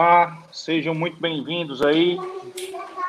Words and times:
Olá, 0.00 0.44
sejam 0.52 0.94
muito 0.94 1.20
bem-vindos 1.20 1.82
aí. 1.82 2.16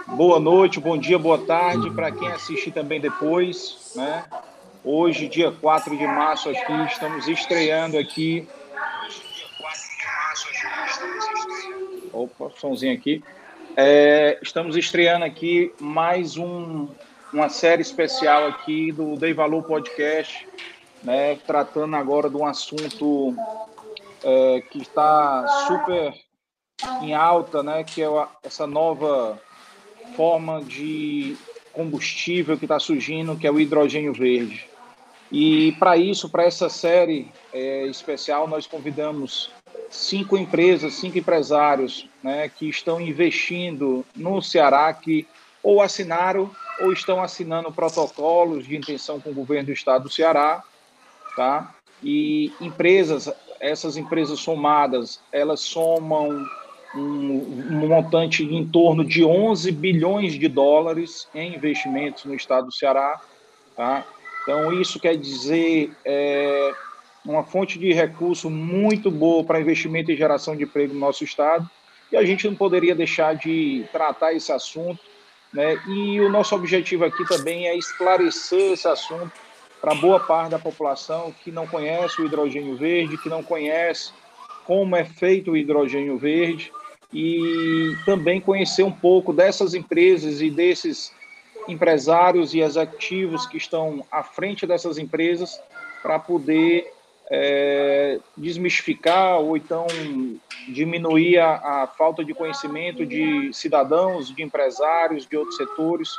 Boa 0.08 0.40
noite, 0.40 0.80
bom 0.80 0.98
dia, 0.98 1.20
boa 1.20 1.38
tarde 1.38 1.88
para 1.92 2.12
quem 2.12 2.28
assistir 2.30 2.72
também 2.72 3.00
depois, 3.00 3.94
né? 3.96 4.26
Hoje, 4.84 5.28
dia 5.28 5.52
4 5.52 5.96
de 5.96 6.08
março, 6.08 6.50
aqui 6.50 6.74
estamos 6.88 7.28
estreando 7.28 7.96
aqui. 7.96 8.48
Opa, 12.12 12.50
somzinho 12.58 12.96
aqui. 12.96 13.24
É, 13.78 14.40
estamos 14.42 14.76
estreando 14.76 15.26
aqui 15.26 15.72
mais 15.80 16.38
um, 16.38 16.88
uma 17.32 17.50
série 17.50 17.84
especial 17.84 18.48
aqui 18.48 18.92
do 18.92 19.16
Dei 19.16 19.32
Valor 19.32 19.62
Podcast, 19.62 20.48
né, 21.04 21.36
tratando 21.46 21.96
agora 21.96 22.32
de 22.32 22.36
um 22.36 22.48
assunto 22.48 23.36
é, 24.24 24.62
que 24.72 24.82
está 24.82 25.46
super 25.68 26.29
em 27.02 27.14
alta, 27.14 27.62
né, 27.62 27.84
que 27.84 28.02
é 28.02 28.08
essa 28.44 28.66
nova 28.66 29.40
forma 30.16 30.62
de 30.64 31.36
combustível 31.74 32.58
que 32.58 32.66
está 32.66 32.80
surgindo, 32.80 33.38
que 33.38 33.48
é 33.48 33.52
o 33.52 33.60
hidrogênio 33.60 34.14
verde. 34.14 34.68
E 35.32 35.74
para 35.74 35.96
isso, 35.96 36.30
para 36.30 36.44
essa 36.44 36.70
série 36.70 37.32
é, 37.54 37.86
especial, 37.86 38.48
nós 38.48 38.66
convidamos 38.66 39.52
cinco 39.90 40.38
empresas, 40.38 40.96
cinco 40.96 41.18
empresários 41.18 42.08
né, 42.24 42.50
que 42.50 42.68
estão 42.68 43.00
investindo 43.00 44.06
no 44.16 44.42
Ceará, 44.42 44.92
que 44.94 45.28
ou 45.62 45.82
assinaram 45.82 46.50
ou 46.80 46.94
estão 46.94 47.22
assinando 47.22 47.72
protocolos 47.72 48.66
de 48.66 48.76
intenção 48.76 49.20
com 49.20 49.30
o 49.30 49.34
governo 49.34 49.68
do 49.68 49.74
estado 49.74 50.04
do 50.04 50.10
Ceará, 50.10 50.64
tá? 51.36 51.76
E 52.02 52.54
empresas, 52.62 53.30
essas 53.60 53.98
empresas 53.98 54.40
somadas, 54.40 55.20
elas 55.32 55.60
somam 55.60 56.46
um, 56.96 57.88
montante 57.88 58.44
em 58.44 58.66
torno 58.66 59.04
de 59.04 59.24
11 59.24 59.72
bilhões 59.72 60.34
de 60.34 60.48
dólares 60.48 61.28
em 61.34 61.56
investimentos 61.56 62.26
no 62.26 62.34
estado 62.34 62.68
do 62.68 62.74
Ceará. 62.74 63.22
Tá? 63.76 64.06
Então, 64.44 64.74
isso 64.74 65.00
quer 65.00 65.16
dizer 65.16 65.92
é, 66.04 66.74
uma 67.24 67.44
fonte 67.44 67.78
de 67.78 67.94
recurso 67.94 68.50
muito 68.50 69.12
boa 69.12 69.44
para 69.44 69.60
investimento 69.60 70.12
e 70.12 70.16
geração 70.16 70.56
de 70.56 70.64
emprego 70.64 70.94
no 70.94 71.00
nosso 71.00 71.24
estado. 71.24 71.70
E 72.12 72.18
a 72.18 72.26
gente 72.26 72.48
não 72.48 72.56
poderia 72.56 72.96
deixar 72.96 73.36
de 73.36 73.86
tratar 73.92 74.34
esse 74.34 74.52
assunto. 74.52 75.00
Né? 75.54 75.80
E 75.88 76.20
o 76.22 76.30
nosso 76.30 76.56
objetivo 76.56 77.06
aqui 77.06 77.24
também 77.28 77.68
é 77.68 77.78
esclarecer 77.78 78.74
esse 78.74 78.88
assunto 78.88 79.32
para 79.80 79.96
boa 79.96 80.20
parte 80.20 80.52
da 80.52 80.60
população 80.60 81.34
que 81.44 81.52
não 81.52 81.66
conhece 81.66 82.22
o 82.22 82.26
hidrogênio 82.26 82.76
verde, 82.76 83.18
que 83.18 83.30
não 83.30 83.42
conhece 83.42 84.12
como 84.66 84.96
é 84.96 85.06
feito 85.06 85.52
o 85.52 85.58
hidrogênio 85.58 86.18
verde 86.18 86.72
e 87.14 87.96
também 88.06 88.40
conhecer 88.40 88.84
um 88.84 88.92
pouco 88.92 89.34
dessas 89.34 89.74
empresas 89.74 90.42
e 90.42 90.50
desses 90.50 91.12
empresários 91.68 92.54
e 92.54 92.62
executivos 92.62 93.46
que 93.46 93.58
estão 93.58 94.06
à 94.12 94.24
frente 94.24 94.66
dessas 94.66 94.98
empresas 94.98 95.60
para 96.02 96.20
poder 96.20 96.92
é, 97.30 98.20
desmistificar 98.36 99.40
ou 99.40 99.56
então 99.56 99.86
diminuir 100.68 101.38
a, 101.38 101.84
a, 101.84 101.88
falta 101.88 102.24
de 102.24 102.34
conhecimento 102.34 103.06
de 103.06 103.52
cidadãos, 103.54 104.34
de 104.34 104.42
empresários, 104.42 105.28
de 105.28 105.38
outros 105.38 105.58
setores, 105.58 106.10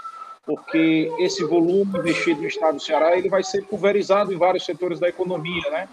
porque 0.45 1.11
esse 1.19 1.45
volume 1.45 1.99
investido 1.99 2.41
no 2.41 2.49
estado 2.49 2.77
do 2.77 2.83
Ceará 2.83 3.17
ele 3.17 3.29
vai 3.29 3.43
ser 3.43 3.65
pulverizado 3.65 4.33
em 4.33 4.37
vários 4.37 4.65
setores 4.65 5.01
da 5.01 5.09
economia, 5.09 5.69
né? 5.71 5.89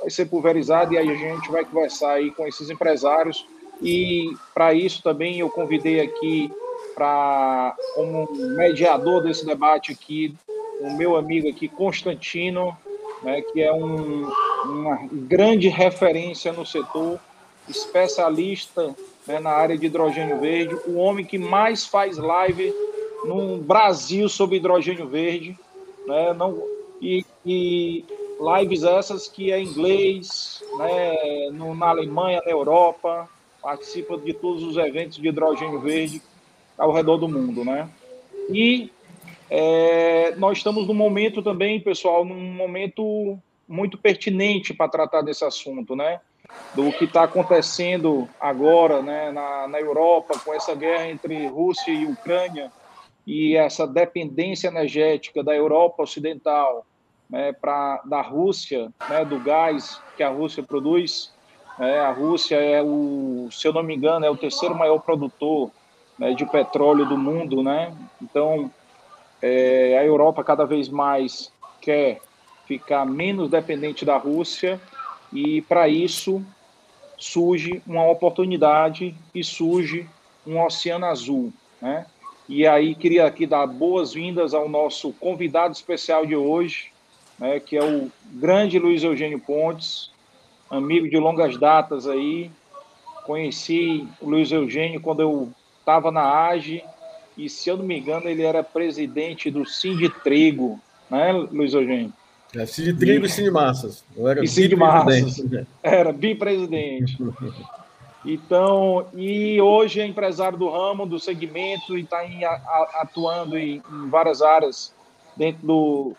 Vai 0.00 0.10
ser 0.10 0.26
pulverizado 0.26 0.94
e 0.94 0.98
aí 0.98 1.08
a 1.08 1.14
gente 1.14 1.50
vai 1.50 1.64
conversar 1.64 2.12
aí 2.12 2.30
com 2.30 2.46
esses 2.46 2.68
empresários 2.70 3.46
e 3.82 4.34
para 4.54 4.72
isso 4.72 5.02
também 5.02 5.40
eu 5.40 5.50
convidei 5.50 6.00
aqui 6.00 6.50
para 6.94 7.74
como 7.94 8.28
mediador 8.56 9.22
desse 9.22 9.44
debate 9.44 9.92
aqui 9.92 10.34
o 10.80 10.96
meu 10.96 11.16
amigo 11.16 11.48
aqui 11.48 11.68
Constantino, 11.68 12.76
né, 13.22 13.40
que 13.40 13.62
é 13.62 13.72
um, 13.72 14.28
uma 14.64 14.98
grande 15.12 15.68
referência 15.68 16.52
no 16.52 16.66
setor, 16.66 17.20
especialista 17.68 18.94
né, 19.26 19.38
na 19.38 19.50
área 19.50 19.78
de 19.78 19.86
hidrogênio 19.86 20.40
verde, 20.40 20.76
o 20.86 20.96
homem 20.96 21.24
que 21.24 21.38
mais 21.38 21.86
faz 21.86 22.18
live 22.18 22.74
no 23.24 23.58
Brasil 23.58 24.28
sobre 24.28 24.56
hidrogênio 24.56 25.06
verde, 25.06 25.56
né, 26.06 26.32
não, 26.32 26.60
e, 27.00 27.24
e 27.46 28.04
lives 28.40 28.82
essas 28.82 29.28
que 29.28 29.52
é 29.52 29.60
inglês, 29.60 30.62
né, 30.76 31.50
no, 31.52 31.74
na 31.76 31.90
Alemanha, 31.90 32.42
na 32.44 32.50
Europa, 32.50 33.28
participa 33.62 34.18
de 34.18 34.34
todos 34.34 34.62
os 34.62 34.76
eventos 34.76 35.18
de 35.18 35.28
hidrogênio 35.28 35.78
verde 35.80 36.20
ao 36.76 36.92
redor 36.92 37.16
do 37.16 37.28
mundo, 37.28 37.64
né? 37.64 37.88
E 38.50 38.90
é, 39.48 40.34
nós 40.36 40.58
estamos 40.58 40.86
num 40.86 40.94
momento 40.94 41.42
também, 41.42 41.80
pessoal, 41.80 42.24
num 42.24 42.52
momento 42.54 43.38
muito 43.68 43.96
pertinente 43.96 44.74
para 44.74 44.88
tratar 44.88 45.22
desse 45.22 45.44
assunto, 45.44 45.94
né? 45.94 46.20
Do 46.74 46.92
que 46.92 47.04
está 47.04 47.22
acontecendo 47.22 48.28
agora, 48.40 49.00
né, 49.00 49.30
na, 49.30 49.68
na 49.68 49.80
Europa, 49.80 50.38
com 50.44 50.52
essa 50.52 50.74
guerra 50.74 51.08
entre 51.08 51.46
Rússia 51.46 51.92
e 51.92 52.04
Ucrânia 52.04 52.70
e 53.26 53.56
essa 53.56 53.86
dependência 53.86 54.68
energética 54.68 55.42
da 55.42 55.54
Europa 55.54 56.02
Ocidental, 56.02 56.84
né, 57.30 57.52
para 57.52 58.02
da 58.04 58.20
Rússia, 58.20 58.92
né, 59.08 59.24
do 59.24 59.38
gás 59.38 60.00
que 60.16 60.22
a 60.22 60.28
Rússia 60.28 60.62
produz 60.62 61.32
é, 61.78 62.00
a 62.00 62.12
Rússia 62.12 62.56
é 62.56 62.82
o, 62.82 63.48
se 63.50 63.66
eu 63.66 63.72
não 63.72 63.82
me 63.82 63.94
engano, 63.94 64.24
é 64.24 64.30
o 64.30 64.36
terceiro 64.36 64.74
maior 64.74 64.98
produtor 64.98 65.70
né, 66.18 66.34
de 66.34 66.44
petróleo 66.46 67.06
do 67.06 67.16
mundo, 67.16 67.62
né? 67.62 67.94
Então, 68.20 68.70
é, 69.40 69.98
a 69.98 70.04
Europa 70.04 70.44
cada 70.44 70.64
vez 70.64 70.88
mais 70.88 71.52
quer 71.80 72.20
ficar 72.66 73.04
menos 73.04 73.50
dependente 73.50 74.04
da 74.04 74.16
Rússia 74.16 74.80
e 75.32 75.62
para 75.62 75.88
isso 75.88 76.44
surge 77.18 77.82
uma 77.86 78.06
oportunidade 78.08 79.14
e 79.34 79.42
surge 79.42 80.08
um 80.46 80.62
oceano 80.62 81.06
azul, 81.06 81.52
né? 81.80 82.06
E 82.48 82.66
aí 82.66 82.94
queria 82.94 83.26
aqui 83.26 83.46
dar 83.46 83.66
boas-vindas 83.66 84.52
ao 84.52 84.68
nosso 84.68 85.12
convidado 85.14 85.72
especial 85.74 86.26
de 86.26 86.34
hoje, 86.34 86.92
né, 87.38 87.60
que 87.60 87.76
é 87.76 87.82
o 87.82 88.10
grande 88.32 88.78
Luiz 88.78 89.02
Eugênio 89.02 89.38
Pontes, 89.38 90.10
amigo 90.72 91.08
de 91.08 91.18
longas 91.18 91.56
datas 91.58 92.08
aí. 92.08 92.50
Conheci 93.24 94.08
o 94.20 94.28
Luiz 94.28 94.50
Eugênio 94.50 95.00
quando 95.00 95.20
eu 95.20 95.52
estava 95.78 96.10
na 96.10 96.46
AGE 96.46 96.82
e, 97.36 97.48
se 97.48 97.68
eu 97.68 97.76
não 97.76 97.84
me 97.84 97.98
engano, 97.98 98.28
ele 98.28 98.42
era 98.42 98.64
presidente 98.64 99.50
do 99.50 99.64
Trigo, 100.08 100.80
né, 101.10 101.32
Luiz 101.32 101.72
Eugênio? 101.74 102.12
É, 102.54 102.66
Trigo 102.92 103.26
e, 103.26 103.40
e 103.40 103.50
Massas. 103.50 104.04
Eu 104.16 104.28
era 104.28 104.44
e 104.44 104.76
Massas. 104.76 105.42
Era 105.82 106.12
bipresidente. 106.12 107.16
Então, 108.24 109.06
e 109.14 109.60
hoje 109.60 110.00
é 110.00 110.06
empresário 110.06 110.56
do 110.56 110.68
ramo, 110.68 111.06
do 111.06 111.18
segmento, 111.18 111.96
e 111.96 112.02
está 112.02 112.22
atuando 113.00 113.56
em, 113.56 113.82
em, 113.90 114.08
várias 114.08 114.42
áreas 114.42 114.94
dentro 115.36 115.66
do, 115.66 116.12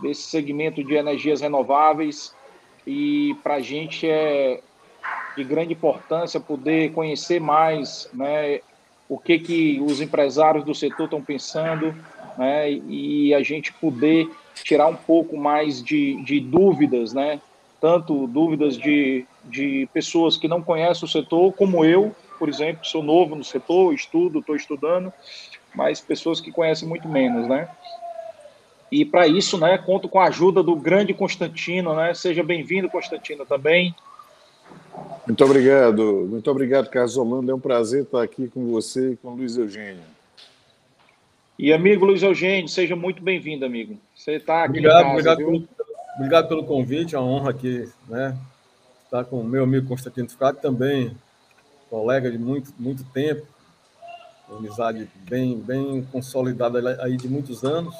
desse 0.00 0.22
segmento 0.22 0.82
de 0.82 0.94
energias 0.94 1.40
renováveis 1.40 2.34
e 2.86 3.34
para 3.42 3.54
a 3.54 3.60
gente 3.60 4.08
é 4.08 4.60
de 5.36 5.44
grande 5.44 5.72
importância 5.72 6.40
poder 6.40 6.92
conhecer 6.92 7.40
mais 7.40 8.08
né, 8.12 8.60
o 9.08 9.18
que, 9.18 9.38
que 9.38 9.80
os 9.80 10.00
empresários 10.00 10.64
do 10.64 10.74
setor 10.74 11.04
estão 11.04 11.22
pensando 11.22 11.94
né, 12.38 12.70
e 12.70 13.34
a 13.34 13.42
gente 13.42 13.72
poder 13.74 14.28
tirar 14.54 14.86
um 14.86 14.96
pouco 14.96 15.36
mais 15.36 15.82
de, 15.82 16.22
de 16.22 16.40
dúvidas, 16.40 17.12
né, 17.12 17.40
tanto 17.80 18.26
dúvidas 18.26 18.76
de, 18.76 19.26
de 19.44 19.88
pessoas 19.92 20.36
que 20.36 20.48
não 20.48 20.62
conhecem 20.62 21.04
o 21.04 21.08
setor, 21.08 21.52
como 21.52 21.84
eu, 21.84 22.14
por 22.38 22.48
exemplo, 22.48 22.84
sou 22.84 23.02
novo 23.02 23.34
no 23.34 23.44
setor, 23.44 23.92
estudo, 23.94 24.40
estou 24.40 24.56
estudando, 24.56 25.12
mas 25.74 26.00
pessoas 26.00 26.40
que 26.40 26.50
conhecem 26.50 26.88
muito 26.88 27.08
menos, 27.08 27.46
né? 27.46 27.68
E 28.90 29.04
para 29.04 29.26
isso, 29.26 29.58
né, 29.58 29.76
conto 29.78 30.08
com 30.08 30.20
a 30.20 30.28
ajuda 30.28 30.62
do 30.62 30.76
grande 30.76 31.12
Constantino, 31.12 31.94
né? 31.94 32.14
Seja 32.14 32.42
bem-vindo, 32.42 32.88
Constantino, 32.88 33.44
também. 33.44 33.94
Muito 35.26 35.44
obrigado, 35.44 36.26
muito 36.28 36.50
obrigado, 36.50 36.88
Carlos 36.88 37.16
Holanda. 37.16 37.50
É 37.50 37.54
um 37.54 37.60
prazer 37.60 38.04
estar 38.04 38.22
aqui 38.22 38.48
com 38.48 38.70
você 38.70 39.12
e 39.12 39.16
com 39.16 39.28
o 39.28 39.34
Luiz 39.34 39.56
Eugênio. 39.56 40.02
E 41.58 41.72
amigo 41.72 42.04
Luiz 42.04 42.22
Eugênio, 42.22 42.68
seja 42.68 42.94
muito 42.94 43.22
bem-vindo, 43.22 43.64
amigo. 43.64 43.98
Você 44.14 44.32
está 44.32 44.64
aqui. 44.64 44.78
Obrigado, 44.78 45.02
casa, 45.02 45.10
obrigado, 45.10 45.36
pelo, 45.38 45.68
obrigado 46.16 46.48
pelo 46.48 46.64
convite, 46.64 47.16
é 47.16 47.18
uma 47.18 47.28
honra 47.28 47.50
aqui, 47.50 47.88
né? 48.08 48.36
Estar 49.04 49.24
com 49.24 49.40
o 49.40 49.44
meu 49.44 49.64
amigo 49.64 49.88
Constantino 49.88 50.28
Ficado, 50.28 50.60
também 50.60 51.16
colega 51.88 52.30
de 52.30 52.38
muito, 52.38 52.72
muito 52.78 53.04
tempo, 53.04 53.46
uma 54.48 54.58
amizade 54.58 55.08
bem, 55.28 55.58
bem 55.58 56.06
consolidada 56.12 57.02
aí 57.02 57.16
de 57.16 57.28
muitos 57.28 57.64
anos. 57.64 57.94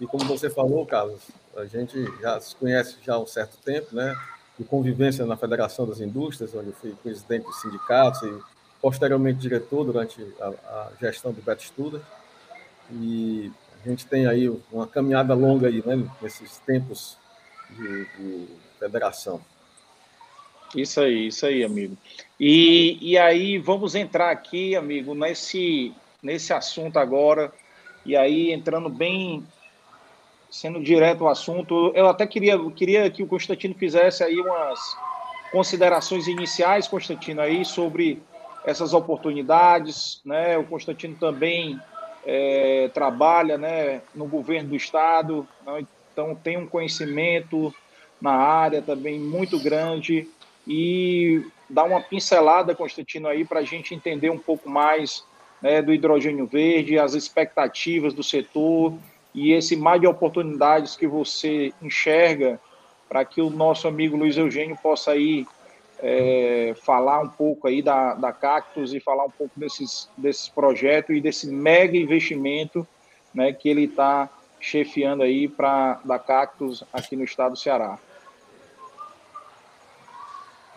E 0.00 0.06
como 0.06 0.24
você 0.24 0.48
falou, 0.48 0.86
Carlos, 0.86 1.20
a 1.54 1.66
gente 1.66 2.02
já 2.20 2.40
se 2.40 2.56
conhece 2.56 2.96
já 3.04 3.14
há 3.14 3.18
um 3.18 3.26
certo 3.26 3.58
tempo, 3.58 3.94
né? 3.94 4.16
De 4.58 4.64
convivência 4.64 5.26
na 5.26 5.36
Federação 5.36 5.86
das 5.86 6.00
Indústrias, 6.00 6.54
onde 6.54 6.68
eu 6.68 6.74
fui 6.74 6.94
presidente 7.02 7.44
dos 7.44 7.60
sindicatos 7.60 8.22
e, 8.22 8.34
posteriormente 8.80 9.38
diretor 9.38 9.84
durante 9.84 10.26
a, 10.40 10.46
a 10.46 10.92
gestão 11.00 11.32
do 11.32 11.42
Beto 11.42 11.62
Studa, 11.62 12.00
e 12.90 13.52
a 13.84 13.88
gente 13.88 14.06
tem 14.06 14.26
aí 14.26 14.48
uma 14.72 14.86
caminhada 14.86 15.34
longa 15.34 15.68
aí, 15.68 15.82
né, 15.84 16.08
nesses 16.20 16.58
tempos 16.58 17.16
de, 17.68 18.04
de 18.16 18.48
federação. 18.78 19.40
Isso 20.74 21.00
aí, 21.00 21.26
isso 21.26 21.44
aí, 21.46 21.64
amigo. 21.64 21.96
E, 22.38 22.98
e 23.00 23.18
aí 23.18 23.58
vamos 23.58 23.94
entrar 23.94 24.30
aqui, 24.30 24.74
amigo, 24.74 25.14
nesse, 25.14 25.92
nesse 26.22 26.52
assunto 26.52 26.98
agora, 26.98 27.52
e 28.04 28.16
aí 28.16 28.50
entrando 28.50 28.88
bem, 28.88 29.44
sendo 30.50 30.82
direto 30.82 31.24
ao 31.24 31.30
assunto, 31.30 31.92
eu 31.94 32.08
até 32.08 32.26
queria, 32.26 32.58
queria 32.72 33.10
que 33.10 33.22
o 33.22 33.26
Constantino 33.26 33.74
fizesse 33.74 34.24
aí 34.24 34.40
umas 34.40 34.96
considerações 35.52 36.26
iniciais, 36.26 36.88
Constantino, 36.88 37.40
aí 37.40 37.64
sobre 37.64 38.22
essas 38.64 38.92
oportunidades, 38.92 40.20
né? 40.24 40.58
O 40.58 40.64
Constantino 40.64 41.16
também 41.16 41.80
é, 42.24 42.90
trabalha, 42.92 43.56
né, 43.56 44.02
no 44.14 44.26
governo 44.26 44.70
do 44.70 44.76
estado, 44.76 45.46
né? 45.64 45.84
então 46.12 46.34
tem 46.34 46.58
um 46.58 46.66
conhecimento 46.66 47.74
na 48.20 48.32
área 48.32 48.82
também 48.82 49.18
muito 49.18 49.58
grande 49.58 50.28
e 50.66 51.42
dar 51.68 51.84
uma 51.84 52.00
pincelada, 52.00 52.74
Constantino, 52.74 53.28
aí 53.28 53.44
para 53.44 53.60
a 53.60 53.64
gente 53.64 53.94
entender 53.94 54.30
um 54.30 54.38
pouco 54.38 54.68
mais 54.68 55.24
né, 55.62 55.80
do 55.80 55.92
hidrogênio 55.92 56.46
verde, 56.46 56.98
as 56.98 57.14
expectativas 57.14 58.12
do 58.12 58.22
setor 58.22 58.94
e 59.34 59.52
esse 59.52 59.76
mar 59.76 59.98
de 59.98 60.06
oportunidades 60.06 60.96
que 60.96 61.06
você 61.06 61.72
enxerga 61.80 62.60
para 63.08 63.24
que 63.24 63.40
o 63.40 63.50
nosso 63.50 63.88
amigo 63.88 64.16
Luiz 64.16 64.36
Eugênio 64.36 64.76
possa 64.82 65.12
aí 65.12 65.46
é, 65.98 66.74
falar 66.82 67.20
um 67.20 67.28
pouco 67.28 67.68
aí 67.68 67.82
da, 67.82 68.14
da 68.14 68.32
Cactus 68.32 68.94
e 68.94 69.00
falar 69.00 69.24
um 69.24 69.30
pouco 69.30 69.58
desses, 69.58 70.08
desses 70.16 70.48
projetos 70.48 71.16
e 71.16 71.20
desse 71.20 71.48
mega 71.48 71.96
investimento 71.96 72.86
né, 73.34 73.52
que 73.52 73.68
ele 73.68 73.84
está 73.84 74.28
chefiando 74.60 75.22
aí 75.22 75.48
para 75.48 76.00
da 76.04 76.18
Cactus 76.18 76.84
aqui 76.92 77.16
no 77.16 77.24
estado 77.24 77.52
do 77.52 77.58
Ceará. 77.58 77.98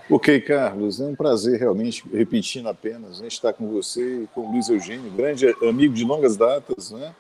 Ok, 0.10 0.42
Carlos, 0.42 1.00
é 1.00 1.06
um 1.06 1.16
prazer 1.16 1.60
realmente, 1.60 2.04
repetindo 2.14 2.68
apenas, 2.68 3.22
né, 3.22 3.28
estar 3.28 3.54
com 3.54 3.70
você 3.70 4.24
e 4.24 4.28
com 4.28 4.42
o 4.42 4.52
Luiz 4.52 4.68
Eugênio, 4.70 5.10
grande 5.12 5.48
amigo 5.68 5.94
de 5.94 6.04
longas 6.04 6.36
datas, 6.36 6.92
né? 6.92 7.16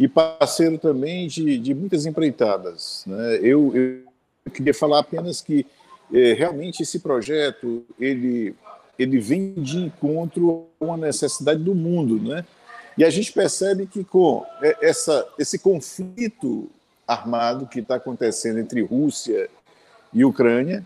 E 0.00 0.08
parceiro 0.08 0.78
também 0.78 1.28
de, 1.28 1.58
de 1.58 1.74
muitas 1.74 2.06
empreitadas. 2.06 3.04
Né? 3.06 3.38
Eu, 3.42 3.76
eu 3.76 4.50
queria 4.50 4.72
falar 4.72 5.00
apenas 5.00 5.42
que 5.42 5.66
é, 6.10 6.32
realmente 6.32 6.82
esse 6.82 7.00
projeto 7.00 7.84
ele, 7.98 8.54
ele 8.98 9.20
vem 9.20 9.52
de 9.52 9.76
encontro 9.76 10.68
a 10.80 10.84
uma 10.86 10.96
necessidade 10.96 11.62
do 11.62 11.74
mundo, 11.74 12.18
né? 12.18 12.46
E 12.96 13.04
a 13.04 13.10
gente 13.10 13.30
percebe 13.30 13.86
que 13.86 14.02
com 14.02 14.42
é, 14.62 14.74
essa, 14.80 15.28
esse 15.38 15.58
conflito 15.58 16.70
armado 17.06 17.66
que 17.66 17.80
está 17.80 17.96
acontecendo 17.96 18.58
entre 18.58 18.80
Rússia 18.80 19.50
e 20.14 20.24
Ucrânia, 20.24 20.84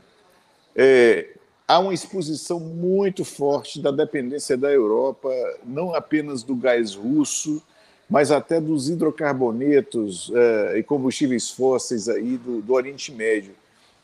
é, 0.74 1.28
há 1.68 1.78
uma 1.78 1.94
exposição 1.94 2.58
muito 2.58 3.24
forte 3.24 3.80
da 3.80 3.92
dependência 3.92 4.56
da 4.56 4.72
Europa, 4.72 5.30
não 5.64 5.94
apenas 5.94 6.42
do 6.42 6.56
gás 6.56 6.96
russo, 6.96 7.62
mas 8.08 8.30
até 8.30 8.60
dos 8.60 8.88
hidrocarbonetos 8.88 10.30
é, 10.34 10.78
e 10.78 10.82
combustíveis 10.82 11.50
fósseis 11.50 12.08
aí 12.08 12.36
do, 12.36 12.60
do, 12.60 12.72
Oriente 12.74 13.10
Médio, 13.12 13.52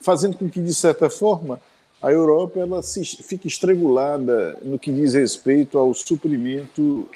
fazendo 0.00 0.36
com 0.36 0.48
que, 0.48 0.60
de 0.60 0.74
certa 0.74 1.10
forma, 1.10 1.60
a 2.00 2.10
Europa 2.10 2.60
ela 2.60 2.82
se, 2.82 3.04
fique 3.04 3.46
estrangulada 3.46 4.56
no 4.62 4.78
que 4.78 4.90
diz 4.90 5.14
respeito 5.14 5.78
ao 5.78 5.92
suprimento 5.92 7.08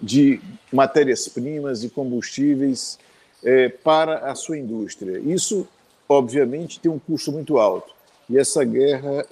de 0.00 0.40
matérias-primas 0.70 1.82
e 1.82 1.88
combustíveis 1.88 2.98
é, 3.42 3.68
para 3.68 4.30
a 4.30 4.34
sua 4.34 4.58
indústria. 4.58 5.18
Isso, 5.18 5.66
obviamente, 6.08 6.78
tem 6.78 6.90
um 6.90 6.98
custo 6.98 7.32
muito 7.32 7.56
alto. 7.58 7.94
E 8.28 8.38
essa 8.38 8.62
guerra 8.62 9.26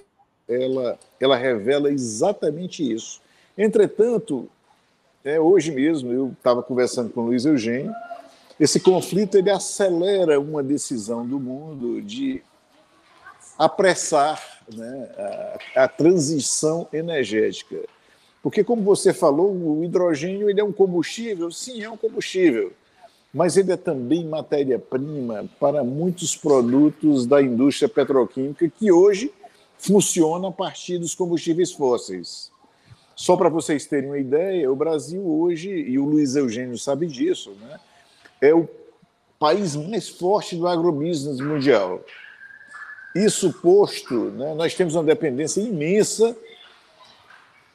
ela, 0.48 0.98
ela 1.20 1.36
revela 1.36 1.90
exatamente 1.90 2.90
isso. 2.90 3.20
Entretanto, 3.56 4.48
é, 5.24 5.40
hoje 5.40 5.70
mesmo 5.70 6.12
eu 6.12 6.32
estava 6.36 6.62
conversando 6.62 7.10
com 7.10 7.22
o 7.22 7.26
Luiz 7.26 7.44
Eugênio, 7.44 7.92
esse 8.58 8.78
conflito 8.78 9.36
ele 9.36 9.50
acelera 9.50 10.38
uma 10.38 10.62
decisão 10.62 11.26
do 11.26 11.40
mundo 11.40 12.00
de 12.00 12.42
apressar 13.58 14.62
né, 14.72 15.10
a, 15.74 15.84
a, 15.84 15.88
transição 15.88 16.86
energética. 16.92 17.76
Porque, 18.42 18.62
como 18.62 18.82
você 18.82 19.12
falou, 19.12 19.52
o 19.52 19.84
hidrogênio 19.84 20.50
ele 20.50 20.60
é 20.60 20.64
um 20.64 20.72
combustível? 20.72 21.50
Sim, 21.50 21.82
é 21.82 21.90
um 21.90 21.96
combustível 21.96 22.72
mas 23.34 23.56
ele 23.56 23.72
é 23.72 23.76
também 23.76 24.24
matéria-prima 24.24 25.50
para 25.58 25.82
muitos 25.82 26.36
produtos 26.36 27.26
da 27.26 27.42
indústria 27.42 27.88
petroquímica 27.88 28.68
que 28.68 28.92
hoje 28.92 29.32
funciona 29.76 30.48
a 30.48 30.52
partir 30.52 30.98
dos 30.98 31.16
combustíveis 31.16 31.72
fósseis. 31.72 32.52
Só 33.16 33.36
para 33.36 33.48
vocês 33.48 33.86
terem 33.86 34.10
uma 34.10 34.18
ideia, 34.18 34.70
o 34.70 34.76
Brasil 34.76 35.24
hoje, 35.24 35.70
e 35.70 35.98
o 35.98 36.04
Luiz 36.04 36.34
Eugênio 36.34 36.76
sabe 36.78 37.06
disso, 37.06 37.52
né, 37.60 37.78
é 38.40 38.54
o 38.54 38.68
país 39.38 39.76
mais 39.76 40.08
forte 40.08 40.56
do 40.56 40.66
agrobusiness 40.66 41.40
mundial. 41.40 42.00
Isso 43.14 43.52
posto, 43.52 44.30
né, 44.30 44.54
nós 44.54 44.74
temos 44.74 44.94
uma 44.94 45.04
dependência 45.04 45.60
imensa 45.60 46.36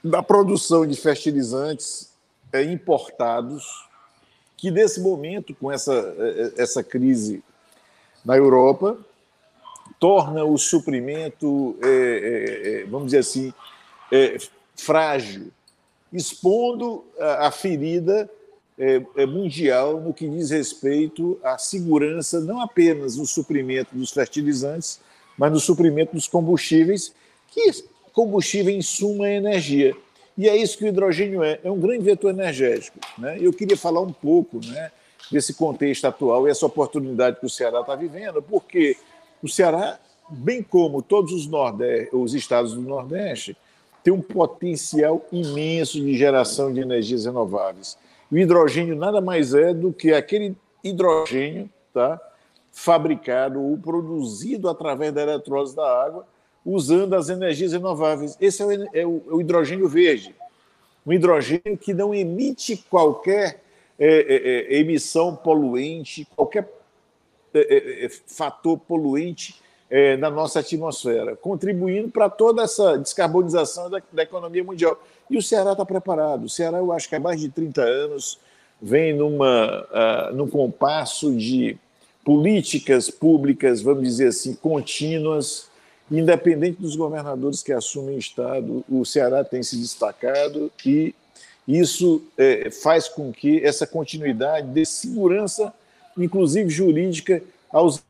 da 0.04 0.22
produção 0.22 0.86
de 0.86 1.00
fertilizantes 1.00 2.12
é, 2.52 2.64
importados 2.64 3.90
que 4.60 4.70
nesse 4.70 5.00
momento, 5.00 5.56
com 5.56 5.72
essa, 5.72 5.94
eh, 5.94 6.52
eh, 6.58 6.62
essa 6.62 6.84
crise 6.84 7.42
na 8.26 8.36
Europa, 8.36 8.98
torna 9.98 10.44
o 10.44 10.58
suprimento, 10.58 11.78
é, 11.82 12.82
é, 12.82 12.86
vamos 12.86 13.06
dizer 13.08 13.20
assim, 13.20 13.54
é, 14.12 14.38
frágil, 14.80 15.48
expondo 16.12 17.06
a, 17.20 17.52
ferida 17.52 18.30
mundial 19.28 20.00
no 20.00 20.14
que 20.14 20.28
diz 20.28 20.50
respeito 20.50 21.40
à 21.44 21.58
segurança, 21.58 22.40
não 22.40 22.62
apenas 22.62 23.18
no 23.18 23.26
suprimento 23.26 23.94
dos 23.94 24.12
fertilizantes, 24.12 25.00
mas 25.38 25.52
no 25.52 25.60
suprimento 25.60 26.14
dos 26.14 26.28
combustíveis, 26.28 27.14
que 27.52 27.72
combustível, 28.14 28.74
em 28.74 28.82
suma, 28.82 29.28
é 29.28 29.36
energia. 29.36 29.96
E 30.38 30.48
é 30.48 30.56
isso 30.56 30.78
que 30.78 30.86
o 30.86 30.88
hidrogênio 30.88 31.44
é, 31.44 31.60
é 31.64 31.72
um 31.72 31.80
grande 31.80 32.04
vetor 32.04 32.32
energético. 32.32 33.00
Né? 33.18 33.38
Eu 33.40 33.52
queria 33.54 33.78
falar 33.78 34.02
um 34.02 34.12
pouco 34.12 34.60
né, 34.66 34.92
desse 35.32 35.54
contexto 35.54 36.06
atual 36.06 36.48
e 36.48 36.52
essa 36.52 36.66
oportunidade 36.66 37.40
que 37.40 37.46
o 37.46 37.50
Ceará 37.50 37.82
está 37.82 37.96
vivendo, 37.96 38.42
porque 38.42 38.98
o 39.42 39.48
Ceará, 39.48 40.00
bem 40.30 40.64
como 40.64 41.02
todos 41.02 41.32
os, 41.34 41.48
nordeste, 41.48 42.16
os 42.16 42.34
estados 42.34 42.74
do 42.74 42.82
Nordeste, 42.82 43.56
tem 44.04 44.14
um 44.14 44.22
potencial 44.22 45.26
imenso 45.32 46.00
de 46.00 46.18
geração 46.18 46.74
de 46.74 46.80
energias 46.80 47.26
renováveis. 47.26 47.98
O 48.32 48.38
hidrogênio 48.38 48.96
nada 48.96 49.20
mais 49.20 49.54
é 49.54 49.74
do 49.74 49.92
que 49.92 50.14
aquele 50.14 50.56
hidrogênio 50.84 51.70
tá, 51.94 52.20
fabricado 52.72 53.62
ou 53.62 53.78
produzido 53.78 54.70
através 54.70 55.12
da 55.12 55.22
eletrólise 55.22 55.76
da 55.76 56.04
água 56.04 56.26
usando 56.66 57.14
as 57.16 57.30
energias 57.30 57.74
renováveis. 57.74 58.38
Esse 58.40 58.62
é 58.62 58.66
o, 58.66 58.72
é 58.72 58.78
o, 59.06 59.24
é 59.30 59.34
o 59.34 59.42
hidrogênio 59.42 59.88
verde. 59.88 60.36
Um 61.06 61.14
hidrogênio 61.14 61.78
que 61.80 61.94
não 61.94 62.14
emite 62.14 62.78
qualquer 62.90 63.62
é, 63.98 64.08
é, 64.08 64.76
é 64.76 64.80
emissão 64.80 65.36
poluente, 65.36 66.28
qualquer 66.36 66.70
fator 68.28 68.78
poluente 68.78 69.62
na 70.20 70.30
nossa 70.30 70.60
atmosfera, 70.60 71.36
contribuindo 71.36 72.10
para 72.10 72.30
toda 72.30 72.64
essa 72.64 72.98
descarbonização 72.98 73.90
da, 73.90 74.02
da 74.12 74.24
economia 74.24 74.64
mundial. 74.64 75.02
E 75.30 75.38
o 75.38 75.42
Ceará 75.42 75.72
está 75.72 75.84
preparado. 75.84 76.46
O 76.46 76.50
Ceará, 76.50 76.78
eu 76.78 76.92
acho 76.92 77.10
que 77.10 77.16
há 77.16 77.20
mais 77.20 77.40
de 77.40 77.50
30 77.50 77.82
anos, 77.82 78.40
vem 78.82 79.14
numa, 79.14 79.88
uh, 79.90 80.36
num 80.36 80.48
compasso 80.48 81.36
de 81.36 81.76
políticas 82.24 83.10
públicas, 83.10 83.82
vamos 83.82 84.04
dizer 84.04 84.28
assim, 84.28 84.54
contínuas, 84.54 85.70
Independente 86.12 86.82
dos 86.82 86.96
governadores 86.96 87.62
que 87.62 87.72
assumem 87.72 88.16
o 88.16 88.20
Estado, 88.20 88.84
o 88.90 89.06
Ceará 89.06 89.44
tem 89.44 89.62
se 89.62 89.78
destacado 89.78 90.72
e 90.84 91.14
isso 91.68 92.24
é, 92.36 92.72
faz 92.72 93.08
com 93.08 93.32
que 93.32 93.64
essa 93.64 93.86
continuidade 93.86 94.68
dê 94.70 94.84
segurança, 94.86 95.72
inclusive 96.18 96.68
jurídica, 96.68 97.44
aos 97.72 98.04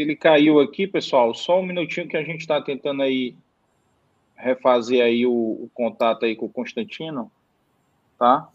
ele 0.00 0.16
caiu 0.16 0.60
aqui, 0.60 0.86
pessoal. 0.86 1.34
Só 1.34 1.60
um 1.60 1.66
minutinho 1.66 2.08
que 2.08 2.16
a 2.16 2.22
gente 2.22 2.40
está 2.40 2.60
tentando 2.60 3.02
aí 3.02 3.34
refazer 4.36 5.02
aí 5.02 5.26
o, 5.26 5.30
o, 5.32 5.70
contato 5.74 6.24
aí 6.24 6.36
com 6.36 6.46
o 6.46 6.50
Constantino 6.50 7.30
tá? 8.18 8.48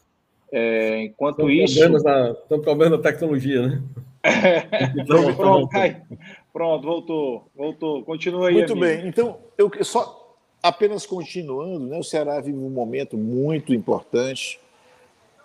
É, 0.52 1.04
enquanto 1.06 1.50
isso. 1.50 1.80
Problemas 1.80 2.04
na, 2.04 2.36
são 2.48 2.62
problemas 2.62 3.00
da 3.00 3.12
tecnologia, 3.12 3.68
né? 3.68 3.82
então, 4.98 5.36
pronto, 5.36 5.70
pronto, 6.52 6.86
voltou, 6.86 7.48
voltou. 7.56 8.04
Continua 8.04 8.50
aí. 8.50 8.56
Muito 8.56 8.74
amigo. 8.74 8.86
bem. 8.86 9.08
Então, 9.08 9.40
eu 9.58 9.72
só 9.84 10.38
apenas 10.62 11.06
continuando, 11.06 11.88
né? 11.88 11.98
O 11.98 12.04
Ceará 12.04 12.40
vive 12.40 12.58
um 12.58 12.70
momento 12.70 13.18
muito 13.18 13.74
importante 13.74 14.60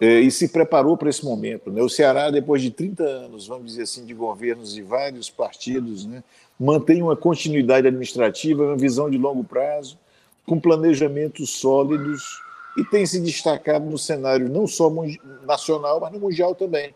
e 0.01 0.31
se 0.31 0.49
preparou 0.49 0.97
para 0.97 1.11
esse 1.11 1.25
momento. 1.25 1.71
Né? 1.71 1.83
O 1.83 1.89
Ceará, 1.89 2.31
depois 2.31 2.63
de 2.63 2.71
30 2.71 3.03
anos, 3.03 3.47
vamos 3.47 3.67
dizer 3.67 3.83
assim, 3.83 4.05
de 4.05 4.15
governos 4.15 4.73
de 4.73 4.83
vários 4.83 5.29
partidos, 5.29 6.07
né? 6.07 6.23
mantém 6.59 7.03
uma 7.03 7.17
continuidade 7.17 7.87
administrativa, 7.87 8.65
uma 8.65 8.77
visão 8.77 9.11
de 9.11 9.19
longo 9.19 9.43
prazo, 9.43 9.99
com 10.47 10.59
planejamentos 10.59 11.51
sólidos 11.51 12.41
e 12.77 12.85
tem 12.85 13.05
se 13.05 13.21
destacado 13.21 13.85
no 13.85 13.99
cenário 13.99 14.49
não 14.49 14.67
só 14.67 14.91
nacional, 15.45 16.01
mas 16.01 16.13
no 16.13 16.21
mundial 16.21 16.55
também. 16.55 16.95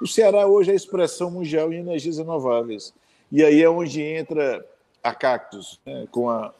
O 0.00 0.06
Ceará 0.06 0.46
hoje 0.46 0.70
é 0.70 0.72
a 0.74 0.76
expressão 0.76 1.30
mundial 1.30 1.72
em 1.72 1.78
energias 1.78 2.18
renováveis. 2.18 2.92
E 3.32 3.42
aí 3.42 3.62
é 3.62 3.68
onde 3.68 4.02
entra 4.02 4.64
a 5.02 5.14
Cactus, 5.14 5.80
né, 5.86 6.06
com, 6.10 6.28
a, 6.28 6.52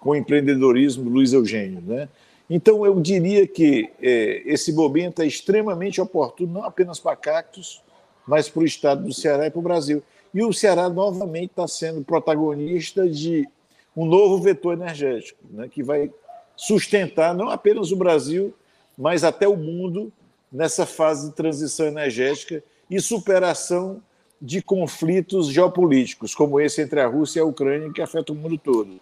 com 0.00 0.10
o 0.10 0.16
empreendedorismo 0.16 1.04
do 1.04 1.10
Luiz 1.10 1.32
Eugênio. 1.32 1.82
Né? 1.82 2.08
Então, 2.52 2.84
eu 2.84 3.00
diria 3.00 3.46
que 3.46 3.88
é, 4.02 4.42
esse 4.44 4.72
momento 4.72 5.22
é 5.22 5.26
extremamente 5.26 6.00
oportuno, 6.00 6.52
não 6.52 6.64
apenas 6.64 6.98
para 6.98 7.14
Cactus, 7.14 7.80
mas 8.26 8.48
para 8.48 8.62
o 8.62 8.66
estado 8.66 9.04
do 9.04 9.14
Ceará 9.14 9.46
e 9.46 9.50
para 9.50 9.60
o 9.60 9.62
Brasil. 9.62 10.02
E 10.34 10.42
o 10.42 10.52
Ceará 10.52 10.88
novamente 10.88 11.50
está 11.50 11.68
sendo 11.68 12.02
protagonista 12.02 13.08
de 13.08 13.48
um 13.96 14.04
novo 14.04 14.42
vetor 14.42 14.72
energético, 14.72 15.38
né, 15.48 15.68
que 15.68 15.82
vai 15.82 16.10
sustentar 16.56 17.34
não 17.34 17.48
apenas 17.48 17.92
o 17.92 17.96
Brasil, 17.96 18.52
mas 18.98 19.22
até 19.22 19.46
o 19.46 19.56
mundo 19.56 20.12
nessa 20.50 20.84
fase 20.84 21.28
de 21.28 21.36
transição 21.36 21.86
energética 21.86 22.62
e 22.90 23.00
superação 23.00 24.02
de 24.42 24.60
conflitos 24.60 25.48
geopolíticos, 25.48 26.34
como 26.34 26.60
esse 26.60 26.82
entre 26.82 27.00
a 27.00 27.06
Rússia 27.06 27.38
e 27.38 27.42
a 27.42 27.44
Ucrânia, 27.44 27.92
que 27.92 28.02
afeta 28.02 28.32
o 28.32 28.34
mundo 28.34 28.58
todo. 28.58 29.00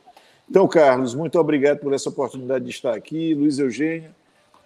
Então, 0.50 0.66
Carlos, 0.66 1.14
muito 1.14 1.38
obrigado 1.38 1.78
por 1.78 1.92
essa 1.92 2.08
oportunidade 2.08 2.64
de 2.64 2.70
estar 2.70 2.94
aqui. 2.94 3.34
Luiz 3.34 3.58
Eugênio, 3.58 4.14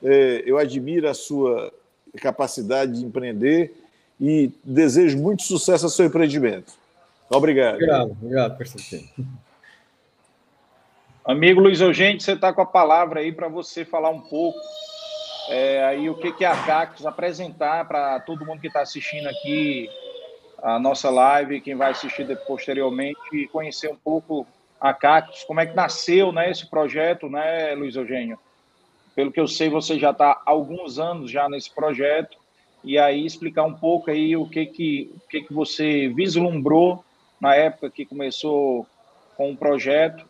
é, 0.02 0.42
eu 0.46 0.58
admiro 0.58 1.08
a 1.08 1.14
sua 1.14 1.72
capacidade 2.20 2.92
de 2.92 3.04
empreender 3.04 3.74
e 4.20 4.52
desejo 4.62 5.18
muito 5.18 5.42
sucesso 5.42 5.86
ao 5.86 5.90
seu 5.90 6.06
empreendimento. 6.06 6.72
Obrigado. 7.28 7.74
Obrigado, 7.74 8.10
obrigado, 8.12 8.58
Constantino. 8.58 9.08
Amigo 11.24 11.60
Luiz 11.60 11.80
Eugênio, 11.80 12.20
você 12.20 12.32
está 12.32 12.52
com 12.52 12.62
a 12.62 12.66
palavra 12.66 13.20
aí 13.20 13.32
para 13.32 13.48
você 13.48 13.84
falar 13.84 14.10
um 14.10 14.20
pouco 14.20 14.58
é, 15.48 15.84
aí 15.84 16.08
o 16.08 16.14
que, 16.14 16.32
que 16.32 16.44
é 16.44 16.48
a 16.48 16.56
Cactus 16.64 17.04
apresentar 17.04 17.86
para 17.86 18.20
todo 18.20 18.46
mundo 18.46 18.60
que 18.60 18.68
está 18.68 18.80
assistindo 18.80 19.28
aqui 19.28 19.88
a 20.62 20.78
nossa 20.78 21.10
live, 21.10 21.60
quem 21.60 21.74
vai 21.74 21.90
assistir 21.90 22.26
posteriormente, 22.46 23.18
e 23.32 23.48
conhecer 23.48 23.90
um 23.90 23.96
pouco 23.96 24.46
a 24.82 24.92
Cactus, 24.92 25.44
como 25.44 25.60
é 25.60 25.66
que 25.66 25.76
nasceu 25.76 26.32
né, 26.32 26.50
esse 26.50 26.68
projeto, 26.68 27.28
né, 27.30 27.72
Luiz 27.76 27.94
Eugênio? 27.94 28.36
Pelo 29.14 29.30
que 29.30 29.38
eu 29.38 29.46
sei, 29.46 29.68
você 29.68 29.96
já 29.96 30.10
está 30.10 30.32
há 30.32 30.50
alguns 30.50 30.98
anos 30.98 31.30
já 31.30 31.48
nesse 31.48 31.70
projeto, 31.70 32.36
e 32.82 32.98
aí 32.98 33.24
explicar 33.24 33.62
um 33.62 33.74
pouco 33.74 34.10
aí 34.10 34.36
o 34.36 34.44
que 34.48 34.66
que, 34.66 35.14
o 35.14 35.28
que, 35.28 35.42
que 35.42 35.54
você 35.54 36.08
vislumbrou 36.08 37.04
na 37.40 37.54
época 37.54 37.90
que 37.90 38.04
começou 38.04 38.84
com 39.36 39.52
o 39.52 39.56
projeto 39.56 40.26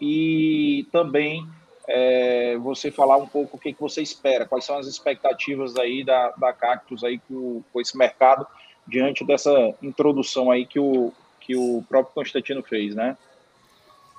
e 0.00 0.84
também 0.90 1.46
é, 1.86 2.56
você 2.56 2.90
falar 2.90 3.18
um 3.18 3.28
pouco 3.28 3.56
o 3.56 3.60
que, 3.60 3.72
que 3.72 3.80
você 3.80 4.02
espera, 4.02 4.46
quais 4.46 4.64
são 4.64 4.78
as 4.78 4.88
expectativas 4.88 5.76
aí 5.76 6.02
da, 6.02 6.30
da 6.30 6.52
Cactus 6.52 7.04
aí 7.04 7.20
com, 7.28 7.62
com 7.72 7.80
esse 7.80 7.96
mercado 7.96 8.44
diante 8.84 9.24
dessa 9.24 9.52
introdução 9.80 10.50
aí 10.50 10.66
que 10.66 10.80
o, 10.80 11.12
que 11.38 11.54
o 11.54 11.84
próprio 11.88 12.14
Constantino 12.14 12.64
fez, 12.64 12.96
né? 12.96 13.16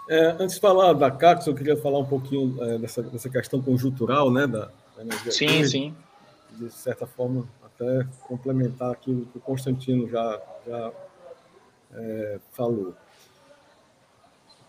É, 0.10 0.36
antes 0.40 0.56
de 0.56 0.62
falar 0.62 0.94
da 0.94 1.10
Cactus, 1.10 1.48
eu 1.48 1.56
queria 1.56 1.78
falar 1.78 2.00
um 2.00 2.06
pouquinho 2.06 2.62
é, 2.64 2.78
dessa, 2.78 3.02
dessa 3.02 3.30
questão 3.30 3.62
conjuntural, 3.62 4.32
né, 4.32 4.46
da, 4.46 4.70
da 4.96 5.02
energia. 5.02 5.32
Sim, 5.32 5.66
sim. 5.66 5.96
De 6.52 6.70
certa 6.70 7.08
forma, 7.08 7.48
até 7.64 8.06
complementar 8.28 8.92
aquilo 8.92 9.26
que 9.28 9.38
o 9.38 9.42
Constantino 9.42 10.08
já, 10.10 10.42
já 10.68 10.92
é, 11.96 12.40
falou. 12.52 12.94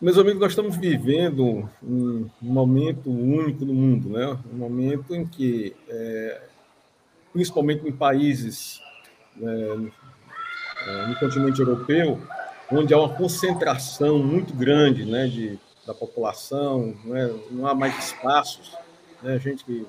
Meus 0.01 0.19
amigos, 0.19 0.41
nós 0.41 0.53
estamos 0.53 0.77
vivendo 0.77 1.69
um, 1.83 2.29
momento 2.41 3.11
único 3.11 3.65
no 3.65 3.73
mundo, 3.73 4.11
né? 4.11 4.39
Um 4.53 4.59
momento 4.59 5.15
em 5.15 5.27
que, 5.27 5.75
é, 5.89 6.43
principalmente 7.33 7.89
em 7.89 7.93
países 7.93 8.81
né, 9.37 9.93
é, 10.87 11.07
no 11.07 11.19
continente 11.19 11.61
europeu, 11.61 12.21
onde 12.77 12.93
há 12.93 12.99
uma 12.99 13.15
concentração 13.15 14.19
muito 14.19 14.55
grande, 14.55 15.05
né, 15.05 15.27
de, 15.27 15.59
da 15.87 15.95
população, 15.95 16.95
né? 17.05 17.33
não 17.51 17.67
há 17.67 17.75
mais 17.75 17.97
espaços, 17.99 18.73
né? 19.23 19.35
A 19.35 19.39
gente 19.39 19.65
que 19.65 19.87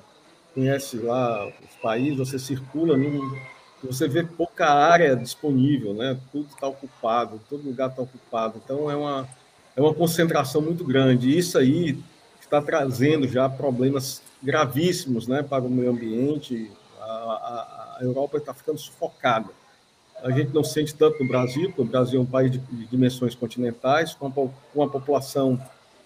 conhece 0.54 0.96
lá 0.98 1.46
os 1.46 1.76
países, 1.82 2.18
você 2.18 2.38
circula 2.38 2.96
você 3.82 4.08
vê 4.08 4.24
pouca 4.24 4.66
área 4.66 5.14
disponível, 5.14 5.92
né? 5.92 6.18
Tudo 6.32 6.48
está 6.48 6.66
ocupado, 6.66 7.40
todo 7.48 7.62
lugar 7.62 7.90
está 7.90 8.02
ocupado. 8.02 8.60
Então 8.64 8.90
é 8.90 8.96
uma 8.96 9.28
é 9.76 9.80
uma 9.80 9.92
concentração 9.92 10.62
muito 10.62 10.82
grande. 10.82 11.28
E 11.28 11.38
isso 11.38 11.58
aí 11.58 11.98
está 12.40 12.62
trazendo 12.62 13.28
já 13.28 13.48
problemas 13.48 14.22
gravíssimos 14.42 15.28
né, 15.28 15.42
para 15.42 15.64
o 15.64 15.70
meio 15.70 15.90
ambiente. 15.90 16.70
A, 16.98 17.04
a, 17.04 17.96
a 17.98 18.02
Europa 18.02 18.38
está 18.38 18.54
ficando 18.54 18.78
sufocada. 18.78 19.50
A 20.22 20.30
gente 20.30 20.52
não 20.52 20.64
sente 20.64 20.94
tanto 20.94 21.22
no 21.22 21.28
Brasil, 21.28 21.68
porque 21.68 21.82
o 21.82 21.84
Brasil 21.84 22.20
é 22.20 22.22
um 22.22 22.26
país 22.26 22.50
de, 22.50 22.58
dimensões 22.86 23.34
continentais, 23.34 24.14
com, 24.14 24.30
com 24.30 24.50
uma 24.74 24.88
população 24.88 25.60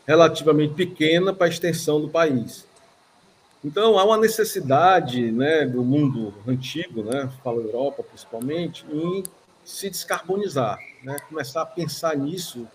relativamente 0.06 0.74
pequena 0.74 1.32
para 1.32 1.46
a 1.46 1.50
extensão 1.50 2.00
do 2.00 2.08
país. 2.08 2.66
Então, 3.64 3.98
há 3.98 4.04
uma 4.04 4.16
necessidade 4.16 5.30
né, 5.30 5.66
do 5.66 5.82
mundo 5.82 6.34
antigo, 6.46 7.02
né, 7.02 7.30
fala 7.44 7.60
Europa 7.60 8.02
principalmente, 8.02 8.84
em 8.90 9.22
se 9.64 9.90
descarbonizar, 9.90 10.78
né, 11.02 11.16
começar 11.28 11.62
a 11.62 11.66
pensar 11.66 12.16
nisso 12.16 12.66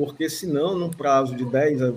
porque 0.00 0.30
senão, 0.30 0.78
num 0.78 0.88
prazo 0.88 1.36
de 1.36 1.44
10 1.44 1.82
a 1.82 1.92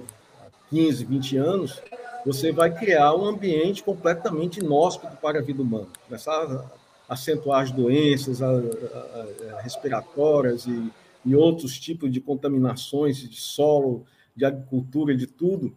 15, 0.69 1.05
20 1.05 1.37
anos, 1.37 1.81
você 2.25 2.51
vai 2.51 2.69
criar 2.69 3.15
um 3.15 3.25
ambiente 3.25 3.81
completamente 3.81 4.59
inóspito 4.59 5.15
para 5.21 5.39
a 5.39 5.41
vida 5.41 5.61
humana. 5.61 5.87
Começar 6.05 6.43
a 6.43 6.65
acentuar 7.07 7.63
as 7.63 7.71
doenças 7.71 8.41
a, 8.41 8.49
a, 8.49 9.57
a 9.57 9.61
respiratórias 9.61 10.65
e, 10.65 10.91
e, 11.25 11.35
outros 11.35 11.79
tipos 11.79 12.11
de 12.11 12.21
contaminações 12.21 13.17
de 13.17 13.39
solo, 13.39 14.05
de 14.35 14.45
agricultura, 14.45 15.15
de 15.15 15.27
tudo, 15.27 15.75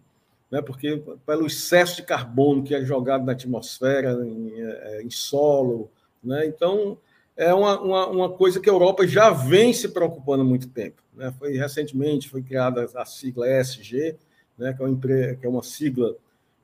né? 0.51 0.63
porque 0.63 1.03
pelo 1.25 1.47
excesso 1.47 1.97
de 1.97 2.03
carbono 2.03 2.63
que 2.63 2.75
é 2.75 2.85
jogado 2.85 3.25
na 3.25 3.33
atmosfera, 3.33 4.13
em, 4.27 4.53
é, 4.57 5.03
em 5.03 5.11
solo. 5.11 5.91
Né? 6.23 6.47
Então, 6.47 6.99
é 7.37 7.53
uma, 7.53 7.81
uma, 7.81 8.07
uma, 8.09 8.31
coisa 8.31 8.59
que 8.61 8.71
a 8.71 8.73
Europa 8.73 9.07
já 9.07 9.31
vem 9.31 9.73
se 9.73 9.89
preocupando 9.89 10.43
há 10.43 10.47
muito 10.47 10.69
tempo. 10.69 11.03
Né? 11.15 11.33
Foi 11.39 11.57
recentemente 11.57 12.29
foi 12.29 12.43
criada 12.43 12.89
a 12.95 13.05
sigla 13.05 13.47
ESG, 13.49 14.17
né? 14.57 14.73
que, 14.73 14.83
é 14.83 14.87
uma, 14.87 14.99
que 14.99 15.47
é 15.47 15.49
uma 15.49 15.63
sigla 15.63 16.17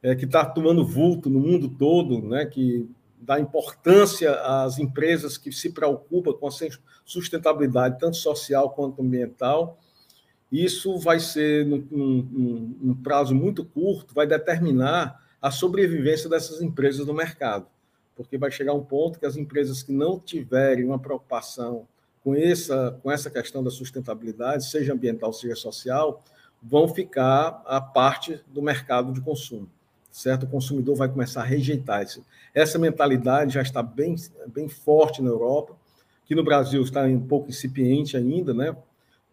é, 0.03 0.15
que 0.15 0.25
está 0.25 0.45
tomando 0.45 0.85
vulto 0.85 1.29
no 1.29 1.41
mundo 1.41 1.69
todo, 1.69 2.23
né? 2.23 2.47
que 2.47 2.89
dá 3.23 3.41
importância 3.41 4.35
às 4.41 4.79
empresas 4.79 5.39
que 5.39 5.53
se 5.53 5.71
preocupam 5.73 6.33
com 6.33 6.49
a 6.49 6.51
sustentabilidade, 7.05 7.99
tanto 7.99 8.17
social 8.17 8.71
quanto 8.71 9.03
ambiental. 9.03 9.79
Isso 10.51 10.99
vai 10.99 11.19
ser, 11.19 11.65
num, 11.65 11.87
num, 11.91 12.77
num 12.81 12.95
prazo 12.95 13.35
muito 13.35 13.65
curto, 13.65 14.15
vai 14.15 14.27
determinar 14.27 15.23
a 15.41 15.51
sobrevivência 15.51 16.29
dessas 16.29 16.61
empresas 16.61 17.07
no 17.07 17.15
mercado 17.15 17.67
porque 18.15 18.39
vai 18.39 18.51
chegar 18.51 18.73
um 18.75 18.85
ponto 18.85 19.19
que 19.19 19.27
as 19.27 19.37
empresas 19.37 19.83
que 19.83 19.93
não 19.93 20.19
tiverem 20.19 20.85
uma 20.85 20.99
preocupação 20.99 21.87
com 22.23 22.35
essa, 22.35 22.99
com 23.03 23.11
essa 23.11 23.31
questão 23.31 23.65
da 23.65 23.71
sustentabilidade, 23.71 24.67
seja 24.67 24.93
ambiental, 24.93 25.33
seja 25.33 25.57
social, 25.57 26.23
vão 26.63 26.87
ficar 26.87 27.63
a 27.67 27.81
parte 27.81 28.41
do 28.47 28.63
mercado 28.63 29.13
de 29.13 29.21
consumo, 29.21 29.69
certo? 30.13 30.45
O 30.45 30.49
consumidor 30.49 30.95
vai 30.95 31.09
começar 31.09 31.41
a 31.41 31.45
rejeitar 31.45 32.03
isso. 32.03 32.25
Essa 32.55 32.79
mentalidade 32.79 33.55
já 33.55 33.63
está 33.63 33.83
bem, 33.83 34.15
bem 34.49 34.69
forte 34.69 35.23
na 35.23 35.31
Europa, 35.31 35.75
que 36.27 36.35
no 36.35 36.45
Brasil 36.45 36.83
está 36.83 37.05
um 37.05 37.27
pouco 37.27 37.49
incipiente 37.49 38.17
ainda, 38.17 38.53
né? 38.53 38.77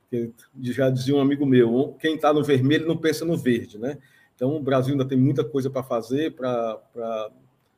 Porque 0.02 0.32
já 0.62 0.90
dizia 0.90 1.16
um 1.16 1.22
amigo 1.22 1.46
meu, 1.46 1.96
quem 2.00 2.16
está 2.16 2.34
no 2.34 2.44
vermelho 2.44 2.88
não 2.88 2.98
pensa 2.98 3.26
no 3.26 3.38
verde, 3.38 3.78
né? 3.78 3.98
Então, 4.36 4.56
o 4.56 4.62
Brasil 4.62 4.94
ainda 4.94 5.06
tem 5.06 5.18
muita 5.18 5.44
coisa 5.44 5.70
para 5.70 5.84
fazer 5.84 6.32
para 6.32 6.80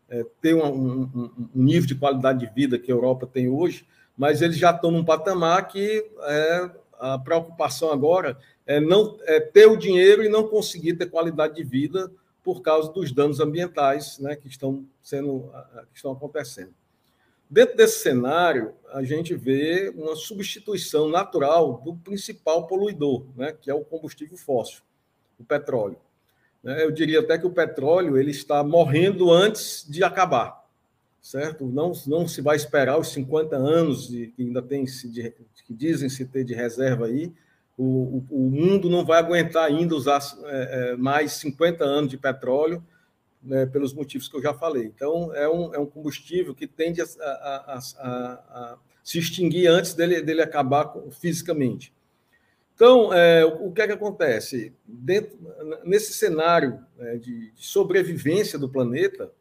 é, 0.08 0.24
ter 0.39 0.53
um, 0.53 0.63
um, 0.63 1.10
um, 1.15 1.48
nível 1.55 1.88
de 1.88 1.96
qualidade 1.96 2.39
de 2.39 2.53
vida 2.53 2.77
que 2.77 2.91
a 2.91 2.96
Europa 2.96 3.25
tem 3.25 3.50
hoje, 3.50 3.86
mas 4.15 4.43
eles 4.43 4.58
já 4.58 4.70
estão 4.70 4.91
num 4.91 5.03
patamar 5.03 5.67
que 5.67 6.05
é, 6.22 6.70
a 7.00 7.17
preocupação 7.17 7.91
agora 7.91 8.38
é 8.67 8.79
não 8.79 9.17
é 9.24 9.39
ter 9.39 9.65
o 9.65 9.75
dinheiro 9.75 10.24
e 10.24 10.29
não 10.29 10.48
conseguir 10.48 10.93
ter 10.93 11.08
qualidade 11.08 11.55
de 11.55 11.63
vida 11.63 12.12
por 12.44 12.62
causa 12.62 12.92
dos 12.92 13.12
danos 13.12 13.40
ambientais 13.40 14.18
né, 14.20 14.36
que, 14.36 14.48
estão 14.48 14.86
sendo, 15.02 15.52
que 15.92 15.98
estão 15.98 16.12
acontecendo. 16.12 16.74
Dentro 17.50 17.76
desse 17.76 18.00
cenário, 18.00 18.74
a 18.94 19.04
gente 19.04 19.36
vê 19.36 19.94
uma 19.96 20.16
substituição 20.16 21.10
natural 21.10 21.82
do 21.84 21.94
principal 21.96 22.66
poluidor, 22.66 23.26
né, 23.36 23.52
que 23.52 23.70
é 23.70 23.74
o 23.74 23.84
combustível 23.84 24.38
fóssil, 24.38 24.82
o 25.38 25.44
petróleo. 25.44 25.98
Né, 26.64 26.84
eu 26.84 26.92
diria 26.92 27.20
até 27.20 27.38
que 27.38 27.46
o 27.46 27.52
petróleo 27.52 28.18
ele 28.18 28.32
está 28.32 28.64
morrendo 28.64 29.30
antes 29.30 29.86
de 29.86 30.02
acabar, 30.02 30.66
certo? 31.22 31.66
Não, 31.66 31.92
não 32.08 32.26
se 32.26 32.42
vai 32.42 32.56
esperar 32.56 32.98
os 32.98 33.10
50 33.10 33.56
anos 33.58 34.08
que 34.08 34.34
ainda 34.40 34.62
tem 34.62 34.86
que 34.86 35.74
dizem 35.74 36.08
se 36.08 36.26
ter 36.26 36.46
de 36.46 36.54
reserva 36.54 37.08
aí. 37.08 37.34
O, 37.78 37.84
o, 38.30 38.46
o 38.48 38.50
mundo 38.51 38.90
não 38.90 39.06
vai 39.06 39.20
aguentar 39.20 39.66
ainda 39.66 39.96
usar 39.96 40.20
é, 40.46 40.92
é 40.92 40.96
mais 40.96 41.34
50 41.34 41.84
anos 41.84 42.10
de 42.10 42.18
petróleo 42.18 42.84
né, 43.42 43.66
pelos 43.66 43.94
motivos 43.94 44.28
que 44.28 44.36
eu 44.36 44.42
já 44.42 44.54
falei. 44.54 44.86
Então, 44.86 45.34
é 45.34 45.50
um, 45.50 45.74
é 45.74 45.80
um 45.80 45.86
combustível 45.86 46.54
que 46.54 46.68
tende 46.68 47.01
a, 47.01 47.06
a, 47.06 47.80
a, 47.80 48.10
a 48.10 48.78
se 49.04 49.18
extinguir 49.18 49.68
antes 49.68 49.94
dele, 49.94 50.22
dele 50.22 50.42
acabar 50.42 50.94
fisicamente. 51.10 51.94
Então, 52.75 53.13
é, 53.13 53.46
o 53.46 53.72
que 53.72 53.82
é 53.82 53.88
que 53.88 53.94
acontece? 53.94 54.74
Dentro, 54.86 55.38
nesse 55.84 56.13
cenário 56.13 56.80
é, 57.00 57.18
de, 57.18 57.51
de, 57.51 57.66
sobrevivência 57.66 58.58
do 58.58 58.70
planeta, 58.70 59.32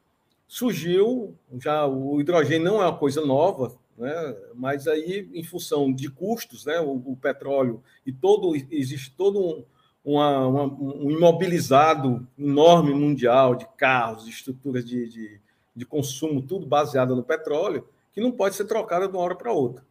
surgiu 0.47 1.35
já 1.59 1.87
o 1.87 2.21
hidrogênio 2.21 2.65
não 2.65 2.83
é 2.83 2.87
uma 2.87 2.99
coisa 2.99 3.25
nova, 3.25 3.75
né, 3.97 4.37
mas 4.55 4.87
aí 4.89 5.29
em 5.33 5.45
função 5.45 5.93
de 5.93 6.11
custos, 6.11 6.65
né, 6.65 6.81
o, 6.81 6.93
o 6.93 7.17
petróleo 7.17 7.83
e 8.07 8.13
todo 8.13 8.55
existe 8.71 9.15
todo 9.17 9.41
um, 9.41 9.65
uma, 10.05 10.47
uma, 10.47 10.65
um 10.65 11.11
imobilizado 11.11 12.27
enorme 12.39 12.95
mundial 12.95 13.55
de 13.55 13.67
carros, 13.77 14.25
de 14.25 14.31
estruturas 14.31 14.85
de, 14.85 15.09
de, 15.09 15.41
de, 15.77 15.85
consumo, 15.85 16.43
tudo 16.43 16.67
baseado 16.67 17.15
no 17.15 17.23
petróleo, 17.23 17.87
que 18.13 18.21
não 18.21 18.33
pode 18.33 18.55
ser 18.55 18.65
trocada 18.65 19.07
de 19.07 19.15
uma 19.15 19.23
hora 19.23 19.35
para 19.35 19.53
outra. 19.53 19.85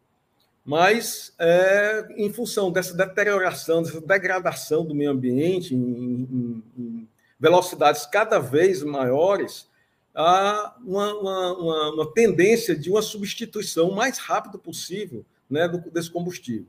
Mas, 0.64 1.32
é, 1.38 2.06
em 2.16 2.30
função 2.30 2.70
dessa 2.70 2.94
deterioração, 2.94 3.82
dessa 3.82 4.00
degradação 4.00 4.84
do 4.84 4.94
meio 4.94 5.10
ambiente, 5.10 5.74
em, 5.74 5.78
em, 5.78 6.64
em 6.76 7.08
velocidades 7.38 8.04
cada 8.04 8.38
vez 8.38 8.82
maiores, 8.82 9.69
há 10.14 10.76
uma, 10.84 11.14
uma, 11.14 11.92
uma, 11.92 12.12
tendência 12.12 12.76
de 12.76 12.90
uma 12.90 13.02
substituição 13.02 13.92
mais 13.92 14.18
rápido 14.18 14.58
possível 14.58 15.24
né, 15.48 15.68
desse 15.92 16.10
combustível. 16.10 16.66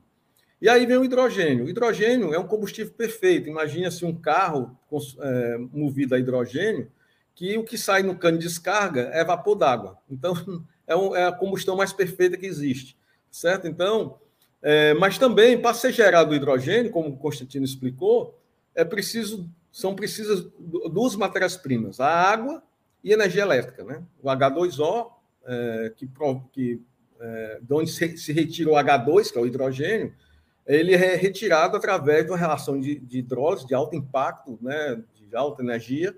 E 0.60 0.68
aí 0.68 0.86
vem 0.86 0.96
o 0.96 1.04
hidrogênio. 1.04 1.64
O 1.64 1.68
hidrogênio 1.68 2.32
é 2.32 2.38
um 2.38 2.46
combustível 2.46 2.92
perfeito. 2.92 3.48
Imagina 3.48 3.90
se 3.90 4.04
um 4.04 4.14
carro 4.14 4.78
é, 5.20 5.58
movido 5.72 6.14
a 6.14 6.18
hidrogênio, 6.18 6.90
que 7.34 7.58
o 7.58 7.64
que 7.64 7.76
sai 7.76 8.02
no 8.02 8.16
cano 8.16 8.38
de 8.38 8.46
descarga 8.46 9.10
é 9.12 9.24
vapor 9.24 9.56
d'água. 9.56 9.98
Então, 10.08 10.34
é, 10.86 10.94
um, 10.94 11.16
é, 11.16 11.26
a 11.26 11.32
combustão 11.32 11.76
mais 11.76 11.92
perfeita 11.92 12.36
que 12.36 12.46
existe, 12.46 12.96
certo? 13.30 13.66
Então, 13.66 14.18
é, 14.62 14.94
mas 14.94 15.18
também, 15.18 15.60
para 15.60 15.74
ser 15.74 15.92
gerado 15.92 16.34
hidrogênio, 16.34 16.92
como 16.92 17.08
o 17.08 17.16
Constantino 17.16 17.64
explicou, 17.64 18.38
é 18.74 18.84
preciso, 18.84 19.50
são 19.72 19.96
precisas 19.96 20.46
duas 20.92 21.16
matérias-primas, 21.16 21.98
a 21.98 22.08
água 22.08 22.62
e 23.02 23.12
energia 23.12 23.42
elétrica. 23.42 23.84
Né? 23.84 24.02
O 24.22 24.28
H2O, 24.28 25.10
é, 25.44 25.92
que, 25.96 26.08
que 26.52 26.80
é, 27.20 27.58
de 27.60 27.74
onde 27.74 27.90
se, 27.90 28.16
se 28.16 28.32
retira 28.32 28.70
o 28.70 28.74
H2, 28.74 29.32
que 29.32 29.38
é 29.38 29.40
o 29.40 29.46
hidrogênio, 29.46 30.14
ele 30.66 30.94
é 30.94 31.16
retirado 31.16 31.76
através 31.76 32.24
de 32.24 32.30
uma 32.30 32.38
relação 32.38 32.80
de, 32.80 32.98
de 32.98 33.18
hidrólise 33.18 33.66
de 33.66 33.74
alto 33.74 33.96
impacto, 33.96 34.58
né, 34.62 35.02
de 35.14 35.34
alta 35.34 35.62
energia, 35.62 36.14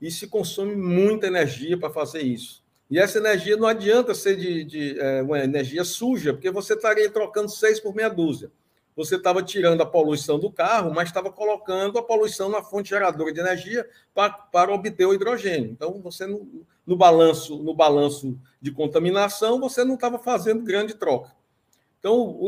e 0.00 0.10
se 0.10 0.28
consome 0.28 0.76
muita 0.76 1.26
energia 1.26 1.76
para 1.76 1.90
fazer 1.90 2.22
isso. 2.22 2.62
E 2.90 2.98
essa 2.98 3.18
energia 3.18 3.56
não 3.56 3.66
adianta 3.66 4.14
ser 4.14 4.36
de, 4.36 4.64
de 4.64 4.98
é, 4.98 5.22
uma 5.22 5.40
energia 5.40 5.84
suja, 5.84 6.32
porque 6.32 6.50
você 6.50 6.74
estaria 6.74 7.10
trocando 7.10 7.50
seis 7.50 7.80
por 7.80 7.94
meia 7.94 8.08
dúzia. 8.08 8.50
Você 8.98 9.14
estava 9.14 9.40
tirando 9.44 9.80
a 9.80 9.86
poluição 9.86 10.40
do 10.40 10.50
carro, 10.50 10.92
mas 10.92 11.08
estava 11.08 11.30
colocando 11.30 11.96
a 12.00 12.02
poluição 12.02 12.48
na 12.48 12.64
fonte 12.64 12.88
geradora 12.88 13.32
de 13.32 13.38
energia 13.38 13.88
para, 14.12 14.74
obter 14.74 15.06
o 15.06 15.14
hidrogênio. 15.14 15.70
Então, 15.70 16.00
você 16.02 16.26
no, 16.26 16.66
no 16.84 16.96
balanço 16.96 17.62
no 17.62 17.72
balanço 17.72 18.36
de 18.60 18.72
contaminação, 18.72 19.60
você 19.60 19.84
não 19.84 19.94
estava 19.94 20.18
fazendo 20.18 20.64
grande 20.64 20.94
troca. 20.94 21.30
Então, 22.00 22.40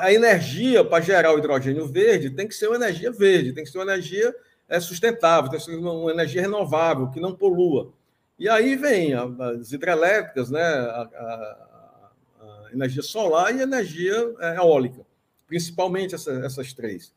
a 0.00 0.12
energia 0.12 0.84
para 0.84 1.02
gerar 1.02 1.34
o 1.34 1.38
hidrogênio 1.38 1.88
verde 1.88 2.30
tem 2.30 2.46
que 2.46 2.54
ser 2.54 2.68
uma 2.68 2.76
energia 2.76 3.10
verde, 3.10 3.52
tem 3.52 3.64
que 3.64 3.70
ser 3.70 3.78
uma 3.78 3.92
energia 3.92 4.32
é, 4.68 4.78
sustentável, 4.78 5.50
tem 5.50 5.58
que 5.58 5.64
ser 5.64 5.74
uma 5.74 6.12
energia 6.12 6.40
renovável, 6.40 7.10
que 7.10 7.18
não 7.18 7.34
polua. 7.34 7.92
E 8.38 8.48
aí 8.48 8.76
vem 8.76 9.12
as 9.12 9.72
hidrelétricas, 9.72 10.52
né, 10.52 10.62
a, 10.62 11.02
a, 11.02 12.10
a 12.42 12.68
energia 12.72 13.02
solar 13.02 13.52
e 13.52 13.58
a 13.58 13.64
energia 13.64 14.14
é, 14.38 14.56
eólica, 14.58 15.04
principalmente 15.46 16.14
essa, 16.14 16.32
essas 16.44 16.72
três. 16.72 17.12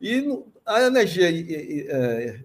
E 0.00 0.42
a 0.66 0.82
energia 0.82 1.28
é, 1.30 2.40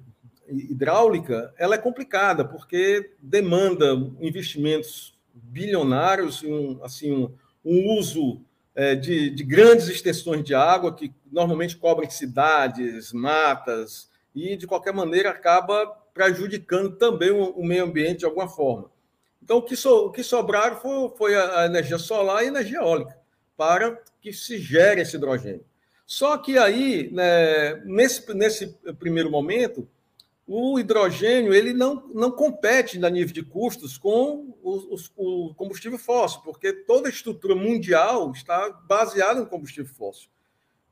hidráulica 0.48 1.54
ela 1.58 1.76
é 1.76 1.80
complicada, 1.80 2.46
porque 2.46 3.12
demanda 3.22 3.94
investimentos 4.20 5.18
bilionários, 5.34 6.44
um, 6.44 6.84
assim, 6.84 7.12
um, 7.12 7.34
um 7.66 7.98
uso 7.98 8.42
é, 8.76 8.96
de, 8.96 9.30
de, 9.30 9.44
grandes 9.44 9.88
extensões 9.88 10.44
de 10.44 10.54
água 10.54 10.94
que 10.94 11.12
normalmente 11.32 11.76
cobrem 11.76 12.10
cidades, 12.10 13.12
matas, 13.12 14.10
e 14.36 14.56
de 14.56 14.68
qualquer 14.68 14.94
maneira 14.94 15.32
acaba 15.32 15.88
prejudicando 16.14 16.96
também 16.96 17.32
o, 17.32 17.50
o 17.52 17.66
meio 17.66 17.86
ambiente 17.86 18.20
de 18.20 18.26
alguma 18.26 18.48
forma. 18.48 18.92
Então, 19.42 19.58
o 19.58 19.62
que, 19.62 19.76
so, 19.76 20.08
o 20.08 20.12
que 20.12 20.24
sobraram 20.24 20.76
foi, 20.76 21.10
foi 21.18 21.36
a, 21.36 21.62
a 21.62 21.66
energia 21.66 21.98
solar 21.98 22.44
e 22.44 22.46
a 22.46 22.50
energia 22.50 22.80
eólica, 22.80 23.18
para 23.58 24.00
que 24.22 24.32
se 24.32 24.60
gere 24.60 25.02
esse 25.02 25.18
hidrogênio. 25.18 25.66
Só 26.06 26.38
que 26.38 26.58
aí, 26.58 27.10
né, 27.12 27.76
nesse, 27.84 28.34
nesse 28.34 28.68
primeiro 28.98 29.30
momento, 29.30 29.86
o 30.48 30.80
hidrogênio 30.80 31.54
ele 31.54 31.74
não, 31.74 32.08
não 32.14 32.32
compete 32.32 32.98
na 32.98 33.10
nível 33.10 33.34
de 33.34 33.44
custos 33.44 33.98
com 33.98 34.56
o, 34.64 34.96
o, 35.18 35.54
combustível 35.56 35.98
fóssil, 35.98 36.40
porque 36.42 36.72
toda 36.72 37.10
a 37.10 37.12
estrutura 37.12 37.54
mundial 37.54 38.32
está 38.32 38.70
baseada 38.88 39.42
no 39.42 39.48
combustível 39.48 39.94
fóssil. 39.94 40.30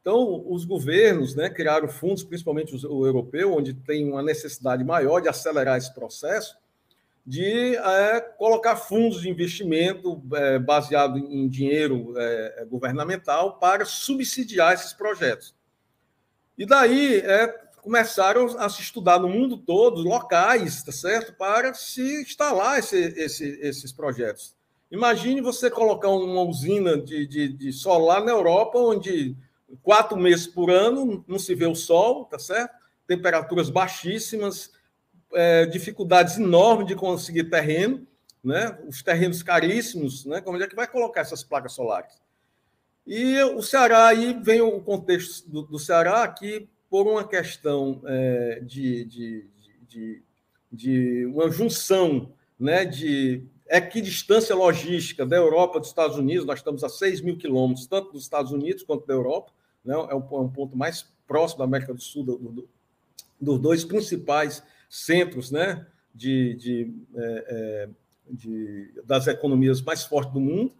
Então, 0.01 0.43
os 0.47 0.65
governos 0.65 1.33
né, 1.33 1.49
criaram 1.49 1.87
fundos, 1.87 2.23
principalmente 2.23 2.75
o 2.85 3.05
europeu, 3.07 3.53
onde 3.53 3.73
tem 3.73 4.11
uma 4.11 4.21
necessidade 4.21 4.83
maior 4.83 5.21
de 5.21 5.29
acelerar 5.29 5.77
esse 5.77 5.93
processo, 5.93 6.57
de 7.25 7.75
é, 7.75 8.21
colocar 8.37 8.75
fundos 8.75 9.21
de 9.21 9.29
investimento 9.29 10.21
é, 10.33 10.59
baseado 10.59 11.17
em 11.17 11.47
dinheiro 11.47 12.13
é, 12.15 12.65
governamental 12.69 13.57
para 13.57 13.83
subsidiar 13.83 14.73
esses 14.73 14.93
projetos. 14.93 15.55
E 16.55 16.65
daí 16.65 17.17
é, 17.17 17.47
começaram 17.81 18.45
a 18.59 18.69
se 18.69 18.81
estudar 18.81 19.19
no 19.19 19.27
mundo 19.27 19.57
todo 19.57 20.01
locais, 20.01 20.83
tá 20.83 20.91
certo? 20.91 21.33
Para 21.33 21.73
se 21.73 22.21
instalar 22.21 22.77
esse, 22.77 22.97
esse, 22.97 23.59
esses 23.61 23.91
projetos. 23.91 24.55
Imagine 24.91 25.41
você 25.41 25.69
colocar 25.69 26.09
uma 26.09 26.43
usina 26.43 26.95
de, 26.95 27.25
de, 27.25 27.49
de, 27.49 27.73
solar 27.73 28.23
na 28.23 28.31
Europa, 28.31 28.77
onde 28.77 29.35
quatro 29.81 30.15
meses 30.15 30.45
por 30.45 30.69
ano 30.69 31.25
não 31.27 31.39
se 31.39 31.55
vê 31.55 31.65
o 31.65 31.75
sol, 31.75 32.25
tá 32.25 32.37
certo? 32.37 32.73
Temperaturas 33.07 33.69
baixíssimas, 33.69 34.71
é, 35.35 35.65
dificuldades 35.65 36.37
enormes 36.37 36.87
de 36.87 36.95
conseguir 36.95 37.45
terreno, 37.45 38.07
né? 38.43 38.77
Os 38.87 39.03
terrenos 39.03 39.43
caríssimos, 39.43 40.25
né? 40.25 40.41
Como 40.41 40.61
é 40.61 40.67
que 40.67 40.75
vai 40.75 40.87
colocar 40.87 41.21
essas 41.21 41.43
placas 41.43 41.73
solares? 41.73 42.21
E 43.05 43.39
o 43.43 43.61
Ceará 43.61 44.07
aí 44.07 44.33
vem 44.41 44.61
o 44.61 44.81
contexto 44.81 45.47
do, 45.47 45.61
do 45.63 45.77
Ceará 45.77 46.27
que 46.27 46.67
por 46.89 47.07
uma 47.07 47.27
questão 47.27 48.01
é, 48.05 48.61
de, 48.63 49.05
de, 49.05 49.45
de, 49.87 50.23
de, 50.71 51.25
uma 51.25 51.49
junção 51.51 52.31
né, 52.59 52.85
de 52.85 53.43
equidistância 53.67 54.55
logística 54.55 55.25
da 55.25 55.35
Europa 55.35 55.79
dos 55.79 55.89
Estados 55.89 56.17
Unidos, 56.17 56.45
nós 56.45 56.59
estamos 56.59 56.83
a 56.83 56.89
6 56.89 57.21
mil 57.21 57.37
quilômetros, 57.37 57.85
tanto 57.85 58.11
dos 58.11 58.23
Estados 58.23 58.51
Unidos 58.51 58.83
quanto 58.83 59.05
da 59.05 59.13
Europa, 59.13 59.51
né, 59.83 59.93
é, 59.93 60.15
um, 60.15 60.27
é 60.31 60.39
um 60.39 60.49
ponto 60.49 60.77
mais 60.77 61.05
próximo 61.27 61.59
da 61.59 61.65
América 61.65 61.93
do 61.93 62.01
Sul, 62.01 62.23
do, 62.23 62.37
do, 62.37 62.69
dos 63.39 63.59
dois 63.59 63.83
principais 63.83 64.63
centros 64.89 65.51
né, 65.51 65.85
de, 66.13 66.55
de, 66.55 66.93
é, 67.15 67.45
é, 67.47 67.89
de, 68.29 69.01
das 69.05 69.27
economias 69.27 69.81
mais 69.81 70.03
fortes 70.03 70.33
do 70.33 70.39
mundo. 70.39 70.73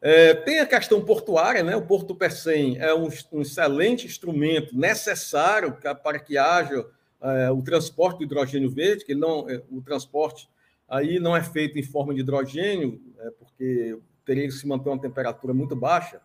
É, 0.00 0.34
tem 0.34 0.60
a 0.60 0.66
questão 0.66 1.02
portuária, 1.02 1.62
né? 1.62 1.74
o 1.74 1.86
Porto 1.86 2.14
Pecém 2.14 2.76
é 2.78 2.94
um, 2.94 3.08
um 3.32 3.40
excelente 3.40 4.06
instrumento 4.06 4.76
necessário 4.76 5.78
para 6.02 6.18
que 6.18 6.36
haja 6.36 6.86
é, 7.22 7.50
o 7.50 7.62
transporte 7.62 8.18
do 8.18 8.24
hidrogênio 8.24 8.68
verde, 8.68 9.04
que 9.04 9.14
não, 9.14 9.48
é, 9.48 9.62
o 9.70 9.80
transporte 9.80 10.46
aí 10.86 11.18
não 11.18 11.34
é 11.34 11.42
feito 11.42 11.78
em 11.78 11.82
forma 11.82 12.12
de 12.12 12.20
hidrogênio, 12.20 13.00
é, 13.18 13.30
porque 13.30 13.98
teria 14.26 14.44
que 14.44 14.52
se 14.52 14.66
manter 14.66 14.90
uma 14.90 15.00
temperatura 15.00 15.54
muito 15.54 15.74
baixa, 15.74 16.20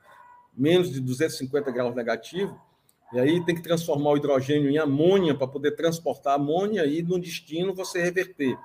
menos 0.54 0.92
de 0.92 1.00
250 1.00 1.72
graus 1.72 1.96
negativo, 1.96 2.60
E 3.12 3.20
aí 3.20 3.44
tem 3.44 3.56
que 3.56 3.62
transformar 3.62 4.12
o 4.12 4.18
hidrogênio 4.18 4.70
em 4.70 4.78
amônia 4.78 5.34
para 5.34 5.48
poder 5.48 5.72
transportar 5.72 6.36
amônia 6.36 6.86
e 6.86 7.02
no 7.02 7.20
destino 7.20 7.74
você 7.74 8.02
reverter. 8.02 8.58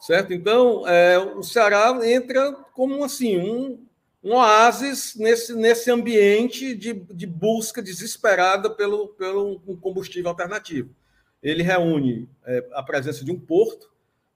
Certo? 0.00 0.32
Então, 0.32 0.86
é, 0.86 1.18
o 1.18 1.42
Ceará 1.42 1.98
entra 2.02 2.52
como 2.72 3.04
assim, 3.04 3.38
um, 3.38 3.86
um 4.22 4.32
oásis 4.32 5.14
nesse, 5.16 5.54
nesse 5.54 5.90
ambiente 5.90 6.74
de, 6.74 6.94
de 6.94 7.26
busca 7.26 7.82
desesperada 7.82 8.70
pelo, 8.70 9.08
pelo 9.08 9.60
um 9.66 9.76
combustível 9.76 10.30
alternativo. 10.30 10.90
Ele 11.42 11.62
reúne 11.62 12.28
é, 12.46 12.66
a 12.72 12.82
presença 12.82 13.24
de 13.24 13.30
um 13.30 13.38
porto, 13.38 13.92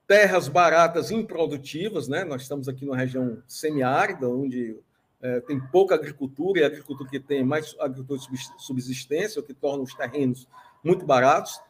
terras 0.06 0.48
baratas 0.48 1.10
improdutivas, 1.10 2.06
né? 2.06 2.24
nós 2.24 2.42
estamos 2.42 2.68
aqui 2.68 2.84
numa 2.84 2.96
região 2.96 3.42
semiárida, 3.46 4.28
onde 4.28 4.76
é, 5.20 5.40
tem 5.40 5.58
pouca 5.58 5.94
agricultura, 5.94 6.60
e 6.60 6.64
a 6.64 6.66
agricultura 6.66 7.08
que 7.10 7.20
tem 7.20 7.42
mais 7.42 7.74
agricultura 7.78 8.20
de 8.20 8.26
subsistência, 8.58 9.40
o 9.40 9.42
que 9.42 9.54
torna 9.54 9.82
os 9.82 9.94
terrenos 9.94 10.46
muito 10.82 11.04
baratos, 11.04 11.60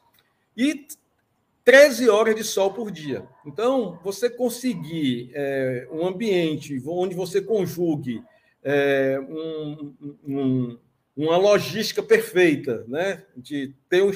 e 0.57 0.87
13 1.65 2.09
horas 2.09 2.35
de 2.35 2.45
sol 2.45 2.73
por 2.73 2.91
dia. 2.91 3.27
Então, 3.45 3.99
você 4.03 4.31
conseguir 4.31 5.31
é, 5.35 5.87
um 5.91 6.07
ambiente 6.07 6.83
onde 6.87 7.15
você 7.15 7.41
conjugue 7.41 8.23
é, 8.63 9.19
um, 9.21 9.95
um, 10.27 10.79
uma 11.17 11.37
logística 11.37 12.03
perfeita, 12.03 12.85
né? 12.89 13.25
de 13.37 13.75
ter 13.89 14.03
um, 14.03 14.13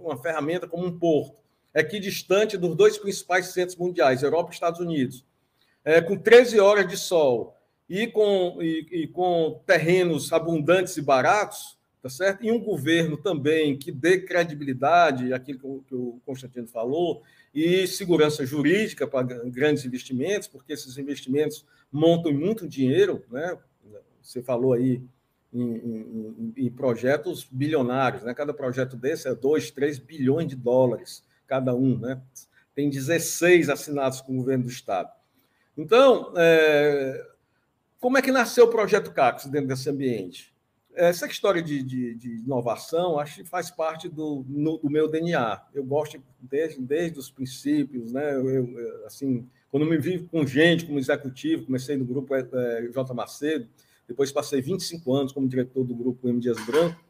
uma 0.00 0.16
ferramenta 0.16 0.68
como 0.68 0.86
um 0.86 0.98
porto, 0.98 1.40
aqui 1.74 1.98
distante 1.98 2.56
dos 2.56 2.76
dois 2.76 2.98
principais 2.98 3.46
centros 3.46 3.76
mundiais, 3.76 4.22
Europa 4.22 4.50
e 4.50 4.54
Estados 4.54 4.80
Unidos, 4.80 5.24
é, 5.84 6.00
com 6.00 6.16
13 6.16 6.60
horas 6.60 6.86
de 6.86 6.96
sol 6.96 7.56
e 7.92 8.06
com, 8.06 8.56
e, 8.62 8.86
e 8.90 9.06
com 9.06 9.60
terrenos 9.66 10.32
abundantes 10.32 10.96
e 10.96 11.02
baratos, 11.02 11.76
tá 12.02 12.08
certo? 12.08 12.42
E 12.42 12.50
um 12.50 12.58
governo 12.58 13.18
também 13.18 13.76
que 13.76 13.92
dê 13.92 14.18
credibilidade, 14.18 15.34
aquilo 15.34 15.58
que 15.58 15.66
o, 15.66 15.84
que 15.86 15.94
o 15.94 16.20
Constantino 16.24 16.66
falou, 16.66 17.22
e 17.54 17.86
segurança 17.86 18.46
jurídica 18.46 19.06
para 19.06 19.26
grandes 19.44 19.84
investimentos, 19.84 20.48
porque 20.48 20.72
esses 20.72 20.96
investimentos 20.96 21.66
montam 21.92 22.32
muito 22.32 22.66
dinheiro, 22.66 23.22
né? 23.30 23.58
Você 24.22 24.42
falou 24.42 24.72
aí 24.72 25.02
em, 25.52 25.60
em, 25.60 26.54
em, 26.56 26.70
projetos 26.70 27.46
bilionários, 27.50 28.22
né? 28.22 28.32
Cada 28.32 28.54
projeto 28.54 28.96
desse 28.96 29.28
é 29.28 29.34
2, 29.34 29.70
3 29.70 29.98
bilhões 29.98 30.48
de 30.48 30.56
dólares 30.56 31.22
cada 31.46 31.74
um, 31.74 31.98
né? 31.98 32.22
Tem 32.74 32.88
16 32.88 33.68
assinados 33.68 34.22
com 34.22 34.32
o 34.32 34.36
governo 34.36 34.64
do 34.64 34.70
Estado. 34.70 35.10
Então, 35.76 36.32
é... 36.38 37.31
como 38.02 38.18
é 38.18 38.22
que 38.22 38.32
nasceu 38.32 38.64
o 38.64 38.68
projeto 38.68 39.12
CACS 39.12 39.46
dentro 39.46 39.68
desse 39.68 39.88
ambiente? 39.88 40.52
Essa 40.92 41.24
história 41.24 41.62
de, 41.62 41.84
de, 41.84 42.14
de, 42.16 42.30
inovação, 42.38 43.16
acho 43.16 43.36
que 43.36 43.44
faz 43.48 43.70
parte 43.70 44.08
do, 44.08 44.44
no, 44.48 44.76
do 44.76 44.90
meu 44.90 45.08
DNA. 45.08 45.62
Eu 45.72 45.84
gosto 45.84 46.20
desde, 46.40 46.82
desde 46.82 47.20
os 47.20 47.30
princípios, 47.30 48.12
né? 48.12 48.34
Eu, 48.34 48.50
eu, 48.50 49.06
assim, 49.06 49.48
quando 49.70 49.86
me 49.86 49.96
vi 49.98 50.18
com 50.18 50.44
gente, 50.44 50.84
como 50.84 50.98
executivo, 50.98 51.64
comecei 51.64 51.96
no 51.96 52.04
grupo 52.04 52.34
é, 52.34 52.42
J. 52.92 53.14
Macedo, 53.14 53.68
depois 54.08 54.32
passei 54.32 54.60
25 54.60 55.14
anos 55.14 55.32
como 55.32 55.48
diretor 55.48 55.84
do 55.84 55.94
grupo 55.94 56.28
M. 56.28 56.40
Dias 56.40 56.58
Branco. 56.66 57.00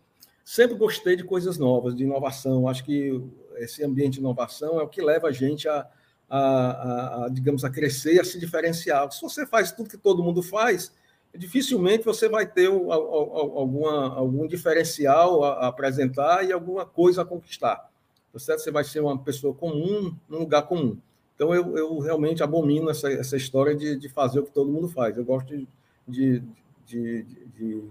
Sempre 0.45 0.77
gostei 0.77 1.17
de 1.17 1.25
coisas 1.25 1.57
novas, 1.57 1.97
de 1.97 2.05
inovação. 2.05 2.69
Acho 2.69 2.85
que 2.85 3.19
esse 3.57 3.83
ambiente 3.83 4.15
de 4.15 4.21
inovação 4.21 4.79
é 4.79 4.83
o 4.83 4.89
que 4.89 5.01
leva 5.01 5.29
a 5.29 5.33
gente 5.33 5.67
a, 5.71 5.89
a, 6.35 7.25
a, 7.25 7.29
digamos, 7.29 7.63
a 7.63 7.69
crescer 7.69 8.15
e 8.15 8.21
a 8.21 8.25
se 8.25 8.39
diferenciar. 8.39 9.13
Se 9.13 9.21
você 9.21 9.47
faz 9.47 9.71
tudo 9.71 9.91
que 9.91 9.99
todo 9.99 10.23
mundo 10.23 10.43
faz, 10.43 10.91
dificilmente 11.37 12.07
você 12.07 12.27
vai 12.27 12.47
ter 12.47 12.69
alguma, 12.69 14.15
algum 14.15 14.47
diferencial 14.47 15.45
a, 15.45 15.69
apresentar 15.69 16.43
e 16.43 16.51
alguma 16.51 16.87
coisa 16.87 17.21
a 17.21 17.25
conquistar. 17.25 17.91
Tá 18.33 18.39
certo? 18.39 18.61
Você 18.61 18.71
vai 18.71 18.83
ser 18.83 19.01
uma 19.01 19.19
pessoa 19.19 19.53
comum 19.53 20.17
num 20.27 20.39
lugar 20.39 20.63
comum. 20.63 20.97
Então, 21.35 21.55
eu, 21.55 21.77
eu 21.77 21.99
realmente 21.99 22.43
abomino 22.43 22.89
essa, 22.89 23.13
essa 23.13 23.37
história 23.37 23.75
de, 23.75 23.97
de 23.97 24.09
fazer 24.09 24.41
o 24.41 24.45
que 24.45 24.53
todo 24.53 24.71
mundo 24.71 24.89
faz. 24.89 25.15
Eu 25.19 25.25
gosto 25.25 25.49
de, 25.49 25.69
de, 26.09 26.43
de, 26.87 27.23
de 27.55 27.85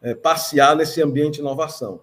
é, 0.00 0.14
passear 0.14 0.74
nesse 0.74 1.02
ambiente 1.02 1.34
de 1.34 1.40
inovação. 1.40 2.00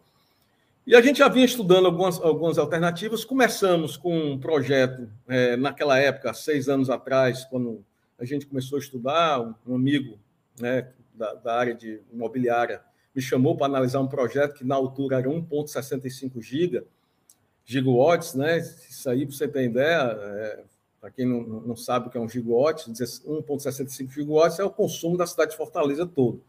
E 0.86 0.96
a 0.96 1.02
gente 1.02 1.20
já 1.20 1.30
vinha 1.30 1.46
estudando 1.46 1.86
algumas, 1.86 2.20
algumas 2.20 2.58
alternativas. 2.58 3.24
Começamos 3.24 3.96
com 3.96 4.34
um 4.34 4.38
projeto, 4.38 5.10
é, 5.28 5.56
naquela 5.56 5.98
época, 5.98 6.34
seis 6.34 6.68
anos 6.68 6.90
atrás, 6.90 7.46
quando 7.46 7.86
a 8.20 8.26
gente 8.26 8.46
começou 8.46 8.78
a 8.78 8.82
estudar, 8.82 9.40
um 9.66 9.76
amigo 9.76 10.20
né, 10.60 10.90
da, 11.14 11.34
da 11.36 11.56
área 11.56 11.74
de 11.74 12.02
imobiliária 12.12 12.82
me 13.16 13.22
chamou 13.22 13.56
para 13.56 13.68
analisar 13.68 14.02
um 14.02 14.08
projeto 14.08 14.56
que 14.56 14.66
na 14.66 14.76
altura 14.76 15.20
era 15.20 15.30
1,65 15.30 16.42
giga, 16.42 16.84
gigawatts, 17.64 18.34
né? 18.34 18.58
Isso 18.58 19.10
aí, 19.10 19.26
para 19.26 19.36
você 19.36 19.48
ter 19.48 19.64
ideia, 19.64 20.18
é, 20.20 20.64
para 21.00 21.12
quem 21.12 21.26
não, 21.26 21.42
não 21.62 21.76
sabe 21.76 22.08
o 22.08 22.10
que 22.10 22.18
é 22.18 22.22
um 22.22 22.28
gigawatt, 22.28 22.90
1,65 22.90 24.12
gigawatts 24.12 24.60
é 24.60 24.64
o 24.64 24.70
consumo 24.70 25.16
da 25.16 25.28
cidade 25.28 25.52
de 25.52 25.58
Fortaleza 25.58 26.06
todo. 26.06 26.42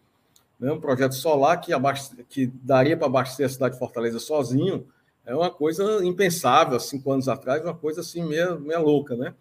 Né? 0.58 0.72
Um 0.72 0.80
projeto 0.80 1.14
solar 1.14 1.60
que, 1.60 1.72
abaste, 1.72 2.24
que 2.28 2.46
daria 2.62 2.96
para 2.96 3.06
abastecer 3.06 3.46
a 3.46 3.48
cidade 3.48 3.74
de 3.74 3.78
Fortaleza 3.78 4.18
sozinho 4.18 4.86
é 5.26 5.34
uma 5.34 5.50
coisa 5.50 6.04
impensável, 6.04 6.78
cinco 6.78 7.10
anos 7.10 7.28
atrás, 7.28 7.62
uma 7.62 7.74
coisa 7.74 8.02
assim 8.02 8.22
meia 8.22 8.78
louca, 8.78 9.16
né? 9.16 9.34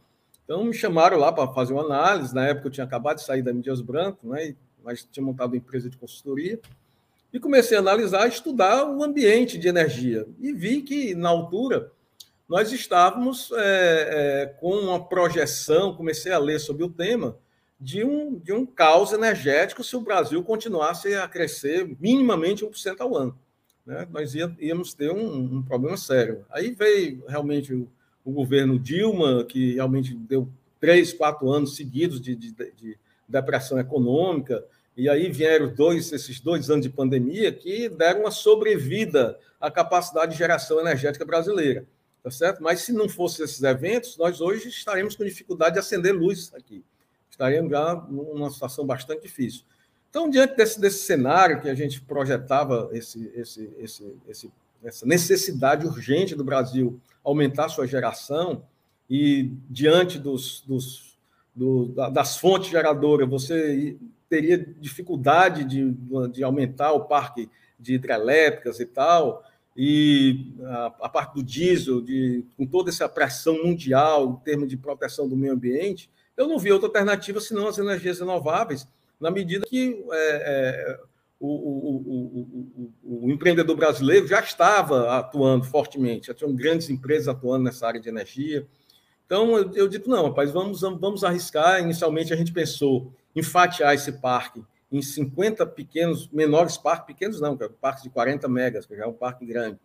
Então 0.43 0.63
me 0.63 0.73
chamaram 0.73 1.17
lá 1.17 1.31
para 1.31 1.51
fazer 1.53 1.73
uma 1.73 1.83
análise. 1.83 2.33
Na 2.33 2.47
época 2.47 2.67
eu 2.67 2.71
tinha 2.71 2.85
acabado 2.85 3.17
de 3.17 3.23
sair 3.23 3.41
da 3.41 3.53
Mídias 3.53 3.81
Branco, 3.81 4.27
né? 4.27 4.55
mas 4.83 5.07
tinha 5.09 5.25
montado 5.25 5.51
uma 5.51 5.57
empresa 5.57 5.89
de 5.89 5.97
consultoria. 5.97 6.59
E 7.31 7.39
comecei 7.39 7.77
a 7.77 7.79
analisar, 7.79 8.27
estudar 8.27 8.85
o 8.85 9.03
ambiente 9.03 9.57
de 9.57 9.67
energia. 9.67 10.27
E 10.39 10.53
vi 10.53 10.81
que, 10.81 11.15
na 11.15 11.29
altura, 11.29 11.91
nós 12.47 12.71
estávamos 12.71 13.51
é, 13.53 13.61
é, 13.61 14.45
com 14.59 14.71
uma 14.75 15.03
projeção, 15.03 15.95
comecei 15.95 16.31
a 16.31 16.37
ler 16.37 16.59
sobre 16.59 16.83
o 16.83 16.89
tema, 16.89 17.35
de 17.83 18.03
um, 18.03 18.39
de 18.39 18.53
um 18.53 18.65
caos 18.65 19.11
energético 19.11 19.83
se 19.83 19.95
o 19.95 20.01
Brasil 20.01 20.41
continuasse 20.43 21.13
a 21.15 21.27
crescer 21.27 21.95
minimamente 21.99 22.65
1% 22.65 23.01
ao 23.01 23.15
ano. 23.15 23.37
Né? 23.85 24.07
Nós 24.11 24.33
íamos 24.33 24.93
ter 24.93 25.11
um, 25.11 25.57
um 25.57 25.61
problema 25.61 25.97
sério. 25.97 26.45
Aí 26.49 26.71
veio 26.71 27.23
realmente 27.27 27.73
o 27.73 27.87
o 28.23 28.31
governo 28.31 28.79
Dilma, 28.79 29.43
que 29.43 29.73
realmente 29.73 30.15
deu 30.15 30.49
três, 30.79 31.13
quatro 31.13 31.51
anos 31.51 31.75
seguidos 31.75 32.21
de, 32.21 32.35
de, 32.35 32.51
de 32.51 32.97
depressão 33.27 33.79
econômica, 33.79 34.63
e 34.95 35.09
aí 35.09 35.29
vieram 35.29 35.73
dois, 35.73 36.11
esses 36.11 36.39
dois 36.39 36.69
anos 36.69 36.85
de 36.85 36.91
pandemia 36.91 37.51
que 37.51 37.89
deram 37.89 38.21
uma 38.21 38.31
sobrevida 38.31 39.37
à 39.59 39.71
capacidade 39.71 40.33
de 40.33 40.37
geração 40.37 40.79
energética 40.79 41.25
brasileira, 41.25 41.85
tá 42.21 42.29
certo? 42.29 42.61
Mas 42.61 42.81
se 42.81 42.93
não 42.93 43.09
fossem 43.09 43.43
esses 43.43 43.61
eventos, 43.63 44.17
nós 44.17 44.39
hoje 44.39 44.69
estaremos 44.69 45.15
com 45.15 45.23
dificuldade 45.23 45.73
de 45.73 45.79
acender 45.79 46.13
luz 46.13 46.51
aqui. 46.53 46.83
Estaremos 47.33 47.71
já 47.71 47.95
numa 47.95 48.51
situação 48.51 48.85
bastante 48.85 49.23
difícil. 49.23 49.63
Então, 50.07 50.29
diante 50.29 50.55
desse, 50.55 50.79
desse 50.79 50.99
cenário 50.99 51.59
que 51.59 51.67
a 51.67 51.73
gente 51.73 51.99
projetava 51.99 52.91
esse, 52.93 53.31
esse, 53.33 53.73
esse, 53.79 54.15
esse, 54.27 54.51
essa 54.83 55.03
necessidade 55.03 55.87
urgente 55.87 56.35
do 56.35 56.43
Brasil 56.43 57.01
aumentar 57.23 57.69
sua 57.69 57.87
geração 57.87 58.63
e 59.09 59.51
diante 59.67 60.19
dos, 60.19 60.61
dos 60.61 61.17
do, 61.55 61.87
das 62.11 62.37
fontes 62.37 62.69
geradoras 62.69 63.27
você 63.27 63.97
teria 64.29 64.59
dificuldade 64.79 65.63
de, 65.63 65.91
de 66.31 66.43
aumentar 66.43 66.91
o 66.91 67.05
parque 67.05 67.49
de 67.79 67.95
hidrelétricas 67.95 68.79
e 68.79 68.85
tal, 68.85 69.43
e 69.75 70.53
a, 70.65 70.85
a, 71.01 71.09
parte 71.09 71.33
do 71.33 71.43
diesel, 71.43 71.99
de, 71.99 72.45
com 72.55 72.67
toda 72.67 72.91
essa 72.91 73.09
pressão 73.09 73.63
mundial 73.63 74.39
em 74.39 74.43
termos 74.43 74.69
de 74.69 74.77
proteção 74.77 75.27
do 75.27 75.35
meio 75.35 75.53
ambiente, 75.53 76.11
eu 76.35 76.47
não 76.47 76.57
vi 76.57 76.71
outra 76.71 76.87
alternativa 76.87 77.39
senão 77.39 77.67
as 77.67 77.77
energias 77.77 78.19
renováveis, 78.19 78.87
na 79.19 79.31
medida 79.31 79.65
que 79.67 80.03
é, 80.11 80.15
é, 80.15 80.99
o, 81.39 81.47
o, 81.47 82.91
o, 83.03 83.25
o, 83.25 83.31
empreendedor 83.31 83.75
brasileiro 83.75 84.27
já 84.27 84.39
estava 84.39 85.17
atuando 85.17 85.65
fortemente, 85.65 86.27
já 86.27 86.33
tinham 86.33 86.55
grandes 86.55 86.89
empresas 86.89 87.27
atuando 87.27 87.65
nessa 87.65 87.87
área 87.87 87.99
de 87.99 88.09
energia. 88.09 88.67
Então, 89.25 89.57
eu, 89.57 89.71
eu 89.73 89.87
digo, 89.87 90.09
não, 90.09 90.27
rapaz, 90.27 90.51
vamos, 90.51 90.81
vamos 90.81 91.23
arriscar. 91.23 91.81
Inicialmente, 91.81 92.33
a 92.33 92.35
gente 92.35 92.51
pensou 92.51 93.13
em 93.35 93.41
fatiar 93.41 93.93
esse 93.93 94.11
parque 94.13 94.63
em 94.91 95.01
50 95.01 95.65
pequenos, 95.65 96.29
menores 96.29 96.77
parques, 96.77 97.07
pequenos 97.07 97.41
não, 97.41 97.57
parques 97.57 98.03
de 98.03 98.09
40 98.11 98.47
megas, 98.47 98.85
que 98.85 98.95
já 98.95 99.05
é 99.05 99.07
um 99.07 99.13
parque 99.13 99.43
grande, 99.43 99.79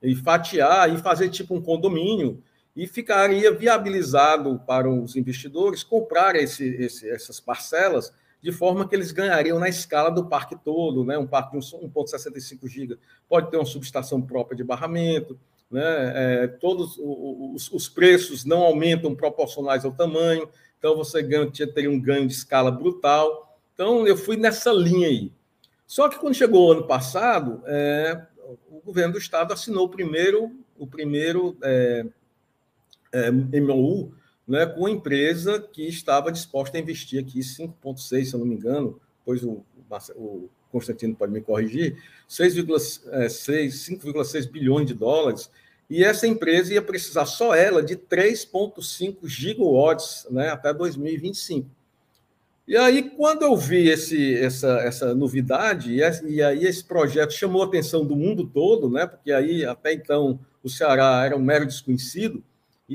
e 0.00 0.14
fatiar 0.14 0.92
e 0.92 0.98
fazer 0.98 1.28
tipo 1.30 1.54
um 1.54 1.60
condomínio, 1.60 2.42
e 2.74 2.86
ficaria 2.86 3.52
viabilizado 3.52 4.60
para 4.66 4.90
os 4.90 5.14
investidores 5.16 5.82
comprar 5.82 6.36
esse, 6.36 6.66
esse, 6.76 7.08
essas 7.08 7.38
parcelas 7.38 8.12
de 8.40 8.50
forma 8.50 8.88
que 8.88 8.94
eles 8.94 9.12
ganhariam 9.12 9.58
na 9.58 9.68
escala 9.68 10.10
do 10.10 10.26
parque 10.26 10.56
todo, 10.56 11.04
né? 11.04 11.16
um 11.16 11.26
parque 11.26 11.56
de 11.56 11.64
1,65 11.64 12.68
GB 12.68 12.98
pode 13.28 13.50
ter 13.50 13.56
uma 13.56 13.64
subestação 13.64 14.20
própria 14.20 14.56
de 14.56 14.64
barramento, 14.64 15.38
né? 15.70 16.12
É, 16.44 16.46
todos 16.48 16.98
os, 16.98 17.72
os, 17.72 17.88
preços 17.88 18.44
não 18.44 18.62
aumentam 18.62 19.14
proporcionais 19.14 19.86
ao 19.86 19.92
tamanho, 19.92 20.46
então 20.78 20.94
você 20.94 21.22
ganha, 21.22 21.50
teria 21.50 21.90
um 21.90 21.98
ganho 21.98 22.26
de 22.26 22.34
escala 22.34 22.70
brutal. 22.70 23.58
Então 23.72 24.06
eu 24.06 24.14
fui 24.14 24.36
nessa 24.36 24.70
linha 24.70 25.08
aí. 25.08 25.32
Só 25.86 26.10
que 26.10 26.18
quando 26.18 26.34
chegou 26.34 26.68
o 26.68 26.72
ano 26.72 26.86
passado, 26.86 27.62
é, 27.64 28.20
o 28.70 28.82
governo 28.84 29.14
do 29.14 29.18
estado 29.18 29.52
assinou 29.52 29.86
o 29.86 29.88
primeiro, 29.88 30.52
o 30.78 30.86
primeiro 30.86 31.56
é, 31.62 32.04
é, 33.12 33.30
MOU 33.30 34.12
né, 34.46 34.66
com 34.66 34.86
a 34.86 34.90
empresa 34.90 35.60
que 35.60 35.86
estava 35.86 36.32
disposta 36.32 36.76
a 36.76 36.80
investir 36.80 37.20
aqui 37.20 37.40
5,6, 37.40 38.24
se 38.24 38.34
eu 38.34 38.40
não 38.40 38.46
me 38.46 38.56
engano, 38.56 39.00
pois 39.24 39.44
o, 39.44 39.64
o 40.16 40.48
Constantino 40.70 41.14
pode 41.14 41.32
me 41.32 41.40
corrigir, 41.40 42.02
5,6 42.28 44.34
é, 44.34 44.50
bilhões 44.50 44.86
de 44.86 44.94
dólares, 44.94 45.50
e 45.88 46.02
essa 46.02 46.26
empresa 46.26 46.72
ia 46.72 46.82
precisar 46.82 47.26
só 47.26 47.54
ela 47.54 47.82
de 47.82 47.96
3,5 47.96 49.28
gigawatts 49.28 50.26
né, 50.30 50.48
até 50.48 50.72
2025. 50.72 51.68
E 52.66 52.76
aí, 52.76 53.10
quando 53.10 53.42
eu 53.42 53.56
vi 53.56 53.88
esse, 53.88 54.36
essa, 54.36 54.78
essa 54.78 55.14
novidade, 55.14 55.94
e, 55.94 56.42
aí 56.42 56.64
esse 56.64 56.84
projeto 56.84 57.32
chamou 57.32 57.62
a 57.62 57.66
atenção 57.66 58.06
do 58.06 58.16
mundo 58.16 58.46
todo, 58.46 58.88
né, 58.88 59.06
porque 59.06 59.32
aí 59.32 59.64
até 59.64 59.92
então 59.92 60.40
o 60.62 60.70
Ceará 60.70 61.24
era 61.26 61.36
um 61.36 61.42
mero 61.42 61.66
desconhecido, 61.66 62.42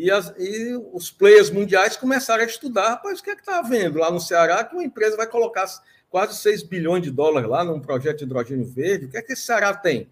e, 0.06 0.12
as, 0.12 0.34
e 0.38 0.76
os 0.94 1.10
players 1.10 1.50
mundiais 1.50 1.98
começaram 1.98 2.44
a 2.44 2.48
estudar, 2.48 2.90
rapaz, 2.90 3.20
o 3.20 3.24
que 3.24 3.32
é 3.32 3.36
que 3.36 3.42
está 3.42 3.60
havendo 3.60 4.00
lá 4.00 4.12
no 4.12 4.20
Ceará 4.20 4.64
que 4.64 4.76
uma 4.76 4.84
empresa 4.84 5.18
vai 5.18 5.28
colocar 5.28 5.66
quase 6.10 6.38
6 6.38 6.64
bilhões 6.64 7.04
de 7.04 7.12
dólares 7.12 7.50
lá 7.50 7.64
num 7.64 7.80
projeto 7.80 8.20
de 8.20 8.24
hidrogênio 8.24 8.66
verde, 8.66 9.06
o 9.06 9.10
que 9.10 9.18
é 9.18 9.22
que 9.22 9.34
esse 9.34 9.44
Ceará 9.44 9.74
tem? 9.74 10.10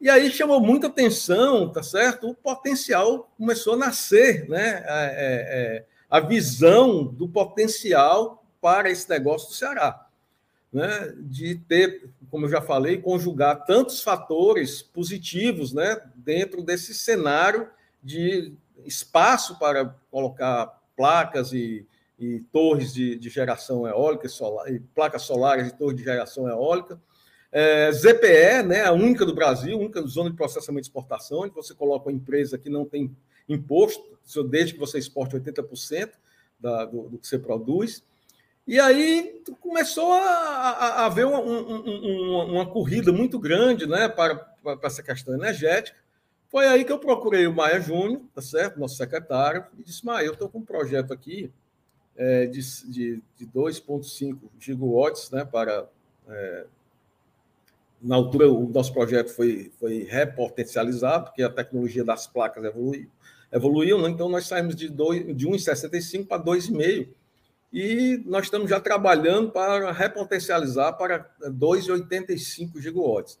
E 0.00 0.10
aí 0.10 0.30
chamou 0.30 0.60
muita 0.60 0.88
atenção, 0.88 1.70
tá 1.70 1.82
certo? 1.82 2.28
O 2.28 2.34
potencial 2.34 3.30
começou 3.38 3.74
a 3.74 3.78
nascer, 3.78 4.48
né? 4.48 4.84
É, 4.86 5.04
é, 5.06 5.78
é 5.78 5.84
a 6.10 6.20
visão 6.20 7.04
do 7.04 7.28
potencial 7.28 8.44
para 8.60 8.90
esse 8.90 9.08
negócio 9.08 9.48
do 9.48 9.54
Ceará. 9.54 10.00
Né, 10.72 11.14
de 11.18 11.54
ter, 11.54 12.10
como 12.28 12.46
eu 12.46 12.50
já 12.50 12.60
falei, 12.60 13.00
conjugar 13.00 13.64
tantos 13.64 14.02
fatores 14.02 14.82
positivos 14.82 15.72
né, 15.72 16.00
dentro 16.16 16.64
desse 16.64 16.92
cenário 16.92 17.68
de 18.02 18.52
espaço 18.84 19.58
para 19.58 19.86
colocar 20.10 20.80
placas 20.96 21.52
e, 21.52 21.86
e 22.18 22.40
torres 22.52 22.92
de, 22.92 23.16
de, 23.16 23.28
geração 23.28 23.86
eólica, 23.86 24.28
solar, 24.28 24.72
e 24.72 24.80
placas 24.80 25.22
solares 25.22 25.68
e 25.68 25.76
torres 25.76 25.96
de 25.96 26.04
geração 26.04 26.48
eólica. 26.48 27.00
É, 27.50 27.90
ZPE, 27.92 28.66
né, 28.66 28.84
a 28.84 28.92
única 28.92 29.24
do 29.24 29.34
Brasil, 29.34 29.78
única 29.78 30.02
zona 30.02 30.30
de 30.30 30.36
processamento 30.36 30.86
e 30.86 30.88
exportação, 30.88 31.40
onde 31.40 31.54
você 31.54 31.72
coloca 31.74 32.08
uma 32.08 32.16
empresa 32.16 32.58
que 32.58 32.68
não 32.68 32.84
tem 32.84 33.14
imposto, 33.48 34.18
desde 34.48 34.74
que 34.74 34.80
você 34.80 34.98
exporte 34.98 35.36
80% 35.36 36.10
da, 36.58 36.84
do, 36.84 37.10
do 37.10 37.18
que 37.18 37.26
você 37.26 37.38
produz. 37.38 38.02
E 38.66 38.80
aí 38.80 39.42
começou 39.60 40.12
a, 40.12 40.20
a, 40.20 40.88
a 41.02 41.06
haver 41.06 41.26
uma, 41.26 41.38
uma, 41.38 42.44
uma, 42.44 42.66
corrida 42.66 43.12
muito 43.12 43.38
grande 43.38 43.86
né, 43.86 44.08
para, 44.08 44.36
para 44.36 44.78
essa 44.82 45.02
questão 45.02 45.34
energética. 45.34 45.98
Foi 46.54 46.68
aí 46.68 46.84
que 46.84 46.92
eu 46.92 47.00
procurei 47.00 47.48
o 47.48 47.52
Maia 47.52 47.80
Júnior, 47.80 48.20
tá 48.32 48.40
certo? 48.40 48.78
nosso 48.78 48.94
secretário, 48.94 49.64
e 49.76 49.82
disse: 49.82 50.06
Maia, 50.06 50.26
eu 50.26 50.34
estou 50.34 50.48
com 50.48 50.58
um 50.58 50.64
projeto 50.64 51.12
aqui 51.12 51.50
é, 52.16 52.46
de, 52.46 52.60
de, 52.88 53.22
de 53.36 53.46
2,5 53.48 54.38
gigawatts 54.60 55.32
né, 55.32 55.44
para. 55.44 55.88
É, 56.28 56.66
na 58.00 58.14
altura, 58.14 58.48
o 58.48 58.68
nosso 58.68 58.92
projeto 58.92 59.30
foi, 59.30 59.72
foi 59.80 60.04
repotencializado, 60.04 61.24
porque 61.24 61.42
a 61.42 61.50
tecnologia 61.50 62.04
das 62.04 62.28
placas 62.28 62.62
evoluiu, 62.62 63.10
evoluiu 63.50 64.00
né? 64.00 64.10
então 64.10 64.28
nós 64.28 64.46
saímos 64.46 64.76
de, 64.76 64.88
de 64.88 65.48
1,65 65.48 66.28
para 66.28 66.40
2,5 66.40 67.08
e 67.72 68.22
nós 68.26 68.44
estamos 68.44 68.70
já 68.70 68.78
trabalhando 68.78 69.50
para 69.50 69.90
repotencializar 69.90 70.96
para 70.96 71.28
2,85 71.40 72.80
gigawatts, 72.80 73.40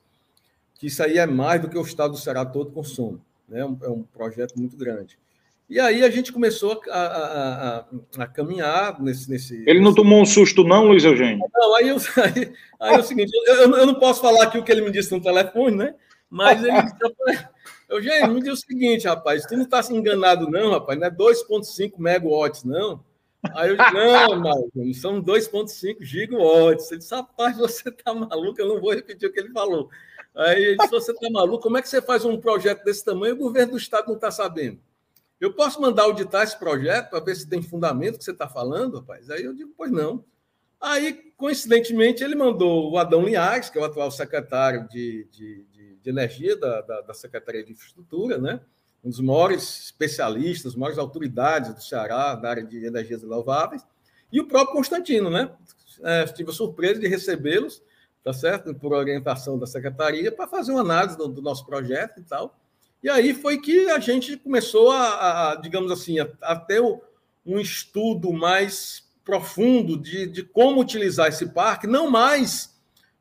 que 0.84 0.88
isso 0.88 1.02
aí 1.02 1.16
é 1.16 1.26
mais 1.26 1.62
do 1.62 1.68
que 1.68 1.78
o 1.78 1.82
estado 1.82 2.10
do 2.10 2.18
Ceará 2.18 2.44
todo 2.44 2.70
consome, 2.70 3.18
né? 3.48 3.60
é 3.60 3.88
um 3.88 4.02
projeto 4.02 4.54
muito 4.58 4.76
grande. 4.76 5.18
E 5.68 5.80
aí 5.80 6.04
a 6.04 6.10
gente 6.10 6.30
começou 6.30 6.78
a, 6.90 6.94
a, 6.94 7.78
a, 7.78 7.84
a 8.18 8.26
caminhar 8.26 9.00
nesse, 9.00 9.30
nesse. 9.30 9.64
Ele 9.66 9.80
não 9.80 9.94
tomou 9.94 10.20
um 10.20 10.26
susto, 10.26 10.62
não, 10.62 10.84
Luiz 10.84 11.02
Eugênio? 11.02 11.42
Não, 11.54 11.74
aí, 11.76 11.88
eu, 11.88 11.96
aí, 12.22 12.52
aí 12.78 12.94
é 12.96 12.98
o 12.98 13.02
seguinte: 13.02 13.32
eu, 13.46 13.74
eu, 13.74 13.86
não 13.86 13.94
posso 13.94 14.20
falar 14.20 14.44
aqui 14.44 14.58
o 14.58 14.62
que 14.62 14.70
ele 14.70 14.82
me 14.82 14.90
disse 14.90 15.10
no 15.10 15.22
telefone, 15.22 15.74
né? 15.74 15.94
Mas 16.28 16.62
ele 16.62 16.82
disse: 16.82 16.96
Eugênio, 17.88 18.34
me 18.34 18.42
diz 18.42 18.52
o 18.52 18.56
seguinte, 18.56 19.08
rapaz, 19.08 19.46
tu 19.46 19.56
não 19.56 19.64
está 19.64 19.82
se 19.82 19.94
enganado, 19.94 20.50
não, 20.50 20.72
rapaz, 20.72 20.98
não 20.98 21.06
é 21.06 21.10
2,5 21.10 21.92
megawatts, 21.96 22.62
não. 22.62 23.02
Aí 23.54 23.70
eu 23.70 23.76
disse, 23.76 23.92
não, 23.92 24.40
Marcos, 24.40 25.00
são 25.00 25.22
2,5 25.22 25.96
gigawatts. 26.00 26.90
Ele 26.90 26.98
disse, 26.98 27.14
rapaz, 27.14 27.56
você 27.56 27.90
tá 27.90 28.12
maluco, 28.12 28.60
eu 28.60 28.68
não 28.68 28.80
vou 28.80 28.94
repetir 28.94 29.28
o 29.28 29.32
que 29.32 29.40
ele 29.40 29.50
falou. 29.50 29.88
Aí 30.34 30.62
ele 30.62 30.76
disse, 30.76 30.90
você 30.90 31.14
tá 31.14 31.30
maluco, 31.30 31.62
como 31.62 31.78
é 31.78 31.82
que 31.82 31.88
você 31.88 32.02
faz 32.02 32.24
um 32.24 32.38
projeto 32.38 32.82
desse 32.84 33.04
tamanho 33.04 33.34
e 33.34 33.38
o 33.38 33.42
governo 33.42 33.72
do 33.72 33.78
Estado 33.78 34.08
não 34.08 34.16
está 34.16 34.30
sabendo? 34.30 34.80
Eu 35.40 35.52
posso 35.52 35.80
mandar 35.80 36.04
auditar 36.04 36.42
esse 36.42 36.58
projeto 36.58 37.10
para 37.10 37.20
ver 37.20 37.36
se 37.36 37.48
tem 37.48 37.62
fundamento 37.62 38.18
que 38.18 38.24
você 38.24 38.32
está 38.32 38.48
falando, 38.48 38.98
rapaz? 38.98 39.30
Aí 39.30 39.44
eu 39.44 39.54
digo, 39.54 39.72
pois 39.76 39.90
não. 39.90 40.24
Aí, 40.80 41.32
coincidentemente, 41.36 42.22
ele 42.22 42.34
mandou 42.34 42.90
o 42.90 42.98
Adão 42.98 43.24
Linhares, 43.24 43.70
que 43.70 43.78
é 43.78 43.80
o 43.80 43.84
atual 43.84 44.10
secretário 44.10 44.88
de, 44.88 45.26
de, 45.30 45.64
de, 45.72 45.96
de 45.96 46.10
Energia 46.10 46.56
da, 46.56 46.80
da, 46.80 47.00
da 47.02 47.14
Secretaria 47.14 47.64
de 47.64 47.72
Infraestrutura, 47.72 48.38
né? 48.38 48.60
um 49.04 49.10
dos 49.10 49.20
maiores 49.20 49.84
especialistas, 49.84 50.74
maiores 50.74 50.98
autoridades 50.98 51.74
do 51.74 51.82
Ceará 51.82 52.34
da 52.34 52.48
área 52.48 52.64
de 52.64 52.86
energias 52.86 53.22
renováveis, 53.22 53.86
e 54.32 54.40
o 54.40 54.48
próprio 54.48 54.74
Constantino, 54.74 55.28
né? 55.28 55.52
É, 56.02 56.24
tive 56.24 56.50
a 56.50 56.54
surpresa 56.54 56.98
de 56.98 57.06
recebê-los, 57.06 57.82
tá 58.24 58.32
certo? 58.32 58.74
Por 58.74 58.94
orientação 58.94 59.58
da 59.58 59.66
secretaria, 59.66 60.32
para 60.32 60.48
fazer 60.48 60.72
uma 60.72 60.80
análise 60.80 61.16
do, 61.16 61.28
do, 61.28 61.42
nosso 61.42 61.66
projeto 61.66 62.18
e 62.18 62.22
tal. 62.24 62.58
E 63.02 63.10
aí 63.10 63.34
foi 63.34 63.60
que 63.60 63.90
a 63.90 63.98
gente 63.98 64.38
começou 64.38 64.90
a, 64.90 65.52
a 65.52 65.56
digamos 65.56 65.92
assim, 65.92 66.18
a, 66.18 66.28
a 66.40 66.56
ter 66.56 66.80
um 66.80 67.60
estudo 67.60 68.32
mais 68.32 69.04
profundo 69.22 69.98
de, 69.98 70.26
de 70.26 70.42
como 70.42 70.80
utilizar 70.80 71.28
esse 71.28 71.46
parque, 71.46 71.86
não 71.86 72.10
mais 72.10 72.74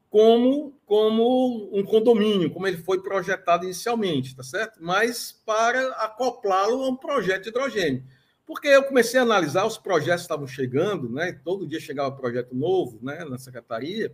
como, 0.10 0.74
como 0.86 1.70
um 1.78 1.84
condomínio, 1.84 2.52
como 2.52 2.68
ele 2.68 2.78
foi 2.78 3.02
projetado 3.02 3.66
inicialmente, 3.66 4.36
tá 4.36 4.44
certo? 4.44 4.80
Mas 4.82 5.32
para 5.46 5.90
acoplá-lo 5.96 6.84
a 6.84 6.90
um 6.90 6.96
projeto 6.96 7.44
de 7.44 7.50
hidrogênio. 7.50 8.04
Porque 8.46 8.68
eu 8.68 8.84
comecei 8.84 9.20
a 9.20 9.24
analisar 9.24 9.66
os 9.66 9.78
projetos 9.78 10.22
que 10.22 10.26
estavam 10.26 10.48
chegando, 10.48 11.10
né? 11.10 11.40
Todo 11.44 11.68
dia 11.68 11.80
chegava 11.80 12.16
projeto 12.16 12.54
novo, 12.54 13.00
né, 13.02 13.26
na 13.26 13.38
secretaria, 13.38 14.14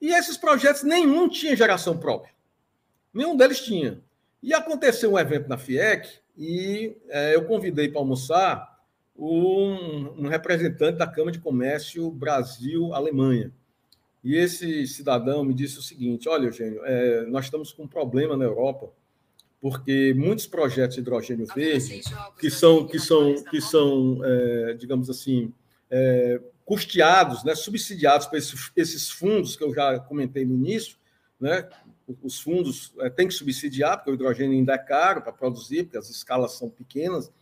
e 0.00 0.12
esses 0.12 0.36
projetos 0.36 0.82
nenhum 0.82 1.28
tinha 1.28 1.56
geração 1.56 1.96
própria. 1.96 2.32
Nenhum 3.12 3.36
deles 3.36 3.60
tinha. 3.60 4.00
E 4.42 4.52
aconteceu 4.52 5.12
um 5.12 5.18
evento 5.18 5.48
na 5.48 5.56
FIEC 5.56 6.08
e 6.36 6.96
é, 7.08 7.34
eu 7.34 7.44
convidei 7.46 7.88
para 7.88 8.00
almoçar 8.00 8.76
um, 9.18 10.24
um 10.24 10.28
representante 10.28 10.98
da 10.98 11.06
Câmara 11.06 11.32
de 11.32 11.40
Comércio 11.40 12.10
Brasil-Alemanha. 12.10 13.50
E 14.22 14.36
esse 14.36 14.86
cidadão 14.86 15.44
me 15.44 15.54
disse 15.54 15.78
o 15.78 15.82
seguinte: 15.82 16.28
olha, 16.28 16.46
Eugênio, 16.46 16.84
é, 16.84 17.24
nós 17.26 17.46
estamos 17.46 17.72
com 17.72 17.84
um 17.84 17.88
problema 17.88 18.36
na 18.36 18.44
Europa, 18.44 18.90
porque 19.60 20.12
muitos 20.16 20.46
projetos 20.46 20.96
de 20.96 21.00
hidrogênio 21.00 21.46
verde, 21.46 22.02
que 22.38 22.50
são, 22.50 22.86
que 22.86 22.98
são, 22.98 23.34
que 23.44 23.60
são 23.60 24.20
é, 24.24 24.74
digamos 24.74 25.08
assim, 25.08 25.52
é, 25.90 26.40
custeados, 26.66 27.44
né, 27.44 27.54
subsidiados 27.54 28.26
por 28.26 28.36
esses, 28.36 28.72
esses, 28.76 29.08
fundos 29.08 29.54
que 29.54 29.62
eu 29.62 29.72
já 29.72 30.00
comentei 30.00 30.44
no 30.44 30.52
início, 30.52 30.96
né, 31.40 31.66
os 32.22 32.40
fundos 32.40 32.92
é, 32.98 33.08
têm 33.08 33.28
que 33.28 33.34
subsidiar, 33.34 33.96
porque 33.96 34.10
o 34.10 34.14
hidrogênio 34.14 34.58
ainda 34.58 34.74
é 34.74 34.78
caro 34.78 35.22
para 35.22 35.32
produzir, 35.32 35.84
porque 35.84 35.96
as 35.96 36.10
escalas 36.10 36.52
são 36.52 36.68
pequenas. 36.68 37.32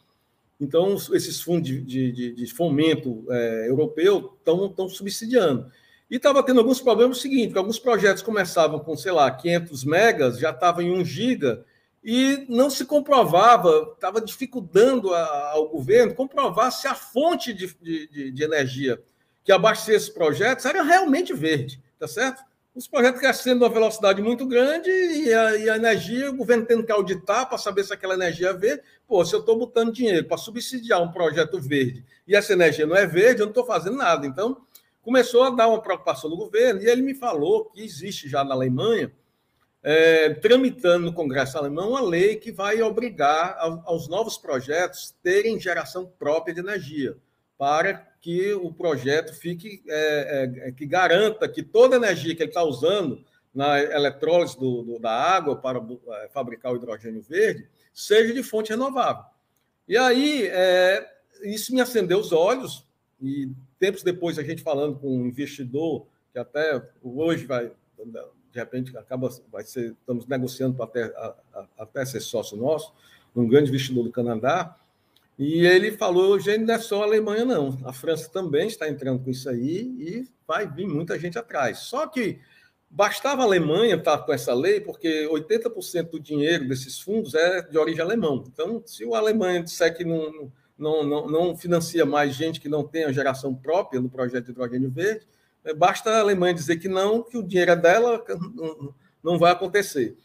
Então, 0.61 0.95
esses 1.13 1.41
fundos 1.41 1.69
de, 1.69 1.81
de, 2.13 2.33
de 2.35 2.55
fomento 2.55 3.25
é, 3.31 3.69
europeu 3.69 4.39
estão 4.39 4.89
subsidiando. 4.89 5.71
E 6.11 6.17
estava 6.17 6.43
tendo 6.43 6.61
alguns 6.61 6.81
problemas, 6.81 7.21
seguinte, 7.21 7.57
alguns 7.57 7.79
projetos 7.79 8.23
começavam 8.23 8.79
com, 8.79 8.95
sei 8.97 9.13
lá, 9.13 9.31
500 9.31 9.85
megas, 9.85 10.39
já 10.39 10.51
estavam 10.51 10.83
em 10.83 10.93
1 10.93 11.05
giga, 11.05 11.65
e 12.03 12.45
não 12.49 12.69
se 12.69 12.85
comprovava, 12.85 13.93
estava 13.95 14.21
dificultando 14.21 15.15
a, 15.15 15.53
ao 15.53 15.69
governo 15.71 16.15
comprovar 16.15 16.71
se 16.71 16.87
a 16.87 16.95
fonte 16.95 17.55
de, 17.55 18.31
de 18.31 18.43
energia 18.43 19.03
que 19.45 19.53
abastecia 19.53 19.95
esses 19.95 20.09
projetos 20.09 20.65
era 20.65 20.83
realmente 20.83 21.33
verde, 21.33 21.81
tá 21.99 22.09
certo? 22.09 22.43
Os 22.75 22.89
projetos 22.89 23.21
crescendo 23.21 23.65
a 23.65 23.69
uma 23.69 23.75
velocidade 23.75 24.21
muito 24.21 24.45
grande 24.47 24.91
e 24.91 25.33
a, 25.33 25.57
e 25.57 25.71
a 25.71 25.77
energia, 25.77 26.31
o 26.31 26.37
governo 26.37 26.67
tendo 26.67 26.83
que 26.83 26.91
auditar 26.91 27.49
para 27.49 27.57
saber 27.57 27.85
se 27.85 27.93
aquela 27.93 28.15
energia 28.15 28.49
é 28.49 28.53
verde. 28.53 28.83
Pô, 29.07 29.25
se 29.25 29.33
eu 29.33 29.41
estou 29.41 29.57
botando 29.57 29.93
dinheiro 29.93 30.27
para 30.27 30.37
subsidiar 30.37 31.01
um 31.01 31.13
projeto 31.13 31.61
verde 31.61 32.05
e 32.27 32.35
essa 32.35 32.53
energia 32.53 32.85
não 32.85 32.97
é 32.97 33.07
verde, 33.07 33.43
eu 33.43 33.47
não 33.47 33.53
estou 33.53 33.65
fazendo 33.65 33.97
nada. 33.97 34.27
Então, 34.27 34.61
começou 35.03 35.45
a 35.45 35.51
dar 35.51 35.69
uma 35.69 35.83
preocupação 35.83 36.31
no 36.31 36.37
governo, 36.37 36.83
e 36.83 36.87
ele 36.87 37.03
me 37.03 37.15
falou 37.15 37.67
que 37.67 37.85
existe 37.85 38.29
já 38.29 38.43
na 38.43 38.55
Alemanha, 38.55 39.13
é, 39.83 40.31
tramitando 40.31 41.05
no 41.05 41.13
Congresso 41.13 41.59
alemão, 41.59 41.91
uma 41.91 42.01
lei 42.01 42.37
que 42.37 42.51
vai 42.51 42.81
obrigar 42.81 43.57
aos 43.85 44.09
novos 44.09 44.39
projetos 44.39 45.15
terem 45.23 45.61
geração 45.61 46.11
própria 46.19 46.55
de 46.55 46.61
energia, 46.61 47.17
para 47.59 48.14
que 48.25 48.55
o 48.55 48.73
projeto 48.73 49.35
fique, 49.35 49.83
é, 49.87 50.51
é, 50.63 50.73
que 50.73 50.87
garanta 50.87 51.47
que 51.47 51.63
toda 51.63 51.95
a 51.95 51.99
energia 51.99 52.35
que 52.35 52.43
ele 52.43 52.49
está 52.49 52.65
usando 52.65 53.23
na 53.55 53.79
eletrólise 53.79 54.59
do, 54.59 54.83
do, 54.83 54.99
da 54.99 55.13
água 55.13 55.57
para 55.57 55.79
é, 55.79 56.29
fabricar 56.33 56.73
o 56.73 56.77
hidrogênio 56.77 57.21
verde 57.21 57.69
seja 57.93 58.33
de 58.33 58.43
fonte 58.43 58.71
renovável. 58.71 59.25
E 59.87 59.99
aí, 59.99 60.47
é, 60.47 61.07
isso 61.43 61.75
me 61.75 61.83
acendeu 61.83 62.19
os 62.19 62.33
olhos, 62.33 62.87
e 63.21 63.51
tempos 63.79 64.03
depois 64.03 64.39
a 64.39 64.43
gente 64.43 64.63
falando 64.63 64.99
com 64.99 65.19
um 65.19 65.27
investidor, 65.27 66.07
que 66.33 66.39
até 66.39 66.83
hoje 67.03 67.45
vai, 67.45 67.67
de 67.67 68.59
repente, 68.59 68.97
acaba, 68.97 69.29
vai 69.53 69.65
ser, 69.65 69.91
estamos 70.01 70.27
negociando 70.27 70.77
para 70.77 70.87
até, 70.87 71.15
até 71.77 72.07
ser 72.07 72.21
sócio 72.21 72.57
nosso, 72.57 72.91
um 73.37 73.47
grande 73.47 73.69
investidor 73.69 74.03
do 74.03 74.11
Canadá, 74.11 74.79
e 75.39 75.67
ele 75.67 75.93
falou, 75.93 76.39
gente, 76.39 76.65
não 76.65 76.75
é 76.75 76.79
só 76.79 77.03
a 77.03 77.07
Alemanha, 77.07 77.45
não. 77.45 77.79
A 77.85 77.93
França 77.93 78.29
também 78.31 78.69
está 78.69 78.89
entrando 78.89 79.23
com 79.23 79.31
isso 79.31 79.49
aí 79.49 79.95
e 79.99 80.29
vai 80.47 80.67
vir 80.67 80.87
muita 80.87 81.19
gente 81.19 81.39
atrás. 81.39 81.79
Só 81.79 82.07
que 82.07 82.41
Bastava 82.97 83.43
a 83.43 83.45
Alemanha 83.45 83.97
estar 83.97 84.19
com 84.19 84.33
essa 84.33 84.55
lei, 84.55 84.81
porque 84.81 85.27
80% 85.27 86.11
do 86.11 86.21
dinheiro 86.21 86.69
desses 86.69 87.01
fundos 87.01 87.35
é 87.35 87.61
de 87.63 87.77
origem 87.77 88.01
alemã. 88.01 88.41
Então, 88.47 88.81
se 88.87 89.05
o 89.05 89.17
Alemanha 89.17 89.65
disser 89.65 89.97
que 89.97 90.05
não, 90.05 90.53
não, 90.79 91.03
não, 91.03 91.27
não 91.27 91.57
financia 91.57 92.07
mais 92.07 92.37
gente 92.37 92.61
que 92.61 92.69
não 92.69 92.87
tenha 92.87 93.13
geração 93.13 93.53
própria 93.53 94.01
no 94.01 94.09
projeto 94.09 94.45
de 94.45 94.53
hidrogênio 94.53 94.93
verde, 94.93 95.27
é, 95.65 95.75
basta 95.75 96.09
a 96.09 96.21
Alemanha 96.21 96.55
dizer 96.55 96.77
que 96.77 96.87
não, 96.87 97.25
que 97.25 97.37
o 97.37 97.43
dinheiro 97.43 97.73
é 97.73 97.77
dela, 97.77 98.25
não 99.21 99.41
vai 99.41 99.51
acontecer. 99.51 100.17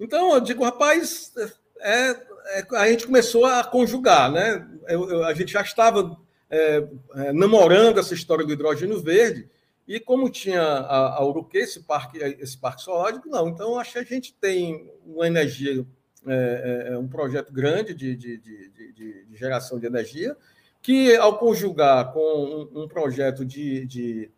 Então, 0.00 0.34
eu 0.34 0.40
digo, 0.40 0.64
rapaz, 0.64 1.32
é, 1.78 2.10
é, 2.10 2.26
a 2.76 2.88
gente 2.88 3.06
começou 3.06 3.44
a 3.44 3.62
conjugar, 3.64 4.30
né? 4.30 4.66
Eu, 4.86 5.10
eu, 5.10 5.24
a 5.24 5.34
gente 5.34 5.52
já 5.52 5.60
estava 5.60 6.16
é, 6.50 6.88
é 7.14 7.32
namorando 7.32 7.98
essa 7.98 8.14
história 8.14 8.44
do 8.44 8.52
hidrogênio 8.52 9.00
verde, 9.00 9.48
e 9.86 9.98
como 9.98 10.28
tinha 10.28 10.62
a, 10.62 11.16
a 11.16 11.26
Uruquê, 11.26 11.58
esse 11.58 11.80
parque, 11.80 12.18
esse 12.18 12.58
parque 12.58 12.82
solar, 12.82 13.20
não. 13.24 13.48
Então, 13.48 13.78
acho 13.78 13.92
que 13.92 13.98
a 13.98 14.04
gente 14.04 14.34
tem 14.34 14.92
uma 15.06 15.26
energia, 15.26 15.86
é, 16.26 16.88
é, 16.90 16.98
um 16.98 17.08
projeto 17.08 17.50
grande 17.52 17.94
de, 17.94 18.14
de, 18.14 18.36
de, 18.36 18.70
de, 18.92 19.26
geração 19.36 19.78
de 19.78 19.86
energia, 19.86 20.36
que, 20.82 21.16
ao 21.16 21.38
conjugar 21.38 22.12
com 22.12 22.68
um, 22.74 22.82
um 22.82 22.88
projeto 22.88 23.44
de 23.44 24.30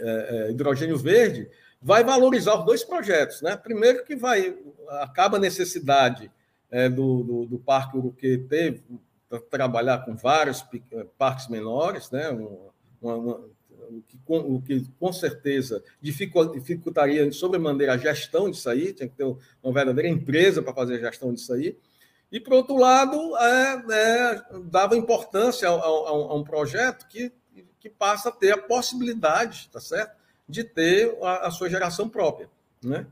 é, 0.00 0.46
é 0.46 0.50
hidrogênio 0.50 0.96
verde, 0.96 1.48
vai 1.82 2.04
valorizar 2.04 2.58
os 2.58 2.64
dois 2.64 2.84
projetos. 2.84 3.42
Né? 3.42 3.56
Primeiro 3.56 4.04
que 4.04 4.14
vai 4.14 4.56
acaba 5.00 5.36
a 5.36 5.40
necessidade 5.40 6.30
é, 6.70 6.88
do, 6.88 7.22
do, 7.22 7.46
do, 7.46 7.58
Parque 7.58 7.96
Uruquê 7.96 8.46
para 9.28 9.40
trabalhar 9.40 10.04
com 10.04 10.14
vários 10.14 10.64
parques 11.18 11.48
menores, 11.48 12.10
né? 12.10 12.30
uma, 13.00 13.14
uma, 13.14 13.40
o 13.90 14.02
que, 14.06 14.18
com, 14.24 14.38
o 14.38 14.62
que 14.62 14.86
com 14.98 15.12
certeza 15.12 15.82
dificultaria 16.00 17.30
sobremaneira 17.32 17.94
a 17.94 17.98
gestão 17.98 18.50
disso 18.50 18.70
aí, 18.70 18.92
tinha 18.92 19.08
que 19.08 19.16
ter 19.16 19.24
uma 19.24 19.72
verdadeira 19.72 20.08
empresa 20.08 20.62
para 20.62 20.74
fazer 20.74 20.96
a 20.96 21.10
gestão 21.10 21.32
disso 21.32 21.52
aí. 21.52 21.76
E, 22.30 22.38
por 22.38 22.52
outro 22.52 22.76
lado, 22.76 23.36
é, 23.36 23.84
é, 23.90 24.42
dava 24.64 24.96
importância 24.96 25.68
a, 25.68 25.72
a, 25.72 25.76
a, 25.76 26.34
um 26.34 26.44
projeto 26.44 27.08
que, 27.08 27.32
que 27.80 27.90
passa 27.90 28.28
a 28.28 28.32
ter 28.32 28.52
a 28.52 28.58
possibilidade, 28.58 29.68
tá 29.72 29.80
certo? 29.80 30.16
De 30.48 30.62
ter 30.62 31.18
a, 31.22 31.48
a 31.48 31.50
sua 31.50 31.68
geração 31.68 32.08
própria, 32.08 32.48
né? 32.82 33.06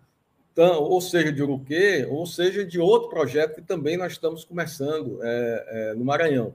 Então, 0.58 0.82
ou 0.82 1.00
seja, 1.00 1.30
de 1.30 1.40
Uruquê, 1.40 2.04
ou 2.10 2.26
seja, 2.26 2.64
de 2.64 2.80
outro 2.80 3.08
projeto 3.08 3.54
que 3.54 3.62
também 3.62 3.96
nós 3.96 4.14
estamos 4.14 4.44
começando 4.44 5.20
é, 5.22 5.66
é 5.68 5.94
no 5.94 6.04
Maranhão. 6.04 6.52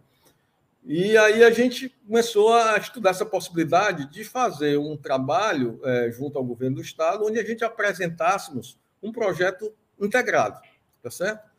E 0.84 1.16
aí 1.16 1.42
a 1.42 1.50
gente 1.52 1.88
começou 2.06 2.52
a 2.52 2.78
estudar 2.78 3.12
essa 3.12 3.26
possibilidade 3.26 4.12
de 4.12 4.26
fazer 4.26 4.78
um 4.78 4.98
trabalho 4.98 5.80
é, 5.86 6.12
junto 6.12 6.38
ao 6.38 6.44
governo 6.44 6.76
do 6.76 6.82
estado, 6.82 7.26
onde 7.26 7.40
a 7.40 7.46
gente 7.46 7.64
apresentássemos 7.64 8.78
um 9.02 9.10
projeto 9.10 9.74
integrado, 9.98 10.60
tá 11.02 11.10
certo? 11.10 11.50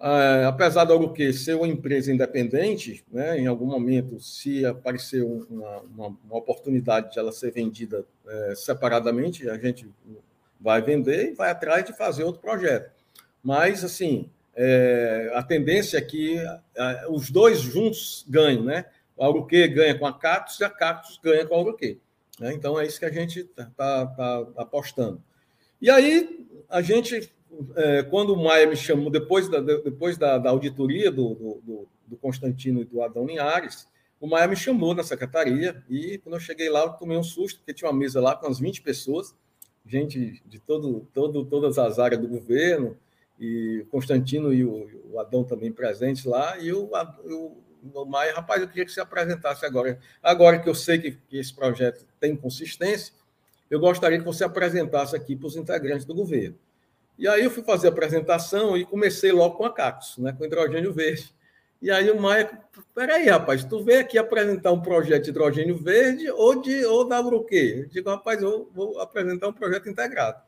É, 0.00 0.44
apesar 0.44 0.86
da 0.86 0.92
Uruque 0.92 1.32
ser 1.32 1.54
uma 1.54 1.68
empresa 1.68 2.12
independente, 2.12 3.04
né, 3.12 3.38
em 3.38 3.46
algum 3.46 3.66
momento, 3.66 4.18
se 4.18 4.66
aparecer 4.66 5.22
uma, 5.22 5.78
uma, 5.82 6.08
uma 6.08 6.36
oportunidade 6.36 7.12
de 7.12 7.18
ela 7.20 7.30
ser 7.30 7.52
vendida 7.52 8.04
é, 8.26 8.54
separadamente, 8.56 9.48
a 9.48 9.56
gente 9.56 9.88
vai 10.60 10.82
vender 10.82 11.32
e 11.32 11.34
vai 11.34 11.50
atrás 11.50 11.84
de 11.84 11.92
fazer 11.92 12.24
outro 12.24 12.40
projeto. 12.40 12.90
Mas, 13.42 13.84
assim, 13.84 14.30
é, 14.54 15.30
a 15.34 15.42
tendência 15.42 15.98
é 15.98 16.00
que 16.00 16.38
é, 16.38 17.06
os 17.08 17.30
dois 17.30 17.60
juntos 17.60 18.24
ganhem, 18.28 18.62
né? 18.62 18.86
O 19.16 19.24
Auruque 19.24 19.68
ganha 19.68 19.98
com 19.98 20.06
a 20.06 20.12
Cactus 20.12 20.60
e 20.60 20.64
a 20.64 20.70
Cactus 20.70 21.18
ganha 21.22 21.46
com 21.46 21.54
a 21.54 21.58
Auruque. 21.58 22.00
Né? 22.38 22.52
Então 22.52 22.78
é 22.78 22.86
isso 22.86 22.98
que 22.98 23.04
a 23.06 23.12
gente 23.12 23.40
está 23.40 23.66
tá, 23.76 24.06
tá 24.06 24.46
apostando. 24.56 25.22
E 25.80 25.90
aí, 25.90 26.46
a 26.68 26.80
gente, 26.80 27.30
é, 27.76 28.02
quando 28.04 28.32
o 28.32 28.42
Maia 28.42 28.66
me 28.66 28.76
chamou, 28.76 29.10
depois 29.10 29.48
da, 29.48 29.60
depois 29.60 30.16
da, 30.16 30.38
da 30.38 30.50
auditoria 30.50 31.10
do, 31.10 31.34
do, 31.34 31.88
do, 32.06 32.16
Constantino 32.16 32.80
e 32.80 32.84
do 32.84 33.02
Adão 33.02 33.26
Linhares, 33.26 33.86
o 34.18 34.26
Maia 34.26 34.48
me 34.48 34.56
chamou 34.56 34.94
na 34.94 35.02
secretaria 35.02 35.82
e 35.88 36.18
quando 36.18 36.34
eu 36.34 36.40
cheguei 36.40 36.70
lá, 36.70 36.80
eu 36.80 36.90
tomei 36.90 37.16
um 37.16 37.22
susto, 37.22 37.58
porque 37.58 37.74
tinha 37.74 37.90
uma 37.90 37.98
mesa 37.98 38.20
lá 38.20 38.34
com 38.34 38.46
umas 38.46 38.58
20 38.58 38.80
pessoas, 38.80 39.34
gente 39.86 40.42
de 40.44 40.58
todo, 40.58 41.06
todo, 41.14 41.44
todas 41.44 41.78
as 41.78 41.98
áreas 41.98 42.20
do 42.20 42.28
governo, 42.28 42.96
e 43.38 43.80
o 43.82 43.86
Constantino 43.86 44.52
e 44.52 44.64
o, 44.64 44.88
o 45.12 45.20
Adão 45.20 45.44
também 45.44 45.70
presentes 45.70 46.24
lá, 46.24 46.58
e 46.58 46.72
o, 46.72 46.90
o, 47.24 47.62
o 47.94 48.04
Maia, 48.04 48.34
rapaz, 48.34 48.60
eu 48.60 48.68
queria 48.68 48.84
que 48.84 48.92
você 48.92 49.00
apresentasse 49.00 49.64
agora. 49.64 49.98
Agora 50.22 50.58
que 50.58 50.68
eu 50.68 50.74
sei 50.74 50.98
que, 50.98 51.12
que 51.12 51.38
esse 51.38 51.54
projeto 51.54 52.04
tem 52.18 52.34
consistência, 52.34 53.14
eu 53.70 53.80
gostaria 53.80 54.18
que 54.18 54.24
você 54.24 54.44
apresentasse 54.44 55.14
aqui 55.14 55.36
para 55.36 55.46
os 55.46 55.56
integrantes 55.56 56.04
do 56.04 56.14
governo. 56.14 56.58
E 57.18 57.26
aí 57.26 57.44
eu 57.44 57.50
fui 57.50 57.62
fazer 57.62 57.88
a 57.88 57.90
apresentação 57.90 58.76
e 58.76 58.84
comecei 58.84 59.32
logo 59.32 59.56
com 59.56 59.64
a 59.64 59.72
Cactus, 59.72 60.18
né, 60.18 60.32
com 60.32 60.44
hidrogênio 60.44 60.92
verde. 60.92 61.34
E 61.80 61.90
aí 61.90 62.10
o 62.10 62.20
Maia, 62.20 62.58
peraí, 62.94 63.28
rapaz, 63.28 63.64
tu 63.64 63.82
veio 63.84 64.00
aqui 64.00 64.16
apresentar 64.18 64.72
um 64.72 64.80
projeto 64.80 65.24
de 65.24 65.30
hidrogênio 65.30 65.76
verde 65.76 66.30
ou, 66.30 66.60
de, 66.60 66.84
ou 66.86 67.06
da 67.06 67.22
quê? 67.46 67.82
Eu 67.82 67.88
digo, 67.88 68.10
rapaz, 68.10 68.42
eu 68.42 68.70
vou 68.74 68.98
apresentar 69.00 69.48
um 69.48 69.52
projeto 69.52 69.88
integrado. 69.88 70.40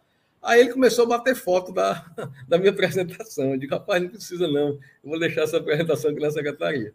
Aí 0.42 0.60
ele 0.60 0.72
começou 0.72 1.04
a 1.04 1.08
bater 1.08 1.34
foto 1.34 1.72
da, 1.72 2.04
da 2.48 2.58
minha 2.58 2.70
apresentação. 2.70 3.52
Eu 3.52 3.58
digo, 3.58 3.74
rapaz, 3.74 4.02
não 4.02 4.08
precisa 4.08 4.48
não, 4.48 4.68
eu 4.68 4.80
vou 5.04 5.18
deixar 5.18 5.42
essa 5.42 5.58
apresentação 5.58 6.10
aqui 6.10 6.20
na 6.20 6.30
secretaria. 6.30 6.94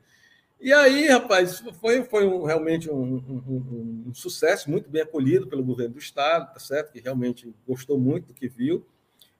E 0.60 0.72
aí, 0.72 1.08
rapaz, 1.08 1.62
foi, 1.82 2.04
foi 2.04 2.26
um, 2.26 2.43
realmente 2.43 2.89
um, 2.89 3.15
um, 3.15 4.04
um, 4.08 4.13
sucesso, 4.13 4.72
muito 4.72 4.89
bem 4.89 5.02
acolhido 5.02 5.46
pelo 5.46 5.62
governo 5.63 5.96
do 5.96 6.00
Estado, 6.00 6.54
tá 6.54 6.60
certo? 6.60 6.93
Que 6.93 7.02
realmente 7.02 7.54
gostou 7.67 8.00
muito 8.00 8.28
do 8.28 8.34
que 8.34 8.48
viu. 8.48 8.86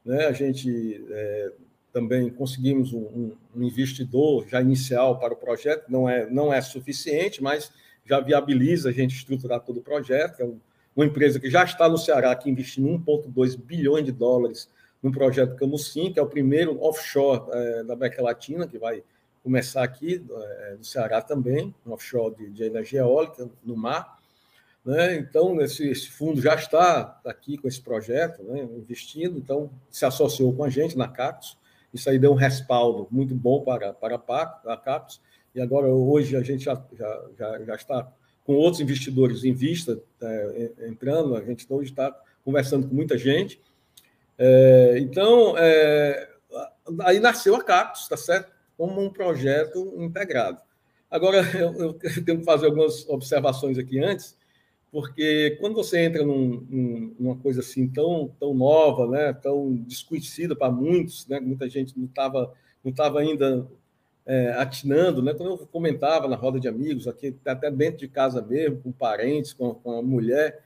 Né? 0.04 0.26
A 0.26 0.34
gente 0.34 1.02
é, 1.10 1.54
também 1.94 2.30
conseguimos 2.30 2.92
um, 2.92 3.32
investidor 3.56 4.46
já 4.48 4.60
inicial 4.60 5.20
para 5.20 5.34
o 5.34 5.38
projeto, 5.38 5.86
não 5.88 6.10
é, 6.10 6.30
não 6.30 6.54
é 6.54 6.60
suficiente, 6.60 7.42
mas 7.42 7.72
já 8.06 8.20
viabiliza 8.20 8.90
a 8.90 8.92
gente 8.92 9.16
estruturar 9.16 9.62
todo 9.62 9.80
o 9.80 9.84
projeto, 9.84 10.42
é 10.42 10.46
um 10.46 10.60
uma 10.96 11.06
empresa 11.06 11.40
que 11.40 11.50
já 11.50 11.64
está 11.64 11.90
no 11.90 11.98
Ceará, 11.98 12.36
que 12.36 12.50
investiu 12.50 12.84
1,2 12.84 13.58
bilhões 13.58 14.06
de 14.06 14.12
dólares 14.12 14.70
no 15.02 15.12
projeto 15.12 15.56
Camusim, 15.56 16.14
que 16.14 16.20
é 16.20 16.22
o 16.22 16.28
primeiro 16.28 16.82
offshore 16.82 17.44
é, 17.52 17.84
da 17.84 17.94
América 17.94 18.22
Latina, 18.22 18.68
que 18.68 18.78
vai 18.78 19.04
começar 19.44 19.84
aqui, 19.84 20.24
é, 20.32 20.76
no 20.78 20.84
Ceará 20.84 21.22
também, 21.22 21.74
um 21.86 21.92
offshore 21.92 22.36
de, 22.36 22.50
de 22.50 22.64
energia 22.64 23.02
eólica 23.02 23.50
no 23.64 23.76
mar. 23.76 24.20
Né? 24.86 25.16
Então, 25.16 25.60
esse, 25.62 25.90
esse, 25.90 26.10
fundo 26.10 26.40
já 26.40 26.56
está 26.56 27.20
aqui 27.26 27.58
com 27.58 27.68
esse 27.68 27.82
projeto, 27.82 28.44
né? 28.44 28.62
investindo, 28.78 29.38
então 29.38 29.70
se 29.90 30.06
associou 30.06 30.54
com 30.54 30.64
a 30.64 30.70
gente 30.70 30.98
na 30.98 31.08
Cactus. 31.08 31.58
Isso 31.94 32.10
aí 32.10 32.18
deu 32.18 32.32
um 32.32 32.36
respaldo 32.36 33.08
muito 33.12 33.36
bom 33.36 33.62
para, 33.62 33.94
para 33.94 34.16
a 34.16 34.78
Cactus. 34.78 35.22
E 35.54 35.62
agora, 35.62 35.88
hoje, 35.88 36.36
a 36.36 36.42
gente 36.42 36.64
já, 36.64 36.82
já, 36.98 37.26
já, 37.38 37.64
já 37.64 37.76
está 37.76 38.12
com 38.44 38.54
outros 38.54 38.82
investidores 38.82 39.44
em 39.44 39.54
vista 39.54 40.02
é, 40.22 40.72
entrando, 40.88 41.36
a 41.36 41.42
gente 41.42 41.66
hoje 41.70 41.92
está 41.92 42.14
conversando 42.44 42.88
com 42.88 42.96
muita 42.96 43.18
gente. 43.18 43.62
É, 44.38 44.98
então, 45.00 45.56
é, 45.58 46.30
aí 47.02 47.20
nasceu 47.20 47.56
a 47.56 47.64
Cactus, 47.64 48.08
tá 48.08 48.18
certo? 48.18 48.52
Como 48.76 49.02
um 49.02 49.10
projeto 49.10 49.94
integrado. 49.98 50.60
Agora, 51.10 51.38
eu, 51.56 51.74
eu, 51.80 51.94
tenho 51.94 52.40
que 52.40 52.46
fazer 52.46 52.66
algumas 52.66 53.08
observações 53.08 53.78
aqui 53.78 54.04
antes, 54.04 54.36
porque 54.94 55.58
quando 55.60 55.74
você 55.74 56.06
entra 56.06 56.24
num, 56.24 57.16
numa 57.20 57.36
coisa 57.36 57.62
assim 57.62 57.90
tão, 57.90 58.32
tão 58.40 58.54
nova, 58.54 59.08
né, 59.08 59.34
tão 59.34 59.74
desconhecida 59.74 60.56
para 60.56 60.72
muitos, 60.72 61.26
né, 61.26 61.40
muita 61.40 61.68
gente 61.68 61.98
não 61.98 62.06
estava 62.06 62.54
não 62.84 62.92
tava 62.92 63.20
ainda 63.20 63.68
é, 64.24 64.52
atinando, 64.52 65.24
né? 65.24 65.34
Quando 65.34 65.54
eu 65.54 65.58
comentava 65.68 66.28
na 66.28 66.36
roda 66.36 66.60
de 66.60 66.68
amigos, 66.68 67.08
aqui 67.08 67.36
até 67.44 67.72
dentro 67.72 68.00
de 68.00 68.08
casa 68.08 68.40
mesmo, 68.40 68.82
com 68.82 68.92
parentes, 68.92 69.52
com, 69.54 69.74
com 69.74 69.98
a 69.98 70.02
mulher, 70.04 70.62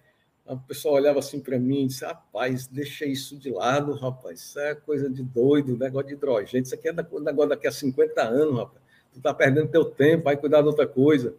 o 0.45 0.57
pessoal 0.57 0.95
olhava 0.95 1.19
assim 1.19 1.39
para 1.39 1.57
mim 1.57 1.83
e 1.83 1.87
disse: 1.87 2.03
Rapaz, 2.03 2.67
deixa 2.67 3.05
isso 3.05 3.37
de 3.37 3.49
lado, 3.49 3.93
rapaz, 3.93 4.41
isso 4.41 4.59
é 4.59 4.75
coisa 4.75 5.09
de 5.09 5.23
doido, 5.23 5.77
negócio 5.77 6.07
de 6.09 6.15
hidrogênio, 6.15 6.65
isso 6.65 6.75
aqui 6.75 6.89
é 6.89 6.91
negócio 6.91 7.47
daqui 7.47 7.67
a 7.67 7.71
50 7.71 8.21
anos, 8.23 8.57
rapaz. 8.57 8.83
Tu 9.13 9.21
tá 9.21 9.33
perdendo 9.33 9.69
teu 9.69 9.85
tempo, 9.85 10.25
vai 10.25 10.35
cuidar 10.35 10.61
de 10.61 10.67
outra 10.67 10.85
coisa. 10.85 11.33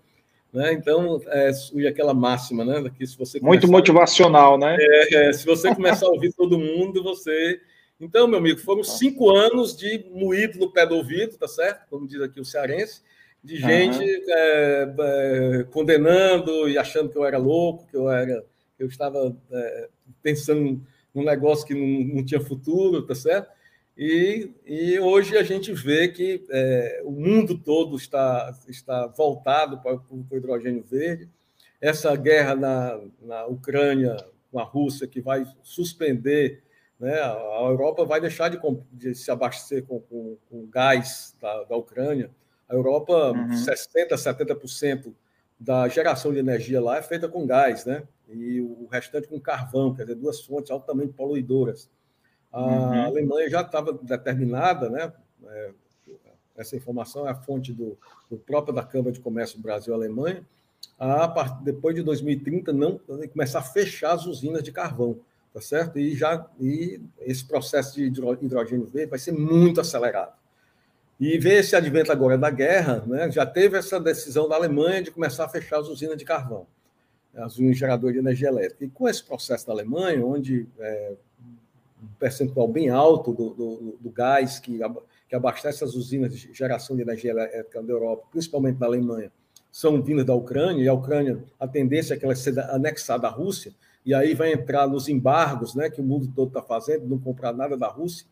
Né? 0.52 0.72
Então, 0.72 1.20
é, 1.26 1.50
aquela 1.86 2.14
máxima, 2.14 2.64
né? 2.64 2.90
Que 2.96 3.06
se 3.06 3.16
você 3.18 3.38
Muito 3.40 3.68
motivacional, 3.68 4.58
né? 4.58 4.76
É, 4.80 5.28
é, 5.28 5.32
se 5.32 5.44
você 5.44 5.74
começar 5.74 6.06
a 6.06 6.10
ouvir 6.10 6.32
todo 6.32 6.58
mundo, 6.58 7.02
você. 7.02 7.60
Então, 8.00 8.26
meu 8.26 8.38
amigo, 8.38 8.58
foram 8.60 8.82
cinco 8.82 9.28
anos 9.28 9.76
de 9.76 10.06
moído 10.10 10.58
no 10.58 10.72
pé 10.72 10.86
do 10.86 10.96
ouvido, 10.96 11.36
tá 11.36 11.48
certo? 11.48 11.86
Como 11.90 12.06
diz 12.06 12.20
aqui 12.22 12.40
o 12.40 12.44
cearense, 12.44 13.02
de 13.42 13.56
gente 13.56 13.98
uhum. 13.98 14.24
é, 14.30 15.66
condenando 15.70 16.68
e 16.68 16.78
achando 16.78 17.10
que 17.10 17.18
eu 17.18 17.24
era 17.24 17.38
louco, 17.38 17.86
que 17.86 17.96
eu 17.96 18.08
era, 18.10 18.44
eu 18.78 18.86
estava 18.86 19.36
é, 19.50 19.88
pensando 20.22 20.80
num 21.14 21.24
negócio 21.24 21.66
que 21.66 21.74
não, 21.74 22.16
não 22.16 22.24
tinha 22.24 22.40
futuro, 22.40 23.02
tá 23.02 23.14
certo? 23.14 23.50
E, 23.98 24.52
e 24.64 25.00
hoje 25.00 25.36
a 25.36 25.42
gente 25.42 25.72
vê 25.72 26.06
que 26.06 26.46
é, 26.50 27.02
o 27.04 27.10
mundo 27.10 27.58
todo 27.58 27.96
está, 27.96 28.56
está 28.68 29.08
voltado 29.08 29.78
para, 29.82 29.96
o 29.96 30.36
hidrogênio 30.36 30.84
verde. 30.84 31.28
Essa 31.80 32.14
guerra 32.14 32.54
na, 32.54 33.00
na 33.20 33.46
Ucrânia 33.46 34.16
com 34.52 34.60
a 34.60 34.62
Rússia, 34.62 35.08
que 35.08 35.20
vai 35.20 35.44
suspender, 35.64 36.62
né, 36.98 37.20
a 37.20 37.64
Europa 37.64 38.04
vai 38.04 38.20
deixar 38.20 38.48
de, 38.48 38.58
de 38.92 39.16
se 39.16 39.32
abastecer 39.32 39.84
com, 39.84 40.00
com, 40.00 40.36
com 40.48 40.66
gás 40.66 41.36
da, 41.40 41.64
da, 41.64 41.76
Ucrânia. 41.76 42.30
A 42.68 42.74
Europa, 42.74 43.32
uhum. 43.32 43.48
60%, 43.48 44.10
70% 44.12 45.12
da 45.58 45.88
geração 45.88 46.32
de 46.32 46.38
energia 46.38 46.80
lá 46.80 46.98
é 46.98 47.02
feita 47.02 47.28
com 47.28 47.44
gás, 47.44 47.84
né? 47.84 48.04
e 48.28 48.60
o 48.60 48.86
restante 48.90 49.26
com 49.26 49.40
carvão, 49.40 49.94
quer 49.94 50.02
dizer, 50.02 50.14
duas 50.14 50.40
fontes 50.40 50.70
altamente 50.70 51.14
poluidoras. 51.14 51.90
A 52.52 52.60
uhum. 52.60 53.02
Alemanha 53.04 53.50
já 53.50 53.60
estava 53.60 53.92
determinada, 53.92 54.88
né? 54.88 55.12
É, 55.46 55.70
essa 56.56 56.76
informação 56.76 57.26
é 57.26 57.30
a 57.30 57.34
fonte 57.34 57.72
do, 57.72 57.96
do 58.28 58.36
próprio 58.36 58.74
da 58.74 58.82
Câmara 58.82 59.12
de 59.12 59.20
Comércio 59.20 59.60
Brasil-Alemanha, 59.60 60.44
a 60.98 61.60
depois 61.62 61.94
de 61.94 62.02
2030 62.02 62.72
não 62.72 63.00
começar 63.32 63.60
a 63.60 63.62
fechar 63.62 64.12
as 64.12 64.26
usinas 64.26 64.62
de 64.62 64.72
carvão, 64.72 65.20
tá 65.54 65.60
certo? 65.60 65.98
E 65.98 66.16
já 66.16 66.44
e 66.60 67.00
esse 67.20 67.44
processo 67.44 67.94
de 67.94 68.04
hidrogênio 68.04 68.86
verde 68.86 69.10
vai 69.10 69.18
ser 69.18 69.32
muito 69.32 69.80
acelerado. 69.80 70.32
E 71.20 71.38
ver 71.38 71.60
esse 71.60 71.74
advento 71.76 72.10
agora 72.10 72.36
da 72.36 72.50
guerra, 72.50 73.04
né? 73.06 73.30
Já 73.30 73.46
teve 73.46 73.76
essa 73.76 74.00
decisão 74.00 74.48
da 74.48 74.56
Alemanha 74.56 75.02
de 75.02 75.10
começar 75.10 75.44
a 75.44 75.48
fechar 75.48 75.78
as 75.78 75.88
usinas 75.88 76.16
de 76.16 76.24
carvão, 76.24 76.66
as 77.34 77.54
usinas 77.54 77.78
geradoras 77.78 78.14
de 78.14 78.20
energia 78.20 78.48
elétrica. 78.48 78.84
E 78.84 78.88
com 78.88 79.08
esse 79.08 79.22
processo 79.22 79.66
da 79.66 79.72
Alemanha, 79.72 80.24
onde 80.24 80.66
é, 80.78 81.14
percentual 82.18 82.68
bem 82.68 82.88
alto 82.88 83.32
do, 83.32 83.50
do, 83.50 83.98
do 84.00 84.10
gás 84.10 84.58
que, 84.58 84.78
que 85.28 85.34
abastece 85.34 85.84
as 85.84 85.94
usinas 85.94 86.32
de 86.32 86.52
geração 86.52 86.96
de 86.96 87.02
energia 87.02 87.30
elétrica 87.30 87.82
da 87.82 87.92
Europa, 87.92 88.26
principalmente 88.30 88.78
da 88.78 88.86
Alemanha, 88.86 89.32
são 89.70 90.00
vindas 90.02 90.24
da 90.24 90.34
Ucrânia, 90.34 90.82
e 90.82 90.88
a 90.88 90.94
Ucrânia, 90.94 91.42
a 91.58 91.68
tendência 91.68 92.14
é 92.14 92.16
que 92.16 92.24
ela 92.24 92.34
seja 92.34 92.62
anexada 92.72 93.26
à 93.26 93.30
Rússia, 93.30 93.72
e 94.04 94.14
aí 94.14 94.34
vai 94.34 94.52
entrar 94.52 94.88
nos 94.88 95.08
embargos 95.08 95.74
né, 95.74 95.90
que 95.90 96.00
o 96.00 96.04
mundo 96.04 96.32
todo 96.34 96.48
está 96.48 96.62
fazendo, 96.62 97.06
não 97.06 97.18
comprar 97.18 97.52
nada 97.52 97.76
da 97.76 97.88
Rússia, 97.88 98.26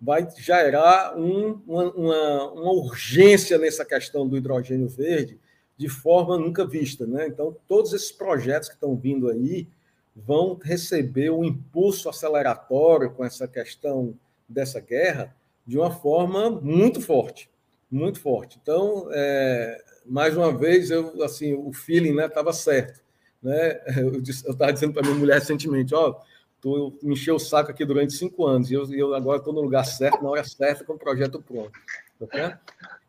vai 0.00 0.26
gerar 0.38 1.18
um, 1.18 1.60
uma, 1.66 1.92
uma, 1.92 2.52
uma, 2.52 2.72
urgência 2.72 3.58
nessa 3.58 3.84
questão 3.84 4.26
do 4.26 4.36
hidrogênio 4.36 4.88
verde 4.88 5.38
de 5.76 5.88
forma 5.88 6.38
nunca 6.38 6.66
vista. 6.66 7.06
Né? 7.06 7.26
Então, 7.26 7.54
todos 7.68 7.92
esses 7.92 8.10
projetos 8.10 8.68
que 8.68 8.74
estão 8.74 8.96
vindo 8.96 9.28
aí, 9.28 9.68
vão 10.14 10.58
receber 10.62 11.30
um 11.30 11.44
impulso 11.44 12.08
aceleratório 12.08 13.10
com 13.10 13.24
essa 13.24 13.46
questão 13.46 14.14
dessa 14.48 14.80
guerra 14.80 15.34
de 15.66 15.78
uma 15.78 15.90
forma 15.90 16.50
muito 16.50 17.00
forte, 17.00 17.48
muito 17.90 18.20
forte. 18.20 18.58
Então, 18.60 19.08
é, 19.12 19.82
mais 20.04 20.36
uma 20.36 20.52
vez, 20.56 20.90
eu 20.90 21.22
assim, 21.22 21.54
o 21.54 21.72
feeling 21.72 22.14
né, 22.14 22.26
estava 22.26 22.52
certo. 22.52 23.00
Né? 23.42 23.80
Eu 23.96 24.20
estava 24.20 24.72
dizendo 24.72 24.92
para 24.92 25.02
minha 25.02 25.14
mulher 25.14 25.38
recentemente, 25.38 25.94
ó, 25.94 26.14
tu 26.60 26.98
me 27.02 27.14
encheu 27.14 27.36
o 27.36 27.40
saco 27.40 27.70
aqui 27.70 27.86
durante 27.86 28.12
cinco 28.12 28.46
anos 28.46 28.70
e 28.70 28.74
eu, 28.74 28.92
eu 28.92 29.14
agora 29.14 29.38
estou 29.38 29.52
no 29.52 29.62
lugar 29.62 29.84
certo, 29.84 30.22
na 30.22 30.28
hora 30.28 30.44
certa, 30.44 30.84
com 30.84 30.92
o 30.92 30.98
projeto 30.98 31.40
pronto. 31.40 31.72
Tá 32.28 32.60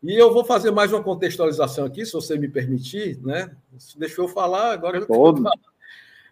e 0.02 0.14
eu 0.14 0.32
vou 0.32 0.42
fazer 0.42 0.70
mais 0.70 0.90
uma 0.90 1.02
contextualização 1.02 1.84
aqui, 1.84 2.06
se 2.06 2.12
você 2.12 2.38
me 2.38 2.48
permitir, 2.48 3.20
né? 3.22 3.54
Deixou 3.96 4.24
eu 4.24 4.28
falar, 4.28 4.72
agora 4.72 4.96
eu 4.98 5.06
Todo. 5.06 5.42
falar. 5.42 5.71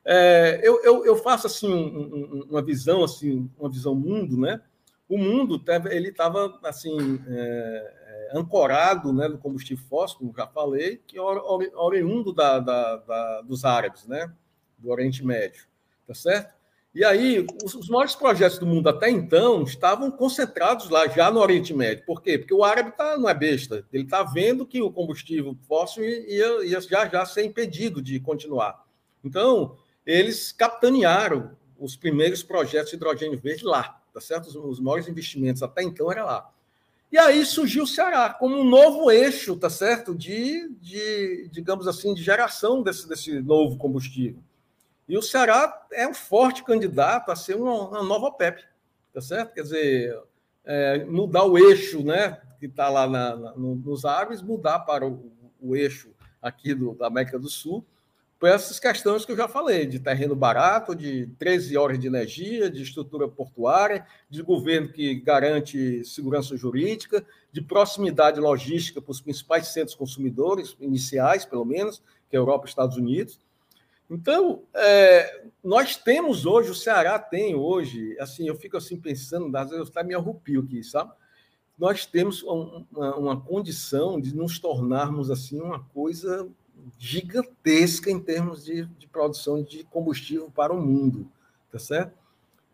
É, 0.04 0.60
eu, 0.62 0.82
eu, 0.82 1.04
eu, 1.04 1.16
faço 1.16 1.46
assim 1.46 1.72
um, 1.72 1.98
um, 1.98 2.46
uma 2.50 2.62
visão 2.62 3.04
assim 3.04 3.50
uma 3.58 3.68
visão 3.68 3.94
mundo, 3.94 4.38
né? 4.38 4.60
O 5.08 5.18
mundo 5.18 5.62
ele 5.90 6.08
estava 6.08 6.58
assim 6.62 7.20
é, 7.28 7.94
é, 8.32 8.38
ancorado, 8.38 9.12
né, 9.12 9.28
no 9.28 9.38
combustível 9.38 9.84
fóssil, 9.88 10.18
como 10.18 10.34
já 10.34 10.46
falei, 10.46 11.02
que 11.06 11.18
é 11.18 11.20
oriundo 11.20 12.32
da, 12.32 12.60
da, 12.60 12.96
da, 12.96 13.40
dos 13.42 13.64
árabes, 13.64 14.06
né, 14.06 14.32
do 14.78 14.88
Oriente 14.88 15.24
Médio, 15.24 15.66
tá 16.06 16.14
certo? 16.14 16.54
E 16.94 17.04
aí 17.04 17.46
os, 17.64 17.74
os 17.74 17.88
maiores 17.88 18.14
projetos 18.14 18.58
do 18.58 18.66
mundo 18.66 18.88
até 18.88 19.08
então 19.10 19.62
estavam 19.62 20.10
concentrados 20.10 20.90
lá 20.90 21.06
já 21.06 21.30
no 21.30 21.40
Oriente 21.40 21.72
Médio. 21.72 22.04
Por 22.04 22.20
quê? 22.20 22.36
Porque 22.36 22.54
o 22.54 22.64
árabe 22.64 22.96
tá, 22.96 23.16
não 23.16 23.28
é 23.28 23.34
besta. 23.34 23.86
Ele 23.92 24.04
está 24.04 24.24
vendo 24.24 24.66
que 24.66 24.82
o 24.82 24.90
combustível 24.90 25.56
fóssil 25.68 26.04
ia, 26.04 26.64
ia 26.64 26.80
já 26.80 27.08
já 27.08 27.24
ser 27.24 27.44
impedido 27.44 28.02
de 28.02 28.18
continuar. 28.18 28.84
Então 29.22 29.76
eles 30.04 30.52
capitanearam 30.52 31.56
os 31.78 31.96
primeiros 31.96 32.42
projetos 32.42 32.90
de 32.90 32.96
hidrogênio 32.96 33.38
verde 33.38 33.64
lá, 33.64 34.00
tá 34.12 34.20
certo? 34.20 34.46
Os, 34.68 34.80
maiores 34.80 35.08
investimentos 35.08 35.62
até 35.62 35.82
então 35.82 36.10
era 36.10 36.24
lá. 36.24 36.52
E 37.10 37.18
aí 37.18 37.44
surgiu 37.44 37.84
o 37.84 37.86
Ceará 37.86 38.30
como 38.30 38.56
um 38.56 38.64
novo 38.64 39.10
eixo, 39.10 39.56
tá 39.56 39.68
certo? 39.68 40.14
De, 40.14 40.68
de 40.80 41.48
digamos 41.50 41.88
assim, 41.88 42.14
de 42.14 42.22
geração 42.22 42.82
desse, 42.82 43.08
desse 43.08 43.40
novo 43.40 43.76
combustível. 43.76 44.42
E 45.08 45.18
o 45.18 45.22
Ceará 45.22 45.86
é 45.92 46.06
um 46.06 46.14
forte 46.14 46.62
candidato 46.62 47.32
a 47.32 47.36
ser 47.36 47.56
uma, 47.56 47.88
uma 47.88 48.02
nova 48.02 48.26
OPEP, 48.26 48.62
tá 49.12 49.20
certo? 49.20 49.54
Quer 49.54 49.62
dizer, 49.62 50.22
é, 50.64 51.04
mudar 51.04 51.44
o 51.44 51.58
eixo, 51.58 52.04
né, 52.04 52.40
que 52.60 52.66
está 52.66 52.88
lá 52.88 53.08
na, 53.08 53.34
na, 53.34 53.52
nos 53.56 54.04
árabes, 54.04 54.42
mudar 54.42 54.80
para 54.80 55.06
o, 55.06 55.32
o 55.60 55.74
eixo 55.74 56.10
aqui 56.40 56.74
do, 56.74 56.94
da 56.94 57.08
América 57.08 57.38
do 57.38 57.48
Sul, 57.48 57.84
por 58.40 58.48
essas 58.48 58.80
questões 58.80 59.26
que 59.26 59.32
eu 59.32 59.36
já 59.36 59.46
falei, 59.46 59.84
de 59.84 60.00
terreno 60.00 60.34
barato, 60.34 60.94
de 60.94 61.26
13 61.38 61.76
horas 61.76 61.98
de 61.98 62.06
energia, 62.06 62.70
de 62.70 62.82
estrutura 62.82 63.28
portuária, 63.28 64.06
de 64.30 64.40
governo 64.40 64.88
que 64.88 65.14
garante 65.16 66.02
segurança 66.06 66.56
jurídica, 66.56 67.22
de 67.52 67.60
proximidade 67.60 68.40
logística 68.40 69.02
para 69.02 69.12
os 69.12 69.20
principais 69.20 69.68
centros 69.68 69.94
consumidores, 69.94 70.74
iniciais, 70.80 71.44
pelo 71.44 71.66
menos, 71.66 72.02
que 72.30 72.34
é 72.34 72.38
Europa 72.38 72.64
e 72.64 72.70
Estados 72.70 72.96
Unidos. 72.96 73.38
Então, 74.08 74.62
é, 74.72 75.44
nós 75.62 75.96
temos 75.96 76.46
hoje, 76.46 76.70
o 76.70 76.74
Ceará 76.74 77.18
tem 77.18 77.54
hoje, 77.54 78.16
assim, 78.18 78.48
eu 78.48 78.56
fico 78.56 78.78
assim 78.78 78.98
pensando, 78.98 79.54
às 79.54 79.68
vezes 79.68 79.94
eu 79.94 80.04
me 80.04 80.14
arrupio 80.14 80.62
aqui, 80.62 80.82
sabe? 80.82 81.12
Nós 81.78 82.06
temos 82.06 82.42
uma, 82.42 83.16
uma 83.16 83.40
condição 83.40 84.18
de 84.18 84.34
nos 84.34 84.58
tornarmos 84.58 85.30
assim 85.30 85.60
uma 85.60 85.84
coisa 85.84 86.48
gigantesca 86.98 88.10
em 88.10 88.20
termos 88.20 88.64
de, 88.64 88.84
de 88.84 89.06
produção 89.06 89.62
de 89.62 89.84
combustível 89.84 90.50
para 90.54 90.72
o 90.72 90.80
mundo, 90.80 91.26
tá 91.70 91.78
certo? 91.78 92.12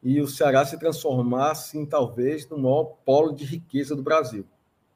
E 0.03 0.21
o 0.21 0.29
Ceará 0.29 0.65
se 0.65 0.79
transformar, 0.79 1.51
assim, 1.51 1.85
talvez, 1.85 2.49
no 2.49 2.59
maior 2.59 2.97
polo 3.05 3.33
de 3.33 3.45
riqueza 3.45 3.97
do 3.97 4.03
Brasil, 4.03 4.45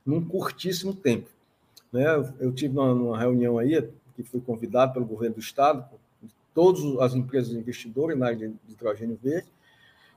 num 0.05 0.25
curtíssimo 0.25 0.95
tempo. 0.95 1.29
Né? 1.93 2.05
Eu 2.39 2.53
tive 2.53 2.79
uma, 2.79 2.93
uma 2.93 3.19
reunião 3.19 3.59
aí, 3.59 3.89
que 4.15 4.23
fui 4.23 4.41
convidado 4.41 4.93
pelo 4.93 5.07
governo 5.07 5.37
do 5.37 5.41
Estado, 5.41 5.85
todas 6.55 6.83
as 7.01 7.15
empresas 7.15 7.53
investidoras 7.53 8.19
na 8.19 8.27
área 8.27 8.49
de 8.49 8.55
hidrogênio 8.69 9.19
verde, 9.23 9.49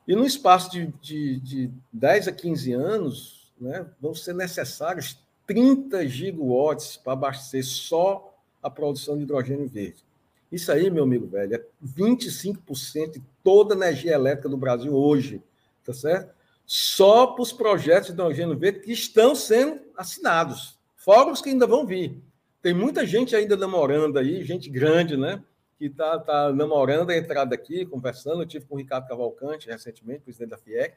e 0.07 0.15
no 0.15 0.25
espaço 0.25 0.69
de, 0.71 0.87
de, 1.01 1.39
de 1.39 1.71
10 1.91 2.27
a 2.27 2.31
15 2.31 2.73
anos, 2.73 3.53
né, 3.59 3.85
vão 4.01 4.13
ser 4.13 4.33
necessários 4.33 5.17
30 5.47 6.07
gigawatts 6.07 6.97
para 6.97 7.13
abastecer 7.13 7.63
só 7.63 8.32
a 8.63 8.69
produção 8.69 9.17
de 9.17 9.23
hidrogênio 9.23 9.67
verde. 9.67 10.03
Isso 10.51 10.71
aí, 10.71 10.89
meu 10.89 11.03
amigo 11.03 11.27
velho, 11.27 11.55
é 11.55 11.65
25% 11.83 13.13
de 13.13 13.23
toda 13.43 13.73
a 13.73 13.77
energia 13.77 14.13
elétrica 14.13 14.47
do 14.47 14.55
Brasil 14.55 14.93
hoje, 14.93 15.41
tá 15.83 15.93
certo? 15.93 16.33
Só 16.65 17.27
para 17.27 17.41
os 17.41 17.51
projetos 17.51 18.07
de 18.07 18.13
hidrogênio 18.13 18.57
verde 18.57 18.79
que 18.79 18.91
estão 18.91 19.35
sendo 19.35 19.81
assinados, 19.97 20.79
fora 20.95 21.31
os 21.31 21.41
que 21.41 21.49
ainda 21.49 21.67
vão 21.67 21.85
vir. 21.85 22.21
Tem 22.61 22.73
muita 22.73 23.05
gente 23.05 23.35
ainda 23.35 23.57
namorando 23.57 24.17
aí, 24.17 24.41
gente 24.43 24.69
grande, 24.69 25.17
né? 25.17 25.43
Que 25.77 25.87
está 25.87 26.17
tá 26.17 26.53
namorando 26.53 27.09
a 27.09 27.17
entrada 27.17 27.53
aqui, 27.53 27.85
conversando. 27.85 28.41
Eu 28.41 28.45
tive 28.45 28.65
com 28.65 28.75
o 28.75 28.77
Ricardo 28.77 29.07
Cavalcante 29.07 29.67
recentemente, 29.67 30.21
presidente 30.21 30.51
da 30.51 30.57
FIEC, 30.57 30.95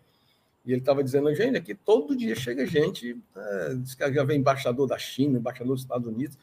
e 0.67 0.73
ele 0.73 0.81
estava 0.81 1.03
dizendo, 1.03 1.33
gente, 1.35 1.57
aqui 1.57 1.75
todo 1.75 2.17
dia 2.17 2.35
chega 2.35 2.67
gente, 2.67 3.17
é, 3.37 3.75
diz 3.75 3.95
que 3.95 4.13
já 4.13 4.23
vem 4.23 4.39
embaixador 4.39 4.87
da 4.87 4.99
China, 4.99 5.39
embaixador 5.39 5.75
dos 5.75 5.83
Estados 5.83 6.07
Unidos, 6.07 6.37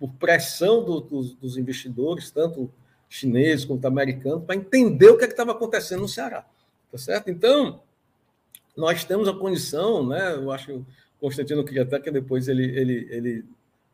por 0.00 0.08
pressão 0.14 0.82
do, 0.82 0.98
dos, 0.98 1.34
dos, 1.34 1.58
investidores, 1.58 2.30
tanto 2.30 2.72
chineses 3.06 3.66
quanto 3.66 3.84
americanos, 3.84 4.44
para 4.44 4.56
entender 4.56 5.10
o 5.10 5.18
que 5.18 5.24
é 5.24 5.28
estava 5.28 5.52
acontecendo 5.52 6.00
no 6.00 6.08
Ceará. 6.08 6.46
Tá 6.90 6.96
certo? 6.96 7.30
Então, 7.30 7.82
nós 8.74 9.04
temos 9.04 9.28
a 9.28 9.34
condição, 9.34 10.06
né? 10.06 10.34
Eu 10.34 10.50
acho 10.50 10.66
que 10.66 10.72
o 10.72 10.86
Constantino 11.20 11.62
queria 11.64 11.82
até 11.82 12.00
que 12.00 12.10
depois 12.10 12.48
ele, 12.48 12.64
ele, 12.64 13.08
ele 13.10 13.44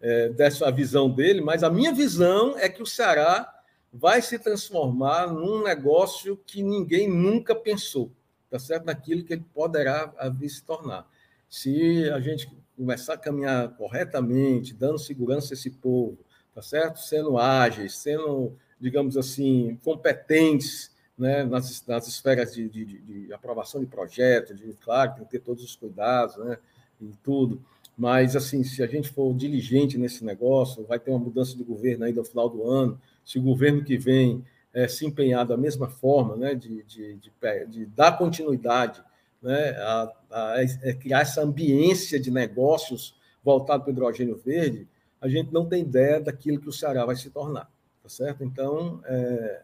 é, 0.00 0.28
dessa 0.28 0.70
visão 0.70 1.10
dele, 1.10 1.40
mas 1.40 1.64
a 1.64 1.70
minha 1.70 1.92
visão 1.92 2.56
é 2.56 2.68
que 2.68 2.82
o 2.82 2.86
Ceará 2.86 3.52
vai 3.92 4.22
se 4.22 4.38
transformar 4.38 5.26
num 5.26 5.64
negócio 5.64 6.38
que 6.46 6.62
ninguém 6.62 7.08
nunca 7.08 7.54
pensou, 7.54 8.12
tá 8.48 8.58
certo? 8.60 8.84
Naquilo 8.84 9.24
que 9.24 9.32
ele 9.32 9.44
poderá 9.52 10.12
se 10.48 10.62
tornar. 10.62 11.08
Se 11.48 12.08
a 12.10 12.20
gente 12.20 12.48
começar 12.76 13.14
a 13.14 13.18
caminhar 13.18 13.70
corretamente, 13.76 14.74
dando 14.74 14.98
segurança 14.98 15.52
a 15.52 15.56
esse 15.56 15.70
povo, 15.70 16.18
tá 16.54 16.60
certo? 16.60 17.00
Sendo 17.00 17.38
ágeis, 17.38 17.96
sendo, 17.96 18.52
digamos 18.80 19.16
assim, 19.16 19.78
competentes 19.82 20.90
né, 21.18 21.44
nas, 21.44 21.84
nas 21.86 22.06
esferas 22.06 22.54
de, 22.54 22.68
de, 22.68 22.84
de, 22.84 23.32
aprovação 23.32 23.80
de 23.80 23.86
projeto, 23.86 24.54
de, 24.54 24.74
claro, 24.74 25.14
tem 25.14 25.24
que 25.24 25.30
ter 25.30 25.40
todos 25.40 25.64
os 25.64 25.74
cuidados, 25.74 26.36
né, 26.36 26.58
e 27.00 27.10
tudo. 27.22 27.62
Mas, 27.96 28.36
assim, 28.36 28.62
se 28.62 28.82
a 28.82 28.86
gente 28.86 29.08
for 29.08 29.34
diligente 29.34 29.96
nesse 29.96 30.22
negócio, 30.22 30.84
vai 30.84 30.98
ter 30.98 31.10
uma 31.10 31.18
mudança 31.18 31.56
de 31.56 31.64
governo 31.64 32.04
aí 32.04 32.12
no 32.12 32.24
final 32.24 32.48
do 32.48 32.68
ano. 32.68 33.00
Se 33.24 33.38
o 33.38 33.42
governo 33.42 33.82
que 33.82 33.96
vem 33.96 34.44
é, 34.74 34.86
se 34.86 35.06
empenhar 35.06 35.46
da 35.46 35.56
mesma 35.56 35.88
forma, 35.88 36.36
né, 36.36 36.54
de, 36.54 36.82
de, 36.82 37.14
de, 37.14 37.32
de 37.68 37.86
dar 37.86 38.18
continuidade, 38.18 39.02
né, 39.46 39.70
a, 39.78 40.12
a, 40.30 40.54
a, 40.60 40.94
criar 40.94 41.20
essa 41.20 41.42
ambiência 41.42 42.18
de 42.18 42.30
negócios 42.30 43.16
voltado 43.42 43.84
para 43.84 43.90
o 43.90 43.92
hidrogênio 43.92 44.36
verde, 44.36 44.88
a 45.20 45.28
gente 45.28 45.52
não 45.52 45.66
tem 45.66 45.82
ideia 45.82 46.20
daquilo 46.20 46.60
que 46.60 46.68
o 46.68 46.72
Ceará 46.72 47.04
vai 47.04 47.16
se 47.16 47.30
tornar, 47.30 47.70
tá 48.02 48.08
certo? 48.08 48.44
Então, 48.44 49.00
é, 49.04 49.62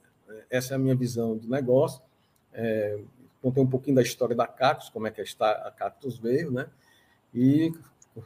essa 0.51 0.75
é 0.75 0.77
a 0.77 0.79
minha 0.79 0.95
visão 0.95 1.37
do 1.37 1.49
negócio. 1.49 2.01
É, 2.53 2.99
contei 3.43 3.63
um 3.63 3.67
pouquinho 3.67 3.97
da 3.97 4.03
história 4.03 4.35
da 4.37 4.47
Cactus, 4.47 4.89
como 4.89 5.07
é 5.07 5.11
que 5.11 5.21
a 5.21 5.71
Cactus 5.73 6.19
veio, 6.19 6.51
né? 6.51 6.67
E 7.35 7.73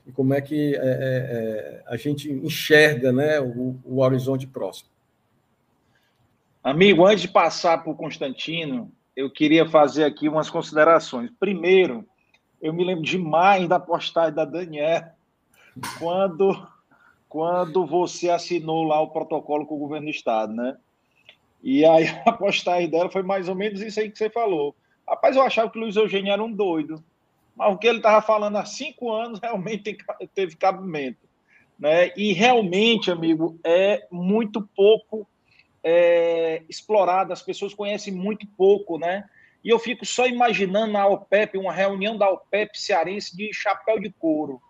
e 0.07 0.13
como 0.13 0.35
é 0.35 0.41
que 0.41 0.75
é, 0.75 0.79
é, 0.79 0.83
é, 0.83 1.83
a 1.87 1.97
gente 1.97 2.31
enxerga 2.31 3.13
né, 3.13 3.41
o, 3.41 3.79
o, 3.85 4.01
horizonte 4.01 4.47
próximo. 4.47 4.91
Amigo, 6.63 7.07
antes 7.07 7.23
de 7.23 7.29
passar 7.29 7.83
para 7.83 7.93
o 7.93 7.95
Constantino, 7.95 8.91
eu 9.17 9.31
queria 9.31 9.69
fazer 9.69 10.05
aqui 10.05 10.29
umas 10.29 10.51
considerações. 10.51 11.31
Primeiro, 11.41 12.07
eu 12.61 12.73
me 12.73 12.85
lembro 12.85 13.03
demais 13.03 13.67
da 13.67 13.81
postagem 13.81 14.35
da 14.35 14.45
Daniela, 14.45 15.15
quando, 15.99 16.69
quando 17.29 17.87
você 17.87 18.31
assinou 18.31 18.85
lá 18.85 19.01
o 19.01 19.11
protocolo 19.11 19.67
com 19.67 19.77
o 19.77 19.81
governo 19.81 20.07
do 20.07 20.11
Estado, 20.11 20.53
né? 20.53 20.77
E 21.63 21.85
aí 21.85 22.07
a 22.27 22.33
postagem 22.33 22.89
dela 22.89 23.11
foi 23.11 23.23
mais 23.23 23.49
ou 23.49 23.55
menos 23.55 23.81
isso 23.81 23.99
aí 23.99 24.11
que 24.11 24.19
você 24.19 24.31
falou. 24.31 24.77
Rapaz, 25.09 25.35
eu 25.35 25.43
achava 25.43 25.71
que 25.71 25.79
o 25.79 25.81
Luiz 25.81 25.97
Eugênio 25.97 26.33
era 26.33 26.43
um 26.43 26.53
doido 26.53 27.03
mas 27.57 27.73
o 27.73 27.79
que 27.79 27.87
ele 27.87 27.99
estava 27.99 28.21
falando 28.21 28.57
há 28.57 28.67
cinco 28.67 29.11
anos 29.11 29.41
realmente 29.41 29.97
teve 30.35 30.57
cabimento. 30.57 31.27
Né? 31.79 32.13
E 32.17 32.35
realmente, 32.35 33.11
amigo, 33.11 33.59
é 33.65 34.07
muito 34.11 34.61
pouco 34.77 35.27
é, 35.89 36.65
explorado, 36.69 37.33
as 37.33 37.43
pessoas 37.43 37.73
conhecem 37.73 38.13
muito 38.13 38.45
pouco, 38.57 38.99
né? 38.99 39.25
E 39.65 39.69
eu 39.69 39.79
fico 39.79 40.05
só 40.05 40.27
imaginando 40.27 40.93
na 40.93 41.07
OPEP, 41.07 41.57
uma 41.57 41.73
reunião 41.73 42.19
da 42.19 42.29
OPEP 42.29 42.77
cearense 42.77 43.37
de 43.37 43.53
chapéu 43.53 44.01
de 44.01 44.11
couro, 44.11 44.61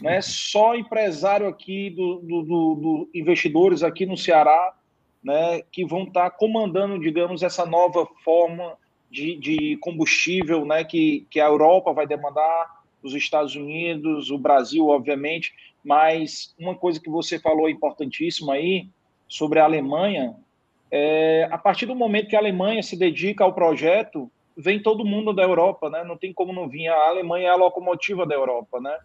né? 0.00 0.22
Só 0.22 0.74
empresário 0.74 1.46
aqui 1.46 1.90
do, 1.90 2.20
do, 2.20 2.42
do, 2.42 2.74
do 2.76 3.10
investidores 3.14 3.82
aqui 3.82 4.06
no 4.06 4.16
Ceará, 4.16 4.74
né? 5.22 5.60
Que 5.70 5.84
vão 5.84 6.04
estar 6.04 6.30
tá 6.30 6.36
comandando, 6.36 6.98
digamos, 6.98 7.42
essa 7.42 7.66
nova 7.66 8.08
forma 8.24 8.78
de, 9.10 9.36
de 9.36 9.76
combustível 9.82 10.64
né, 10.64 10.82
que, 10.82 11.26
que 11.30 11.38
a 11.38 11.46
Europa 11.46 11.92
vai 11.92 12.06
demandar, 12.06 12.82
os 13.02 13.14
Estados 13.14 13.54
Unidos, 13.54 14.30
o 14.30 14.38
Brasil, 14.38 14.88
obviamente, 14.88 15.52
mas 15.84 16.54
uma 16.58 16.74
coisa 16.74 16.98
que 16.98 17.10
você 17.10 17.38
falou 17.38 17.68
importantíssima 17.68 18.54
aí 18.54 18.88
sobre 19.28 19.60
a 19.60 19.64
Alemanha, 19.64 20.34
é, 20.96 21.48
a 21.50 21.58
partir 21.58 21.86
do 21.86 21.94
momento 21.94 22.28
que 22.28 22.36
a 22.36 22.38
Alemanha 22.38 22.82
se 22.82 22.96
dedica 22.96 23.42
ao 23.42 23.52
projeto, 23.52 24.30
vem 24.56 24.80
todo 24.80 25.04
mundo 25.04 25.32
da 25.32 25.42
Europa, 25.42 25.90
né? 25.90 26.04
Não 26.04 26.16
tem 26.16 26.32
como 26.32 26.52
não 26.52 26.68
vir. 26.68 26.86
A 26.88 27.08
Alemanha 27.08 27.48
é 27.48 27.50
a 27.50 27.56
locomotiva 27.56 28.24
da 28.24 28.34
Europa, 28.34 28.80
né? 28.80 28.96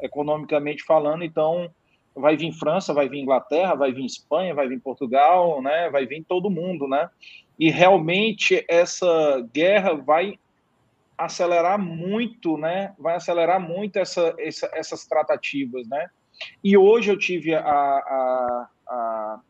Economicamente 0.00 0.82
falando, 0.84 1.22
então 1.24 1.70
vai 2.14 2.36
vir 2.36 2.52
França, 2.52 2.94
vai 2.94 3.08
vir 3.08 3.18
Inglaterra, 3.18 3.74
vai 3.74 3.92
vir 3.92 4.04
Espanha, 4.04 4.54
vai 4.54 4.68
vir 4.68 4.80
Portugal, 4.80 5.60
né? 5.60 5.90
Vai 5.90 6.06
vir 6.06 6.24
todo 6.24 6.50
mundo, 6.50 6.88
né? 6.88 7.10
e 7.58 7.70
realmente 7.70 8.64
essa 8.68 9.46
guerra 9.52 9.94
vai 9.94 10.38
acelerar 11.16 11.78
muito, 11.78 12.56
né? 12.56 12.92
Vai 12.98 13.14
acelerar 13.14 13.60
muito 13.60 13.98
essa, 13.98 14.34
essa, 14.38 14.68
essas 14.72 15.06
tratativas, 15.06 15.86
né? 15.86 16.08
E 16.62 16.76
hoje 16.76 17.12
eu 17.12 17.18
tive 17.18 17.54
a, 17.54 17.60
a, 17.60 18.68
a, 18.88 19.40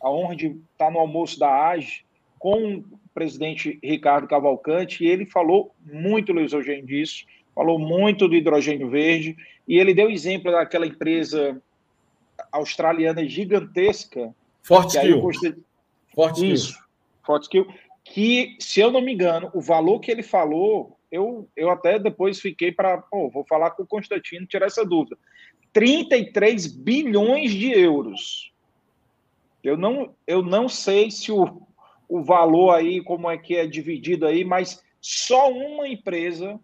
a 0.00 0.10
honra 0.10 0.36
de 0.36 0.58
estar 0.72 0.90
no 0.90 0.98
almoço 0.98 1.38
da 1.38 1.68
AGE 1.68 2.04
com 2.38 2.76
o 2.76 2.84
presidente 3.12 3.78
Ricardo 3.82 4.26
Cavalcante 4.26 5.04
e 5.04 5.08
ele 5.08 5.26
falou 5.26 5.74
muito, 5.84 6.32
Luiz 6.32 6.52
Eugênio, 6.52 6.86
disso, 6.86 7.24
falou 7.54 7.78
muito 7.78 8.26
do 8.26 8.34
hidrogênio 8.34 8.88
verde 8.88 9.36
e 9.68 9.78
ele 9.78 9.92
deu 9.92 10.10
exemplo 10.10 10.50
daquela 10.50 10.86
empresa 10.86 11.60
australiana 12.50 13.26
gigantesca. 13.28 14.34
Forte 14.62 14.96
Skill. 14.96 15.20
Forte 16.14 16.52
Isso. 16.52 16.90
Fortescue, 17.24 17.66
que, 18.04 18.56
se 18.58 18.80
eu 18.80 18.90
não 18.90 19.00
me 19.00 19.12
engano, 19.12 19.50
o 19.54 19.60
valor 19.60 20.00
que 20.00 20.10
ele 20.10 20.22
falou, 20.22 20.98
eu, 21.10 21.48
eu 21.56 21.70
até 21.70 21.98
depois 21.98 22.40
fiquei 22.40 22.72
para, 22.72 23.02
vou 23.12 23.44
falar 23.48 23.70
com 23.70 23.82
o 23.82 23.86
Constantino, 23.86 24.46
tirar 24.46 24.66
essa 24.66 24.84
dúvida. 24.84 25.16
33 25.72 26.66
bilhões 26.66 27.52
de 27.52 27.70
euros. 27.70 28.49
Eu 29.62 29.76
não, 29.76 30.14
eu 30.26 30.42
não 30.42 30.68
sei 30.68 31.10
se 31.10 31.30
o, 31.30 31.62
o 32.08 32.22
valor 32.22 32.72
aí, 32.72 33.02
como 33.02 33.30
é 33.30 33.36
que 33.36 33.56
é 33.56 33.66
dividido 33.66 34.26
aí, 34.26 34.44
mas 34.44 34.82
só 35.00 35.50
uma 35.50 35.88
empresa 35.88 36.58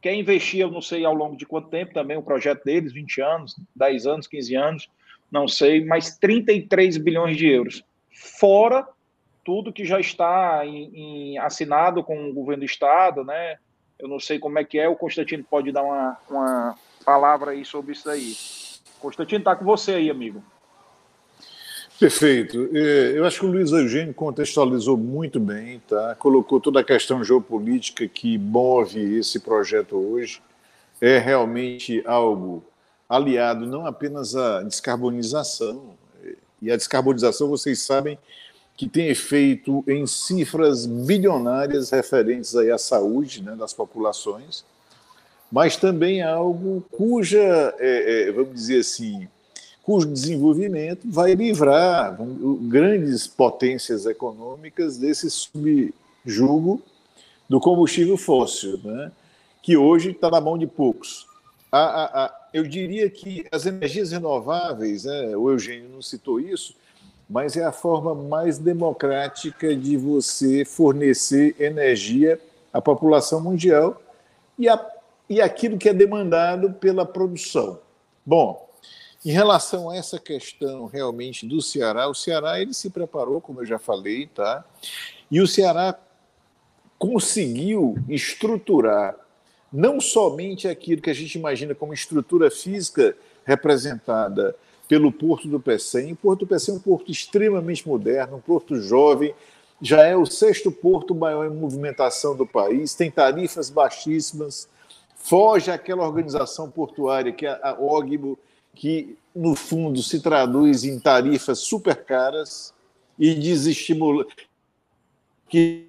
quer 0.00 0.14
investir, 0.14 0.60
eu 0.60 0.70
não 0.70 0.80
sei 0.80 1.04
ao 1.04 1.14
longo 1.14 1.36
de 1.36 1.46
quanto 1.46 1.68
tempo 1.68 1.92
também, 1.92 2.16
o 2.16 2.22
projeto 2.22 2.64
deles, 2.64 2.92
20 2.92 3.20
anos, 3.20 3.56
10 3.74 4.06
anos, 4.06 4.26
15 4.26 4.54
anos, 4.54 4.88
não 5.30 5.48
sei, 5.48 5.84
mas 5.84 6.16
33 6.18 6.96
bilhões 6.98 7.36
de 7.36 7.48
euros. 7.48 7.84
Fora 8.38 8.86
tudo 9.44 9.72
que 9.72 9.84
já 9.84 9.98
está 9.98 10.64
em, 10.66 10.90
em, 10.94 11.38
assinado 11.38 12.04
com 12.04 12.28
o 12.28 12.34
governo 12.34 12.60
do 12.60 12.66
estado, 12.66 13.24
né? 13.24 13.56
Eu 13.98 14.06
não 14.06 14.20
sei 14.20 14.38
como 14.38 14.58
é 14.58 14.64
que 14.64 14.78
é, 14.78 14.88
o 14.88 14.94
Constantino 14.94 15.42
pode 15.42 15.72
dar 15.72 15.82
uma, 15.82 16.18
uma 16.28 16.74
palavra 17.04 17.52
aí 17.52 17.64
sobre 17.64 17.92
isso 17.92 18.08
aí. 18.10 18.34
Constantino, 19.00 19.38
está 19.38 19.56
com 19.56 19.64
você 19.64 19.94
aí, 19.94 20.10
amigo. 20.10 20.42
Perfeito. 21.98 22.70
É, 22.72 23.18
eu 23.18 23.24
acho 23.24 23.40
que 23.40 23.46
o 23.46 23.50
Luiz 23.50 23.72
Eugênio 23.72 24.14
contextualizou 24.14 24.96
muito 24.96 25.40
bem, 25.40 25.82
tá? 25.88 26.14
colocou 26.14 26.60
toda 26.60 26.78
a 26.80 26.84
questão 26.84 27.24
geopolítica 27.24 28.06
que 28.06 28.38
move 28.38 29.18
esse 29.18 29.40
projeto 29.40 29.96
hoje. 29.96 30.40
É 31.00 31.18
realmente 31.18 32.02
algo 32.06 32.62
aliado 33.08 33.66
não 33.66 33.86
apenas 33.86 34.36
à 34.36 34.62
descarbonização, 34.62 35.96
e 36.60 36.70
a 36.70 36.76
descarbonização, 36.76 37.48
vocês 37.48 37.82
sabem, 37.82 38.18
que 38.76 38.88
tem 38.88 39.08
efeito 39.08 39.82
em 39.88 40.06
cifras 40.06 40.86
bilionárias 40.86 41.90
referentes 41.90 42.54
aí 42.54 42.70
à 42.70 42.78
saúde 42.78 43.42
né, 43.42 43.56
das 43.56 43.72
populações, 43.72 44.64
mas 45.50 45.76
também 45.76 46.22
algo 46.22 46.84
cuja, 46.92 47.74
é, 47.78 48.28
é, 48.28 48.32
vamos 48.32 48.54
dizer 48.54 48.80
assim, 48.80 49.28
cujo 49.88 50.06
desenvolvimento 50.06 51.10
vai 51.10 51.32
livrar 51.32 52.14
grandes 52.68 53.26
potências 53.26 54.04
econômicas 54.04 54.98
desse 54.98 55.30
subjugo 55.30 56.82
do 57.48 57.58
combustível 57.58 58.18
fóssil, 58.18 58.78
né, 58.84 59.10
que 59.62 59.78
hoje 59.78 60.10
está 60.10 60.30
na 60.30 60.42
mão 60.42 60.58
de 60.58 60.66
poucos. 60.66 61.26
A, 61.72 61.78
a, 61.78 62.24
a, 62.26 62.48
eu 62.52 62.64
diria 62.64 63.08
que 63.08 63.46
as 63.50 63.64
energias 63.64 64.12
renováveis, 64.12 65.04
né, 65.04 65.34
o 65.34 65.48
Eugênio 65.48 65.88
não 65.88 66.02
citou 66.02 66.38
isso, 66.38 66.74
mas 67.26 67.56
é 67.56 67.64
a 67.64 67.72
forma 67.72 68.14
mais 68.14 68.58
democrática 68.58 69.74
de 69.74 69.96
você 69.96 70.66
fornecer 70.66 71.56
energia 71.58 72.38
à 72.74 72.78
população 72.82 73.40
mundial 73.40 74.02
e, 74.58 74.66
e 75.30 75.40
aquilo 75.40 75.78
que 75.78 75.88
é 75.88 75.94
demandado 75.94 76.74
pela 76.74 77.06
produção. 77.06 77.78
Bom, 78.26 78.67
em 79.28 79.30
relação 79.30 79.90
a 79.90 79.96
essa 79.96 80.18
questão 80.18 80.86
realmente 80.86 81.46
do 81.46 81.60
Ceará, 81.60 82.08
o 82.08 82.14
Ceará 82.14 82.62
ele 82.62 82.72
se 82.72 82.88
preparou, 82.88 83.42
como 83.42 83.60
eu 83.60 83.66
já 83.66 83.78
falei, 83.78 84.26
tá? 84.26 84.64
E 85.30 85.38
o 85.38 85.46
Ceará 85.46 85.94
conseguiu 86.98 87.98
estruturar 88.08 89.14
não 89.70 90.00
somente 90.00 90.66
aquilo 90.66 91.02
que 91.02 91.10
a 91.10 91.14
gente 91.14 91.34
imagina 91.34 91.74
como 91.74 91.92
estrutura 91.92 92.50
física 92.50 93.14
representada 93.44 94.56
pelo 94.88 95.12
Porto 95.12 95.46
do 95.46 95.60
Pecém. 95.60 96.12
O 96.12 96.16
Porto 96.16 96.40
do 96.40 96.46
Pecém 96.46 96.72
é 96.74 96.78
um 96.78 96.80
porto 96.80 97.12
extremamente 97.12 97.86
moderno, 97.86 98.38
um 98.38 98.40
porto 98.40 98.80
jovem, 98.80 99.34
já 99.78 100.04
é 100.04 100.16
o 100.16 100.24
sexto 100.24 100.72
porto 100.72 101.14
maior 101.14 101.44
em 101.44 101.54
movimentação 101.54 102.34
do 102.34 102.46
país, 102.46 102.94
tem 102.94 103.10
tarifas 103.10 103.68
baixíssimas, 103.68 104.66
foge 105.16 105.70
àquela 105.70 106.06
organização 106.06 106.70
portuária 106.70 107.30
que 107.30 107.44
é 107.44 107.60
a 107.62 107.76
OGBO, 107.78 108.38
que 108.78 109.18
no 109.34 109.56
fundo, 109.56 110.02
se 110.02 110.20
traduz 110.20 110.84
em 110.84 110.98
tarifas 110.98 111.58
super 111.58 112.04
caras 112.04 112.72
e 113.18 113.34
desestimula 113.34 114.24
que 115.48 115.86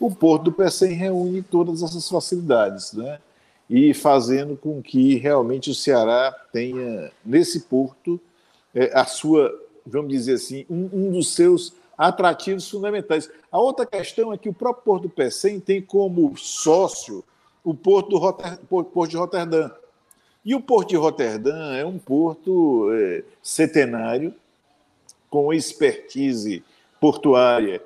o 0.00 0.10
Porto 0.10 0.44
do 0.44 0.52
Pecém 0.52 0.94
reúne 0.94 1.42
todas 1.42 1.82
essas 1.82 2.08
facilidades, 2.08 2.92
né? 2.94 3.20
E 3.68 3.92
fazendo 3.92 4.56
com 4.56 4.82
que 4.82 5.16
realmente 5.16 5.70
o 5.70 5.74
Ceará 5.74 6.32
tenha, 6.52 7.12
nesse 7.22 7.60
porto, 7.60 8.18
é, 8.74 8.90
a 8.98 9.04
sua, 9.04 9.52
vamos 9.86 10.10
dizer 10.10 10.34
assim, 10.34 10.64
um, 10.70 10.88
um, 10.90 11.10
dos 11.10 11.34
seus 11.34 11.74
atrativos 11.98 12.68
fundamentais. 12.70 13.30
A 13.52 13.58
outra 13.58 13.84
questão 13.84 14.32
é 14.32 14.38
que 14.38 14.48
o 14.48 14.54
próprio 14.54 14.84
Porto 14.84 15.02
do 15.02 15.10
Pecém 15.10 15.60
tem 15.60 15.82
como 15.82 16.34
sócio 16.36 17.22
o 17.62 17.74
Porto, 17.74 18.10
do 18.10 18.16
Rotter, 18.16 18.58
Porto 18.68 19.08
de 19.08 19.16
Roterdã. 19.16 19.70
E 20.48 20.54
o 20.54 20.62
Porto 20.62 20.88
de 20.88 20.96
Roterdã 20.96 21.74
é 21.74 21.84
um 21.84 21.98
porto 21.98 22.88
é, 22.90 23.22
centenário, 23.42 24.34
com 25.28 25.52
expertise 25.52 26.64
portuária 26.98 27.82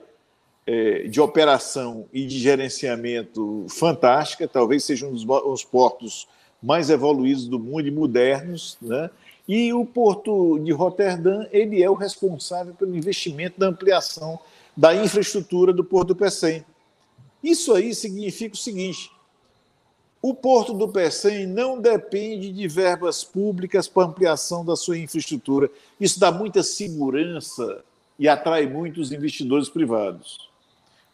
é, 0.64 1.08
de 1.08 1.20
operação 1.20 2.06
e 2.12 2.24
de 2.24 2.38
gerenciamento 2.38 3.66
fantástica, 3.68 4.46
talvez 4.46 4.84
seja 4.84 5.08
um 5.08 5.12
dos 5.12 5.64
portos 5.64 6.28
mais 6.62 6.88
evoluídos 6.88 7.48
do 7.48 7.58
mundo 7.58 7.88
e 7.88 7.90
modernos, 7.90 8.78
né? 8.80 9.10
E 9.48 9.72
o 9.72 9.84
porto 9.84 10.60
de 10.60 10.70
Roterdã 10.70 11.44
ele 11.50 11.82
é 11.82 11.90
o 11.90 11.94
responsável 11.94 12.74
pelo 12.74 12.94
investimento 12.94 13.58
da 13.58 13.66
ampliação 13.66 14.38
da 14.76 14.94
infraestrutura 14.94 15.72
do 15.72 15.82
porto 15.82 16.08
do 16.08 16.16
Pecém. 16.16 16.64
Isso 17.42 17.74
aí 17.74 17.92
significa 17.92 18.54
o 18.54 18.56
seguinte: 18.56 19.10
o 20.22 20.32
porto 20.32 20.72
do 20.72 20.88
Pecém 20.88 21.48
não 21.48 21.80
depende 21.80 22.52
de 22.52 22.68
verbas 22.68 23.24
públicas 23.24 23.88
para 23.88 24.06
ampliação 24.06 24.64
da 24.64 24.76
sua 24.76 24.96
infraestrutura. 24.96 25.68
Isso 26.00 26.20
dá 26.20 26.30
muita 26.30 26.62
segurança 26.62 27.82
e 28.16 28.28
atrai 28.28 28.66
muitos 28.66 29.10
investidores 29.10 29.68
privados. 29.68 30.48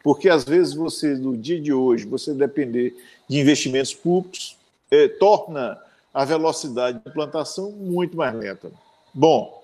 Porque 0.05 0.29
às 0.29 0.45
vezes 0.45 0.75
você, 0.75 1.15
no 1.15 1.35
dia 1.39 1.59
de 1.59 1.73
hoje, 1.73 2.05
você 2.05 2.35
depender 2.35 2.95
de 3.27 3.41
investimentos 3.41 3.95
públicos, 3.95 4.59
é, 4.91 5.09
torna 5.09 5.81
a 6.13 6.25
velocidade 6.27 7.01
de 7.03 7.09
implantação 7.09 7.71
muito 7.73 8.15
mais 8.15 8.35
lenta. 8.35 8.71
Bom, 9.15 9.63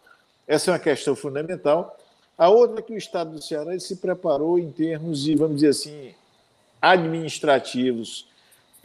essa 0.48 0.70
é 0.70 0.72
uma 0.72 0.78
questão 0.78 1.14
fundamental. 1.14 1.98
A 2.36 2.48
outra 2.48 2.80
é 2.80 2.82
que 2.82 2.94
o 2.94 2.98
Estado 2.98 3.32
do 3.32 3.42
Ceará 3.42 3.78
se 3.78 3.96
preparou 3.96 4.58
em 4.58 4.70
termos 4.72 5.22
de, 5.22 5.34
vamos 5.34 5.56
dizer 5.56 5.68
assim, 5.68 6.14
administrativos, 6.80 8.26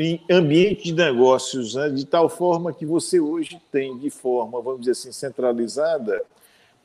em 0.02 0.24
ambiente 0.32 0.86
de 0.86 0.94
negócios, 0.94 1.76
né, 1.76 1.90
de 1.90 2.06
tal 2.06 2.30
forma 2.30 2.72
que 2.72 2.86
você 2.86 3.20
hoje 3.20 3.62
tem 3.70 3.98
de 3.98 4.10
forma, 4.10 4.62
vamos 4.62 4.80
dizer 4.80 4.92
assim, 4.92 5.12
centralizada, 5.12 6.24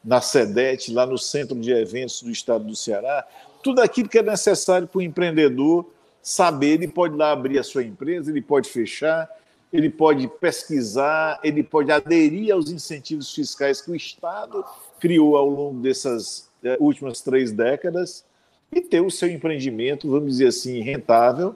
na 0.04 0.20
SEDET, 0.20 0.92
lá 0.92 1.06
no 1.06 1.16
Centro 1.16 1.58
de 1.58 1.70
Eventos 1.70 2.20
do 2.22 2.30
Estado 2.30 2.64
do 2.64 2.74
Ceará, 2.74 3.24
tudo 3.62 3.80
aquilo 3.80 4.08
que 4.08 4.18
é 4.18 4.22
necessário 4.22 4.88
para 4.88 4.98
o 4.98 5.02
empreendedor 5.02 5.88
saber. 6.20 6.74
Ele 6.74 6.88
pode 6.88 7.16
lá 7.16 7.30
abrir 7.30 7.58
a 7.58 7.62
sua 7.62 7.84
empresa, 7.84 8.30
ele 8.30 8.42
pode 8.42 8.68
fechar, 8.68 9.30
ele 9.72 9.88
pode 9.88 10.28
pesquisar, 10.28 11.40
ele 11.42 11.62
pode 11.62 11.92
aderir 11.92 12.52
aos 12.52 12.68
incentivos 12.68 13.32
fiscais 13.32 13.80
que 13.80 13.92
o 13.92 13.96
Estado 13.96 14.62
criou 14.98 15.36
ao 15.36 15.48
longo 15.48 15.80
dessas 15.80 16.50
é, 16.62 16.76
últimas 16.80 17.20
três 17.20 17.52
décadas 17.52 18.24
e 18.72 18.80
ter 18.80 19.00
o 19.00 19.10
seu 19.10 19.28
empreendimento, 19.30 20.10
vamos 20.10 20.32
dizer 20.32 20.48
assim, 20.48 20.80
rentável 20.80 21.54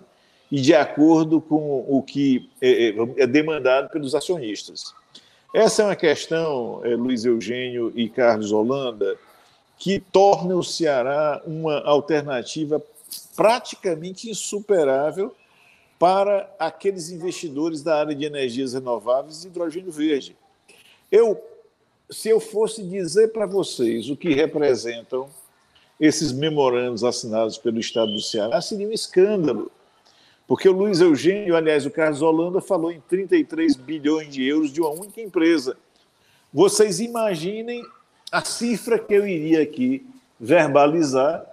e 0.50 0.60
de 0.60 0.74
acordo 0.74 1.40
com 1.40 1.84
o 1.88 2.02
que 2.02 2.48
é, 2.60 2.94
é 3.16 3.26
demandado 3.26 3.90
pelos 3.90 4.14
acionistas. 4.14 4.94
Essa 5.54 5.82
é 5.82 5.84
uma 5.86 5.96
questão, 5.96 6.82
Luiz 6.98 7.24
Eugênio 7.24 7.92
e 7.94 8.08
Carlos 8.08 8.52
Holanda, 8.52 9.16
que 9.78 9.98
torna 9.98 10.56
o 10.56 10.62
Ceará 10.62 11.40
uma 11.46 11.80
alternativa 11.80 12.82
praticamente 13.36 14.28
insuperável 14.28 15.34
para 15.98 16.52
aqueles 16.58 17.10
investidores 17.10 17.82
da 17.82 17.98
área 17.98 18.14
de 18.14 18.24
energias 18.24 18.72
renováveis 18.74 19.44
e 19.44 19.48
hidrogênio 19.48 19.90
verde. 19.90 20.36
Eu, 21.10 21.42
se 22.10 22.28
eu 22.28 22.38
fosse 22.38 22.82
dizer 22.82 23.32
para 23.32 23.46
vocês 23.46 24.10
o 24.10 24.16
que 24.16 24.34
representam 24.34 25.28
esses 25.98 26.30
memorandos 26.32 27.02
assinados 27.02 27.58
pelo 27.58 27.80
Estado 27.80 28.12
do 28.12 28.20
Ceará, 28.20 28.60
seria 28.60 28.86
um 28.86 28.92
escândalo. 28.92 29.70
Porque 30.48 30.66
o 30.66 30.72
Luiz 30.72 31.02
Eugênio, 31.02 31.54
aliás, 31.54 31.84
o 31.84 31.90
Carlos 31.90 32.22
Holanda, 32.22 32.58
falou 32.58 32.90
em 32.90 33.00
33 33.02 33.76
bilhões 33.76 34.30
de 34.30 34.42
euros 34.42 34.72
de 34.72 34.80
uma 34.80 34.88
única 34.88 35.20
empresa. 35.20 35.76
Vocês 36.50 37.00
imaginem 37.00 37.84
a 38.32 38.42
cifra 38.42 38.98
que 38.98 39.12
eu 39.12 39.28
iria 39.28 39.62
aqui 39.62 40.06
verbalizar 40.40 41.44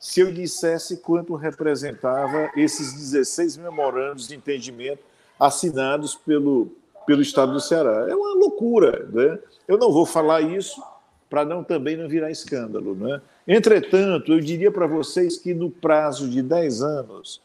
se 0.00 0.20
eu 0.20 0.32
dissesse 0.32 0.96
quanto 0.96 1.34
representava 1.34 2.50
esses 2.56 2.94
16 2.94 3.58
memorandos 3.58 4.28
de 4.28 4.36
entendimento 4.36 5.02
assinados 5.38 6.14
pelo, 6.14 6.72
pelo 7.06 7.20
Estado 7.20 7.52
do 7.52 7.60
Ceará. 7.60 8.06
É 8.08 8.14
uma 8.14 8.34
loucura. 8.34 9.06
Né? 9.12 9.38
Eu 9.66 9.76
não 9.76 9.92
vou 9.92 10.06
falar 10.06 10.40
isso 10.40 10.82
para 11.28 11.44
não 11.44 11.62
também 11.62 11.98
não 11.98 12.08
virar 12.08 12.30
escândalo. 12.30 12.94
Né? 12.94 13.20
Entretanto, 13.46 14.32
eu 14.32 14.40
diria 14.40 14.70
para 14.72 14.86
vocês 14.86 15.36
que 15.36 15.52
no 15.52 15.70
prazo 15.70 16.26
de 16.30 16.40
10 16.40 16.80
anos, 16.80 17.42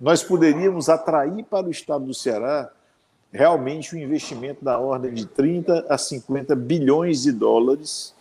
nós 0.00 0.22
poderíamos 0.22 0.88
atrair 0.88 1.44
para 1.44 1.66
o 1.66 1.70
Estado 1.70 2.04
do 2.04 2.14
Ceará 2.14 2.70
realmente 3.32 3.94
um 3.94 3.98
investimento 3.98 4.64
da 4.64 4.78
ordem 4.78 5.12
de 5.12 5.26
30 5.26 5.86
a 5.88 5.98
50 5.98 6.54
bilhões 6.54 7.22
de 7.22 7.32
dólares 7.32 8.14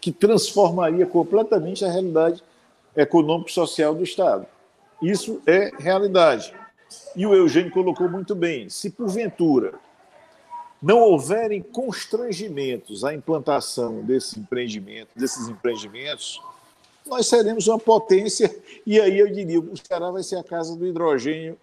que 0.00 0.12
transformaria 0.12 1.06
completamente 1.06 1.84
a 1.84 1.90
realidade 1.90 2.42
econômico-social 2.96 3.94
do 3.94 4.04
Estado. 4.04 4.46
Isso 5.02 5.40
é 5.46 5.70
realidade. 5.78 6.54
E 7.16 7.26
o 7.26 7.34
Eugênio 7.34 7.72
colocou 7.72 8.08
muito 8.08 8.34
bem: 8.34 8.68
se 8.68 8.90
porventura 8.90 9.74
não 10.80 11.00
houverem 11.00 11.62
constrangimentos 11.62 13.04
à 13.04 13.14
implantação 13.14 14.02
desse 14.02 14.38
empreendimento, 14.38 15.08
desses 15.16 15.48
empreendimentos, 15.48 16.40
nós 17.06 17.26
seremos 17.26 17.66
uma 17.68 17.78
potência, 17.78 18.54
e 18.86 19.00
aí 19.00 19.18
eu 19.18 19.30
diria, 19.30 19.60
o 19.60 19.76
Ceará 19.76 20.10
vai 20.10 20.22
ser 20.22 20.36
a 20.36 20.42
casa 20.42 20.74
do 20.74 20.86
hidrogênio 20.86 21.56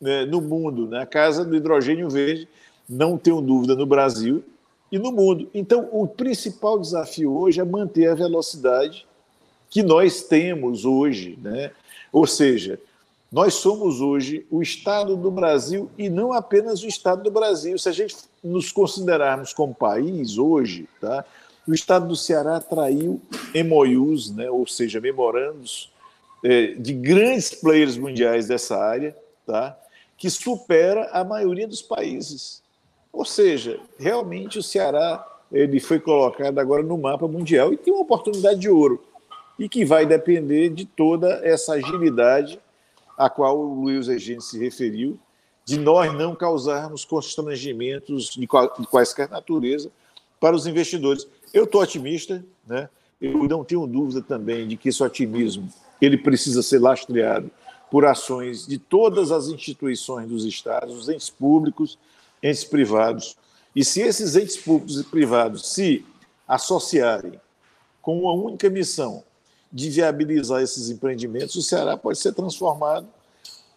né, 0.00 0.26
no 0.26 0.40
mundo, 0.40 0.86
né? 0.86 1.00
a 1.00 1.06
casa 1.06 1.44
do 1.44 1.56
hidrogênio 1.56 2.10
verde, 2.10 2.48
não 2.88 3.16
tenho 3.16 3.40
dúvida, 3.40 3.74
no 3.74 3.86
Brasil, 3.86 4.44
e 4.92 4.98
no 4.98 5.10
mundo. 5.10 5.50
Então, 5.52 5.88
o 5.90 6.06
principal 6.06 6.78
desafio 6.78 7.36
hoje 7.36 7.60
é 7.60 7.64
manter 7.64 8.08
a 8.08 8.14
velocidade 8.14 9.06
que 9.68 9.82
nós 9.82 10.22
temos 10.22 10.84
hoje, 10.84 11.36
né? 11.42 11.72
Ou 12.12 12.28
seja, 12.28 12.78
nós 13.32 13.54
somos 13.54 14.00
hoje 14.00 14.46
o 14.48 14.62
Estado 14.62 15.16
do 15.16 15.32
Brasil 15.32 15.90
e 15.98 16.08
não 16.08 16.32
apenas 16.32 16.84
o 16.84 16.86
Estado 16.86 17.24
do 17.24 17.30
Brasil. 17.32 17.76
Se 17.76 17.88
a 17.88 17.92
gente 17.92 18.14
nos 18.42 18.70
considerarmos 18.70 19.52
como 19.52 19.74
país 19.74 20.38
hoje, 20.38 20.88
tá? 21.00 21.24
O 21.66 21.74
Estado 21.74 22.06
do 22.06 22.16
Ceará 22.16 22.60
traiu 22.60 23.20
MOUs, 23.66 24.30
né? 24.30 24.50
ou 24.50 24.66
seja, 24.66 25.00
memorandos 25.00 25.92
é, 26.42 26.68
de 26.74 26.92
grandes 26.92 27.54
players 27.54 27.96
mundiais 27.96 28.46
dessa 28.46 28.76
área, 28.76 29.16
tá? 29.46 29.78
que 30.16 30.28
supera 30.28 31.08
a 31.12 31.24
maioria 31.24 31.66
dos 31.66 31.82
países. 31.82 32.62
Ou 33.12 33.24
seja, 33.24 33.80
realmente 33.98 34.58
o 34.58 34.62
Ceará 34.62 35.26
ele 35.52 35.78
foi 35.78 36.00
colocado 36.00 36.58
agora 36.58 36.82
no 36.82 36.98
mapa 36.98 37.28
mundial 37.28 37.72
e 37.72 37.76
tem 37.76 37.92
uma 37.92 38.02
oportunidade 38.02 38.58
de 38.60 38.68
ouro 38.68 39.02
e 39.58 39.68
que 39.68 39.84
vai 39.84 40.04
depender 40.04 40.70
de 40.70 40.84
toda 40.84 41.40
essa 41.44 41.74
agilidade 41.74 42.58
a 43.16 43.30
qual 43.30 43.58
o 43.58 43.82
Luiz 43.82 44.08
Egênio 44.08 44.40
se 44.40 44.58
referiu, 44.58 45.18
de 45.64 45.78
nós 45.78 46.12
não 46.12 46.34
causarmos 46.34 47.04
constrangimentos 47.04 48.30
de, 48.30 48.46
quaisquer 48.46 49.30
natureza 49.30 49.90
para 50.40 50.54
os 50.54 50.66
investidores. 50.66 51.26
Eu 51.54 51.64
estou 51.64 51.80
otimista, 51.80 52.44
né? 52.66 52.88
eu 53.20 53.44
não 53.44 53.64
tenho 53.64 53.86
dúvida 53.86 54.20
também 54.20 54.66
de 54.66 54.76
que 54.76 54.88
esse 54.88 55.02
otimismo 55.02 55.72
ele 56.02 56.18
precisa 56.18 56.62
ser 56.62 56.80
lastreado 56.80 57.50
por 57.90 58.04
ações 58.04 58.66
de 58.66 58.76
todas 58.76 59.30
as 59.30 59.46
instituições 59.46 60.28
dos 60.28 60.44
estados, 60.44 60.96
os 60.96 61.08
entes 61.08 61.30
públicos, 61.30 61.96
entes 62.42 62.64
privados. 62.64 63.36
E 63.74 63.84
se 63.84 64.00
esses 64.00 64.34
entes 64.34 64.56
públicos 64.56 65.00
e 65.00 65.04
privados 65.04 65.72
se 65.72 66.04
associarem 66.46 67.40
com 68.02 68.18
uma 68.18 68.32
única 68.32 68.68
missão 68.68 69.22
de 69.72 69.88
viabilizar 69.90 70.60
esses 70.60 70.90
empreendimentos, 70.90 71.54
o 71.54 71.62
Ceará 71.62 71.96
pode 71.96 72.18
ser 72.18 72.32
transformado 72.32 73.06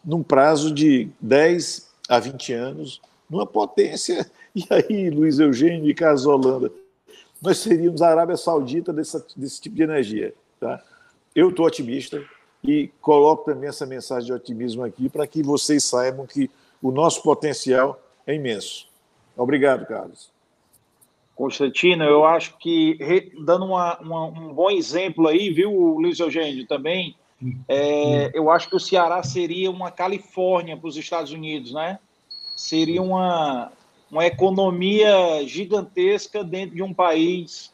num 0.03 0.23
prazo 0.23 0.73
de 0.73 1.09
10 1.21 1.87
a 2.09 2.19
20 2.19 2.53
anos 2.53 3.01
numa 3.29 3.45
potência. 3.45 4.29
E 4.57 4.65
aí, 4.71 5.11
Luiz 5.11 5.37
Eugênio 5.37 5.87
e 5.87 5.93
Carlos 5.93 6.25
Holanda, 6.25 6.71
nós 7.41 7.59
seríamos 7.59 8.01
a 8.01 8.09
Arábia 8.09 8.37
Saudita 8.37 8.91
desse, 8.91 9.23
desse 9.35 9.61
tipo 9.61 9.75
de 9.75 9.83
energia. 9.83 10.33
Tá? 10.59 10.81
Eu 11.35 11.49
estou 11.49 11.65
otimista 11.65 12.23
e 12.63 12.89
coloco 13.01 13.45
também 13.45 13.69
essa 13.69 13.85
mensagem 13.85 14.25
de 14.25 14.33
otimismo 14.33 14.83
aqui 14.83 15.09
para 15.09 15.27
que 15.27 15.43
vocês 15.43 15.83
saibam 15.83 16.25
que 16.25 16.49
o 16.81 16.91
nosso 16.91 17.21
potencial 17.21 18.01
é 18.25 18.33
imenso. 18.33 18.87
Obrigado, 19.35 19.85
Carlos. 19.85 20.31
Constantino, 21.35 22.03
eu 22.03 22.25
acho 22.25 22.57
que, 22.57 22.97
dando 23.45 23.65
uma, 23.65 23.99
uma, 23.99 24.25
um 24.25 24.53
bom 24.53 24.71
exemplo 24.71 25.27
aí, 25.27 25.51
viu, 25.51 25.71
Luiz 25.71 26.19
Eugênio, 26.19 26.65
também, 26.65 27.15
é, 27.67 28.31
eu 28.33 28.49
acho 28.49 28.67
que 28.67 28.75
o 28.75 28.79
Ceará 28.79 29.21
seria 29.21 29.69
uma 29.69 29.91
Califórnia 29.91 30.75
para 30.75 30.87
os 30.87 30.97
Estados 30.97 31.31
Unidos, 31.31 31.71
né? 31.71 31.99
Seria 32.55 33.03
uma, 33.03 33.71
uma 34.11 34.25
economia 34.25 35.45
gigantesca 35.45 36.43
dentro 36.43 36.75
de 36.75 36.83
um 36.83 36.93
país, 36.93 37.71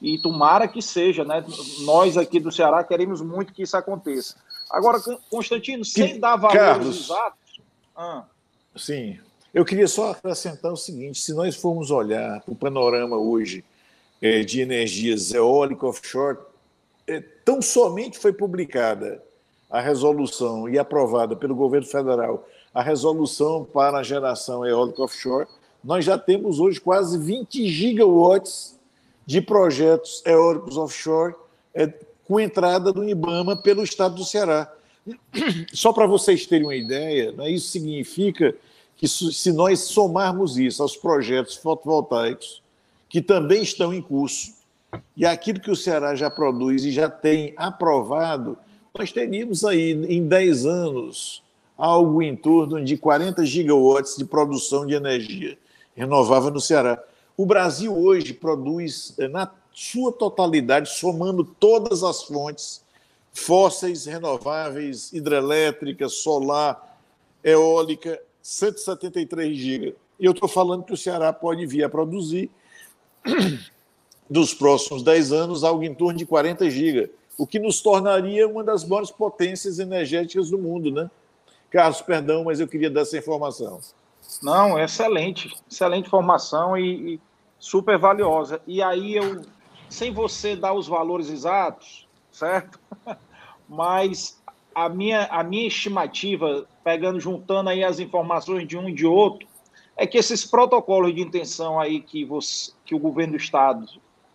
e 0.00 0.18
tomara 0.18 0.66
que 0.66 0.82
seja, 0.82 1.24
né? 1.24 1.44
Nós 1.84 2.16
aqui 2.16 2.40
do 2.40 2.50
Ceará 2.50 2.82
queremos 2.82 3.20
muito 3.20 3.52
que 3.52 3.62
isso 3.62 3.76
aconteça. 3.76 4.36
Agora, 4.68 4.98
Constantino, 5.30 5.84
sem 5.84 6.18
dar 6.18 6.36
valores 6.36 6.60
Carlos, 6.60 7.04
exatos. 7.04 7.60
Ah. 7.94 8.24
Sim, 8.74 9.18
eu 9.54 9.64
queria 9.64 9.86
só 9.86 10.10
acrescentar 10.10 10.72
o 10.72 10.76
seguinte: 10.76 11.20
se 11.20 11.32
nós 11.34 11.54
formos 11.54 11.90
olhar 11.90 12.40
para 12.40 12.52
o 12.52 12.56
panorama 12.56 13.16
hoje 13.16 13.64
é, 14.20 14.40
de 14.40 14.60
energias 14.60 15.32
eólica 15.32 15.86
offshore, 15.86 16.38
é, 17.06 17.20
tão 17.44 17.62
somente 17.62 18.18
foi 18.18 18.32
publicada 18.32 19.22
a 19.70 19.80
resolução 19.80 20.68
e 20.68 20.78
aprovada 20.78 21.36
pelo 21.36 21.54
governo 21.54 21.86
federal 21.86 22.46
a 22.74 22.82
resolução 22.82 23.64
para 23.64 23.98
a 23.98 24.02
geração 24.02 24.66
eólica 24.66 25.02
offshore, 25.02 25.46
nós 25.82 26.04
já 26.04 26.16
temos 26.16 26.60
hoje 26.60 26.80
quase 26.80 27.18
20 27.18 27.68
gigawatts 27.68 28.78
de 29.26 29.40
projetos 29.40 30.22
eólicos 30.24 30.76
offshore 30.76 31.34
é, 31.74 31.92
com 32.24 32.38
entrada 32.38 32.92
do 32.92 33.08
IBAMA 33.08 33.56
pelo 33.56 33.82
estado 33.82 34.14
do 34.14 34.24
Ceará. 34.24 34.72
Só 35.72 35.92
para 35.92 36.06
vocês 36.06 36.46
terem 36.46 36.66
uma 36.66 36.76
ideia, 36.76 37.32
né, 37.32 37.50
isso 37.50 37.68
significa 37.68 38.54
que 38.96 39.08
se 39.08 39.52
nós 39.52 39.80
somarmos 39.80 40.56
isso 40.56 40.82
aos 40.82 40.96
projetos 40.96 41.56
fotovoltaicos 41.56 42.62
que 43.08 43.20
também 43.20 43.62
estão 43.62 43.92
em 43.92 44.00
curso 44.00 44.54
e 45.16 45.26
aquilo 45.26 45.60
que 45.60 45.70
o 45.70 45.76
Ceará 45.76 46.14
já 46.14 46.30
produz 46.30 46.84
e 46.84 46.92
já 46.92 47.10
tem 47.10 47.52
aprovado, 47.56 48.56
nós 48.96 49.10
teríamos 49.10 49.64
aí 49.64 49.90
em 49.90 50.26
10 50.28 50.66
anos 50.66 51.42
algo 51.76 52.22
em 52.22 52.36
torno 52.36 52.82
de 52.84 52.96
40 52.96 53.44
gigawatts 53.44 54.16
de 54.16 54.24
produção 54.24 54.86
de 54.86 54.94
energia 54.94 55.58
renovável 55.94 56.50
no 56.50 56.60
Ceará. 56.60 57.02
O 57.36 57.46
Brasil 57.46 57.96
hoje 57.96 58.32
produz, 58.32 59.14
eh, 59.18 59.28
na 59.28 59.50
sua 59.72 60.12
totalidade, 60.12 60.90
somando 60.90 61.44
todas 61.44 62.02
as 62.02 62.22
fontes 62.22 62.82
fósseis, 63.32 64.04
renováveis, 64.04 65.12
hidrelétrica, 65.12 66.08
solar, 66.08 67.00
eólica, 67.42 68.20
173 68.42 69.56
GB. 69.56 69.96
E 70.20 70.24
eu 70.24 70.32
estou 70.32 70.48
falando 70.48 70.84
que 70.84 70.92
o 70.92 70.96
Ceará 70.96 71.32
pode 71.32 71.64
vir 71.66 71.84
a 71.84 71.88
produzir, 71.88 72.50
nos 74.28 74.54
próximos 74.54 75.02
10 75.02 75.32
anos, 75.32 75.64
algo 75.64 75.82
em 75.82 75.94
torno 75.94 76.18
de 76.18 76.26
40 76.26 76.68
GB, 76.70 77.10
o 77.38 77.46
que 77.46 77.58
nos 77.58 77.80
tornaria 77.80 78.46
uma 78.46 78.62
das 78.62 78.84
maiores 78.84 79.10
potências 79.10 79.78
energéticas 79.78 80.50
do 80.50 80.58
mundo, 80.58 80.90
né? 80.90 81.10
Carlos, 81.70 82.02
perdão, 82.02 82.44
mas 82.44 82.60
eu 82.60 82.68
queria 82.68 82.90
dar 82.90 83.00
essa 83.00 83.16
informação. 83.16 83.80
Não, 84.40 84.78
excelente, 84.78 85.52
excelente 85.70 86.06
informação 86.06 86.76
e, 86.76 87.14
e 87.14 87.20
super 87.58 87.98
valiosa. 87.98 88.60
E 88.66 88.82
aí 88.82 89.16
eu, 89.16 89.42
sem 89.88 90.12
você 90.12 90.56
dar 90.56 90.72
os 90.72 90.86
valores 90.86 91.28
exatos, 91.28 92.06
certo? 92.30 92.78
Mas 93.68 94.40
a 94.74 94.88
minha, 94.88 95.24
a 95.26 95.42
minha 95.42 95.66
estimativa, 95.66 96.66
pegando, 96.82 97.20
juntando 97.20 97.70
aí 97.70 97.84
as 97.84 98.00
informações 98.00 98.66
de 98.66 98.76
um 98.76 98.88
e 98.88 98.94
de 98.94 99.06
outro, 99.06 99.46
é 99.96 100.06
que 100.06 100.18
esses 100.18 100.44
protocolos 100.44 101.14
de 101.14 101.20
intenção 101.20 101.78
aí 101.78 102.00
que, 102.00 102.24
você, 102.24 102.72
que 102.84 102.94
o 102.94 102.98
governo 102.98 103.32
do 103.32 103.38
estado 103.38 103.86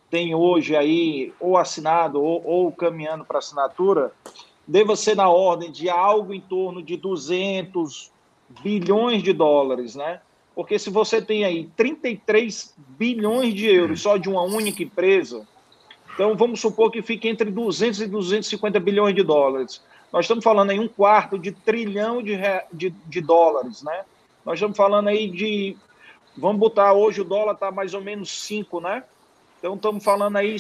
tem 0.10 0.34
hoje 0.34 0.76
aí, 0.76 1.34
ou 1.40 1.58
assinado, 1.58 2.22
ou, 2.22 2.42
ou 2.46 2.72
caminhando 2.72 3.26
para 3.26 3.40
assinatura, 3.40 4.14
deva 4.66 4.96
ser 4.96 5.16
na 5.16 5.30
ordem 5.30 5.72
de 5.72 5.90
algo 5.90 6.34
em 6.34 6.40
torno 6.40 6.82
de 6.82 6.96
200 6.96 8.12
bilhões 8.62 9.24
de 9.24 9.34
dólares, 9.34 9.96
né? 9.96 10.22
Porque 10.56 10.80
se 10.80 10.90
você 10.90 11.22
tem 11.22 11.46
aí 11.46 11.70
33 11.76 12.74
bilhões 12.98 13.54
de 13.54 13.68
euros 13.68 14.02
só 14.02 14.18
de 14.18 14.28
uma 14.28 14.42
única 14.42 14.82
empresa, 14.82 15.48
então 16.14 16.36
vamos 16.36 16.60
supor 16.60 16.90
que 16.90 17.02
fique 17.02 17.28
entre 17.28 17.52
200 17.52 18.02
e 18.02 18.08
250 18.08 18.80
bilhões 18.80 19.14
de 19.14 19.22
dólares. 19.22 19.84
Nós 20.12 20.26
estamos 20.26 20.44
falando 20.44 20.72
em 20.72 20.80
um 20.80 20.88
quarto 20.88 21.38
de 21.38 21.52
trilhão 21.52 22.24
de, 22.24 22.40
de, 22.74 22.90
de 22.90 23.22
dólares, 23.22 23.84
né? 23.84 24.04
Nós 24.44 24.56
estamos 24.56 24.76
falando 24.76 25.10
aí 25.10 25.30
de. 25.30 25.78
Vamos 26.36 26.60
botar 26.60 26.94
hoje 26.94 27.22
o 27.22 27.26
dólar 27.26 27.54
está 27.54 27.70
mais 27.70 27.94
ou 27.94 28.02
menos 28.02 28.32
5, 28.46 28.80
né? 28.80 29.04
Então 29.60 29.76
estamos 29.76 30.04
falando 30.04 30.38
aí 30.38 30.56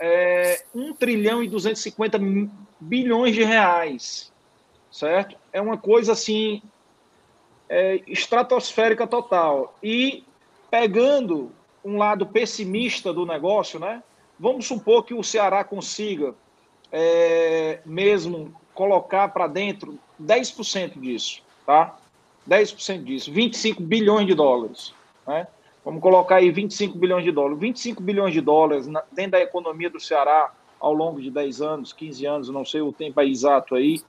é, 0.00 0.64
1 0.74 0.94
trilhão 0.94 1.42
e 1.42 1.48
250 1.48 2.18
bilhões 2.80 3.34
de 3.34 3.44
reais, 3.44 4.32
certo? 4.90 5.36
É 5.52 5.60
uma 5.60 5.78
coisa 5.78 6.12
assim 6.12 6.62
é, 7.68 8.00
estratosférica 8.06 9.06
total. 9.06 9.76
E 9.82 10.24
pegando 10.70 11.52
um 11.84 11.96
lado 11.98 12.26
pessimista 12.26 13.12
do 13.12 13.24
negócio, 13.24 13.78
né? 13.78 14.02
Vamos 14.38 14.66
supor 14.66 15.04
que 15.04 15.14
o 15.14 15.22
Ceará 15.22 15.64
consiga 15.64 16.34
é, 16.92 17.80
mesmo 17.84 18.54
colocar 18.74 19.28
para 19.28 19.46
dentro 19.46 19.98
10% 20.22 21.00
disso, 21.00 21.42
tá? 21.66 21.96
10% 22.48 23.04
disso, 23.04 23.32
25 23.32 23.82
bilhões 23.82 24.26
de 24.26 24.34
dólares, 24.34 24.94
né? 25.26 25.46
Vamos 25.84 26.02
colocar 26.02 26.36
aí 26.36 26.50
25 26.50 26.98
bilhões 26.98 27.24
de 27.24 27.32
dólares. 27.32 27.58
25 27.58 28.02
bilhões 28.02 28.34
de 28.34 28.40
dólares 28.40 28.86
dentro 29.12 29.32
da 29.32 29.40
economia 29.40 29.88
do 29.88 29.98
Ceará 29.98 30.52
ao 30.78 30.92
longo 30.92 31.20
de 31.20 31.30
10 31.30 31.62
anos, 31.62 31.92
15 31.92 32.26
anos, 32.26 32.48
não 32.50 32.64
sei 32.64 32.82
o 32.82 32.92
tempo 32.92 33.20
exato 33.22 33.74
aí, 33.74 34.00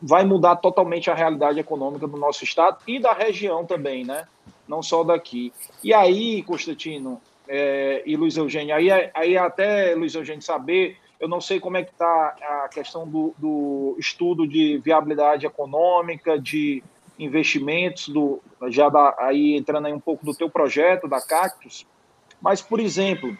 vai 0.00 0.24
mudar 0.24 0.56
totalmente 0.56 1.10
a 1.10 1.14
realidade 1.14 1.58
econômica 1.58 2.06
do 2.06 2.16
nosso 2.16 2.44
estado 2.44 2.78
e 2.86 2.98
da 2.98 3.12
região 3.12 3.64
também, 3.64 4.04
né? 4.04 4.26
Não 4.68 4.82
só 4.82 5.02
daqui. 5.02 5.52
E 5.82 5.92
aí, 5.94 6.42
Constantino 6.42 7.20
é, 7.48 8.02
e 8.04 8.16
Luiz 8.16 8.36
Eugênio, 8.36 8.74
aí, 8.74 8.88
aí 9.14 9.36
até, 9.36 9.94
Luiz 9.94 10.14
Eugênio, 10.14 10.42
saber 10.42 10.96
eu 11.22 11.28
não 11.28 11.40
sei 11.40 11.60
como 11.60 11.76
é 11.76 11.84
que 11.84 11.92
está 11.92 12.34
a 12.64 12.68
questão 12.68 13.08
do, 13.08 13.32
do, 13.38 13.94
estudo 13.96 14.44
de 14.44 14.78
viabilidade 14.78 15.46
econômica, 15.46 16.36
de 16.36 16.82
investimentos, 17.16 18.08
do, 18.08 18.42
já 18.66 18.88
da, 18.88 19.14
aí 19.16 19.56
entrando 19.56 19.86
aí 19.86 19.92
um 19.92 20.00
pouco 20.00 20.26
do 20.26 20.34
teu 20.34 20.50
projeto, 20.50 21.06
da 21.06 21.20
Cactus. 21.20 21.86
Mas, 22.40 22.60
por 22.60 22.80
exemplo, 22.80 23.38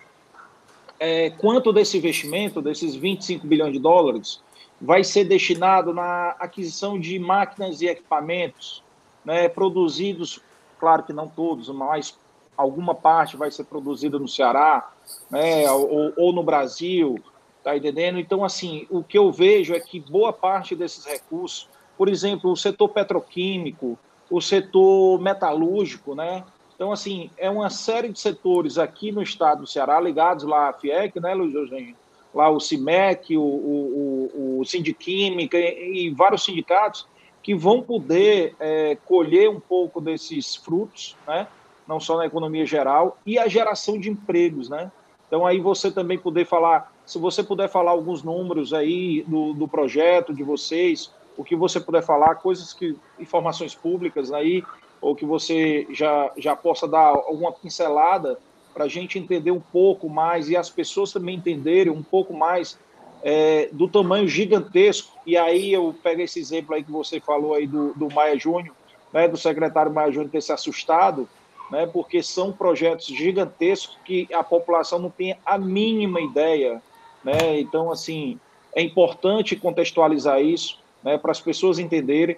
é, 1.01 1.31
quanto 1.31 1.73
desse 1.73 1.99
investimento, 1.99 2.63
desses 2.63 2.95
25 2.95 3.45
bilhões 3.49 3.73
de 3.73 3.81
dólares, 3.81 4.41
vai 4.83 5.03
ser 5.03 5.25
destinado 5.25 5.95
na 5.95 6.31
aquisição 6.39 7.01
de 7.01 7.19
máquinas 7.19 7.81
e 7.81 7.87
equipamentos 7.87 8.83
né, 9.25 9.49
produzidos, 9.49 10.41
claro 10.79 11.05
que 11.05 11.13
não 11.13 11.27
todos, 11.27 11.71
mas 11.71 12.19
alguma 12.57 12.95
parte 12.95 13.37
vai 13.37 13.51
ser 13.51 13.65
produzida 13.65 14.19
no 14.19 14.29
Ceará, 14.29 14.91
né, 15.31 15.71
ou, 15.71 16.13
ou 16.17 16.33
no 16.33 16.43
Brasil, 16.43 17.19
Tá 17.63 17.77
entendendo? 17.77 18.19
Então, 18.19 18.45
assim, 18.45 18.87
o 18.91 19.05
que 19.05 19.17
eu 19.17 19.31
vejo 19.31 19.73
é 19.73 19.79
que 19.79 20.01
boa 20.01 20.33
parte 20.33 20.75
desses 20.75 21.05
recursos, 21.05 21.69
por 21.97 22.09
exemplo, 22.09 22.51
o 22.51 22.57
setor 22.57 22.89
petroquímico, 22.89 23.97
o 24.29 24.41
setor 24.41 25.21
metalúrgico, 25.21 26.15
né? 26.15 26.45
Então, 26.75 26.91
assim, 26.91 27.31
é 27.39 27.49
uma 27.49 27.71
série 27.71 28.09
de 28.09 28.19
setores 28.19 28.79
aqui 28.79 29.13
no 29.13 29.23
estado 29.23 29.61
do 29.61 29.67
Ceará, 29.67 30.01
ligados 30.01 30.45
lá 30.45 30.71
à 30.71 30.73
FIEC, 30.73 31.21
né, 31.21 31.35
Luiz 31.35 31.55
Eugênio? 31.55 31.95
Lá 32.35 32.49
o 32.49 32.59
CIMEC, 32.59 33.37
o, 33.37 33.43
o, 33.43 34.61
o, 34.61 34.65
Sindiquímica 34.65 35.59
e, 35.59 36.07
e, 36.07 36.11
vários 36.11 36.45
sindicatos 36.45 37.07
que 37.43 37.55
vão 37.55 37.83
poder 37.83 38.55
é, 38.59 38.97
colher 39.05 39.51
um 39.51 39.61
pouco 39.61 40.01
desses 40.01 40.57
frutos, 40.57 41.17
né? 41.27 41.47
Não 41.87 41.99
só 41.99 42.17
na 42.17 42.27
economia 42.27 42.65
geral, 42.65 43.19
e 43.27 43.39
a 43.39 43.49
geração 43.49 43.99
de 43.99 44.09
empregos, 44.09 44.69
né? 44.69 44.91
Então, 45.27 45.45
aí 45.45 45.59
você 45.61 45.91
também 45.91 46.19
poder 46.19 46.47
falar 46.47 46.93
se 47.05 47.19
você 47.19 47.43
puder 47.43 47.69
falar 47.69 47.91
alguns 47.91 48.23
números 48.23 48.73
aí 48.73 49.23
do, 49.27 49.53
do 49.53 49.67
projeto 49.67 50.33
de 50.33 50.43
vocês, 50.43 51.13
o 51.37 51.45
que 51.45 51.57
você 51.57 51.81
puder 51.81 52.03
falar, 52.03 52.37
coisas 52.37 52.73
que, 52.73 52.97
informações 53.19 53.75
públicas 53.75 54.33
aí, 54.33 54.63
ou 55.01 55.17
que 55.17 55.25
você 55.25 55.87
já, 55.91 56.31
já 56.37 56.55
possa 56.55 56.87
dar 56.87 57.09
alguma 57.09 57.53
pincelada 57.53 58.39
para 58.73 58.85
a 58.85 58.89
gente 58.89 59.19
entender 59.19 59.51
um 59.51 59.61
pouco 59.61 60.09
mais 60.09 60.49
e 60.49 60.57
as 60.57 60.71
pessoas 60.71 61.13
também 61.13 61.37
entenderem 61.37 61.93
um 61.93 62.03
pouco 62.03 62.33
mais 62.33 62.79
é, 63.23 63.69
do 63.73 63.89
tamanho 63.89 64.27
gigantesco. 64.27 65.17
E 65.27 65.37
aí 65.37 65.73
eu 65.73 65.95
pego 66.03 66.23
esse 66.23 66.41
exemplo 66.41 66.75
aí 66.75 66.83
que 66.83 66.91
você 66.91 67.21
falou 67.21 67.55
aí 67.55 67.67
do, 67.67 67.95
do 67.95 68.13
Maia 68.13 68.39
Júnior, 68.39 68.75
né, 69.13 69.29
do 69.29 69.37
secretário 69.37 69.93
Maia 69.93 70.11
Júnior 70.11 70.31
ter 70.31 70.43
se 70.43 70.53
assustado, 70.53 71.29
né, 71.71 71.87
porque 71.87 72.23
são 72.23 72.53
projetos 72.53 73.07
gigantescos 73.07 73.99
que 74.05 74.29
a 74.33 74.43
população 74.43 74.99
não 74.99 75.11
tem 75.11 75.37
a 75.45 75.59
mínima 75.59 76.21
ideia 76.21 76.83
né? 77.25 77.61
Então, 77.61 77.91
assim, 77.91 78.39
é 78.75 78.83
importante 78.83 79.57
contextualizar 79.57 80.41
isso, 80.41 80.79
né, 81.03 81.19
para 81.19 81.31
as 81.31 81.41
pessoas 81.41 81.79
entenderem, 81.79 82.37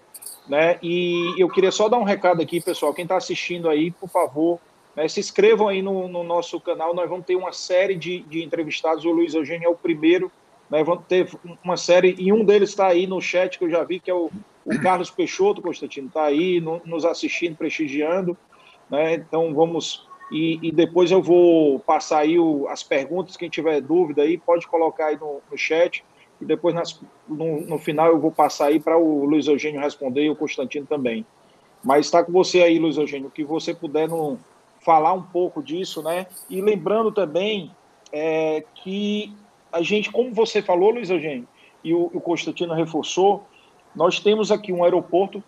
né? 0.49 0.79
E 0.83 1.35
eu 1.39 1.49
queria 1.49 1.71
só 1.71 1.89
dar 1.89 1.99
um 1.99 2.05
recado 2.05 2.43
aqui, 2.43 2.61
pessoal, 2.61 2.93
quem 2.93 3.05
está 3.05 3.17
assistindo 3.17 3.69
aí, 3.69 3.91
por 3.91 4.09
favor, 4.09 4.59
Né? 4.97 5.09
Se 5.09 5.21
inscrevam 5.21 5.69
aí 5.69 5.83
no, 5.83 6.09
no, 6.09 6.23
nosso 6.23 6.61
canal, 6.61 6.95
nós 6.95 7.09
vamos 7.09 7.27
ter 7.27 7.37
uma 7.37 7.53
série 7.53 7.97
de, 7.97 8.21
de 8.21 8.43
entrevistados, 8.43 9.05
o 9.05 9.11
Luiz 9.11 9.35
Eugênio 9.35 9.67
é 9.67 9.69
o 9.69 9.77
primeiro, 9.77 10.31
né? 10.71 10.83
vamos 10.85 11.05
ter 11.07 11.29
uma 11.63 11.77
série, 11.77 12.15
e 12.19 12.33
um 12.33 12.45
deles 12.45 12.71
está 12.71 12.89
aí 12.89 13.07
no 13.07 13.21
chat, 13.21 13.59
que 13.59 13.65
eu 13.65 13.71
já 13.71 13.83
vi, 13.83 14.01
que 14.01 14.11
é 14.11 14.15
o, 14.15 14.31
o 14.65 14.81
Carlos 14.81 15.11
Peixoto, 15.11 15.63
Constantino, 15.63 16.09
está 16.09 16.25
aí 16.25 16.61
no, 16.61 16.81
nos 16.85 17.05
assistindo, 17.05 17.57
prestigiando, 17.57 18.37
né? 18.91 19.15
então 19.15 19.53
vamos... 19.55 20.07
E, 20.33 20.59
e, 20.63 20.73
depois 20.73 21.11
eu 21.11 21.23
vou 21.23 21.79
passar 21.81 22.21
aí 22.21 22.39
o, 22.39 22.67
as 22.69 22.83
perguntas, 22.83 23.37
quem 23.37 23.51
tiver 23.51 23.79
dúvida 23.83 24.23
aí, 24.23 24.39
pode 24.39 24.67
colocar 24.67 25.09
aí 25.09 25.19
no, 25.19 25.43
no 25.51 25.57
chat, 25.57 26.03
e 26.41 26.45
depois 26.47 26.75
nas, 26.75 26.99
no, 27.29 27.61
no, 27.61 27.79
final 27.79 28.09
eu 28.09 28.19
vou 28.19 28.33
passar 28.33 28.67
aí 28.67 28.81
para 28.81 28.97
o 28.97 29.27
Luiz 29.27 29.47
Eugênio 29.47 29.81
responder 29.81 30.25
e 30.25 30.31
o 30.31 30.35
Constantino 30.35 30.87
também. 30.87 31.27
Mas 31.85 32.07
está 32.07 32.25
com 32.25 32.33
você 32.33 32.63
aí, 32.63 32.79
Luiz 32.79 32.97
Eugênio, 32.97 33.31
que 33.31 33.45
você 33.45 33.75
puder 33.75 34.09
no, 34.09 34.39
falar 34.85 35.13
um 35.13 35.23
pouco 35.23 35.63
disso, 35.63 36.03
né? 36.03 36.27
E 36.49 36.61
lembrando 36.61 37.11
também 37.11 37.71
é, 38.13 38.65
que 38.75 39.33
a 39.73 39.83
gente, 39.83 40.11
como 40.11 40.33
você 40.33 40.63
falou, 40.63 40.91
Luiz 40.91 41.11
Eugênio, 41.11 41.49
e 41.83 41.93
o, 41.93 42.11
o 42.13 42.21
Constantino 42.21 42.75
reforçou, 42.75 43.45
nós 43.95 44.21
temos 44.21 44.53
aqui 44.53 44.73
um 44.73 44.85
aeroporto 44.85 45.43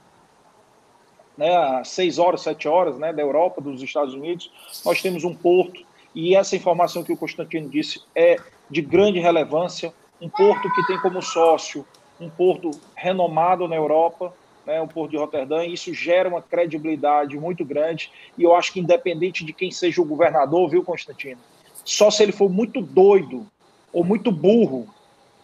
né, 1.37 1.55
a 1.55 1.85
seis 1.85 2.19
horas, 2.19 2.41
sete 2.41 2.67
horas, 2.67 2.99
né, 2.99 3.13
da 3.13 3.23
Europa, 3.23 3.61
dos 3.61 3.83
Estados 3.83 4.15
Unidos, 4.15 4.51
nós 4.85 5.03
temos 5.03 5.23
um 5.23 5.35
porto, 5.35 5.85
e 6.15 6.35
essa 6.35 6.57
informação 6.57 7.05
que 7.05 7.13
o 7.13 7.17
Constantino 7.17 7.69
disse 7.69 8.03
é 8.15 8.37
de 8.71 8.81
grande 8.81 9.21
relevância, 9.21 9.93
um 10.21 10.31
porto 10.31 10.73
que 10.75 10.87
tem 10.87 10.99
como 11.01 11.21
sócio 11.21 11.87
um 12.19 12.31
porto 12.31 12.71
renomado 12.95 13.69
na 13.69 13.77
Europa, 13.77 14.33
né, 14.67 14.81
o 14.81 14.89
porto 14.89 15.13
de 15.13 15.17
Roterdã, 15.17 15.65
e 15.65 15.75
isso 15.75 15.95
gera 15.95 16.29
uma 16.29 16.43
credibilidade 16.43 17.39
muito 17.39 17.65
grande, 17.65 18.11
e 18.37 18.43
eu 18.43 18.55
acho 18.55 18.73
que 18.73 18.81
independente 18.81 19.45
de 19.45 19.53
quem 19.53 19.71
seja 19.71 20.03
o 20.03 20.05
governador, 20.05 20.69
viu, 20.69 20.83
Constantino, 20.83 21.41
só 21.85 22.11
se 22.11 22.23
ele 22.23 22.33
for 22.33 22.51
muito 22.51 22.83
doido 22.83 23.47
ou 23.93 24.05
muito 24.05 24.33
burro 24.33 24.89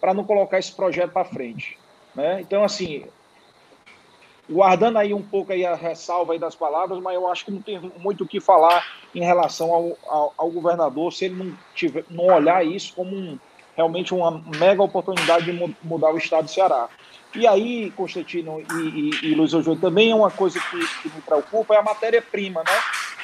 para 0.01 0.13
não 0.13 0.25
colocar 0.25 0.59
esse 0.59 0.73
projeto 0.73 1.13
para 1.13 1.25
frente. 1.25 1.79
Né? 2.15 2.41
Então, 2.41 2.65
assim, 2.65 3.05
guardando 4.51 4.99
aí 4.99 5.15
um 5.15 5.23
pouco 5.23 5.53
aí 5.53 5.65
a 5.65 5.75
ressalva 5.75 6.33
aí 6.33 6.39
das 6.39 6.55
palavras, 6.55 6.99
mas 7.01 7.15
eu 7.15 7.29
acho 7.29 7.45
que 7.45 7.51
não 7.53 7.63
tem 7.63 7.81
muito 7.99 8.25
o 8.25 8.27
que 8.27 8.41
falar 8.41 8.85
em 9.15 9.25
relação 9.25 9.73
ao, 9.73 9.97
ao, 10.07 10.35
ao 10.37 10.51
governador 10.51 11.13
se 11.13 11.27
ele 11.27 11.35
não, 11.37 11.59
tiver, 11.75 12.05
não 12.11 12.27
olhar 12.27 12.67
isso 12.67 12.93
como 12.95 13.15
um, 13.15 13.39
realmente 13.77 14.13
uma 14.13 14.43
mega 14.59 14.83
oportunidade 14.83 15.47
de 15.47 15.77
mudar 15.83 16.13
o 16.13 16.19
estado 16.19 16.45
do 16.45 16.51
Ceará. 16.51 16.89
E 17.35 17.47
aí, 17.47 17.91
Constantino 17.93 18.61
e, 18.61 19.21
e, 19.25 19.31
e 19.31 19.35
Luiz 19.35 19.53
Eugênio, 19.53 19.81
também 19.81 20.11
é 20.11 20.15
uma 20.15 20.31
coisa 20.31 20.61
que, 20.61 21.03
que 21.03 21.15
me 21.15 21.23
preocupa, 21.23 21.75
é 21.75 21.79
a 21.79 21.83
matéria-prima, 21.83 22.61
né? 22.61 22.73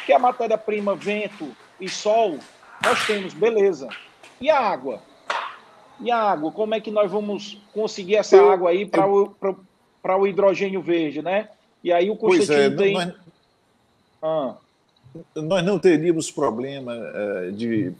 Que 0.06 0.12
a 0.12 0.18
matéria-prima, 0.18 0.94
vento 0.94 1.54
e 1.78 1.88
sol, 1.88 2.38
nós 2.82 3.06
temos, 3.06 3.34
beleza. 3.34 3.88
E 4.40 4.48
a 4.48 4.58
água? 4.58 5.02
E 6.00 6.10
a 6.10 6.16
água? 6.16 6.50
Como 6.52 6.74
é 6.74 6.80
que 6.80 6.90
nós 6.90 7.10
vamos 7.10 7.60
conseguir 7.74 8.16
essa 8.16 8.36
eu, 8.36 8.50
água 8.50 8.70
aí 8.70 8.86
para 8.86 9.06
o, 9.06 9.34
o 10.02 10.26
hidrogênio 10.26 10.80
verde, 10.80 11.20
né? 11.20 11.50
E 11.84 11.92
aí 11.92 12.10
o 12.10 12.16
Constantino 12.16 12.76
pois 12.76 12.90
é, 12.90 12.94
tem... 12.94 12.94
Nós, 12.94 13.14
ah. 14.22 14.54
nós 15.34 15.64
não 15.64 15.78
teríamos 15.78 16.30
problema 16.30 16.94
uh, 16.94 17.52
de 17.52 17.92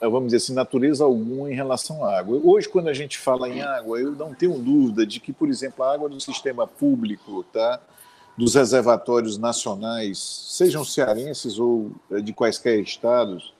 vamos 0.00 0.26
dizer 0.26 0.38
assim, 0.38 0.54
natureza 0.54 1.04
alguma 1.04 1.50
em 1.50 1.54
relação 1.54 2.04
à 2.04 2.18
água. 2.18 2.40
Hoje, 2.42 2.68
quando 2.68 2.88
a 2.88 2.94
gente 2.94 3.18
fala 3.18 3.48
em 3.48 3.60
água, 3.60 3.98
eu 3.98 4.12
não 4.12 4.34
tenho 4.34 4.58
dúvida 4.58 5.06
de 5.06 5.20
que, 5.20 5.32
por 5.32 5.48
exemplo, 5.48 5.84
a 5.84 5.92
água 5.92 6.08
do 6.08 6.20
sistema 6.20 6.66
público, 6.66 7.44
tá? 7.52 7.80
dos 8.38 8.54
reservatórios 8.54 9.36
nacionais, 9.36 10.18
sejam 10.48 10.84
cearenses 10.84 11.58
ou 11.58 11.90
eh, 12.08 12.20
de 12.20 12.32
quaisquer 12.32 12.78
estados, 12.78 13.52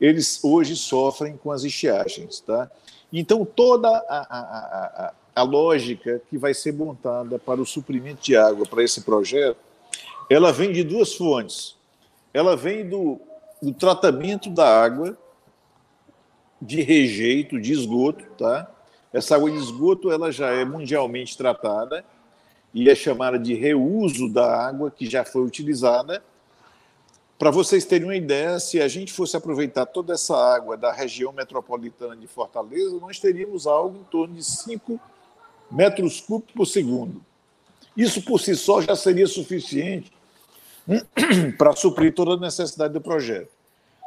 eles 0.00 0.42
hoje 0.42 0.74
sofrem 0.76 1.36
com 1.36 1.52
as 1.52 1.62
estiagens. 1.62 2.40
Tá? 2.40 2.70
Então, 3.12 3.44
toda 3.44 3.88
a, 3.88 4.18
a, 4.18 4.40
a, 5.06 5.12
a 5.36 5.42
lógica 5.42 6.22
que 6.30 6.38
vai 6.38 6.54
ser 6.54 6.72
montada 6.72 7.38
para 7.38 7.60
o 7.60 7.66
suprimento 7.66 8.22
de 8.22 8.34
água 8.34 8.66
para 8.66 8.82
esse 8.82 9.02
projeto, 9.02 9.58
ela 10.30 10.50
vem 10.50 10.72
de 10.72 10.82
duas 10.82 11.14
fontes. 11.14 11.76
Ela 12.32 12.56
vem 12.56 12.88
do, 12.88 13.20
do 13.60 13.72
tratamento 13.74 14.48
da 14.48 14.66
água, 14.66 15.16
de 16.64 16.80
rejeito, 16.80 17.60
de 17.60 17.72
esgoto, 17.72 18.24
tá? 18.38 18.70
Essa 19.12 19.36
água 19.36 19.50
de 19.50 19.58
esgoto 19.58 20.10
ela 20.10 20.32
já 20.32 20.48
é 20.50 20.64
mundialmente 20.64 21.36
tratada 21.36 22.04
e 22.72 22.90
é 22.90 22.94
chamada 22.94 23.38
de 23.38 23.54
reuso 23.54 24.28
da 24.28 24.66
água 24.66 24.90
que 24.90 25.08
já 25.08 25.24
foi 25.24 25.42
utilizada. 25.42 26.24
Para 27.38 27.50
vocês 27.50 27.84
terem 27.84 28.08
uma 28.08 28.16
ideia, 28.16 28.58
se 28.58 28.80
a 28.80 28.88
gente 28.88 29.12
fosse 29.12 29.36
aproveitar 29.36 29.86
toda 29.86 30.14
essa 30.14 30.36
água 30.36 30.76
da 30.76 30.90
região 30.90 31.32
metropolitana 31.32 32.16
de 32.16 32.26
Fortaleza, 32.26 32.98
nós 32.98 33.20
teríamos 33.20 33.66
algo 33.66 33.98
em 33.98 34.04
torno 34.04 34.34
de 34.34 34.42
5 34.42 34.98
metros 35.70 36.20
cúbicos 36.20 36.54
por 36.54 36.66
segundo. 36.66 37.24
Isso 37.96 38.22
por 38.22 38.40
si 38.40 38.56
só 38.56 38.80
já 38.80 38.96
seria 38.96 39.26
suficiente 39.26 40.12
para 41.58 41.76
suprir 41.76 42.14
toda 42.14 42.32
a 42.32 42.36
necessidade 42.36 42.94
do 42.94 43.00
projeto. 43.00 43.53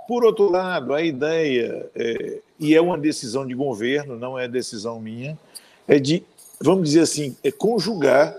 Por 0.07 0.23
outro 0.23 0.49
lado, 0.49 0.93
a 0.93 1.01
ideia, 1.01 1.89
é, 1.93 2.39
e 2.59 2.73
é 2.73 2.81
uma 2.81 2.97
decisão 2.97 3.45
de 3.45 3.53
governo, 3.53 4.17
não 4.17 4.39
é 4.39 4.47
decisão 4.47 4.99
minha, 4.99 5.37
é 5.87 5.99
de, 5.99 6.23
vamos 6.61 6.89
dizer 6.89 7.01
assim, 7.01 7.35
é 7.43 7.51
conjugar 7.51 8.35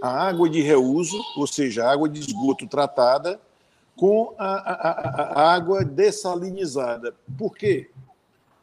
a 0.00 0.08
água 0.08 0.48
de 0.48 0.62
reuso, 0.62 1.20
ou 1.36 1.46
seja, 1.46 1.84
a 1.84 1.92
água 1.92 2.08
de 2.08 2.20
esgoto 2.20 2.66
tratada, 2.66 3.40
com 3.96 4.32
a, 4.38 4.46
a, 4.46 4.90
a, 4.90 5.42
a 5.42 5.52
água 5.52 5.84
dessalinizada. 5.84 7.14
Por 7.36 7.54
quê? 7.54 7.90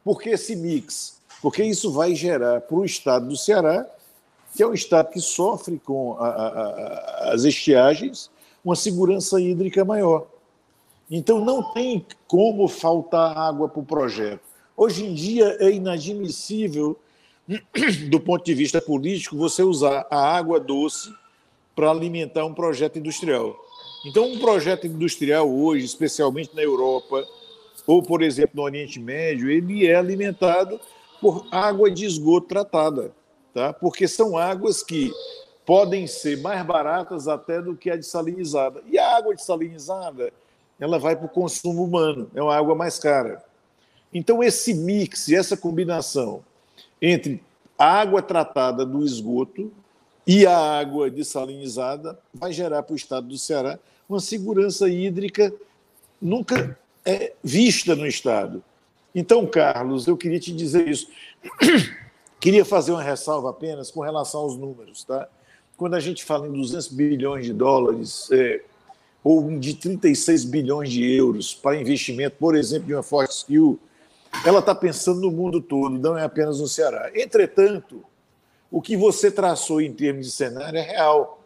Porque 0.03 0.29
esse 0.29 0.55
mix? 0.55 1.21
Porque 1.41 1.63
isso 1.63 1.91
vai 1.91 2.15
gerar 2.15 2.61
para 2.61 2.77
o 2.77 2.85
estado 2.85 3.27
do 3.27 3.37
Ceará, 3.37 3.85
que 4.55 4.63
é 4.63 4.67
um 4.67 4.73
estado 4.73 5.11
que 5.11 5.19
sofre 5.19 5.79
com 5.79 6.17
as 6.17 7.43
estiagens, 7.43 8.31
uma 8.65 8.75
segurança 8.75 9.39
hídrica 9.39 9.85
maior. 9.85 10.25
Então 11.10 11.43
não 11.43 11.64
tem 11.74 12.05
como 12.28 12.68
faltar 12.68 13.38
água 13.38 13.70
para 13.70 13.80
o 13.80 13.86
projeto. 13.86 14.41
Hoje 14.76 15.05
em 15.05 15.14
dia 15.14 15.58
é 15.60 15.72
inadmissível, 15.72 16.99
do 18.10 18.20
ponto 18.20 18.43
de 18.43 18.53
vista 18.53 18.82
político, 18.82 19.38
você 19.38 19.64
usar 19.64 20.05
a 20.10 20.18
água 20.18 20.60
doce 20.60 21.14
para 21.76 21.89
alimentar 21.89 22.45
um 22.45 22.53
projeto 22.53 22.99
industrial. 22.99 23.55
Então, 24.05 24.26
um 24.26 24.39
projeto 24.39 24.86
industrial 24.86 25.49
hoje, 25.49 25.86
especialmente 25.86 26.55
na 26.55 26.62
Europa, 26.62 27.26
ou, 27.86 28.03
por 28.03 28.22
exemplo, 28.22 28.51
no 28.55 28.64
Oriente 28.64 28.99
Médio, 28.99 29.49
ele 29.49 29.88
é 29.88 29.95
alimentado 29.95 30.80
por 31.22 31.47
água 31.51 31.89
de 31.89 32.05
esgoto 32.05 32.47
tratada, 32.47 33.12
tá? 33.53 33.74
porque 33.74 34.08
são 34.08 34.38
águas 34.38 34.84
que 34.84 35.12
podem 35.66 36.05
ser 36.05 36.39
mais 36.41 36.66
baratas 36.66 37.28
até 37.28 37.62
do 37.62 37.76
que 37.76 37.89
a 37.89 37.95
desalinizada. 37.95 38.84
E 38.88 38.97
a 38.97 39.18
água 39.18 39.36
desalinizada 39.36 40.32
ela 40.80 40.99
vai 40.99 41.15
para 41.15 41.25
o 41.25 41.30
consumo 41.30 41.84
humano, 41.84 42.30
é 42.36 42.41
uma 42.41 42.55
água 42.55 42.75
mais 42.75 42.99
cara. 42.99 43.43
Então, 44.13 44.43
esse 44.43 44.73
mix, 44.73 45.30
essa 45.30 45.57
combinação 45.57 46.43
entre 47.01 47.43
a 47.78 47.99
água 47.99 48.21
tratada 48.21 48.86
do 48.86 49.03
esgoto 49.03 49.71
e 50.25 50.45
a 50.45 50.57
água 50.57 51.09
dessalinizada 51.09 52.19
vai 52.34 52.51
gerar 52.51 52.84
para 52.84 52.93
o 52.93 52.97
estado 52.97 53.28
do 53.28 53.38
Ceará 53.38 53.80
uma 54.09 54.19
segurança 54.19 54.89
hídrica 54.89 55.53
nunca 56.21 56.78
é, 57.05 57.34
vista 57.43 57.95
no 57.95 58.05
estado. 58.05 58.63
Então, 59.13 59.45
Carlos, 59.45 60.07
eu 60.07 60.17
queria 60.17 60.39
te 60.39 60.53
dizer 60.53 60.88
isso. 60.88 61.07
queria 62.39 62.65
fazer 62.65 62.91
uma 62.91 63.01
ressalva 63.01 63.49
apenas 63.49 63.89
com 63.89 64.01
relação 64.01 64.41
aos 64.41 64.57
números. 64.57 65.03
Tá? 65.03 65.28
Quando 65.75 65.95
a 65.95 65.99
gente 65.99 66.23
fala 66.23 66.47
em 66.47 66.51
200 66.51 66.88
bilhões 66.89 67.45
de 67.45 67.53
dólares, 67.53 68.30
é, 68.32 68.61
ou 69.30 69.59
de 69.59 69.73
36 69.73 70.45
bilhões 70.45 70.89
de 70.89 71.03
euros 71.03 71.53
para 71.53 71.75
investimento, 71.75 72.38
por 72.39 72.55
exemplo, 72.55 72.88
de 72.88 72.93
uma 72.93 73.03
Fortescue, 73.03 73.78
ela 74.45 74.59
está 74.59 74.73
pensando 74.73 75.19
no 75.19 75.30
mundo 75.30 75.59
todo, 75.59 75.99
não 75.99 76.17
é 76.17 76.23
apenas 76.23 76.61
no 76.61 76.67
Ceará. 76.67 77.11
Entretanto, 77.13 78.05
o 78.71 78.82
que 78.82 78.95
você 78.95 79.30
traçou 79.30 79.82
em 79.82 79.91
termos 79.91 80.28
de 80.28 80.32
cenário 80.32 80.80
é 80.80 80.82
real. 80.82 81.43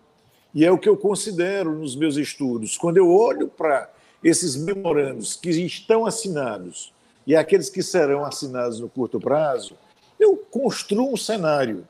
E 0.53 0.63
é 0.63 0.71
o 0.71 0.77
que 0.77 0.87
eu 0.87 0.95
considero 0.95 1.73
nos 1.73 1.95
meus 1.95 2.17
estudos. 2.17 2.77
Quando 2.77 2.97
eu 2.97 3.11
olho 3.11 3.47
para 3.47 3.89
esses 4.23 4.55
memorandos 4.55 5.35
que 5.35 5.49
estão 5.49 6.05
assinados 6.05 6.93
e 7.25 7.35
aqueles 7.35 7.67
que 7.67 7.81
serão 7.81 8.23
assinados 8.23 8.79
no 8.79 8.89
curto 8.89 9.19
prazo, 9.19 9.75
eu 10.19 10.37
construo 10.37 11.13
um 11.13 11.17
cenário. 11.17 11.87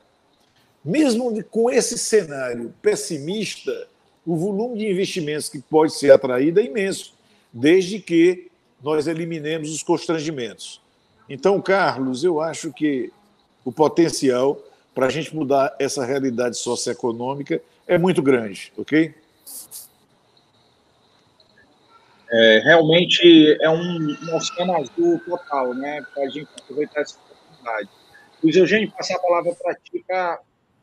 Mesmo 0.82 1.44
com 1.44 1.70
esse 1.70 1.98
cenário 1.98 2.72
pessimista, 2.80 3.91
o 4.24 4.36
volume 4.36 4.78
de 4.78 4.90
investimentos 4.90 5.48
que 5.48 5.60
pode 5.60 5.94
ser 5.94 6.12
atraído 6.12 6.60
é 6.60 6.64
imenso, 6.64 7.14
desde 7.52 7.98
que 7.98 8.50
nós 8.82 9.06
eliminemos 9.06 9.70
os 9.72 9.82
constrangimentos. 9.82 10.80
Então, 11.28 11.60
Carlos, 11.60 12.24
eu 12.24 12.40
acho 12.40 12.72
que 12.72 13.12
o 13.64 13.72
potencial 13.72 14.58
para 14.94 15.06
a 15.06 15.10
gente 15.10 15.34
mudar 15.34 15.74
essa 15.78 16.04
realidade 16.04 16.56
socioeconômica 16.58 17.60
é 17.86 17.96
muito 17.96 18.22
grande, 18.22 18.72
ok? 18.76 19.14
É, 22.30 22.62
realmente 22.64 23.58
é 23.60 23.68
um, 23.68 24.16
um 24.22 24.36
oceano 24.36 24.76
azul 24.76 25.20
total, 25.24 25.74
né? 25.74 26.02
Para 26.14 26.24
a 26.24 26.28
gente 26.28 26.48
aproveitar 26.58 27.02
essa 27.02 27.18
oportunidade. 27.18 27.88
Luiz 28.42 28.56
Eugênio, 28.56 28.90
passar 28.90 29.16
a 29.16 29.20
palavra 29.20 29.54
para 29.54 29.74
ti, 29.74 30.02
para 30.06 30.40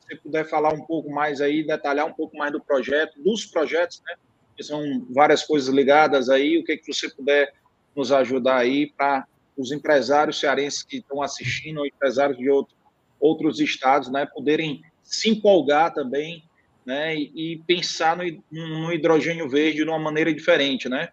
você 0.09 0.15
puder 0.15 0.45
falar 0.45 0.73
um 0.73 0.81
pouco 0.81 1.11
mais 1.11 1.39
aí, 1.39 1.65
detalhar 1.65 2.07
um 2.07 2.13
pouco 2.13 2.35
mais 2.35 2.51
do 2.51 2.59
projeto, 2.59 3.21
dos 3.21 3.45
projetos, 3.45 4.01
né? 4.05 4.15
Que 4.57 4.63
são 4.63 5.05
várias 5.09 5.43
coisas 5.43 5.73
ligadas 5.73 6.29
aí, 6.29 6.57
o 6.57 6.63
que, 6.63 6.77
que 6.77 6.91
você 6.91 7.09
puder 7.09 7.53
nos 7.95 8.11
ajudar 8.11 8.57
aí 8.57 8.91
para 8.91 9.27
os 9.55 9.71
empresários 9.71 10.39
cearenses 10.39 10.83
que 10.83 10.97
estão 10.97 11.21
assistindo, 11.21 11.79
ou 11.79 11.85
empresários 11.85 12.37
de 12.37 12.49
outro, 12.49 12.75
outros 13.19 13.59
estados, 13.59 14.09
né, 14.09 14.25
poderem 14.25 14.81
se 15.03 15.29
empolgar 15.29 15.93
também, 15.93 16.43
né, 16.85 17.15
e, 17.15 17.53
e 17.53 17.57
pensar 17.67 18.15
no, 18.17 18.23
no, 18.49 18.93
hidrogênio 18.93 19.49
verde 19.49 19.83
de 19.83 19.89
uma 19.89 19.99
maneira 19.99 20.33
diferente, 20.33 20.87
né? 20.87 21.09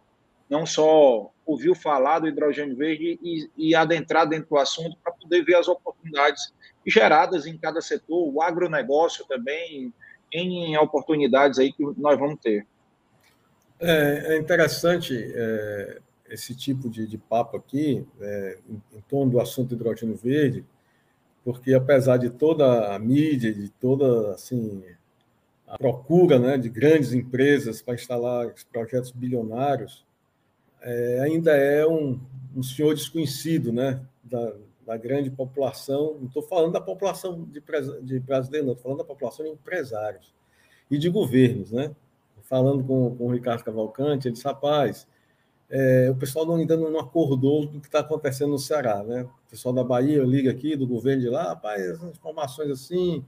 Não 0.48 0.64
só 0.64 1.30
ouvir 1.44 1.74
falar 1.74 2.20
do 2.20 2.28
hidrogênio 2.28 2.76
verde 2.76 3.18
e, 3.20 3.50
e 3.56 3.74
adentrar 3.74 4.28
dentro 4.28 4.48
do 4.50 4.58
assunto 4.58 4.96
para 5.02 5.12
poder 5.12 5.44
ver 5.44 5.56
as 5.56 5.66
oportunidades 5.66 6.54
geradas 6.86 7.46
em 7.46 7.58
cada 7.58 7.80
setor, 7.80 8.32
o 8.32 8.40
agronegócio 8.40 9.26
também, 9.26 9.92
em 10.32 10.76
oportunidades 10.76 11.58
aí 11.58 11.72
que 11.72 11.82
nós 11.96 12.18
vamos 12.18 12.40
ter. 12.40 12.66
É, 13.80 14.34
é 14.34 14.38
interessante 14.38 15.14
é, 15.34 15.98
esse 16.30 16.54
tipo 16.54 16.88
de, 16.88 17.06
de 17.06 17.18
papo 17.18 17.56
aqui, 17.56 18.06
é, 18.20 18.58
em, 18.68 18.82
em, 18.96 19.00
torno 19.02 19.32
do 19.32 19.40
assunto 19.40 19.74
hidrogênio 19.74 20.16
verde, 20.16 20.64
porque 21.44 21.74
apesar 21.74 22.16
de 22.16 22.30
toda 22.30 22.94
a 22.94 22.98
mídia, 22.98 23.52
de 23.52 23.68
toda 23.68 24.34
assim, 24.34 24.82
a 25.66 25.76
procura 25.76 26.38
né, 26.38 26.56
de 26.56 26.68
grandes 26.68 27.12
empresas 27.12 27.82
para 27.82 27.94
instalar 27.94 28.52
projetos 28.72 29.10
bilionários, 29.10 30.04
é, 30.80 31.20
ainda 31.20 31.56
é 31.56 31.86
um, 31.86 32.20
um 32.54 32.62
senhor 32.62 32.94
desconhecido 32.94 33.72
né, 33.72 34.00
da, 34.24 34.54
da 34.86 34.96
grande 34.96 35.30
população. 35.30 36.16
Não 36.20 36.28
estou 36.28 36.42
falando 36.42 36.72
da 36.72 36.80
população 36.80 37.44
de, 37.44 37.62
de 38.02 38.20
brasileiros, 38.20 38.70
estou 38.70 38.82
falando 38.82 38.98
da 38.98 39.04
população 39.04 39.44
de 39.44 39.52
empresários 39.52 40.32
e 40.90 40.96
de 40.96 41.10
governos. 41.10 41.72
Né? 41.72 41.90
Falando 42.42 42.84
com, 42.84 43.16
com 43.16 43.26
o 43.26 43.32
Ricardo 43.32 43.64
Cavalcante, 43.64 44.28
ele 44.28 44.34
disse, 44.34 44.46
rapaz, 44.46 45.06
é, 45.68 46.08
o 46.10 46.14
pessoal 46.14 46.54
ainda 46.54 46.76
não 46.76 46.98
acordou 47.00 47.66
do 47.66 47.80
que 47.80 47.88
está 47.88 47.98
acontecendo 47.98 48.50
no 48.50 48.58
Ceará, 48.58 49.02
né? 49.02 49.22
O 49.22 49.50
pessoal 49.50 49.74
da 49.74 49.82
Bahia 49.82 50.22
liga 50.22 50.48
aqui, 50.48 50.76
do 50.76 50.86
governo 50.86 51.22
de 51.22 51.28
lá, 51.28 51.48
rapaz, 51.48 51.82
essas 51.82 52.10
informações 52.10 52.70
assim, 52.70 53.24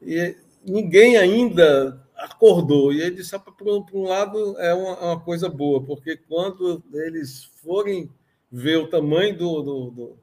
e 0.00 0.34
ninguém 0.64 1.18
ainda 1.18 2.02
acordou. 2.16 2.94
E 2.94 3.02
ele 3.02 3.16
disse, 3.16 3.38
por, 3.38 3.86
um 3.92 4.04
lado, 4.04 4.58
é 4.58 4.72
uma, 4.72 4.98
uma, 5.00 5.20
coisa 5.20 5.50
boa, 5.50 5.82
porque 5.82 6.16
quando 6.16 6.82
eles 6.94 7.44
forem 7.44 8.10
ver 8.50 8.78
o 8.78 8.88
tamanho 8.88 9.36
do, 9.36 9.62
do, 9.62 9.90
do 9.90 10.18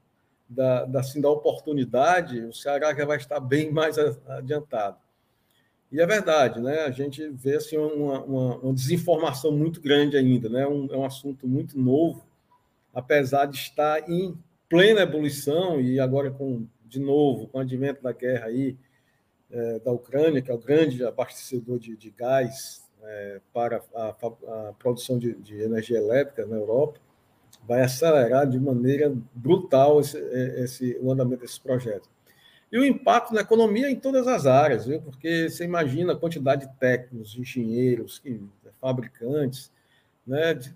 da, 0.54 0.86
da, 0.86 1.00
assim, 1.00 1.20
da 1.20 1.30
oportunidade, 1.30 2.40
o 2.42 2.54
Ceará 2.54 2.94
já 2.94 3.06
vai 3.06 3.18
estar 3.18 3.40
bem 3.40 3.72
mais 3.72 3.98
adiantado. 3.98 4.98
E 5.92 6.02
é 6.02 6.06
verdade, 6.06 6.60
né? 6.60 6.82
A 6.82 6.92
gente 6.92 7.28
vê 7.30 7.58
assim, 7.58 7.78
uma, 7.78 8.24
uma, 8.24 8.58
uma 8.58 8.74
desinformação 8.74 9.52
muito 9.52 9.80
grande 9.80 10.18
ainda, 10.18 10.50
né? 10.50 10.66
Um, 10.66 10.88
é 10.92 10.98
um 10.98 11.06
assunto 11.06 11.48
muito 11.48 11.80
novo, 11.80 12.26
apesar 12.94 13.46
de 13.46 13.58
estar 13.58 14.10
em 14.10 14.36
plena 14.68 15.02
ebulição 15.02 15.80
e 15.80 16.00
agora 16.00 16.32
com 16.32 16.66
de 16.84 17.00
novo 17.00 17.48
com 17.48 17.58
o 17.58 17.62
advento 17.62 18.02
da 18.02 18.12
guerra 18.12 18.48
aí 18.48 18.78
é, 19.52 19.80
da 19.80 19.92
Ucrânia, 19.92 20.42
que 20.42 20.50
é 20.50 20.54
o 20.54 20.58
grande 20.58 21.06
abastecedor 21.06 21.78
de, 21.78 21.96
de 21.96 22.10
gás 22.10 22.90
é, 23.04 23.42
para 23.54 23.84
a, 23.94 24.10
a 24.10 24.74
produção 24.80 25.20
de, 25.20 25.36
de, 25.36 25.62
energia 25.62 25.98
elétrica 25.98 26.46
na 26.46 26.56
Europa, 26.56 27.00
vai 27.68 27.82
acelerar 27.82 28.48
de 28.48 28.60
maneira 28.60 29.16
brutal 29.34 30.00
esse, 30.00 30.18
esse, 30.18 30.98
o 31.02 31.12
andamento 31.12 31.42
desse 31.42 31.60
projeto. 31.60 32.10
E 32.72 32.78
o 32.78 32.84
impacto 32.84 33.34
na 33.34 33.42
economia 33.42 33.90
em 33.90 33.96
todas 33.96 34.28
as 34.28 34.46
áreas, 34.48 34.86
viu? 34.86 35.00
porque 35.02 35.50
você 35.50 35.64
imagina 35.64 36.14
a 36.14 36.16
quantidade 36.16 36.66
de 36.66 36.74
técnicos, 36.80 37.38
engenheiros, 37.38 38.22
fabricantes, 38.82 39.72
né? 40.26 40.56
De, 40.56 40.74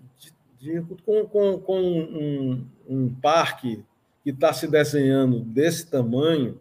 de, 0.60 0.80
com, 1.04 1.26
com, 1.26 1.58
com 1.58 1.80
um, 1.80 2.66
um 2.88 3.14
parque 3.14 3.84
que 4.22 4.30
está 4.30 4.52
se 4.52 4.68
desenhando 4.68 5.40
desse 5.40 5.86
tamanho, 5.86 6.60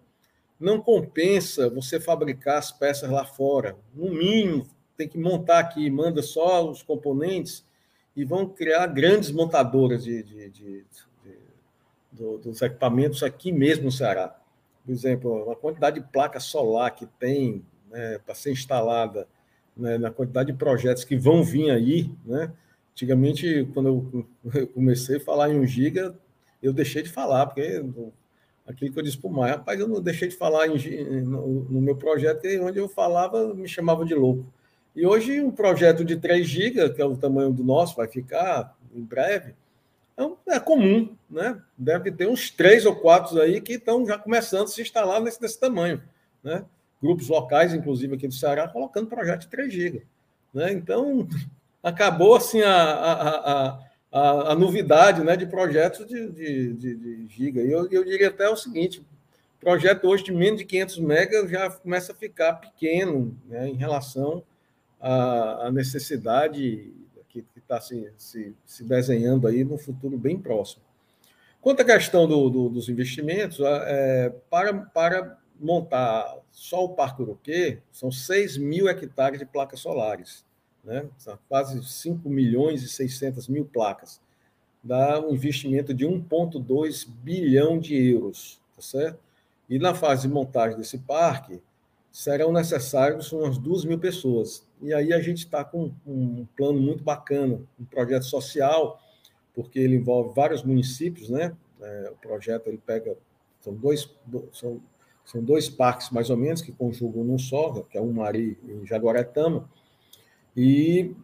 não 0.59 0.81
compensa 0.81 1.69
você 1.69 1.99
fabricar 1.99 2.57
as 2.57 2.71
peças 2.71 3.09
lá 3.09 3.25
fora. 3.25 3.77
No 3.93 4.09
mínimo, 4.09 4.65
tem 4.95 5.07
que 5.07 5.17
montar 5.17 5.59
aqui, 5.59 5.89
manda 5.89 6.21
só 6.21 6.67
os 6.67 6.81
componentes 6.81 7.63
e 8.17 8.25
vão 8.25 8.49
criar 8.49 8.85
grandes 8.87 9.31
montadoras 9.31 10.03
de, 10.03 10.21
de, 10.23 10.49
de, 10.49 10.85
de 12.11 12.37
dos 12.43 12.61
equipamentos 12.61 13.23
aqui 13.23 13.51
mesmo 13.51 13.85
no 13.85 13.91
Ceará 13.91 14.35
por 14.87 14.93
exemplo, 14.93 15.51
a 15.51 15.55
quantidade 15.57 15.99
de 15.99 16.07
placa 16.07 16.39
solar 16.39 16.91
que 16.91 17.05
tem 17.19 17.61
né, 17.91 18.19
para 18.25 18.33
ser 18.33 18.53
instalada, 18.53 19.27
né, 19.75 19.97
na 19.97 20.09
quantidade 20.09 20.49
de 20.49 20.57
projetos 20.57 21.03
que 21.03 21.17
vão 21.17 21.43
vir 21.43 21.69
aí, 21.69 22.09
né? 22.25 22.53
Antigamente, 22.93 23.67
quando 23.73 23.89
eu 23.89 24.67
comecei 24.73 25.17
a 25.17 25.19
falar 25.19 25.49
em 25.49 25.59
1 25.59 25.65
giga, 25.65 26.17
eu 26.63 26.71
deixei 26.71 27.03
de 27.03 27.09
falar, 27.09 27.47
porque 27.47 27.83
aquilo 28.65 28.93
que 28.93 28.99
eu 28.99 29.03
disse 29.03 29.17
para 29.17 29.29
o 29.29 29.33
Maia, 29.33 29.55
rapaz, 29.55 29.77
eu 29.77 29.89
não 29.89 30.01
deixei 30.01 30.29
de 30.29 30.37
falar 30.37 30.67
em, 30.67 31.21
no, 31.21 31.65
no, 31.65 31.81
meu 31.81 31.97
projeto, 31.97 32.47
onde 32.61 32.79
eu 32.79 32.87
falava, 32.87 33.53
me 33.53 33.67
chamava 33.67 34.05
de 34.05 34.15
louco. 34.15 34.45
E 34.97 35.05
hoje, 35.05 35.39
um 35.39 35.51
projeto 35.51 36.03
de 36.03 36.17
3 36.17 36.45
GB, 36.45 36.89
que 36.89 37.01
é 37.01 37.05
o 37.05 37.15
tamanho 37.15 37.53
do 37.53 37.63
nosso, 37.63 37.95
vai 37.95 38.07
ficar 38.07 38.75
em 38.93 39.03
breve, 39.03 39.53
então, 40.17 40.35
é 40.47 40.59
comum, 40.59 41.15
né? 41.29 41.61
Deve 41.77 42.11
ter 42.11 42.27
uns 42.27 42.49
três 42.49 42.87
ou 42.87 42.95
quatro 42.95 43.39
aí 43.39 43.61
que 43.61 43.73
estão 43.73 44.03
já 44.03 44.17
começando 44.17 44.63
a 44.63 44.67
se 44.67 44.81
instalar 44.81 45.21
nesse, 45.21 45.59
tamanho, 45.59 46.01
né? 46.43 46.65
Grupos 46.99 47.27
locais, 47.27 47.71
inclusive 47.71 48.15
aqui 48.15 48.27
do 48.27 48.33
Ceará, 48.33 48.67
colocando 48.67 49.05
projeto 49.05 49.41
de 49.41 49.49
3 49.49 49.71
GB. 49.71 50.03
Né? 50.51 50.71
Então, 50.71 51.27
acabou 51.83 52.35
assim 52.35 52.63
a, 52.63 52.73
a, 52.73 53.79
a, 54.11 54.51
a, 54.53 54.55
novidade 54.55 55.23
né, 55.23 55.37
de 55.37 55.45
projetos 55.45 56.07
de, 56.07 56.31
de, 56.31 56.73
de, 56.73 56.95
de 56.95 57.27
giga. 57.27 57.61
E 57.61 57.71
eu, 57.71 57.87
eu 57.91 58.03
diria 58.03 58.29
até 58.29 58.49
o 58.49 58.57
seguinte: 58.57 59.05
projeto 59.59 60.07
hoje 60.07 60.23
de 60.23 60.31
menos 60.31 60.57
de 60.57 60.65
500 60.65 60.97
megas 60.97 61.51
já 61.51 61.69
começa 61.69 62.11
a 62.11 62.15
ficar 62.15 62.53
pequeno 62.53 63.37
né, 63.47 63.69
em 63.69 63.75
relação 63.75 64.41
à, 64.99 65.67
à 65.67 65.71
necessidade 65.71 66.93
que 67.27 67.45
está 67.55 67.79
se, 67.79 68.11
se, 68.17 68.55
se, 68.65 68.83
desenhando 68.83 69.47
aí 69.47 69.63
no 69.63 69.77
futuro 69.77 70.17
bem 70.17 70.39
próximo. 70.39 70.81
Quanto 71.61 71.81
à 71.81 71.85
questão 71.85 72.27
do, 72.27 72.49
do, 72.49 72.69
dos 72.69 72.89
investimentos, 72.89 73.59
é, 73.59 74.33
para, 74.49 74.73
para 74.73 75.37
montar 75.59 76.37
só 76.51 76.85
o 76.85 76.89
Parque 76.89 77.21
Uruquê, 77.21 77.79
são 77.91 78.11
6 78.11 78.57
mil 78.57 78.87
hectares 78.87 79.39
de 79.39 79.45
placas 79.45 79.79
solares, 79.79 80.45
né? 80.83 81.07
São 81.17 81.37
quase 81.49 81.83
5 81.83 82.29
milhões 82.29 82.83
e 82.83 82.87
600 82.87 83.47
mil 83.47 83.65
placas. 83.65 84.21
Dá 84.83 85.19
um 85.19 85.33
investimento 85.33 85.93
de 85.93 86.05
1,2 86.05 87.07
bilhão 87.09 87.77
de 87.79 87.95
euros, 87.95 88.61
tá 88.75 88.81
certo? 88.81 89.19
E 89.69 89.77
na 89.77 89.93
fase 89.93 90.27
de 90.27 90.33
montagem 90.33 90.77
desse 90.77 90.97
parque, 90.99 91.61
serão 92.11 92.53
necessários 92.53 93.31
umas 93.31 93.57
2 93.57 93.83
mil 93.85 93.99
pessoas. 93.99 94.66
E 94.81 94.93
aí 94.93 95.11
a 95.11 95.19
gente 95.21 95.39
está 95.39 95.63
com 95.63 95.91
um 96.05 96.45
plano 96.55 96.79
muito 96.79 97.03
bacana, 97.03 97.59
um 97.79 97.85
projeto 97.85 98.23
social, 98.23 99.01
porque 99.53 99.79
ele 99.79 99.95
envolve 99.95 100.35
vários 100.35 100.63
municípios, 100.63 101.29
né? 101.29 101.55
É, 101.81 102.11
o 102.11 102.15
projeto 102.15 102.67
ele 102.67 102.77
pega 102.77 103.15
são 103.59 103.73
dois 103.73 104.09
são, 104.53 104.81
são 105.25 105.43
dois 105.43 105.67
parques 105.69 106.09
mais 106.09 106.29
ou 106.29 106.37
menos 106.37 106.61
que 106.61 106.71
conjugam 106.71 107.23
num 107.23 107.37
só, 107.37 107.81
que 107.89 107.97
é 107.97 108.01
o 108.01 108.11
Mari 108.11 108.57
e 108.63 108.85
Jaguaretama, 108.85 109.69
e 110.55 111.15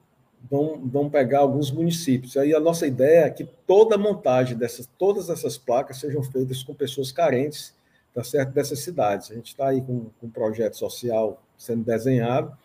vão, 0.49 0.81
vão 0.87 1.09
pegar 1.09 1.39
alguns 1.39 1.71
municípios. 1.71 2.35
Aí 2.37 2.53
a 2.53 2.59
nossa 2.59 2.87
ideia 2.87 3.25
é 3.25 3.29
que 3.29 3.45
toda 3.67 3.95
a 3.95 3.97
montagem 3.97 4.57
dessas 4.57 4.89
todas 4.97 5.29
essas 5.29 5.57
placas 5.57 5.99
sejam 5.99 6.23
feitas 6.23 6.63
com 6.63 6.73
pessoas 6.73 7.11
carentes, 7.11 7.75
tá 8.13 8.23
certo, 8.23 8.51
dessas 8.51 8.79
cidades. 8.79 9.31
A 9.31 9.35
gente 9.35 9.47
está 9.47 9.67
aí 9.69 9.81
com, 9.81 10.09
com 10.19 10.27
um 10.27 10.29
projeto 10.29 10.75
social 10.75 11.41
sendo 11.57 11.83
desenhado 11.83 12.57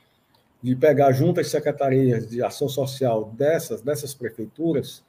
de 0.62 0.74
pegar 0.74 1.12
junto 1.12 1.40
às 1.40 1.48
secretarias 1.48 2.28
de 2.28 2.42
ação 2.42 2.68
social 2.68 3.32
dessas, 3.36 3.80
dessas 3.80 4.12
prefeituras, 4.12 5.04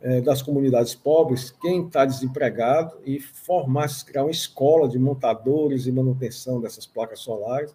é, 0.00 0.20
das 0.20 0.42
comunidades 0.42 0.94
pobres, 0.94 1.50
quem 1.50 1.86
está 1.86 2.04
desempregado 2.04 2.98
e 3.04 3.18
formar, 3.18 3.88
criar 4.06 4.24
uma 4.24 4.30
escola 4.30 4.88
de 4.88 4.98
montadores 4.98 5.86
e 5.86 5.92
manutenção 5.92 6.60
dessas 6.60 6.86
placas 6.86 7.20
solares. 7.20 7.74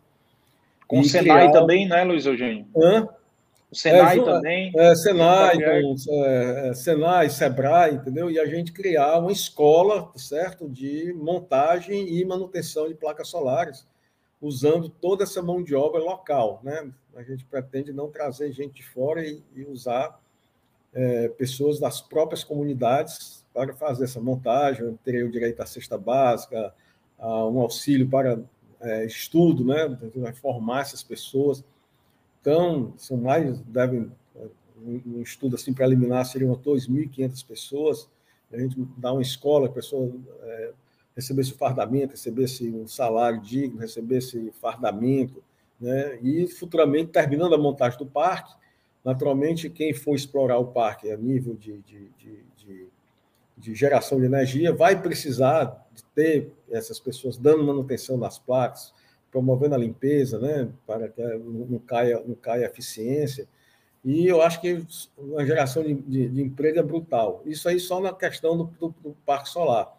Com 0.88 1.00
o 1.00 1.04
Senai 1.04 1.48
criar... 1.48 1.52
também, 1.52 1.88
né, 1.88 2.04
Luiz 2.04 2.26
Eugênio? 2.26 2.66
Hã? 2.76 3.08
O 3.72 3.76
Senai 3.76 4.20
é, 4.20 4.24
também. 4.24 4.72
É, 4.76 4.96
Senai, 4.96 5.56
com, 5.56 5.96
é, 6.10 6.70
é, 6.70 6.74
Senai, 6.76 7.30
Sebrae, 7.30 7.96
entendeu? 7.96 8.30
E 8.30 8.40
a 8.40 8.46
gente 8.46 8.72
criar 8.72 9.18
uma 9.18 9.32
escola, 9.32 10.12
certo, 10.16 10.70
de 10.70 11.12
montagem 11.14 12.08
e 12.08 12.24
manutenção 12.24 12.88
de 12.88 12.94
placas 12.94 13.30
solares, 13.30 13.88
usando 14.40 14.90
toda 14.90 15.24
essa 15.24 15.42
mão 15.42 15.64
de 15.64 15.74
obra 15.74 16.00
local, 16.00 16.62
né? 16.64 16.88
A 17.16 17.24
gente 17.24 17.46
pretende 17.46 17.94
não 17.94 18.10
trazer 18.10 18.52
gente 18.52 18.76
de 18.76 18.84
fora 18.84 19.26
e, 19.26 19.44
e 19.56 19.64
usar 19.66 20.20
é, 20.94 21.28
pessoas 21.30 21.80
das 21.80 22.02
próprias 22.02 22.44
comunidades 22.44 23.46
para 23.54 23.74
fazer 23.74 24.06
essa 24.06 24.20
montagem, 24.20 24.98
teria 25.04 25.26
o 25.26 25.32
direito 25.32 25.62
à 25.62 25.66
cesta 25.66 25.98
básica, 25.98 26.74
a 27.18 27.48
um 27.48 27.60
auxílio 27.60 28.10
para 28.10 28.40
é, 28.82 29.06
estudo, 29.06 29.64
né? 29.64 29.98
Formar 30.34 30.82
essas 30.82 31.04
pessoas. 31.04 31.64
Então, 32.42 32.94
são 32.98 33.18
mais, 33.18 33.60
devem, 33.62 34.12
um 34.86 35.22
estudo 35.22 35.56
assim 35.56 35.74
preliminar 35.74 36.26
seriam 36.26 36.54
2.500 36.56 37.46
pessoas. 37.48 38.10
A 38.52 38.60
gente 38.60 38.76
dá 38.98 39.14
uma 39.14 39.22
escola, 39.22 39.68
a 39.68 39.72
pessoa 39.72 40.12
é, 40.42 40.72
recebesse 41.16 41.54
o 41.54 41.58
fardamento, 41.58 42.12
recebesse 42.12 42.70
um 42.70 42.88
salário 42.88 43.42
digno, 43.42 43.80
recebesse 43.80 44.52
fardamento, 44.60 45.42
né? 45.84 46.18
E 46.22 46.48
futuramente, 46.48 47.12
terminando 47.12 47.54
a 47.54 47.58
montagem 47.58 48.00
do 48.00 48.06
parque, 48.06 48.54
naturalmente, 49.04 49.70
quem 49.70 49.94
for 49.94 50.16
explorar 50.16 50.58
o 50.58 50.68
parque 50.68 51.12
a 51.12 51.18
nível 51.18 51.56
de, 51.56 51.80
de, 51.80 52.10
de, 52.18 52.44
de, 52.56 52.88
de 53.58 53.76
geração 53.76 54.18
de 54.18 54.26
energia 54.26 54.74
vai 54.74 55.00
precisar 55.02 55.86
de 55.94 56.02
ter 56.16 56.54
essas 56.72 57.02
pessoas 57.02 57.38
dando 57.38 57.66
manutenção 57.66 58.18
das 58.18 58.40
placas, 58.40 58.94
promovendo 59.30 59.76
a 59.76 59.78
limpeza, 59.78 60.40
né, 60.40 60.70
para 60.88 61.10
que 61.10 61.22
não 61.22 61.80
caia, 61.80 62.24
não 62.26 62.36
caia 62.36 62.66
a 62.66 62.70
eficiência. 62.70 63.46
E 64.06 64.26
eu 64.26 64.42
acho 64.42 64.62
que 64.62 64.86
a 65.38 65.46
geração 65.46 65.84
de, 65.84 65.96
de, 65.96 66.30
de 66.30 66.42
emprego 66.42 66.80
é 66.80 66.84
brutal. 66.84 67.42
Isso 67.46 67.68
aí 67.68 67.80
só 67.80 68.00
na 68.00 68.14
questão 68.14 68.58
do, 68.58 68.64
do, 68.80 68.96
do 69.04 69.18
parque 69.26 69.50
solar. 69.50 69.98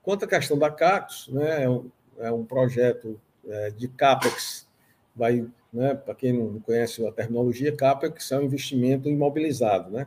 Quanto 0.00 0.26
à 0.26 0.28
questão 0.28 0.56
da 0.56 0.70
Cactus, 0.70 1.28
né, 1.28 1.64
é, 1.64 1.68
um, 1.68 1.90
é 2.18 2.30
um 2.30 2.44
projeto 2.44 3.20
é, 3.48 3.70
de 3.70 3.88
CAPEX, 3.88 4.68
vai, 5.14 5.46
né, 5.72 5.94
para 5.94 6.14
quem 6.14 6.32
não 6.32 6.60
conhece 6.60 7.06
a 7.06 7.12
terminologia, 7.12 7.74
CAPEX 7.74 8.32
é 8.32 8.38
um 8.38 8.42
investimento 8.42 9.08
imobilizado, 9.08 9.90
né, 9.90 10.06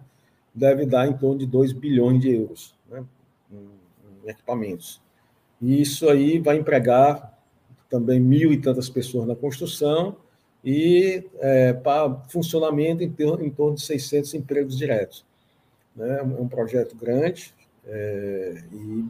deve 0.53 0.85
dar 0.85 1.07
em 1.07 1.13
torno 1.13 1.37
de 1.37 1.45
2 1.45 1.73
bilhões 1.73 2.19
de 2.21 2.29
euros 2.33 2.75
né, 2.89 3.03
em, 3.51 4.29
equipamentos. 4.29 5.01
E 5.61 5.81
isso 5.81 6.09
aí 6.09 6.39
vai 6.39 6.57
empregar 6.57 7.37
também 7.89 8.19
mil 8.19 8.51
e 8.51 8.57
tantas 8.57 8.89
pessoas 8.89 9.25
na 9.27 9.35
construção 9.35 10.17
e 10.63 11.23
é, 11.39 11.73
para 11.73 12.13
funcionamento 12.27 13.03
em, 13.03 13.09
ter, 13.09 13.27
em, 13.41 13.49
torno 13.49 13.75
de 13.75 13.81
600 13.83 14.33
empregos 14.33 14.77
diretos. 14.77 15.25
Né? 15.95 16.19
É 16.19 16.23
um 16.23 16.47
projeto 16.47 16.95
grande 16.95 17.53
é, 17.85 18.63
e 18.73 19.05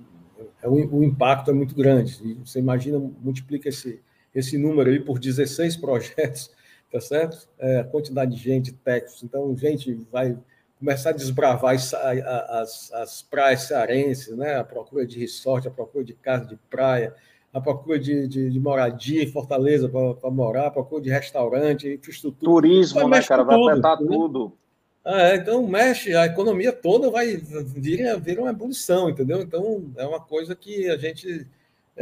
é, 0.62 0.68
o, 0.68 0.98
o, 0.98 1.04
impacto 1.04 1.50
é 1.50 1.54
muito 1.54 1.76
grande. 1.76 2.20
E 2.24 2.34
você 2.36 2.60
imagina, 2.60 3.00
multiplica 3.00 3.70
esse, 3.70 4.00
esse 4.38 4.58
número 4.58 4.90
aí 4.90 5.00
por 5.00 5.20
16 5.20 5.78
projetos, 5.78 6.52
tá 6.92 7.02
certo? 7.02 7.48
É, 7.58 7.80
a 7.80 7.84
quantidade 7.84 8.36
de 8.36 8.42
gente, 8.42 8.72
técnicos. 8.72 9.24
Então, 9.24 9.56
gente 9.56 9.94
vai 10.12 10.38
começar 10.80 11.10
a 11.10 11.14
desbravar 11.14 11.74
as, 11.74 11.94
as, 11.94 12.92
as 12.94 13.22
praias 13.24 13.64
cearenses, 13.64 14.36
né? 14.38 14.56
a 14.56 14.64
procura 14.64 15.06
de 15.06 15.18
resort, 15.20 15.68
a 15.68 15.72
procura 15.72 16.04
de 16.04 16.14
casa 16.14 16.46
de 16.46 16.56
praia, 16.70 17.16
a 17.52 17.60
procura 17.60 17.98
de, 17.98 18.28
de, 18.28 18.50
de 18.52 18.60
moradia 18.60 19.24
em 19.24 19.32
Fortaleza 19.32 19.90
para 19.90 20.30
morar, 20.30 20.68
a 20.68 20.72
procura 20.72 21.02
de 21.02 21.10
restaurante, 21.10 21.88
infraestrutura. 21.88 22.52
Turismo, 22.52 23.08
né, 23.10 23.24
cara? 23.24 23.44
Vai 23.44 23.56
tudo, 23.56 23.70
afetar 23.70 24.02
né? 24.02 24.08
tudo. 24.08 24.58
Ah, 25.04 25.22
é, 25.30 25.36
então 25.38 25.66
mexe, 25.66 26.14
a 26.14 26.26
economia 26.26 26.74
toda 26.74 27.10
vai 27.10 27.38
vir, 27.38 28.20
vir 28.20 28.40
uma 28.40 28.50
ebulição, 28.50 29.10
entendeu? 29.10 29.42
Então 29.42 29.90
é 29.96 30.06
uma 30.06 30.20
coisa 30.20 30.54
que 30.54 30.90
a 30.90 30.98
gente, 30.98 31.48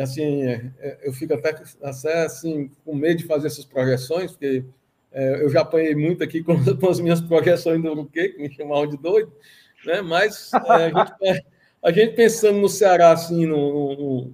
assim, 0.02 0.44
é, 0.44 0.72
é, 0.80 1.00
eu 1.04 1.14
fico 1.14 1.34
até, 1.34 1.56
assim, 2.24 2.70
com 2.84 2.96
medo 2.96 3.20
de 3.20 3.26
fazer 3.26 3.48
essas 3.48 3.66
projeções, 3.66 4.32
porque 4.32 4.64
é, 5.12 5.42
eu 5.42 5.50
já 5.50 5.62
apanhei 5.62 5.96
muito 5.96 6.24
aqui 6.24 6.44
com, 6.44 6.56
com 6.76 6.90
as 6.90 7.00
minhas 7.00 7.22
projeções 7.22 7.82
do 7.82 7.92
Uruquê, 7.92 8.30
que 8.30 8.42
me 8.42 8.54
chamavam 8.54 8.88
de 8.88 8.98
doido, 8.98 9.32
né? 9.86 10.02
mas 10.02 10.52
é, 10.54 10.58
a, 10.60 10.90
gente, 10.90 11.46
a, 11.84 11.92
gente, 11.92 12.16
pensando 12.16 12.60
no 12.60 12.68
Ceará, 12.68 13.12
assim, 13.12 13.46
num, 13.46 14.34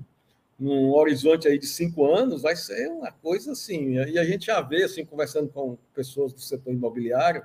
num, 0.59 0.91
horizonte 0.91 1.47
aí 1.47 1.59
de 1.59 1.68
cinco 1.68 2.12
anos, 2.12 2.41
vai 2.41 2.55
ser 2.55 2.88
uma 2.89 3.12
coisa 3.12 3.51
assim. 3.51 3.97
E 3.97 4.18
a 4.18 4.24
gente 4.24 4.47
já 4.47 4.62
vê, 4.62 4.84
assim, 4.84 5.05
conversando 5.05 5.49
com 5.49 5.78
pessoas 5.93 6.34
do 6.34 6.41
setor 6.41 6.74
imobiliário, 6.74 7.43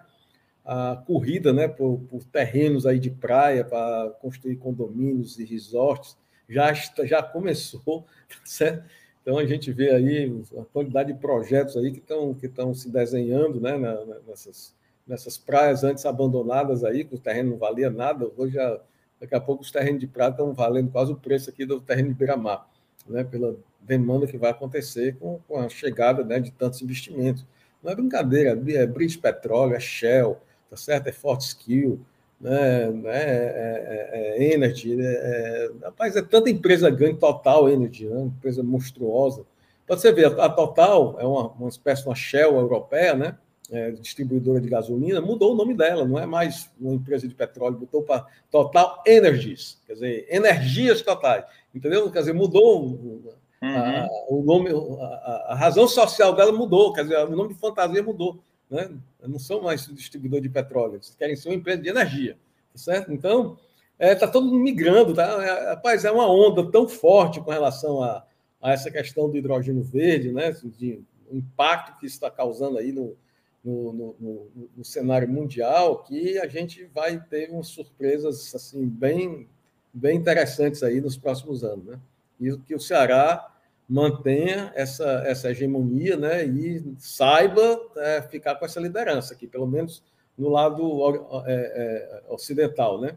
a 0.64 1.02
corrida 1.06 1.52
né, 1.52 1.68
por, 1.68 2.00
por 2.08 2.24
terrenos 2.24 2.86
aí 2.86 2.98
de 2.98 3.10
praia 3.10 3.64
para 3.64 4.10
construir 4.20 4.56
condomínios 4.56 5.38
e 5.38 5.44
resorts 5.44 6.16
já, 6.48 6.72
já 7.04 7.22
começou, 7.22 8.06
certo? 8.44 8.84
Então, 9.22 9.38
a 9.38 9.44
gente 9.44 9.72
vê 9.72 9.90
aí 9.90 10.32
a 10.56 10.64
quantidade 10.66 11.12
de 11.12 11.18
projetos 11.18 11.76
aí 11.76 11.90
que 11.90 11.98
estão 11.98 12.32
que 12.32 12.46
estão 12.46 12.72
se 12.72 12.88
desenhando 12.88 13.60
né, 13.60 13.76
nessas, 14.24 14.72
nessas 15.04 15.36
praias 15.36 15.82
antes 15.82 16.06
abandonadas 16.06 16.84
aí, 16.84 17.04
que 17.04 17.16
o 17.16 17.18
terreno 17.18 17.50
não 17.50 17.58
valia 17.58 17.90
nada. 17.90 18.30
Hoje, 18.36 18.54
já, 18.54 18.80
daqui 19.20 19.34
a 19.34 19.40
pouco, 19.40 19.64
os 19.64 19.72
terrenos 19.72 19.98
de 19.98 20.06
praia 20.06 20.30
estão 20.30 20.54
valendo 20.54 20.92
quase 20.92 21.10
o 21.10 21.16
preço 21.16 21.50
aqui 21.50 21.66
do 21.66 21.80
terreno 21.80 22.08
de 22.10 22.14
Beira-Mar, 22.14 22.68
né, 23.08 23.24
pela 23.24 23.56
demanda 23.80 24.28
que 24.28 24.38
vai 24.38 24.52
acontecer 24.52 25.16
com, 25.16 25.40
com 25.48 25.58
a 25.58 25.68
chegada 25.68 26.24
né, 26.24 26.38
de 26.38 26.52
tantos 26.52 26.80
investimentos. 26.80 27.44
Não 27.82 27.90
é 27.90 27.96
brincadeira, 27.96 28.50
é 28.50 28.86
British 28.86 29.16
Petróleo, 29.16 29.74
é 29.74 29.80
Shell, 29.80 30.40
tá 30.70 30.76
certo? 30.76 31.08
é 31.08 31.12
Forte 31.12 31.46
Skill, 31.46 32.00
né, 32.40 32.90
né, 32.90 33.10
é, 33.12 34.10
é, 34.12 34.34
é 34.36 34.54
Energy, 34.54 34.94
né, 34.94 35.04
é, 35.06 35.70
rapaz, 35.84 36.14
é 36.16 36.22
tanta 36.22 36.50
empresa 36.50 36.90
grande, 36.90 37.18
Total 37.18 37.68
Energy, 37.68 38.06
né, 38.06 38.22
empresa 38.22 38.62
monstruosa. 38.62 39.44
Pode 39.86 40.00
você 40.00 40.12
ver, 40.12 40.26
a 40.38 40.48
Total 40.48 41.16
é 41.18 41.24
uma, 41.24 41.48
uma 41.52 41.68
espécie 41.68 42.02
de 42.02 42.08
uma 42.08 42.14
Shell 42.14 42.56
europeia, 42.56 43.14
né, 43.14 43.38
é, 43.70 43.90
distribuidora 43.92 44.60
de 44.60 44.68
gasolina, 44.68 45.20
mudou 45.20 45.52
o 45.52 45.56
nome 45.56 45.74
dela, 45.74 46.04
não 46.04 46.18
é 46.18 46.26
mais 46.26 46.70
uma 46.80 46.94
empresa 46.94 47.26
de 47.26 47.34
petróleo, 47.34 47.78
botou 47.78 48.02
para 48.02 48.26
Total 48.50 49.02
Energies, 49.06 49.80
quer 49.86 49.94
dizer, 49.94 50.26
energias 50.30 51.02
totais, 51.02 51.44
entendeu? 51.74 52.10
Quer 52.10 52.20
dizer, 52.20 52.32
mudou 52.32 52.82
uhum. 52.82 53.22
a, 53.62 54.08
o 54.28 54.42
nome, 54.42 54.70
a, 54.70 55.46
a, 55.48 55.54
razão 55.54 55.88
social 55.88 56.34
dela 56.34 56.52
mudou, 56.52 56.92
quer 56.92 57.02
dizer, 57.02 57.18
o 57.18 57.34
nome 57.34 57.54
de 57.54 57.60
fantasia 57.60 58.02
mudou 58.02 58.40
né? 58.70 58.90
não 59.22 59.38
são 59.38 59.62
mais 59.62 59.86
distribuidor 59.86 60.40
de 60.40 60.48
petróleo, 60.48 60.94
eles 60.94 61.14
querem 61.14 61.36
ser 61.36 61.48
uma 61.48 61.54
empresa 61.54 61.82
de 61.82 61.88
energia, 61.88 62.36
tá 62.72 62.78
certo? 62.78 63.12
Então, 63.12 63.58
está 63.98 64.06
é, 64.06 64.14
tá 64.14 64.28
todo 64.28 64.46
mundo 64.46 64.58
migrando, 64.58 65.14
tá? 65.14 65.42
É, 65.42 65.70
rapaz, 65.70 66.04
é 66.04 66.10
uma 66.10 66.30
onda 66.30 66.70
tão 66.70 66.88
forte 66.88 67.40
com 67.40 67.50
relação 67.50 68.02
a, 68.02 68.24
a 68.60 68.72
essa 68.72 68.90
questão 68.90 69.30
do 69.30 69.36
hidrogênio 69.36 69.82
verde, 69.82 70.32
né? 70.32 70.50
De, 70.50 71.02
o 71.30 71.36
impacto 71.36 71.98
que 71.98 72.06
está 72.06 72.30
causando 72.30 72.78
aí 72.78 72.92
no, 72.92 73.16
no, 73.64 73.92
no, 73.92 74.68
no, 74.76 74.84
cenário 74.84 75.28
mundial, 75.28 76.04
que 76.04 76.38
a 76.38 76.46
gente 76.46 76.84
vai 76.84 77.18
ter 77.18 77.50
umas 77.50 77.68
surpresas 77.68 78.54
assim 78.54 78.86
bem, 78.86 79.48
bem 79.92 80.16
interessantes 80.16 80.82
aí 80.82 81.00
nos 81.00 81.16
próximos 81.16 81.64
anos, 81.64 81.84
né? 81.84 82.00
E 82.40 82.56
que 82.58 82.74
o 82.74 82.80
Ceará 82.80 83.55
mantenha 83.88 84.72
essa, 84.74 85.22
essa 85.26 85.50
hegemonia 85.50 86.16
né, 86.16 86.44
e 86.44 86.84
saiba 86.98 87.80
é, 87.96 88.22
ficar 88.22 88.56
com 88.56 88.64
essa 88.64 88.80
liderança 88.80 89.34
aqui, 89.34 89.46
pelo 89.46 89.66
menos 89.66 90.02
no 90.36 90.48
lado 90.48 91.44
é, 91.46 92.22
é, 92.26 92.32
ocidental, 92.32 93.00
né? 93.00 93.16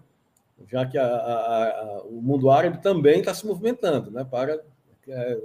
já 0.67 0.85
que 0.85 0.97
a, 0.97 1.05
a, 1.05 1.69
a, 1.69 2.03
o 2.03 2.21
mundo 2.21 2.49
árabe 2.49 2.81
também 2.81 3.19
está 3.19 3.33
se 3.33 3.45
movimentando 3.45 4.11
né, 4.11 4.23
para 4.23 4.61
é, 5.07 5.39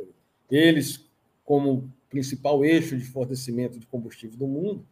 eles, 0.51 1.09
como 1.45 1.91
principal 2.11 2.65
eixo 2.65 2.97
de 2.97 3.05
fornecimento 3.05 3.79
de 3.79 3.87
combustível 3.87 4.39
do 4.39 4.47
mundo, 4.47 4.85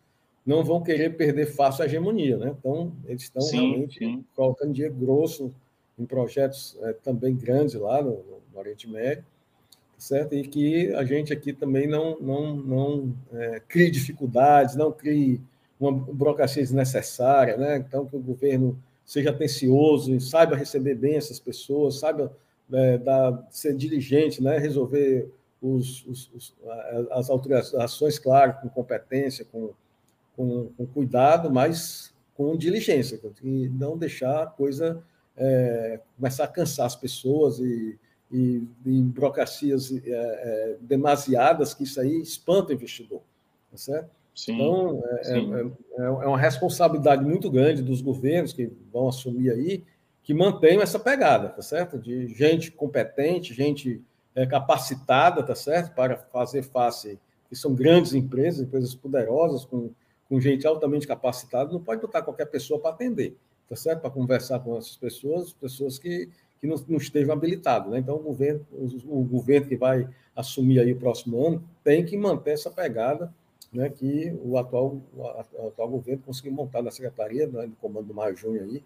não 0.44 0.64
vão 0.64 0.82
querer 0.82 1.16
perder 1.16 1.46
fácil 1.46 1.82
a 1.82 1.86
hegemonia. 1.86 2.36
Né? 2.36 2.54
Então, 2.58 2.92
eles 3.06 3.22
estão 3.22 3.42
sim, 3.42 3.70
realmente 3.70 3.98
sim. 3.98 4.24
colocando 4.34 4.72
dinheiro 4.72 4.94
grosso 4.94 5.52
em 5.98 6.04
projetos 6.04 6.76
é, 6.82 6.92
também 6.94 7.36
grandes 7.36 7.74
lá 7.74 8.02
no, 8.02 8.24
no 8.52 8.58
Oriente 8.58 8.88
Médio, 8.88 9.24
certo? 10.02 10.34
E 10.34 10.42
que 10.42 10.92
a 10.94 11.04
gente 11.04 11.32
aqui 11.32 11.52
também 11.52 11.86
não, 11.86 12.18
não, 12.20 12.56
não 12.56 13.14
é, 13.32 13.62
crie 13.68 13.88
dificuldades, 13.88 14.74
não 14.74 14.90
crie 14.90 15.40
uma 15.78 15.92
burocracia 15.92 16.60
desnecessária, 16.60 17.56
né? 17.56 17.76
Então, 17.76 18.04
que 18.06 18.16
o 18.16 18.20
governo 18.20 18.76
seja 19.04 19.30
atencioso 19.30 20.20
saiba 20.20 20.56
receber 20.56 20.96
bem 20.96 21.16
essas 21.16 21.38
pessoas, 21.38 22.00
saiba 22.00 22.36
é, 22.72 22.98
dar, 22.98 23.46
ser 23.48 23.76
diligente, 23.76 24.42
né? 24.42 24.58
Resolver 24.58 25.30
os, 25.60 26.04
os, 26.06 26.30
os, 26.34 26.54
as 27.12 27.30
autorizações, 27.30 28.18
claro, 28.18 28.54
com 28.60 28.68
competência, 28.68 29.44
com, 29.52 29.70
com, 30.36 30.68
com, 30.76 30.84
cuidado, 30.86 31.48
mas 31.48 32.12
com 32.34 32.56
diligência, 32.56 33.20
e 33.40 33.68
não 33.68 33.96
deixar 33.96 34.42
a 34.42 34.46
coisa 34.46 35.00
é, 35.36 36.00
começar 36.16 36.44
a 36.44 36.48
cansar 36.48 36.86
as 36.86 36.96
pessoas 36.96 37.60
e 37.60 37.96
e, 38.32 38.66
e 38.86 39.02
burocracias 39.02 39.92
é, 39.92 40.00
é, 40.06 40.76
demasiadas, 40.80 41.74
que 41.74 41.84
isso 41.84 42.00
aí 42.00 42.20
espanta 42.20 42.70
o 42.70 42.74
investidor. 42.74 43.20
Tá 43.70 43.76
certo? 43.76 44.10
Sim, 44.34 44.54
então, 44.54 45.02
é, 45.04 45.24
sim. 45.24 45.54
É, 45.54 45.60
é, 45.60 46.04
é, 46.04 46.08
uma 46.08 46.38
responsabilidade 46.38 47.22
muito 47.22 47.50
grande 47.50 47.82
dos 47.82 48.00
governos 48.00 48.52
que 48.52 48.70
vão 48.90 49.08
assumir 49.08 49.50
aí, 49.50 49.84
que 50.22 50.32
mantenham 50.32 50.82
essa 50.82 50.98
pegada, 50.98 51.48
tá 51.50 51.60
certo? 51.60 51.98
De 51.98 52.28
gente 52.28 52.70
competente, 52.70 53.52
gente 53.52 54.00
é, 54.34 54.46
capacitada, 54.46 55.42
tá 55.42 55.54
certo? 55.54 55.94
Para 55.94 56.16
fazer 56.16 56.62
face, 56.62 57.18
que 57.48 57.56
são 57.56 57.74
grandes 57.74 58.14
empresas, 58.14 58.62
empresas 58.62 58.94
poderosas, 58.94 59.64
com, 59.64 59.90
com 60.28 60.40
gente 60.40 60.66
altamente 60.66 61.06
capacitada, 61.06 61.70
não 61.70 61.82
pode 61.82 62.00
botar 62.00 62.22
qualquer 62.22 62.46
pessoa 62.46 62.80
para 62.80 62.92
atender. 62.92 63.36
tá 63.68 63.76
certo? 63.76 64.00
Para 64.00 64.10
conversar 64.10 64.60
com 64.60 64.78
essas 64.78 64.96
pessoas, 64.96 65.52
pessoas 65.52 65.98
que, 65.98 66.30
que 66.62 66.68
não, 66.68 66.76
não 66.88 66.96
estejam 66.96 67.32
habilitadas. 67.32 67.90
Né? 67.90 67.98
Então, 67.98 68.14
o 68.14 68.20
governo, 68.20 68.64
o, 68.70 69.20
o, 69.20 69.24
governo 69.24 69.66
que 69.66 69.76
vai 69.76 70.08
assumir 70.34 70.78
aí 70.78 70.92
o 70.92 70.96
próximo 70.96 71.44
ano 71.44 71.64
tem 71.82 72.04
que 72.04 72.16
manter 72.16 72.52
essa 72.52 72.70
pegada 72.70 73.34
né, 73.72 73.90
que 73.90 74.32
o 74.44 74.56
atual, 74.56 75.02
o 75.12 75.66
atual 75.66 75.88
governo 75.88 76.22
conseguiu 76.24 76.52
montar 76.52 76.80
na 76.80 76.92
secretaria, 76.92 77.48
né, 77.48 77.66
do 77.66 77.74
comando 77.80 78.06
do 78.06 78.14
Maio 78.14 78.36
Júnior 78.36 78.64
aí, 78.64 78.82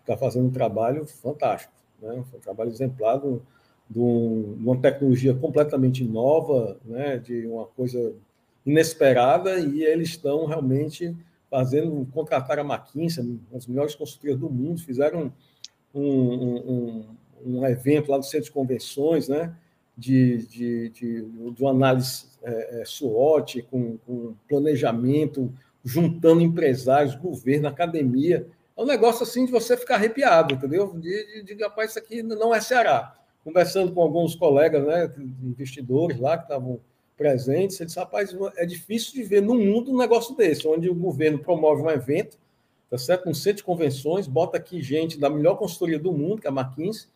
está 0.00 0.16
fazendo 0.16 0.48
um 0.48 0.50
trabalho 0.50 1.06
fantástico, 1.06 1.72
né? 2.02 2.24
um 2.34 2.40
trabalho 2.40 2.70
exemplar 2.70 3.20
de, 3.20 3.38
de 3.88 4.00
uma 4.00 4.76
tecnologia 4.78 5.32
completamente 5.34 6.02
nova, 6.02 6.78
né? 6.84 7.18
de 7.18 7.46
uma 7.46 7.66
coisa 7.66 8.12
inesperada, 8.66 9.60
e 9.60 9.84
eles 9.84 10.08
estão 10.08 10.46
realmente 10.46 11.14
fazendo, 11.50 12.08
contratar 12.12 12.58
a 12.58 12.62
McKinsey, 12.62 13.38
as 13.54 13.66
melhores 13.66 13.94
consultorias 13.94 14.38
do 14.38 14.48
mundo, 14.48 14.80
fizeram 14.80 15.32
um, 15.94 16.02
um, 16.02 17.06
um, 17.44 17.66
evento 17.66 18.10
lá 18.10 18.16
no 18.16 18.22
Centro 18.22 18.46
de 18.46 18.52
Convenções, 18.52 19.28
né? 19.28 19.54
de, 20.00 20.38
de, 20.46 20.88
de, 20.88 21.22
de 21.52 21.62
uma 21.62 21.70
análise 21.70 22.24
é, 22.42 22.80
é 22.80 22.84
SWOT, 22.86 23.62
com, 23.70 23.98
com 23.98 24.34
planejamento, 24.48 25.52
juntando 25.84 26.40
empresários, 26.40 27.14
governo, 27.14 27.68
academia. 27.68 28.46
É 28.76 28.82
um 28.82 28.86
negócio 28.86 29.22
assim 29.22 29.44
de 29.44 29.52
você 29.52 29.76
ficar 29.76 29.96
arrepiado, 29.96 30.54
entendeu? 30.54 30.98
De, 30.98 31.44
de, 31.44 31.54
de 31.54 31.62
rapaz, 31.62 31.90
isso 31.90 31.98
aqui 31.98 32.22
não 32.22 32.54
é 32.54 32.60
Ceará. 32.62 33.14
Conversando 33.44 33.92
com 33.92 34.00
alguns 34.00 34.34
colegas, 34.34 34.86
né, 34.86 35.12
investidores 35.42 36.18
lá 36.18 36.38
que 36.38 36.44
estavam 36.44 36.80
presentes, 37.16 37.78
ele 37.78 37.86
disse, 37.86 37.98
rapaz, 37.98 38.34
é 38.56 38.64
difícil 38.64 39.12
de 39.12 39.22
ver 39.22 39.42
no 39.42 39.54
mundo 39.54 39.92
um 39.92 39.98
negócio 39.98 40.34
desse, 40.34 40.66
onde 40.66 40.88
o 40.88 40.94
governo 40.94 41.38
promove 41.38 41.82
um 41.82 41.90
evento, 41.90 42.38
tá 42.90 42.98
certo? 42.98 43.28
Um 43.28 43.34
centro 43.34 43.58
de 43.58 43.64
convenções, 43.64 44.26
bota 44.26 44.58
aqui 44.58 44.82
gente 44.82 45.18
da 45.18 45.30
melhor 45.30 45.56
consultoria 45.56 45.98
do 45.98 46.12
mundo, 46.12 46.40
que 46.40 46.46
é 46.48 46.50
a 46.50 46.52
McKinsey, 46.52 47.08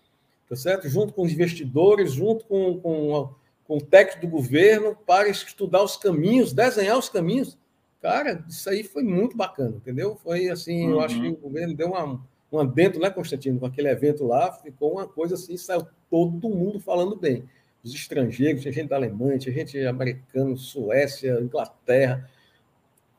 tá 0.48 0.54
certo? 0.54 0.88
Junto 0.88 1.12
com 1.12 1.22
os 1.22 1.32
investidores, 1.32 2.12
junto 2.12 2.44
com, 2.44 2.78
com, 2.78 3.34
com 3.64 3.76
o 3.78 3.80
técnico 3.80 4.26
do 4.26 4.30
governo, 4.30 4.96
para 5.04 5.28
estudar 5.28 5.82
os 5.82 5.96
caminhos, 5.96 6.52
desenhar 6.52 6.96
os 6.96 7.08
caminhos. 7.08 7.58
Cara, 8.00 8.44
isso 8.48 8.70
aí 8.70 8.84
foi 8.84 9.02
muito 9.02 9.36
bacana, 9.36 9.76
entendeu? 9.76 10.14
Foi 10.14 10.48
assim, 10.48 10.86
uhum. 10.86 10.92
eu 10.92 11.00
acho 11.00 11.20
que 11.20 11.28
o 11.28 11.36
governo 11.36 11.74
deu 11.74 11.88
uma, 11.88 12.22
uma 12.52 12.64
dentro, 12.64 13.00
né, 13.00 13.10
Constantino, 13.10 13.58
com 13.58 13.66
aquele 13.66 13.88
evento 13.88 14.24
lá, 14.24 14.52
ficou 14.52 14.92
uma 14.92 15.08
coisa 15.08 15.34
assim, 15.34 15.56
saiu 15.56 15.86
todo 16.08 16.48
mundo 16.48 16.78
falando 16.78 17.16
bem 17.16 17.44
os 17.84 17.94
estrangeiros, 17.94 18.62
tinha 18.62 18.72
gente 18.72 18.88
da 18.88 18.96
Alemanha, 18.96 19.38
tinha 19.38 19.54
gente 19.54 19.78
americana, 19.84 20.56
Suécia, 20.56 21.38
Inglaterra, 21.40 22.28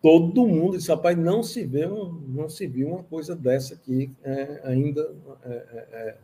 todo 0.05 0.47
mundo 0.47 0.77
disse, 0.77 0.91
rapaz, 0.91 1.17
não 1.17 1.41
se 1.41 1.65
vê 1.65 1.87
não 1.87 2.47
se 2.47 2.67
viu 2.67 2.89
uma 2.89 3.01
coisa 3.01 3.35
dessa 3.35 3.73
aqui 3.73 4.11
é, 4.23 4.61
ainda 4.63 5.01
é, 5.43 5.49
é, 5.49 5.87
é 5.91 6.17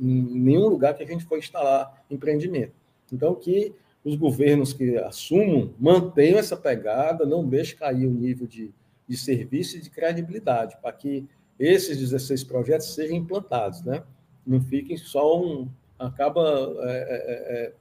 em 0.00 0.40
nenhum 0.40 0.66
lugar 0.66 0.94
que 0.94 1.02
a 1.02 1.06
gente 1.06 1.26
foi 1.26 1.38
instalar 1.38 2.02
empreendimento. 2.10 2.72
Então, 3.12 3.34
que 3.34 3.74
os 4.02 4.16
governos 4.16 4.72
que 4.72 4.96
assumam 4.96 5.74
mantenham 5.78 6.38
essa 6.38 6.56
pegada, 6.56 7.26
não 7.26 7.46
deixem 7.46 7.76
cair 7.76 8.06
o 8.06 8.10
nível 8.10 8.46
de, 8.46 8.72
de 9.06 9.16
serviço 9.18 9.76
e 9.76 9.82
de 9.82 9.90
credibilidade, 9.90 10.78
para 10.80 10.92
que 10.92 11.28
esses 11.58 11.98
16 11.98 12.44
projetos 12.44 12.94
sejam 12.94 13.14
implantados, 13.14 13.82
né? 13.82 14.04
Não 14.46 14.58
fiquem 14.58 14.96
só 14.96 15.38
um, 15.38 15.68
acaba 15.98 16.74
é, 16.80 17.66
é, 17.66 17.72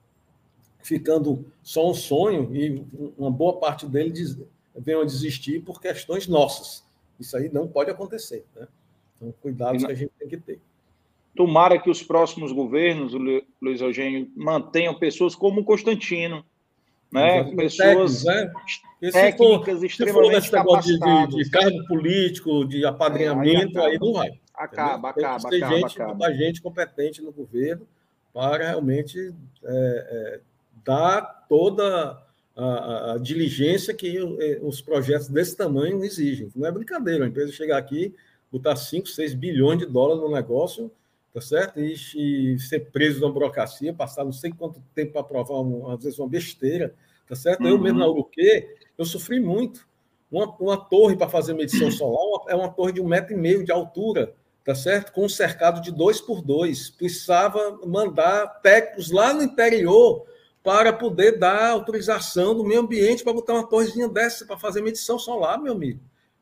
ficando 0.84 1.46
só 1.64 1.90
um 1.90 1.94
sonho 1.94 2.54
e 2.54 2.86
uma 3.18 3.32
boa 3.32 3.62
parte 3.62 3.88
dele 3.88 4.12
diz, 4.12 4.38
venham 4.76 5.02
a 5.02 5.06
desistir 5.06 5.62
por 5.62 5.82
questões 5.82 6.28
nossas. 6.28 6.84
Isso 7.20 7.36
aí 7.38 7.50
não 7.52 7.68
pode 7.68 7.92
acontecer. 7.92 8.46
Né? 8.56 8.68
Então, 9.16 9.34
cuidados 9.42 9.84
que 9.84 9.92
a 9.92 9.96
gente 9.96 10.12
tem 10.18 10.28
que 10.28 10.38
ter. 10.38 10.60
Tomara 11.36 11.80
que 11.80 11.90
os 11.90 12.04
próximos 12.04 12.52
governos, 12.52 13.14
Luiz 13.62 13.80
Eugênio, 13.80 14.30
mantenham 14.36 14.98
pessoas 14.98 15.34
como 15.34 15.62
o 15.62 15.64
Constantino, 15.64 16.44
né? 17.12 17.44
pessoas 17.56 18.26
né? 18.26 18.52
técnicas 19.12 19.78
for, 19.78 19.86
extremamente 19.86 20.46
se 20.46 20.52
capacitadas. 20.52 21.30
De, 21.30 21.38
de, 21.38 21.44
de, 21.44 21.50
cargo 21.50 21.88
político, 21.88 22.66
de 22.66 22.86
apadrinhamento, 22.86 23.80
é, 23.80 23.86
aí, 23.86 23.92
aí, 23.94 24.00
não 24.00 24.14
vai. 24.14 24.30
Acaba, 24.54 25.10
acaba, 25.10 25.50
tem 25.50 25.64
acaba, 25.64 25.76
gente, 25.76 26.02
acaba. 26.02 26.34
gente 26.34 26.62
competente 26.62 27.22
no 27.22 27.32
governo 27.32 27.88
para 28.34 28.66
realmente 28.66 29.34
é, 29.64 30.08
é, 30.10 30.40
dar 30.86 31.46
toda 31.48 32.22
a, 32.64 33.14
a, 33.14 33.18
diligência 33.18 33.94
que 33.94 34.18
é, 34.18 34.60
os 34.62 34.82
projetos 34.82 35.28
desse 35.28 35.56
tamanho 35.56 36.04
exigem. 36.04 36.52
Não 36.56 36.68
é 36.68 36.72
brincadeira, 36.72 37.26
a 37.26 37.28
empresa 37.28 37.52
chegar 37.52 37.78
aqui, 37.78 38.14
botar 38.52 38.76
5, 38.76 39.08
6 39.08 39.34
bilhões 39.34 39.80
de 39.80 39.86
dólares 39.86 40.22
no 40.22 40.32
negócio, 40.32 40.92
tá 41.34 41.42
certo? 41.42 41.80
E, 41.80 41.94
e 42.16 42.60
ser 42.60 42.92
preso 42.92 43.22
na 43.22 43.30
burocracia, 43.30 43.94
passar 43.94 44.24
não 44.24 44.34
sei 44.34 44.52
quanto 44.52 44.82
tempo 44.94 45.14
para 45.14 45.22
aprovar, 45.22 45.62
uma, 45.62 45.96
às 45.96 46.04
vezes, 46.04 46.20
uma 46.20 46.28
besteira, 46.28 46.94
tá 47.28 47.36
certo? 47.36 47.62
Uhum. 47.62 47.70
Eu 47.70 47.80
mesmo 47.80 48.00
na 48.00 48.08
Uruquê, 48.08 48.76
eu 48.98 49.06
sofri 49.06 49.40
muito. 49.40 49.90
Uma, 50.32 50.56
uma 50.58 50.78
torre 50.78 51.18
para 51.18 51.28
fazer 51.28 51.54
medição 51.54 51.90
solar 51.92 52.46
é 52.48 52.56
uma 52.56 52.70
torre 52.70 52.94
de 52.94 53.02
um 53.02 53.08
metro 53.08 53.34
e 53.34 53.38
meio 53.38 53.66
de 53.66 53.72
altura, 53.72 54.34
tá 54.64 54.76
certo? 54.76 55.12
Com 55.14 55.26
um 55.26 55.30
cercado 55.30 55.82
de 55.82 55.92
dois 55.92 56.22
por 56.22 56.42
dois. 56.42 56.90
Precisava 56.92 57.80
mandar 57.86 58.48
técnicos 58.62 59.12
lá 59.12 59.34
no 59.34 59.42
interior 59.42 60.26
para 60.64 60.94
poder 60.94 61.40
dar 61.40 61.70
autorização 61.70 62.56
do 62.56 62.64
meio 62.64 62.82
ambiente 62.82 63.24
para 63.24 63.34
botar 63.34 63.54
uma 63.54 63.68
torrezinha 63.68 64.08
dessa 64.08 64.46
para 64.46 64.58
fazer 64.58 64.82
medição 64.82 65.18
solar, 65.18 65.60
meu 65.62 65.74
amigo. 65.74 66.00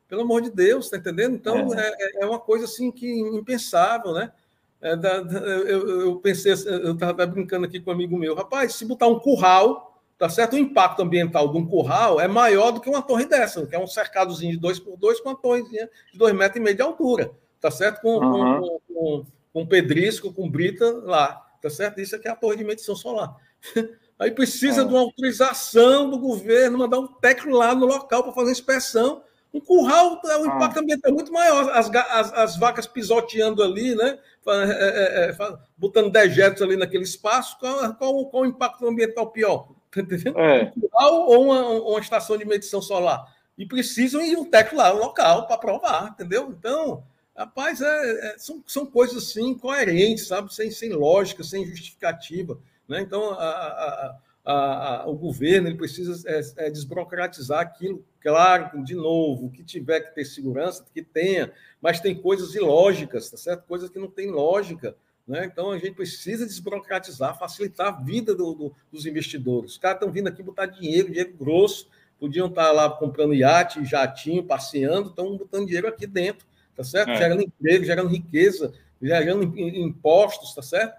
Pelo 0.08 0.22
amor 0.22 0.42
de 0.42 0.50
Deus, 0.50 0.90
tá 0.90 0.96
entendendo? 0.96 1.34
Então 1.34 1.72
é, 1.74 1.88
é, 1.98 2.22
é 2.22 2.26
uma 2.26 2.38
coisa 2.38 2.64
assim 2.64 2.90
que 2.90 3.08
impensável, 3.08 4.12
né? 4.12 4.32
É, 4.80 4.96
da, 4.96 5.20
da, 5.20 5.38
eu, 5.38 6.00
eu, 6.00 6.16
pensei, 6.16 6.52
eu 6.52 6.92
estava 6.92 7.26
brincando 7.26 7.66
aqui 7.66 7.78
com 7.78 7.90
um 7.90 7.94
amigo 7.94 8.16
meu, 8.16 8.34
rapaz, 8.34 8.74
se 8.74 8.84
botar 8.84 9.08
um 9.08 9.18
curral, 9.20 10.00
tá 10.18 10.28
certo? 10.28 10.54
O 10.54 10.58
impacto 10.58 11.02
ambiental 11.02 11.52
de 11.52 11.58
um 11.58 11.66
curral 11.66 12.20
é 12.20 12.26
maior 12.26 12.72
do 12.72 12.80
que 12.80 12.88
uma 12.88 13.02
torre 13.02 13.26
dessa, 13.26 13.66
que 13.66 13.74
é 13.74 13.78
um 13.78 13.86
cercadozinho 13.86 14.52
de 14.52 14.58
dois 14.58 14.78
por 14.78 14.96
dois 14.96 15.20
com 15.20 15.28
uma 15.28 15.36
torrezinha 15.36 15.88
de 16.12 16.18
dois 16.18 16.34
metros 16.34 16.56
e 16.56 16.60
meio 16.60 16.76
de 16.76 16.82
altura 16.82 17.30
tá 17.60 17.70
certo? 17.70 18.00
Com, 18.00 18.16
uhum. 18.18 18.60
com, 18.60 18.80
com, 18.88 19.26
com, 19.52 19.66
pedrisco, 19.66 20.32
com 20.32 20.50
brita 20.50 20.90
lá, 21.04 21.34
tá 21.60 21.68
certo? 21.68 22.00
Isso 22.00 22.16
aqui 22.16 22.26
é 22.26 22.30
a 22.30 22.36
torre 22.36 22.56
de 22.56 22.64
medição 22.64 22.96
solar. 22.96 23.36
Aí 24.20 24.30
precisa 24.30 24.82
é. 24.82 24.84
de 24.84 24.90
uma 24.90 25.00
autorização 25.00 26.10
do 26.10 26.18
governo, 26.18 26.76
mandar 26.76 26.98
um 26.98 27.06
técnico 27.06 27.56
lá 27.56 27.74
no 27.74 27.86
local 27.86 28.22
para 28.22 28.32
fazer 28.32 28.52
inspeção. 28.52 29.22
Um 29.52 29.60
curral, 29.60 30.20
o 30.22 30.46
impacto 30.46 30.76
ah. 30.78 30.82
ambiental 30.82 31.10
é 31.10 31.14
muito 31.14 31.32
maior. 31.32 31.70
As, 31.70 31.90
as, 31.90 32.32
as, 32.34 32.56
vacas 32.56 32.86
pisoteando 32.86 33.62
ali, 33.62 33.94
né? 33.94 34.18
É, 34.46 34.52
é, 34.52 35.30
é, 35.30 35.58
botando 35.76 36.12
dejetos 36.12 36.60
ali 36.60 36.76
naquele 36.76 37.02
espaço. 37.02 37.58
Qual, 37.58 37.94
qual, 37.94 38.26
qual 38.26 38.42
o 38.42 38.46
impacto 38.46 38.86
ambiental 38.86 39.30
pior? 39.30 39.68
Tá 39.90 40.02
entendendo? 40.02 40.38
É. 40.38 40.72
Um 40.76 40.80
curral 40.82 41.14
ou 41.26 41.44
uma, 41.46 41.62
uma 41.62 42.00
estação 42.00 42.36
de 42.36 42.44
medição 42.44 42.80
solar? 42.82 43.26
E 43.56 43.66
precisam 43.66 44.20
ir 44.20 44.36
um 44.36 44.44
técnico 44.44 44.76
lá 44.76 44.92
no 44.92 45.00
local 45.00 45.46
para 45.46 45.58
provar, 45.58 46.10
entendeu? 46.10 46.54
Então, 46.56 47.02
Rapaz, 47.40 47.80
é, 47.80 47.86
é, 47.86 48.38
são, 48.38 48.62
são 48.66 48.84
coisas 48.84 49.16
assim 49.16 49.48
incoerentes, 49.48 50.26
sabe? 50.26 50.54
Sem, 50.54 50.70
sem 50.70 50.92
lógica, 50.92 51.42
sem 51.42 51.64
justificativa. 51.64 52.58
Né? 52.90 53.00
Então, 53.00 53.30
a, 53.30 54.16
a, 54.44 54.52
a, 54.52 55.08
o 55.08 55.14
governo 55.14 55.68
ele 55.68 55.76
precisa 55.76 56.28
é, 56.28 56.66
é, 56.66 56.70
desburocratizar 56.70 57.60
aquilo. 57.60 58.04
Claro, 58.20 58.82
de 58.84 58.94
novo, 58.94 59.50
que 59.50 59.62
tiver 59.62 60.00
que 60.00 60.14
ter 60.14 60.24
segurança, 60.24 60.84
que 60.92 61.02
tenha, 61.02 61.52
mas 61.80 62.00
tem 62.00 62.14
coisas 62.14 62.54
ilógicas, 62.54 63.30
tá 63.30 63.36
certo? 63.36 63.64
Coisas 63.66 63.88
que 63.88 63.98
não 63.98 64.10
têm 64.10 64.30
lógica. 64.30 64.96
Né? 65.26 65.44
Então, 65.46 65.70
a 65.70 65.78
gente 65.78 65.94
precisa 65.94 66.44
desburocratizar, 66.44 67.38
facilitar 67.38 67.86
a 67.86 68.02
vida 68.02 68.34
do, 68.34 68.52
do, 68.52 68.74
dos 68.92 69.06
investidores. 69.06 69.72
Os 69.72 69.78
caras 69.78 69.98
estão 69.98 70.12
vindo 70.12 70.26
aqui 70.26 70.42
botar 70.42 70.66
dinheiro, 70.66 71.08
dinheiro 71.08 71.32
grosso, 71.38 71.88
podiam 72.18 72.48
estar 72.48 72.72
lá 72.72 72.90
comprando 72.90 73.32
iate, 73.32 73.84
jatinho, 73.84 74.42
passeando, 74.42 75.10
estão 75.10 75.38
botando 75.38 75.66
dinheiro 75.66 75.86
aqui 75.86 76.06
dentro 76.06 76.50
tá 76.80 76.84
certo? 76.84 77.10
É. 77.10 77.16
Gerando 77.16 77.42
emprego, 77.42 77.84
gerando 77.84 78.08
riqueza, 78.08 78.72
gerando 79.00 79.44
impostos, 79.58 80.54
tá 80.54 80.62
certo? 80.62 80.98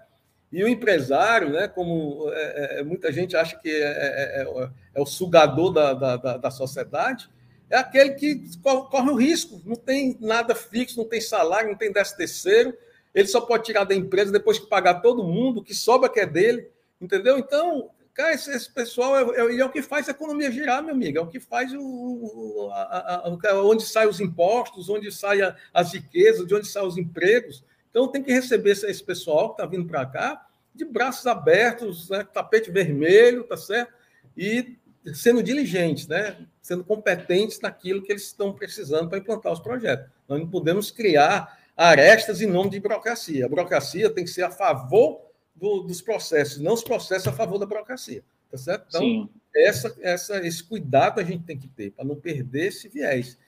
E 0.52 0.62
o 0.62 0.68
empresário, 0.68 1.50
né, 1.50 1.66
como 1.66 2.30
é, 2.30 2.76
é, 2.76 2.80
é 2.80 2.84
muita 2.84 3.10
gente 3.10 3.36
acha 3.36 3.58
que 3.58 3.70
é, 3.70 4.42
é, 4.42 4.70
é, 4.94 5.00
o 5.00 5.06
sugador 5.06 5.72
da, 5.72 5.94
da, 5.94 6.36
da, 6.36 6.50
sociedade, 6.50 7.30
é 7.70 7.78
aquele 7.78 8.10
que 8.10 8.42
corre 8.62 9.10
o 9.10 9.16
risco, 9.16 9.62
não 9.64 9.76
tem 9.76 10.16
nada 10.20 10.54
fixo, 10.54 10.98
não 10.98 11.08
tem 11.08 11.22
salário, 11.22 11.70
não 11.70 11.76
tem 11.76 11.90
décimo 11.90 12.18
terceiro, 12.18 12.76
ele 13.14 13.28
só 13.28 13.40
pode 13.40 13.64
tirar 13.64 13.84
da 13.84 13.94
empresa 13.94 14.30
depois 14.30 14.58
que 14.58 14.66
pagar 14.66 15.00
todo 15.00 15.24
mundo, 15.24 15.60
o 15.60 15.64
que 15.64 15.74
sobra 15.74 16.08
que 16.08 16.20
é 16.20 16.26
dele, 16.26 16.68
entendeu? 17.00 17.38
Então, 17.38 17.90
Cara, 18.14 18.34
esse, 18.34 18.50
esse 18.50 18.70
pessoal 18.70 19.16
é, 19.16 19.58
é, 19.58 19.64
o 19.64 19.70
que 19.70 19.80
faz 19.80 20.06
a 20.06 20.10
economia 20.10 20.52
girar, 20.52 20.82
meu 20.82 20.94
amigo. 20.94 21.18
É 21.18 21.20
o 21.22 21.26
que 21.26 21.40
faz 21.40 21.72
o, 21.74 22.68
a, 22.70 23.26
a, 23.26 23.62
onde 23.62 23.84
saem 23.84 24.08
os 24.08 24.20
impostos, 24.20 24.90
onde 24.90 25.10
saem 25.10 25.50
as 25.72 25.94
riquezas, 25.94 26.46
de 26.46 26.54
onde 26.54 26.68
saem 26.68 26.86
os 26.86 26.98
empregos. 26.98 27.64
Então 27.92 28.08
tem 28.08 28.22
que 28.22 28.32
receber 28.32 28.70
esse, 28.70 29.04
pessoal 29.04 29.50
que 29.50 29.62
está 29.62 29.66
vindo 29.66 29.86
para 29.86 30.04
cá 30.06 30.46
de 30.74 30.84
braços 30.84 31.26
abertos, 31.26 32.08
né, 32.08 32.26
tapete 32.32 32.70
vermelho, 32.70 33.44
tá 33.44 33.56
certo? 33.56 33.92
E 34.34 34.78
sendo 35.12 35.42
diligentes, 35.42 36.08
né? 36.08 36.38
Sendo 36.62 36.82
competentes 36.82 37.60
naquilo 37.60 38.02
que 38.02 38.10
eles 38.10 38.22
estão 38.22 38.52
precisando 38.52 39.10
para 39.10 39.18
implantar 39.18 39.52
os 39.52 39.60
projetos. 39.60 40.10
Nós 40.26 40.40
não 40.40 40.48
podemos 40.48 40.90
criar 40.90 41.60
arestas 41.76 42.40
em 42.40 42.46
nome 42.46 42.70
de 42.70 42.80
burocracia. 42.80 43.44
A 43.44 43.48
burocracia 43.48 44.08
tem 44.08 44.24
que 44.24 44.30
ser 44.30 44.42
a 44.42 44.50
favor 44.50 45.20
do, 45.54 45.82
dos 45.82 46.00
processos, 46.00 46.58
não 46.58 46.72
os 46.72 46.82
processos 46.82 47.28
a 47.28 47.32
favor 47.32 47.58
da 47.58 47.66
burocracia. 47.66 48.24
Tá 48.50 48.56
certo? 48.56 48.86
Então, 48.88 49.30
essa, 49.54 49.96
essa, 50.00 50.46
esse 50.46 50.62
cuidado 50.62 51.20
a 51.20 51.24
gente 51.24 51.44
tem 51.44 51.58
que 51.58 51.68
ter 51.68 51.90
para 51.90 52.04
não 52.04 52.16
perder 52.16 52.68
esse 52.68 52.88
viés. 52.88 53.38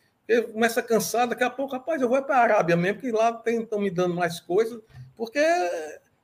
Começa 0.52 0.80
a 0.80 0.82
cansar, 0.82 1.28
daqui 1.28 1.44
a 1.44 1.50
pouco, 1.50 1.74
rapaz, 1.74 2.00
eu 2.00 2.08
vou 2.08 2.22
para 2.22 2.36
a 2.36 2.42
Arábia 2.42 2.76
mesmo, 2.76 3.00
porque 3.00 3.12
lá 3.12 3.42
estão 3.46 3.78
me 3.78 3.90
dando 3.90 4.14
mais 4.14 4.40
coisas, 4.40 4.80
porque 5.14 5.40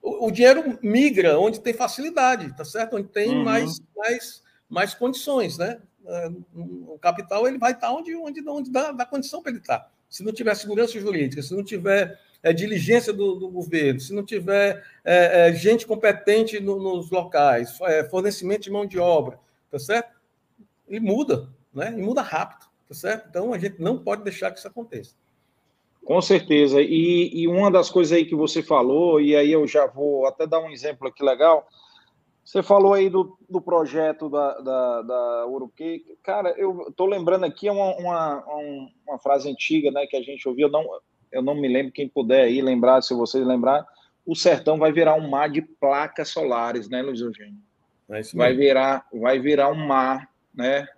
o, 0.00 0.26
o, 0.26 0.30
dinheiro 0.30 0.78
migra 0.82 1.38
onde 1.38 1.60
tem 1.60 1.74
facilidade, 1.74 2.54
tá 2.56 2.64
certo? 2.64 2.96
Onde 2.96 3.08
tem 3.08 3.36
uhum. 3.36 3.44
mais, 3.44 3.80
mais, 3.94 4.42
mais 4.68 4.94
condições, 4.94 5.58
né? 5.58 5.80
É, 6.06 6.30
o 6.54 6.98
capital 6.98 7.46
ele 7.46 7.58
vai 7.58 7.72
estar 7.72 7.92
onde, 7.92 8.14
onde, 8.16 8.48
onde 8.48 8.70
dá, 8.70 8.90
dá 8.92 9.04
condição 9.04 9.42
para 9.42 9.52
ele 9.52 9.60
estar. 9.60 9.90
Se 10.08 10.24
não 10.24 10.32
tiver 10.32 10.54
segurança 10.54 10.98
jurídica, 10.98 11.42
se 11.42 11.54
não 11.54 11.62
tiver 11.62 12.18
é, 12.42 12.52
diligência 12.52 13.12
do, 13.12 13.34
do, 13.34 13.48
governo, 13.48 14.00
se 14.00 14.14
não 14.14 14.24
tiver 14.24 14.82
é, 15.04 15.48
é, 15.48 15.52
gente 15.52 15.86
competente 15.86 16.58
no, 16.58 16.78
nos 16.78 17.10
locais, 17.10 17.78
é, 17.82 18.04
fornecimento 18.04 18.62
de 18.62 18.70
mão 18.70 18.86
de 18.86 18.98
obra, 18.98 19.38
tá 19.70 19.78
certo? 19.78 20.18
Ele 20.88 21.00
muda, 21.00 21.48
né? 21.72 21.94
E 21.96 22.00
muda 22.00 22.22
rápido, 22.22 22.66
tá 22.90 22.94
certo? 22.94 23.28
Então 23.28 23.52
a 23.52 23.58
gente 23.58 23.80
não 23.80 23.96
pode 23.96 24.24
deixar 24.24 24.50
que 24.50 24.58
isso 24.58 24.66
aconteça. 24.66 25.14
Com 26.04 26.20
certeza. 26.20 26.82
E, 26.82 27.30
e 27.32 27.46
uma 27.46 27.70
das 27.70 27.88
coisas 27.88 28.12
aí 28.12 28.24
que 28.24 28.34
você 28.34 28.64
falou, 28.64 29.20
e 29.20 29.36
aí 29.36 29.52
eu 29.52 29.64
já 29.64 29.86
vou 29.86 30.26
até 30.26 30.44
dar 30.44 30.58
um 30.58 30.70
exemplo 30.70 31.06
aqui 31.06 31.22
legal. 31.22 31.68
Você 32.44 32.64
falou 32.64 32.92
aí 32.92 33.08
do, 33.08 33.38
do 33.48 33.60
projeto 33.60 34.28
da, 34.28 34.58
da, 34.60 35.02
da 35.02 35.46
Uruquê. 35.46 36.02
Cara, 36.20 36.50
eu 36.58 36.88
estou 36.88 37.06
lembrando 37.06 37.44
aqui 37.44 37.70
uma, 37.70 37.94
uma, 37.96 38.44
uma, 39.06 39.18
frase 39.20 39.48
antiga 39.48 39.92
né, 39.92 40.04
que 40.08 40.16
a 40.16 40.22
gente 40.22 40.48
ouviu, 40.48 40.68
não, 40.68 40.84
eu 41.30 41.42
não 41.42 41.54
me 41.54 41.68
lembro, 41.68 41.92
quem 41.92 42.08
puder 42.08 42.42
aí 42.42 42.60
lembrar, 42.60 43.02
se 43.02 43.14
vocês 43.14 43.46
lembrar, 43.46 43.86
o 44.26 44.34
sertão 44.34 44.78
vai 44.78 44.90
virar 44.90 45.14
um 45.14 45.30
mar 45.30 45.48
de 45.48 45.62
placas 45.62 46.30
solares, 46.30 46.88
né, 46.88 47.02
Luiz 47.02 47.20
Eugênio? 47.20 47.60
É 48.08 48.20
vai 48.34 48.52
virar, 48.52 49.06
vai 49.12 49.38
virar 49.38 49.70
um 49.70 49.86
mar, 49.86 50.28
né? 50.52 50.88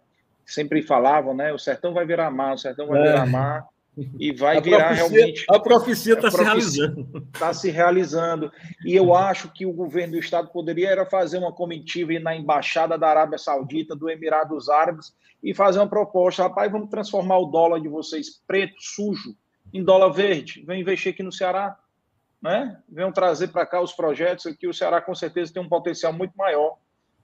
Sempre 0.44 0.82
falavam, 0.82 1.34
né? 1.34 1.52
O 1.52 1.58
sertão 1.58 1.94
vai 1.94 2.04
virar 2.04 2.30
mar, 2.30 2.54
o 2.54 2.58
sertão 2.58 2.86
vai 2.86 3.00
é. 3.00 3.02
virar 3.04 3.26
mar 3.26 3.66
e 4.18 4.32
vai 4.34 4.56
a 4.56 4.60
virar 4.60 4.88
profecia, 4.88 5.08
realmente. 5.08 5.44
A 5.48 5.58
profecia 5.58 6.14
está 6.14 6.30
se 6.30 6.42
realizando. 6.42 7.28
Está 7.32 7.54
se 7.54 7.70
realizando. 7.70 8.52
E 8.84 8.94
eu 8.94 9.14
acho 9.14 9.52
que 9.52 9.66
o 9.66 9.72
governo 9.72 10.14
do 10.14 10.18
Estado 10.18 10.48
poderia 10.48 10.90
era 10.90 11.06
fazer 11.06 11.38
uma 11.38 11.52
comitiva 11.52 12.18
na 12.18 12.34
Embaixada 12.34 12.98
da 12.98 13.08
Arábia 13.08 13.38
Saudita, 13.38 13.94
do 13.94 14.08
Emirados 14.08 14.68
Árabes, 14.68 15.14
e 15.42 15.54
fazer 15.54 15.78
uma 15.78 15.88
proposta. 15.88 16.42
Rapaz, 16.42 16.70
vamos 16.70 16.88
transformar 16.88 17.38
o 17.38 17.46
dólar 17.46 17.80
de 17.80 17.88
vocês 17.88 18.40
preto, 18.46 18.74
sujo, 18.78 19.36
em 19.72 19.82
dólar 19.82 20.10
verde. 20.10 20.64
Vem 20.66 20.80
investir 20.80 21.12
aqui 21.12 21.22
no 21.22 21.32
Ceará. 21.32 21.76
Né? 22.40 22.76
Venham 22.88 23.12
trazer 23.12 23.48
para 23.48 23.64
cá 23.64 23.80
os 23.80 23.92
projetos 23.92 24.46
aqui. 24.46 24.66
O 24.66 24.74
Ceará, 24.74 25.00
com 25.00 25.14
certeza, 25.14 25.52
tem 25.52 25.62
um 25.62 25.68
potencial 25.68 26.12
muito 26.12 26.36
maior. 26.36 26.76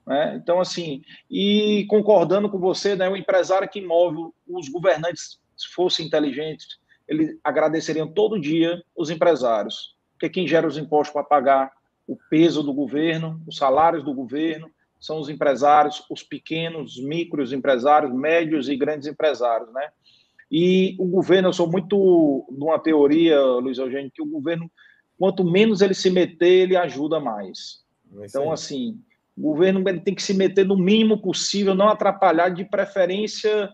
Né? 0.09 0.35
Então, 0.41 0.59
assim, 0.59 1.03
e 1.29 1.85
concordando 1.87 2.49
com 2.49 2.57
você, 2.57 2.95
né, 2.95 3.07
o 3.07 3.15
empresário 3.15 3.69
que 3.69 3.79
move 3.79 4.33
os 4.47 4.67
governantes 4.67 5.39
se 5.55 5.67
fossem 5.67 6.07
inteligentes, 6.07 6.79
eles 7.07 7.37
agradeceriam 7.43 8.11
todo 8.11 8.39
dia 8.39 8.81
os 8.95 9.11
empresários, 9.11 9.95
porque 10.13 10.27
quem 10.27 10.47
gera 10.47 10.67
os 10.67 10.79
impostos 10.79 11.13
para 11.13 11.23
pagar 11.23 11.71
o 12.07 12.17
peso 12.27 12.63
do 12.63 12.73
governo, 12.73 13.39
os 13.47 13.57
salários 13.57 14.03
do 14.03 14.11
governo, 14.11 14.71
são 14.99 15.19
os 15.19 15.29
empresários, 15.29 16.03
os 16.09 16.23
pequenos, 16.23 16.99
micros 16.99 17.53
empresários, 17.53 18.11
médios 18.11 18.67
e 18.67 18.75
grandes 18.75 19.07
empresários, 19.07 19.71
né? 19.71 19.89
E 20.51 20.95
o 20.97 21.05
governo, 21.05 21.49
eu 21.49 21.53
sou 21.53 21.71
muito 21.71 22.47
de 22.49 22.63
uma 22.63 22.79
teoria, 22.79 23.39
Luiz 23.39 23.77
Eugênio, 23.77 24.11
que 24.11 24.23
o 24.23 24.25
governo, 24.25 24.69
quanto 25.19 25.43
menos 25.43 25.81
ele 25.81 25.93
se 25.93 26.09
meter, 26.09 26.63
ele 26.63 26.75
ajuda 26.75 27.19
mais. 27.19 27.83
É 28.19 28.25
então, 28.25 28.51
assim, 28.51 28.99
o 29.39 29.53
governo 29.53 29.81
tem 30.01 30.13
que 30.13 30.21
se 30.21 30.33
meter 30.33 30.65
no 30.65 30.77
mínimo 30.77 31.21
possível, 31.21 31.73
não 31.73 31.87
atrapalhar, 31.87 32.49
de 32.49 32.65
preferência 32.65 33.71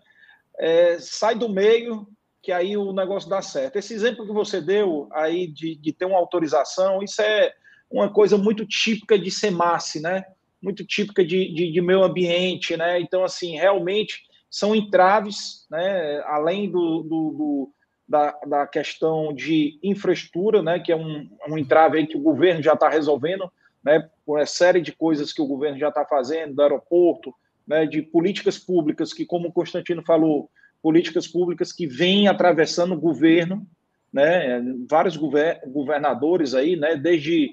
é, 0.60 0.98
sai 1.00 1.34
do 1.36 1.50
meio, 1.50 2.08
que 2.42 2.52
aí 2.52 2.78
o 2.78 2.94
negócio 2.94 3.28
dá 3.28 3.42
certo. 3.42 3.78
Esse 3.78 3.96
exemplo 3.96 4.26
que 4.26 4.32
você 4.32 4.62
deu 4.62 5.10
aí 5.12 5.48
de, 5.48 5.76
de 5.76 5.92
ter 5.92 6.06
uma 6.06 6.18
autorização, 6.18 7.02
isso 7.02 7.20
é 7.20 7.52
uma 7.90 8.12
coisa 8.12 8.38
muito 8.38 8.66
típica 8.66 9.18
de 9.18 9.32
SEMASSE, 9.32 10.00
né? 10.00 10.24
Muito 10.62 10.86
típica 10.86 11.26
de, 11.26 11.52
de, 11.52 11.72
de 11.72 11.82
meio 11.82 12.04
ambiente, 12.04 12.78
né? 12.78 13.00
Então, 13.00 13.24
assim, 13.24 13.56
realmente 13.56 14.22
são 14.50 14.76
entraves, 14.76 15.66
né? 15.72 16.22
Além 16.26 16.70
do, 16.70 17.02
do, 17.02 17.32
do 17.32 17.74
da, 18.08 18.40
da, 18.48 18.68
questão 18.68 19.34
de 19.34 19.80
infraestrutura, 19.82 20.62
né? 20.62 20.80
Que 20.80 20.92
é 20.92 20.96
um, 20.96 21.28
um 21.50 21.58
entrave 21.58 22.06
que 22.06 22.18
o 22.18 22.22
governo 22.22 22.62
já 22.62 22.74
está 22.74 22.88
resolvendo, 22.88 23.52
né? 23.86 24.10
Por 24.26 24.40
uma 24.40 24.46
série 24.48 24.82
de 24.82 24.92
coisas 24.92 25.32
que 25.32 25.42
o 25.42 25.48
governo 25.48 25.78
já 25.78 25.90
está 25.90 26.04
fazendo, 26.04 26.56
do 26.56 26.62
aeroporto, 26.64 27.34
né, 27.68 27.86
de 27.86 28.02
políticas 28.02 28.58
públicas 28.58 29.14
que, 29.14 29.26
como 29.26 29.48
o 29.48 29.54
Constantino 29.54 30.04
falou, 30.04 30.50
políticas 30.82 31.28
públicas 31.28 31.72
que 31.72 31.88
vêm 31.88 32.28
atravessando 32.28 32.94
o 32.94 33.00
governo, 33.00 33.66
né, 34.14 34.62
vários 34.90 35.18
governadores 35.18 36.54
aí, 36.54 36.76
né, 36.76 36.96
desde, 36.96 37.52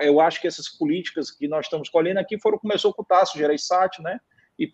eu 0.00 0.20
acho 0.20 0.40
que 0.40 0.46
essas 0.46 0.68
políticas 0.68 1.30
que 1.30 1.48
nós 1.48 1.66
estamos 1.66 1.88
colhendo 1.88 2.20
aqui 2.20 2.38
foram, 2.40 2.58
começou 2.58 2.94
com 2.94 3.02
o 3.02 3.04
Tasso 3.04 3.36
Gereissati, 3.36 4.02
né, 4.02 4.18
e 4.58 4.68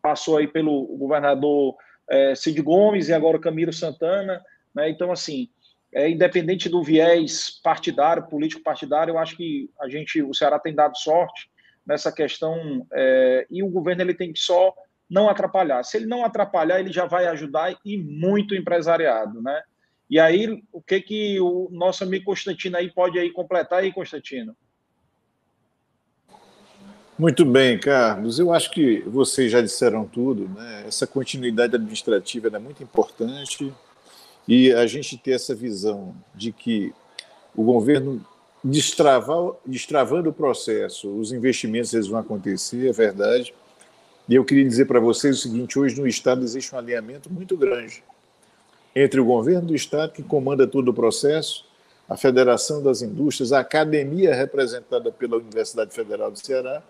passou 0.00 0.36
aí 0.36 0.46
pelo 0.46 0.86
governador 0.96 1.74
é, 2.08 2.34
Cid 2.34 2.60
Gomes 2.60 3.08
e 3.08 3.12
agora 3.12 3.38
Camilo 3.38 3.72
Santana, 3.72 4.42
né, 4.74 4.90
então, 4.90 5.10
assim, 5.10 5.48
é, 5.94 6.08
independente 6.08 6.68
do 6.68 6.82
viés 6.82 7.60
partidário, 7.62 8.26
político 8.26 8.62
partidário, 8.62 9.12
eu 9.12 9.18
acho 9.18 9.36
que 9.36 9.70
a 9.80 9.88
gente, 9.88 10.22
o 10.22 10.34
Ceará 10.34 10.58
tem 10.58 10.74
dado 10.74 10.96
sorte, 10.96 11.50
nessa 11.86 12.12
questão 12.12 12.86
é, 12.92 13.46
e 13.50 13.62
o 13.62 13.68
governo 13.68 14.02
ele 14.02 14.14
tem 14.14 14.32
que 14.32 14.40
só 14.40 14.72
não 15.10 15.28
atrapalhar. 15.28 15.82
Se 15.82 15.98
ele 15.98 16.06
não 16.06 16.24
atrapalhar, 16.24 16.80
ele 16.80 16.92
já 16.92 17.04
vai 17.04 17.26
ajudar 17.26 17.76
e 17.84 17.98
muito 17.98 18.54
empresariado, 18.54 19.42
né? 19.42 19.62
E 20.08 20.18
aí, 20.18 20.62
o 20.70 20.80
que 20.80 21.00
que 21.00 21.40
o 21.40 21.68
nosso 21.70 22.04
amigo 22.04 22.26
Constantino 22.26 22.76
aí 22.76 22.90
pode 22.90 23.18
aí 23.18 23.30
completar 23.30 23.80
aí, 23.80 23.92
Constantino? 23.92 24.56
Muito 27.18 27.44
bem, 27.44 27.78
Carlos. 27.78 28.38
Eu 28.38 28.52
acho 28.52 28.70
que 28.70 29.00
vocês 29.00 29.50
já 29.50 29.60
disseram 29.60 30.06
tudo, 30.06 30.48
né? 30.48 30.84
Essa 30.86 31.06
continuidade 31.06 31.76
administrativa 31.76 32.48
é 32.48 32.58
muito 32.58 32.82
importante 32.82 33.72
e 34.46 34.72
a 34.72 34.86
gente 34.86 35.16
ter 35.16 35.32
essa 35.32 35.54
visão 35.54 36.14
de 36.34 36.52
que 36.52 36.92
o 37.54 37.62
governo 37.62 38.24
destravando 38.64 40.30
o 40.30 40.32
processo, 40.32 41.08
os 41.08 41.32
investimentos 41.32 41.92
eles 41.92 42.06
vão 42.06 42.20
acontecer, 42.20 42.88
é 42.88 42.92
verdade. 42.92 43.54
E 44.28 44.34
eu 44.34 44.44
queria 44.44 44.64
dizer 44.64 44.86
para 44.86 45.00
vocês 45.00 45.38
o 45.38 45.42
seguinte: 45.42 45.78
hoje 45.78 46.00
no 46.00 46.06
Estado 46.06 46.44
existe 46.44 46.74
um 46.74 46.78
alinhamento 46.78 47.30
muito 47.30 47.56
grande 47.56 48.02
entre 48.94 49.20
o 49.20 49.24
governo 49.24 49.68
do 49.68 49.74
Estado, 49.74 50.12
que 50.12 50.22
comanda 50.22 50.66
todo 50.66 50.88
o 50.88 50.94
processo, 50.94 51.64
a 52.08 52.16
Federação 52.16 52.82
das 52.82 53.02
Indústrias, 53.02 53.52
a 53.52 53.60
academia 53.60 54.34
representada 54.34 55.10
pela 55.10 55.36
Universidade 55.36 55.94
Federal 55.94 56.30
do 56.30 56.38
Ceará 56.38 56.82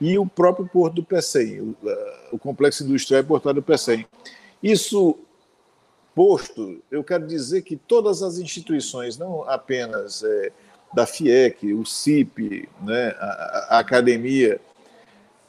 e 0.00 0.18
o 0.18 0.26
próprio 0.26 0.66
Porto 0.66 0.94
do 0.96 1.04
PECEM, 1.04 1.60
o, 1.60 1.76
o 2.32 2.38
Complexo 2.38 2.84
Industrial 2.84 3.22
e 3.22 3.24
Portuário 3.24 3.60
do 3.60 3.64
PECEM. 3.64 4.06
Isso 4.62 5.18
posto, 6.20 6.82
eu 6.90 7.02
quero 7.02 7.26
dizer 7.26 7.62
que 7.62 7.76
todas 7.76 8.22
as 8.22 8.36
instituições, 8.36 9.16
não 9.16 9.42
apenas 9.48 10.22
é, 10.22 10.52
da 10.92 11.06
FIEC, 11.06 11.72
o 11.72 11.86
CIP, 11.86 12.68
né, 12.82 13.16
a, 13.18 13.68
a, 13.70 13.78
academia, 13.78 14.60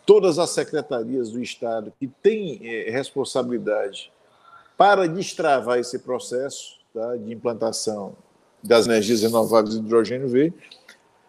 todas 0.06 0.40
as 0.40 0.52
secretarias 0.52 1.30
do 1.30 1.44
Estado 1.44 1.92
que 2.00 2.08
têm 2.08 2.62
é, 2.64 2.90
responsabilidade 2.90 4.14
para 4.78 5.10
destravar 5.10 5.78
esse 5.78 6.00
processo 6.00 6.80
tá, 6.94 7.18
de 7.18 7.34
implantação 7.34 8.16
das 8.64 8.86
energias 8.86 9.24
renováveis 9.24 9.74
de 9.74 9.82
hidrogênio 9.82 10.30
verde, 10.30 10.56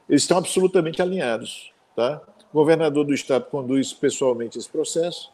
eles 0.08 0.22
estão 0.22 0.38
absolutamente 0.38 1.02
alinhados. 1.02 1.72
Tá? 1.96 2.22
O 2.52 2.58
governador 2.58 3.04
do 3.04 3.12
Estado 3.12 3.46
conduz 3.46 3.92
pessoalmente 3.92 4.56
esse 4.56 4.68
processo, 4.68 5.32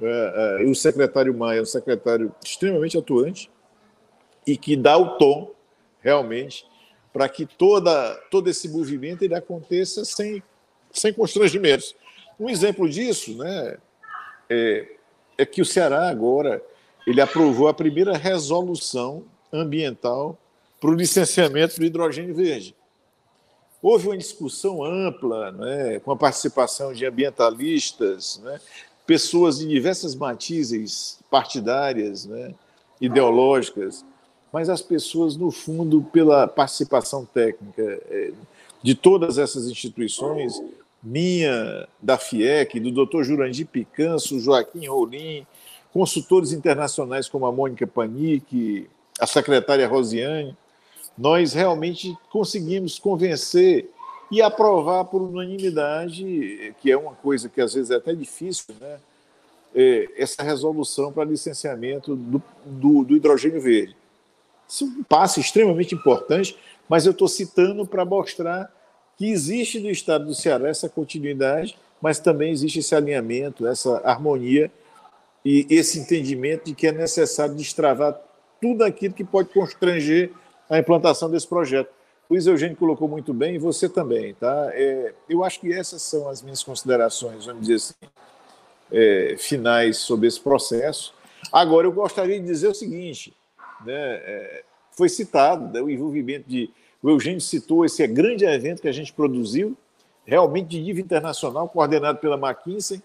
é, 0.00 0.58
é, 0.60 0.64
e 0.64 0.70
o 0.70 0.74
secretário 0.74 1.36
Maia 1.36 1.58
é 1.58 1.62
um 1.62 1.66
secretário 1.66 2.34
extremamente 2.44 2.98
atuante 2.98 3.50
e 4.46 4.56
que 4.56 4.76
dá 4.76 4.96
o 4.96 5.16
tom, 5.16 5.52
realmente, 6.00 6.66
para 7.12 7.28
que 7.28 7.46
toda, 7.46 8.14
todo 8.30 8.48
esse 8.48 8.68
movimento 8.68 9.22
ele 9.22 9.34
aconteça 9.34 10.04
sem, 10.04 10.42
sem 10.92 11.12
constrangimentos. 11.12 11.94
Um 12.38 12.50
exemplo 12.50 12.88
disso 12.88 13.36
né, 13.38 13.78
é, 14.50 14.86
é 15.38 15.46
que 15.46 15.62
o 15.62 15.64
Ceará 15.64 16.08
agora 16.08 16.62
ele 17.06 17.20
aprovou 17.20 17.68
a 17.68 17.74
primeira 17.74 18.16
resolução 18.16 19.24
ambiental 19.52 20.38
para 20.80 20.90
o 20.90 20.94
licenciamento 20.94 21.76
do 21.78 21.84
hidrogênio 21.84 22.34
verde. 22.34 22.76
Houve 23.80 24.08
uma 24.08 24.16
discussão 24.16 24.84
ampla, 24.84 25.52
né, 25.52 26.00
com 26.00 26.10
a 26.10 26.16
participação 26.16 26.92
de 26.92 27.06
ambientalistas, 27.06 28.40
né, 28.42 28.60
pessoas 29.06 29.58
de 29.58 29.68
diversas 29.68 30.14
matizes 30.14 31.18
partidárias, 31.30 32.26
né, 32.26 32.52
ideológicas, 33.00 34.04
mas 34.52 34.68
as 34.68 34.82
pessoas, 34.82 35.36
no 35.36 35.50
fundo, 35.50 36.02
pela 36.12 36.48
participação 36.48 37.24
técnica 37.24 37.82
é, 37.82 38.32
de 38.82 38.94
todas 38.94 39.38
essas 39.38 39.66
instituições, 39.66 40.60
minha, 41.02 41.86
da 42.02 42.18
FIEC, 42.18 42.80
do 42.80 43.06
Dr. 43.06 43.22
Jurandir 43.22 43.66
Picanço, 43.66 44.40
Joaquim 44.40 44.86
Rolim, 44.86 45.46
consultores 45.92 46.52
internacionais 46.52 47.28
como 47.28 47.46
a 47.46 47.52
Mônica 47.52 47.86
Panic, 47.86 48.88
a 49.20 49.26
secretária 49.26 49.86
Rosiane, 49.86 50.56
nós 51.16 51.52
realmente 51.52 52.16
conseguimos 52.30 52.98
convencer 52.98 53.90
e 54.30 54.42
aprovar 54.42 55.04
por 55.04 55.22
unanimidade, 55.22 56.74
que 56.80 56.90
é 56.90 56.96
uma 56.96 57.12
coisa 57.12 57.48
que 57.48 57.60
às 57.60 57.74
vezes 57.74 57.90
é 57.90 57.96
até 57.96 58.14
difícil, 58.14 58.74
né? 58.80 58.98
É, 59.74 60.08
essa 60.16 60.42
resolução 60.42 61.12
para 61.12 61.24
licenciamento 61.24 62.16
do, 62.16 62.42
do, 62.64 63.04
do, 63.04 63.16
hidrogênio 63.16 63.60
verde. 63.60 63.94
Isso 64.66 64.84
é 64.84 64.86
um 64.86 65.02
passo 65.02 65.38
extremamente 65.38 65.94
importante, 65.94 66.56
mas 66.88 67.04
eu 67.04 67.12
estou 67.12 67.28
citando 67.28 67.86
para 67.86 68.02
mostrar 68.02 68.72
que 69.18 69.26
existe 69.30 69.78
no 69.78 69.90
estado 69.90 70.24
do 70.24 70.34
Ceará 70.34 70.68
essa 70.68 70.88
continuidade, 70.88 71.76
mas 72.00 72.18
também 72.18 72.52
existe 72.52 72.78
esse 72.78 72.94
alinhamento, 72.94 73.66
essa 73.66 74.00
harmonia 74.02 74.70
e 75.44 75.66
esse 75.68 75.98
entendimento 75.98 76.64
de 76.64 76.74
que 76.74 76.86
é 76.86 76.92
necessário 76.92 77.54
destravar 77.54 78.18
tudo 78.60 78.82
aquilo 78.82 79.14
que 79.14 79.24
pode 79.24 79.50
constranger 79.50 80.30
a 80.68 80.78
implantação 80.78 81.30
desse 81.30 81.46
projeto. 81.46 81.90
Luiz 82.28 82.46
Eugênio 82.46 82.76
colocou 82.76 83.06
muito 83.08 83.32
bem, 83.32 83.54
e 83.54 83.58
você 83.58 83.88
também. 83.88 84.34
Tá? 84.34 84.70
É, 84.72 85.14
eu 85.28 85.44
acho 85.44 85.60
que 85.60 85.72
essas 85.72 86.02
são 86.02 86.28
as 86.28 86.42
minhas 86.42 86.62
considerações, 86.62 87.46
vamos 87.46 87.62
dizer 87.62 87.74
assim, 87.76 87.94
é, 88.90 89.36
finais 89.38 89.98
sobre 89.98 90.26
esse 90.26 90.40
processo. 90.40 91.14
Agora, 91.52 91.86
eu 91.86 91.92
gostaria 91.92 92.38
de 92.40 92.44
dizer 92.44 92.68
o 92.68 92.74
seguinte: 92.74 93.32
né, 93.84 93.94
é, 93.94 94.64
foi 94.90 95.08
citado 95.08 95.72
né, 95.72 95.80
o 95.80 95.88
envolvimento 95.88 96.48
de. 96.48 96.70
O 97.00 97.10
Eugênio 97.10 97.40
citou 97.40 97.84
esse 97.84 98.04
grande 98.08 98.44
evento 98.44 98.82
que 98.82 98.88
a 98.88 98.92
gente 98.92 99.12
produziu, 99.12 99.76
realmente 100.24 100.68
de 100.68 100.80
nível 100.80 101.04
internacional, 101.04 101.68
coordenado 101.68 102.18
pela 102.18 102.36
McKinsey. 102.36 103.00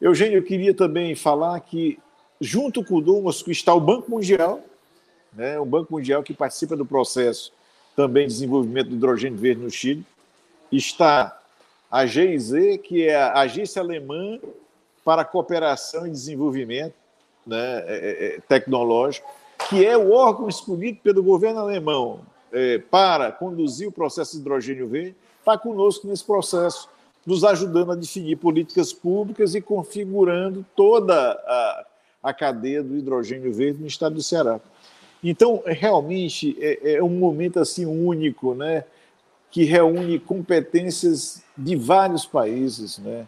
Eugênio, 0.00 0.38
eu 0.38 0.42
queria 0.42 0.74
também 0.74 1.14
falar 1.14 1.60
que, 1.60 1.98
junto 2.40 2.84
com 2.84 2.96
o 2.96 3.00
Domus, 3.00 3.44
está 3.46 3.72
o 3.72 3.80
Banco 3.80 4.10
Mundial, 4.10 4.60
né, 5.32 5.60
o 5.60 5.64
Banco 5.64 5.92
Mundial 5.92 6.22
que 6.22 6.34
participa 6.34 6.74
do 6.74 6.84
processo 6.84 7.52
também 7.96 8.26
de 8.26 8.34
desenvolvimento 8.34 8.90
do 8.90 8.96
hidrogênio 8.96 9.38
verde 9.38 9.62
no 9.62 9.70
Chile. 9.70 10.04
Está 10.70 11.40
a 11.90 12.04
GIZ, 12.04 12.52
que 12.84 13.04
é 13.04 13.16
a 13.16 13.40
Agência 13.40 13.80
Alemã 13.80 14.38
para 15.02 15.24
Cooperação 15.24 16.06
e 16.06 16.10
Desenvolvimento 16.10 16.94
né, 17.46 17.56
é, 17.56 17.84
é, 17.86 18.26
é, 18.26 18.40
Tecnológico, 18.48 19.28
que 19.68 19.86
é 19.86 19.96
o 19.96 20.12
órgão 20.12 20.48
escolhido 20.48 20.98
pelo 21.02 21.22
governo 21.22 21.60
alemão 21.60 22.20
é, 22.52 22.78
para 22.78 23.32
conduzir 23.32 23.88
o 23.88 23.92
processo 23.92 24.32
de 24.32 24.40
hidrogênio 24.40 24.88
verde, 24.88 25.14
está 25.38 25.56
conosco 25.56 26.06
nesse 26.06 26.24
processo, 26.24 26.88
nos 27.24 27.44
ajudando 27.44 27.92
a 27.92 27.94
definir 27.94 28.36
políticas 28.36 28.92
públicas 28.92 29.54
e 29.54 29.60
configurando 29.60 30.66
toda 30.74 31.14
a, 31.14 31.86
a 32.22 32.34
cadeia 32.34 32.82
do 32.82 32.96
hidrogênio 32.96 33.52
verde 33.52 33.80
no 33.80 33.86
estado 33.86 34.16
do 34.16 34.22
Ceará. 34.22 34.60
Então, 35.22 35.62
realmente, 35.64 36.56
é, 36.60 36.94
é 36.94 37.02
um 37.02 37.08
momento 37.08 37.58
assim 37.58 37.84
único, 37.86 38.54
né? 38.54 38.84
que 39.56 39.64
reúne 39.64 40.18
competências 40.18 41.42
de 41.56 41.76
vários 41.76 42.26
países, 42.26 42.98
né? 42.98 43.26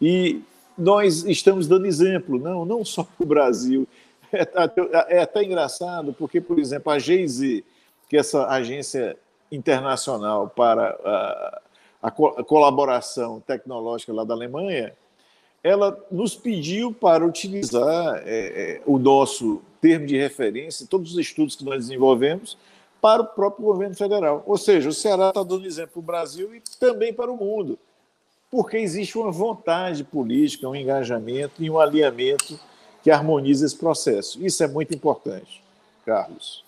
E 0.00 0.42
nós 0.76 1.24
estamos 1.24 1.68
dando 1.68 1.86
exemplo, 1.86 2.36
não, 2.36 2.64
não 2.64 2.84
só 2.84 3.04
para 3.04 3.24
o 3.24 3.26
Brasil. 3.26 3.86
É, 4.30 5.16
é, 5.16 5.20
até 5.20 5.42
engraçado, 5.42 6.12
porque, 6.12 6.40
por 6.40 6.58
exemplo, 6.58 6.92
a 6.92 6.98
GEIZ, 6.98 7.62
que 8.08 8.16
é 8.16 8.20
essa 8.20 8.46
agência 8.48 9.16
internacional 9.50 10.48
para 10.48 10.98
a, 11.04 11.60
a, 12.02 12.08
a 12.08 12.44
colaboração 12.44 13.40
tecnológica 13.40 14.12
lá 14.12 14.24
da 14.24 14.34
Alemanha, 14.34 14.92
ela 15.62 15.98
nos 16.10 16.34
pediu 16.34 16.92
para 16.92 17.24
utilizar 17.24 18.20
é, 18.26 18.26
é, 18.26 18.82
o 18.84 18.98
nosso 18.98 19.62
termo 19.80 20.06
de 20.06 20.16
referência, 20.16 20.86
todos 20.86 21.12
os 21.12 21.18
estudos 21.18 21.56
que 21.56 21.64
nós 21.64 21.86
desenvolvemos, 21.86 22.56
para 23.00 23.22
o 23.22 23.26
próprio 23.26 23.66
governo 23.66 23.94
federal. 23.94 24.42
Ou 24.46 24.58
seja, 24.58 24.88
o 24.88 24.92
Ceará 24.92 25.28
está 25.28 25.42
dando 25.42 25.66
exemplo 25.66 25.92
para 25.92 26.00
o 26.00 26.02
Brasil 26.02 26.54
e 26.54 26.62
também 26.80 27.12
para 27.12 27.30
o 27.30 27.36
mundo, 27.36 27.78
porque 28.50 28.76
existe 28.76 29.16
uma 29.16 29.30
vontade 29.30 30.02
política, 30.04 30.68
um 30.68 30.74
engajamento 30.74 31.62
e 31.62 31.70
um 31.70 31.78
alinhamento 31.78 32.58
que 33.02 33.10
harmoniza 33.10 33.64
esse 33.64 33.76
processo. 33.76 34.44
Isso 34.44 34.62
é 34.62 34.68
muito 34.68 34.94
importante. 34.94 35.62
Carlos. 36.04 36.64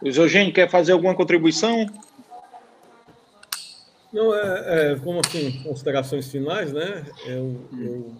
Luiz 0.00 0.16
Eugênio, 0.16 0.52
quer 0.52 0.70
fazer 0.70 0.92
alguma 0.92 1.14
contribuição? 1.14 1.86
Não, 4.12 4.34
é, 4.34 4.92
é, 4.92 4.96
como 4.96 5.20
assim, 5.20 5.62
considerações 5.62 6.30
finais, 6.30 6.72
né? 6.72 7.04
Eu, 7.26 7.60
eu 7.72 8.14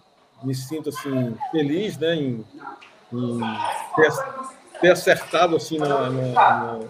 me 0.44 0.54
sinto 0.54 0.90
assim 0.90 1.34
feliz, 1.50 1.96
né, 1.98 2.14
em, 2.14 2.44
em 3.12 3.40
ter, 3.96 4.80
ter, 4.80 4.90
acertado 4.90 5.56
assim 5.56 5.78
na, 5.78 6.10
na, 6.10 6.22
na 6.32 6.80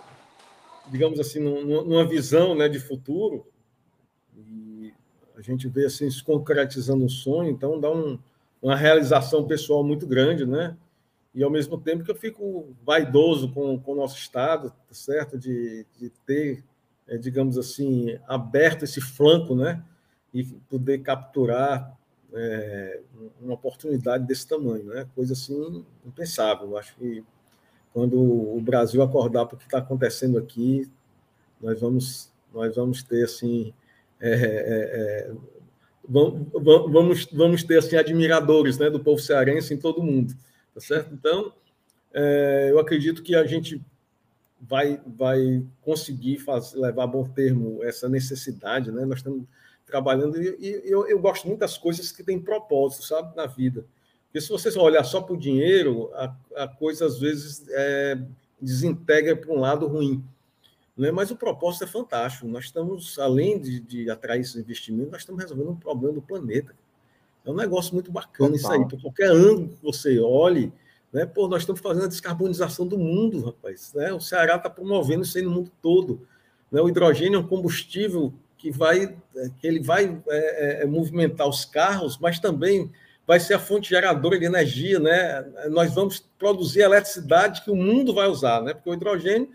digamos 0.89 1.19
assim, 1.19 1.41
numa 1.41 2.07
visão, 2.07 2.55
né, 2.55 2.69
de 2.69 2.79
futuro. 2.79 3.47
E 4.37 4.93
a 5.37 5.41
gente 5.41 5.69
vê 5.69 5.87
assim 5.87 6.11
se 6.11 6.23
concretizando 6.23 7.05
um 7.05 7.09
sonho, 7.09 7.51
então 7.51 7.81
dá 7.81 7.91
um, 7.91 8.19
uma 8.61 8.77
realização 8.77 9.47
pessoal 9.47 9.83
muito 9.83 10.07
grande, 10.07 10.45
né? 10.45 10.77
E 11.35 11.43
ao 11.43 11.51
mesmo 11.51 11.79
tempo 11.79 12.05
que 12.05 12.11
eu 12.11 12.15
fico 12.15 12.75
vaidoso 12.85 13.51
com, 13.53 13.79
com 13.79 13.93
o 13.93 13.97
nosso 13.97 14.17
estado, 14.17 14.71
tá 14.71 14.95
certo, 14.95 15.39
de, 15.39 15.85
de 15.99 16.11
ter 16.25 16.63
é, 17.07 17.19
digamos 17.19 17.59
assim, 17.59 18.19
aberto 18.27 18.85
esse 18.85 19.01
flanco, 19.01 19.55
né? 19.55 19.83
E 20.33 20.45
poder 20.45 20.99
capturar 20.99 21.97
é, 22.35 23.01
uma 23.41 23.55
oportunidade 23.55 24.27
desse 24.27 24.47
tamanho, 24.47 24.85
né? 24.85 25.07
Coisa 25.15 25.33
assim 25.33 25.85
impensável. 26.05 26.71
Eu 26.71 26.79
acho 26.79 26.95
que 26.97 27.25
quando 27.93 28.21
o 28.21 28.61
Brasil 28.61 29.03
acordar 29.03 29.47
para 29.47 29.55
o 29.55 29.59
que 29.59 29.65
está 29.65 29.79
acontecendo 29.79 30.37
aqui, 30.37 30.91
nós 31.61 31.81
vamos, 31.81 32.33
nós 32.53 32.75
vamos 32.75 33.03
ter 33.03 33.25
assim, 33.25 33.73
é, 34.21 34.31
é, 34.31 35.31
é 35.31 35.35
vamos, 36.09 36.47
vamos, 36.53 37.25
vamos 37.33 37.63
ter 37.63 37.79
assim 37.79 37.97
admiradores, 37.97 38.79
né, 38.79 38.91
do 38.91 39.01
povo 39.01 39.21
cearense 39.21 39.73
em 39.73 39.79
todo 39.79 40.01
o 40.01 40.05
mundo, 40.05 40.35
tá 40.75 40.81
certo? 40.81 41.15
Então, 41.15 41.53
é, 42.13 42.69
eu 42.71 42.79
acredito 42.79 43.23
que 43.23 43.35
a 43.35 43.47
gente 43.47 43.81
vai, 44.61 45.01
vai 45.07 45.65
conseguir 45.83 46.39
fazer, 46.39 46.79
levar 46.79 47.05
a 47.05 47.09
bom 47.09 47.25
termo 47.25 47.83
essa 47.83 48.09
necessidade, 48.09 48.91
né? 48.91 49.05
Nós 49.05 49.19
estamos 49.19 49.45
trabalhando 49.95 50.43
e, 50.43 50.59
e 50.59 50.83
eu, 50.91 51.07
eu, 51.07 51.21
gosto 51.21 51.47
muito 51.47 51.61
das 51.61 51.79
coisas 51.79 52.11
que 52.11 52.25
têm 52.25 52.41
propósito, 52.41 53.05
sabe, 53.05 53.37
na 53.37 53.47
vida. 53.47 53.87
Porque 54.25 54.41
se 54.41 54.49
você 54.49 54.77
olhar 54.77 55.05
só 55.05 55.21
para 55.21 55.35
o 55.35 55.39
dinheiro, 55.39 56.11
a, 56.15 56.35
a, 56.57 56.67
coisa 56.67 57.07
às 57.07 57.21
vezes 57.21 57.65
é, 57.69 58.21
desintegra 58.61 59.37
para 59.37 59.53
um 59.53 59.61
lado 59.61 59.87
ruim. 59.87 60.25
Né? 60.97 61.13
Mas 61.13 61.31
o 61.31 61.37
propósito 61.37 61.85
é 61.85 61.87
fantástico. 61.87 62.49
Nós 62.49 62.65
estamos, 62.65 63.17
além 63.21 63.61
de, 63.61 63.79
de 63.79 64.11
atrair 64.11 64.41
esses 64.41 64.57
investimentos, 64.57 65.13
nós 65.13 65.21
estamos 65.21 65.41
resolvendo 65.41 65.71
um 65.71 65.77
problema 65.77 66.15
do 66.15 66.23
planeta. 66.23 66.75
É 67.45 67.51
um 67.51 67.55
negócio 67.55 67.95
muito 67.95 68.11
bacana 68.11 68.57
Total. 68.57 68.57
isso 68.57 68.73
aí. 68.73 68.89
Por 68.89 69.01
qualquer 69.01 69.31
ângulo 69.31 69.69
que 69.69 69.81
você 69.81 70.19
olhe, 70.19 70.73
né? 71.13 71.25
Pô, 71.25 71.47
nós 71.47 71.63
estamos 71.63 71.81
fazendo 71.81 72.07
a 72.07 72.09
descarbonização 72.09 72.85
do 72.89 72.99
mundo, 72.99 73.41
rapaz. 73.45 73.93
Né? 73.95 74.13
O 74.13 74.19
Ceará 74.19 74.57
está 74.57 74.69
promovendo 74.69 75.23
isso 75.23 75.39
aí 75.39 75.45
no 75.45 75.51
mundo 75.51 75.71
todo. 75.81 76.27
Né? 76.73 76.81
O 76.81 76.89
hidrogênio 76.89 77.37
é 77.37 77.39
um 77.39 77.47
combustível 77.47 78.35
que 78.65 78.71
vai, 78.71 79.15
que 79.59 79.67
ele 79.67 79.83
vai 79.83 80.19
é, 80.27 80.81
é, 80.81 80.87
movimentar 80.87 81.47
os 81.47 81.67
carros, 81.67 82.17
mas 82.17 82.39
também 82.39 82.91
vai 83.27 83.39
ser 83.39 83.53
a 83.53 83.59
fonte 83.59 83.91
geradora 83.91 84.39
de 84.39 84.47
energia, 84.47 84.99
né? 84.99 85.45
Nós 85.69 85.95
vamos 85.95 86.27
produzir 86.39 86.81
eletricidade 86.81 87.61
que 87.61 87.71
o 87.71 87.77
mundo 87.77 88.15
vai 88.15 88.27
usar, 88.27 88.63
né? 88.63 88.73
Porque 88.73 88.89
o 88.89 88.95
hidrogênio 88.95 89.51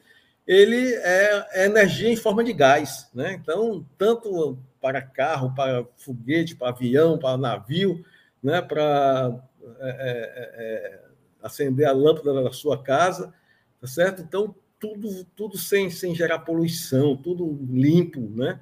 ele 0.46 0.94
é, 0.94 1.48
é 1.54 1.66
energia 1.66 2.08
em 2.08 2.16
forma 2.16 2.44
de 2.44 2.54
gás, 2.54 3.10
né? 3.12 3.34
Então, 3.34 3.84
tanto 3.98 4.60
para 4.80 5.02
carro, 5.02 5.56
para 5.56 5.84
foguete, 5.98 6.56
para 6.56 6.70
avião, 6.70 7.18
para 7.18 7.36
navio, 7.36 8.06
né? 8.44 8.62
Para 8.62 9.42
é, 9.80 9.90
é, 9.90 10.64
é 10.64 11.00
acender 11.42 11.88
a 11.88 11.94
lâmpada 11.94 12.44
da 12.44 12.52
sua 12.52 12.84
casa, 12.84 13.34
tá 13.82 13.88
certo? 13.88 14.22
Então, 14.22 14.54
tudo, 14.80 15.26
tudo 15.36 15.58
sem, 15.58 15.90
sem 15.90 16.14
gerar 16.14 16.40
poluição, 16.40 17.18
tudo 17.18 17.60
limpo, 17.72 18.20
né? 18.36 18.60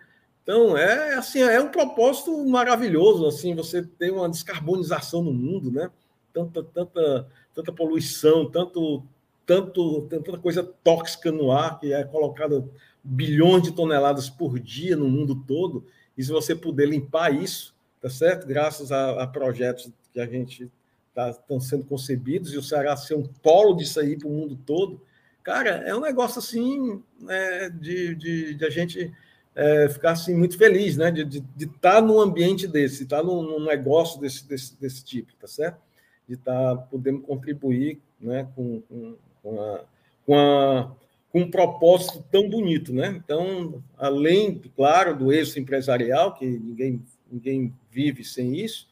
Então, 0.47 0.77
é 0.77 1.15
assim, 1.15 1.41
é 1.41 1.59
um 1.59 1.67
propósito 1.67 2.47
maravilhoso, 2.47 3.27
assim, 3.27 3.53
você 3.53 3.83
ter 3.83 4.11
uma 4.11 4.29
descarbonização 4.29 5.21
no 5.21 5.33
mundo, 5.33 5.69
né? 5.69 5.91
Tanta, 6.31 6.63
tanta, 6.63 7.27
tanta 7.53 7.73
poluição, 7.73 8.49
tanto, 8.49 9.03
tanto, 9.45 10.03
tanta 10.03 10.37
coisa 10.37 10.63
tóxica 10.63 11.33
no 11.33 11.51
ar, 11.51 11.77
que 11.77 11.91
é 11.91 12.01
colocada 12.05 12.65
bilhões 13.03 13.63
de 13.63 13.73
toneladas 13.73 14.29
por 14.29 14.57
dia 14.57 14.95
no 14.95 15.09
mundo 15.09 15.35
todo, 15.45 15.85
e 16.17 16.23
se 16.23 16.31
você 16.31 16.55
puder 16.55 16.87
limpar 16.87 17.35
isso, 17.35 17.75
tá 18.01 18.09
certo? 18.09 18.47
Graças 18.47 18.89
a, 18.89 19.23
a 19.23 19.27
projetos 19.27 19.91
que 20.13 20.19
a 20.21 20.25
gente 20.25 20.71
tá, 21.13 21.29
estão 21.29 21.59
sendo 21.59 21.83
concebidos 21.83 22.53
e 22.53 22.57
o 22.57 22.63
Ceará 22.63 22.95
ser 22.95 23.15
um 23.15 23.23
polo 23.23 23.75
disso 23.75 23.99
aí 23.99 24.17
para 24.17 24.29
o 24.29 24.31
mundo 24.31 24.57
todo, 24.65 25.01
cara, 25.43 25.71
é 25.85 25.93
um 25.93 25.99
negócio 25.99 26.39
assim 26.39 27.03
é, 27.27 27.69
de, 27.69 28.15
de, 28.15 28.55
de, 28.55 28.65
a 28.65 28.69
gente 28.69 29.13
é, 29.57 29.89
ficar 29.89 30.11
assim 30.11 30.35
muito 30.35 30.55
feliz, 30.55 30.95
né? 30.97 31.09
De 31.09 31.21
estar 31.21 31.39
de, 31.39 31.41
de 31.55 31.67
tá 31.79 31.99
num 31.99 32.21
ambiente 32.21 32.67
desse, 32.67 33.03
estar 33.03 33.17
tá 33.17 33.23
num, 33.23 33.41
num, 33.41 33.65
negócio 33.65 34.21
desse, 34.21 34.47
desse, 34.47 34.79
desse 34.79 35.03
tipo, 35.03 35.33
tá 35.35 35.47
certo? 35.47 35.79
De 36.27 36.35
estar 36.35 36.75
tá 36.75 36.81
podendo 36.83 37.21
contribuir, 37.21 37.99
né? 38.21 38.47
Com, 38.55 38.81
com, 38.81 39.15
com, 39.41 39.59
a, 39.59 39.81
com, 40.25 40.35
a, 40.35 40.91
com 41.31 41.39
um 41.39 41.49
propósito 41.49 42.23
tão 42.31 42.47
bonito, 42.47 42.93
né? 42.93 43.19
Então, 43.23 43.83
além, 43.97 44.61
claro, 44.75 45.17
do 45.17 45.33
êxito 45.33 45.59
empresarial 45.59 46.35
que 46.35 46.45
ninguém 46.45 47.03
ninguém 47.29 47.73
vive 47.91 48.23
sem 48.23 48.55
isso, 48.57 48.87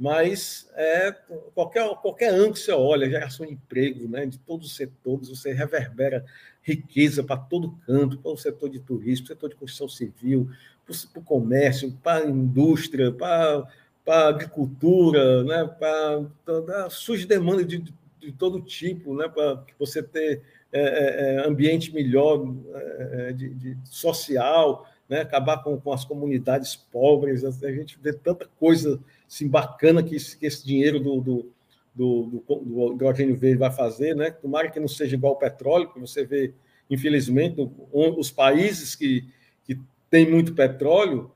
mas 0.00 0.66
é, 0.76 1.14
qualquer, 1.54 1.86
qualquer 1.96 2.32
ângulo 2.32 2.54
que 2.54 2.60
você 2.60 2.72
olha, 2.72 3.10
geração 3.10 3.44
de 3.44 3.52
emprego 3.52 4.08
né, 4.08 4.24
de 4.24 4.38
todos 4.38 4.68
os 4.68 4.74
setores, 4.74 5.28
você 5.28 5.52
reverbera 5.52 6.24
riqueza 6.62 7.22
para 7.22 7.36
todo 7.36 7.76
canto, 7.86 8.16
para 8.16 8.30
o 8.30 8.36
setor 8.38 8.70
de 8.70 8.80
turismo, 8.80 9.26
para 9.26 9.34
o 9.34 9.36
setor 9.36 9.50
de 9.50 9.56
construção 9.56 9.90
civil, 9.90 10.48
para 10.86 11.20
o 11.20 11.24
comércio, 11.24 11.92
para 12.02 12.24
a 12.24 12.30
indústria, 12.30 13.12
para, 13.12 13.68
para 14.02 14.24
a 14.24 14.28
agricultura, 14.28 15.44
né, 15.44 15.64
para, 15.78 16.24
para 16.46 16.88
surge 16.88 17.26
demanda 17.26 17.62
de, 17.62 17.76
de, 17.76 17.94
de, 18.20 18.32
todo 18.32 18.62
tipo, 18.62 19.14
né, 19.14 19.28
para 19.28 19.62
você 19.78 20.02
ter 20.02 20.40
é, 20.72 20.80
é, 20.80 21.34
é 21.34 21.46
ambiente 21.46 21.92
melhor 21.92 22.42
é, 22.72 23.32
de, 23.34 23.50
de 23.50 23.76
social, 23.84 24.88
né, 25.10 25.22
acabar 25.22 25.60
com, 25.64 25.78
com 25.78 25.92
as 25.92 26.04
comunidades 26.04 26.76
pobres. 26.76 27.44
A 27.44 27.72
gente 27.72 27.98
vê 28.00 28.12
tanta 28.12 28.48
coisa 28.60 29.00
assim, 29.28 29.48
bacana 29.48 30.04
que 30.04 30.14
esse, 30.14 30.38
que 30.38 30.46
esse 30.46 30.64
dinheiro 30.64 31.00
do, 31.00 31.20
do, 31.20 31.52
do, 31.92 32.44
do, 32.48 32.92
hidrogênio 32.94 33.36
verde 33.36 33.58
vai 33.58 33.72
fazer. 33.72 34.14
Né? 34.14 34.30
Tomara 34.30 34.70
que 34.70 34.78
não 34.78 34.86
seja 34.86 35.16
igual 35.16 35.32
ao 35.32 35.38
petróleo, 35.38 35.92
que 35.92 35.98
você 35.98 36.24
vê, 36.24 36.54
infelizmente, 36.88 37.56
os 37.92 38.30
países 38.30 38.94
que, 38.94 39.24
que 39.64 39.76
têm 40.08 40.30
muito 40.30 40.54
petróleo, 40.54 41.32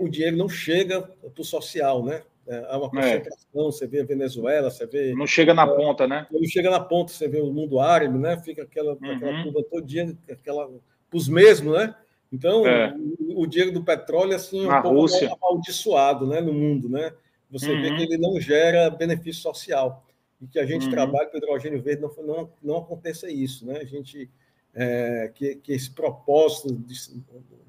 o 0.00 0.08
dinheiro 0.08 0.38
não 0.38 0.48
chega 0.48 1.02
para 1.02 1.42
o 1.42 1.44
social, 1.44 2.02
né? 2.02 2.22
É, 2.46 2.66
há 2.68 2.78
uma 2.78 2.86
é. 2.86 3.18
concentração, 3.18 3.68
é. 3.68 3.72
você 3.72 3.86
vê 3.86 4.00
a 4.00 4.04
Venezuela, 4.04 4.70
você 4.70 4.84
vê. 4.84 5.14
Não 5.14 5.26
chega 5.26 5.54
na 5.54 5.62
é, 5.62 5.66
ponta, 5.66 6.08
né? 6.08 6.26
Não 6.32 6.42
chega 6.44 6.68
na 6.68 6.80
ponta, 6.80 7.12
você 7.12 7.28
vê 7.28 7.40
o 7.40 7.52
mundo 7.52 7.78
árabe, 7.78 8.18
né? 8.18 8.36
Fica 8.38 8.62
aquela, 8.62 8.94
uhum. 8.94 9.12
aquela 9.12 9.42
turma 9.44 9.62
todo 9.62 9.86
dia, 9.86 10.16
aquela, 10.28 10.68
os 11.12 11.28
mesmos, 11.28 11.78
né? 11.78 11.94
Então, 12.32 12.66
é. 12.66 12.94
o, 13.18 13.42
o 13.42 13.46
dinheiro 13.46 13.72
do 13.72 13.84
petróleo 13.84 14.34
assim, 14.34 14.66
é 14.66 14.78
um 14.78 14.82
pouco 14.82 15.00
Rússia. 15.00 15.36
amaldiçoado 15.40 16.26
né, 16.26 16.40
no 16.40 16.52
mundo. 16.52 16.88
Né? 16.88 17.12
Você 17.50 17.72
uhum. 17.72 17.82
vê 17.82 17.96
que 17.96 18.02
ele 18.02 18.18
não 18.18 18.40
gera 18.40 18.88
benefício 18.90 19.42
social. 19.42 20.04
E 20.40 20.46
que 20.46 20.58
a 20.58 20.64
gente 20.64 20.86
uhum. 20.86 20.90
trabalhe 20.90 21.30
o 21.32 21.36
hidrogênio 21.36 21.82
verde 21.82 22.02
não, 22.02 22.10
não, 22.24 22.50
não 22.62 22.76
aconteça 22.78 23.30
isso. 23.30 23.66
Né? 23.66 23.78
A 23.78 23.84
gente, 23.84 24.30
é, 24.74 25.30
que, 25.34 25.56
que 25.56 25.72
esse 25.72 25.90
propósito 25.90 26.72
de, 26.72 26.94
de, 26.94 27.22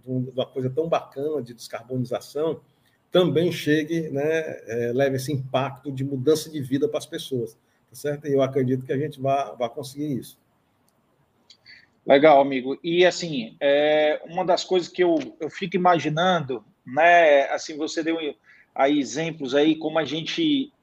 uma 0.06 0.46
coisa 0.46 0.70
tão 0.70 0.88
bacana 0.88 1.42
de 1.42 1.54
descarbonização 1.54 2.62
também 3.12 3.52
chegue, 3.52 4.10
né, 4.10 4.24
é, 4.68 4.92
leve 4.94 5.18
esse 5.18 5.34
impacto 5.34 5.92
de 5.92 6.02
mudança 6.02 6.50
de 6.50 6.62
vida 6.62 6.88
para 6.88 6.98
as 6.98 7.06
pessoas. 7.06 7.58
Tá 7.90 7.96
certo? 7.96 8.26
E 8.26 8.32
eu 8.32 8.42
acredito 8.42 8.86
que 8.86 8.94
a 8.94 8.98
gente 8.98 9.20
vai, 9.20 9.54
vai 9.58 9.70
conseguir 9.70 10.18
isso. 10.18 10.40
Legal, 12.06 12.42
amigo. 12.42 12.80
E 12.84 13.06
assim, 13.06 13.56
é, 13.60 14.22
uma 14.26 14.44
das 14.44 14.64
coisas 14.64 14.90
que 14.90 15.04
eu, 15.04 15.20
eu 15.40 15.50
fico 15.50 15.76
imaginando, 15.76 16.64
né? 16.86 17.44
Assim, 17.50 17.78
você 17.78 18.04
deu 18.04 18.18
aí 18.74 19.00
exemplos 19.00 19.54
aí 19.54 19.76
como 19.76 20.00
a 20.00 20.06
gente, 20.06 20.74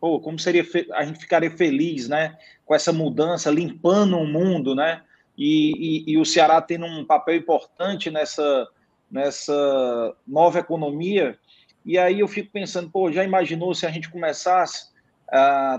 pô, 0.00 0.20
como 0.20 0.38
seria 0.38 0.64
a 0.94 1.04
gente 1.04 1.18
ficaria 1.18 1.50
feliz, 1.50 2.08
né? 2.08 2.38
Com 2.64 2.74
essa 2.74 2.92
mudança, 2.92 3.50
limpando 3.50 4.16
o 4.16 4.26
mundo, 4.26 4.74
né? 4.74 5.02
E, 5.36 6.06
e, 6.08 6.12
e 6.12 6.18
o 6.18 6.24
Ceará 6.24 6.60
tendo 6.62 6.86
um 6.86 7.04
papel 7.04 7.36
importante 7.36 8.10
nessa 8.10 8.68
nessa 9.10 10.14
nova 10.26 10.58
economia. 10.58 11.38
E 11.84 11.96
aí 11.96 12.20
eu 12.20 12.28
fico 12.28 12.50
pensando, 12.52 12.90
pô, 12.90 13.10
já 13.10 13.24
imaginou 13.24 13.74
se 13.74 13.86
a 13.86 13.90
gente 13.90 14.10
começasse 14.10 14.88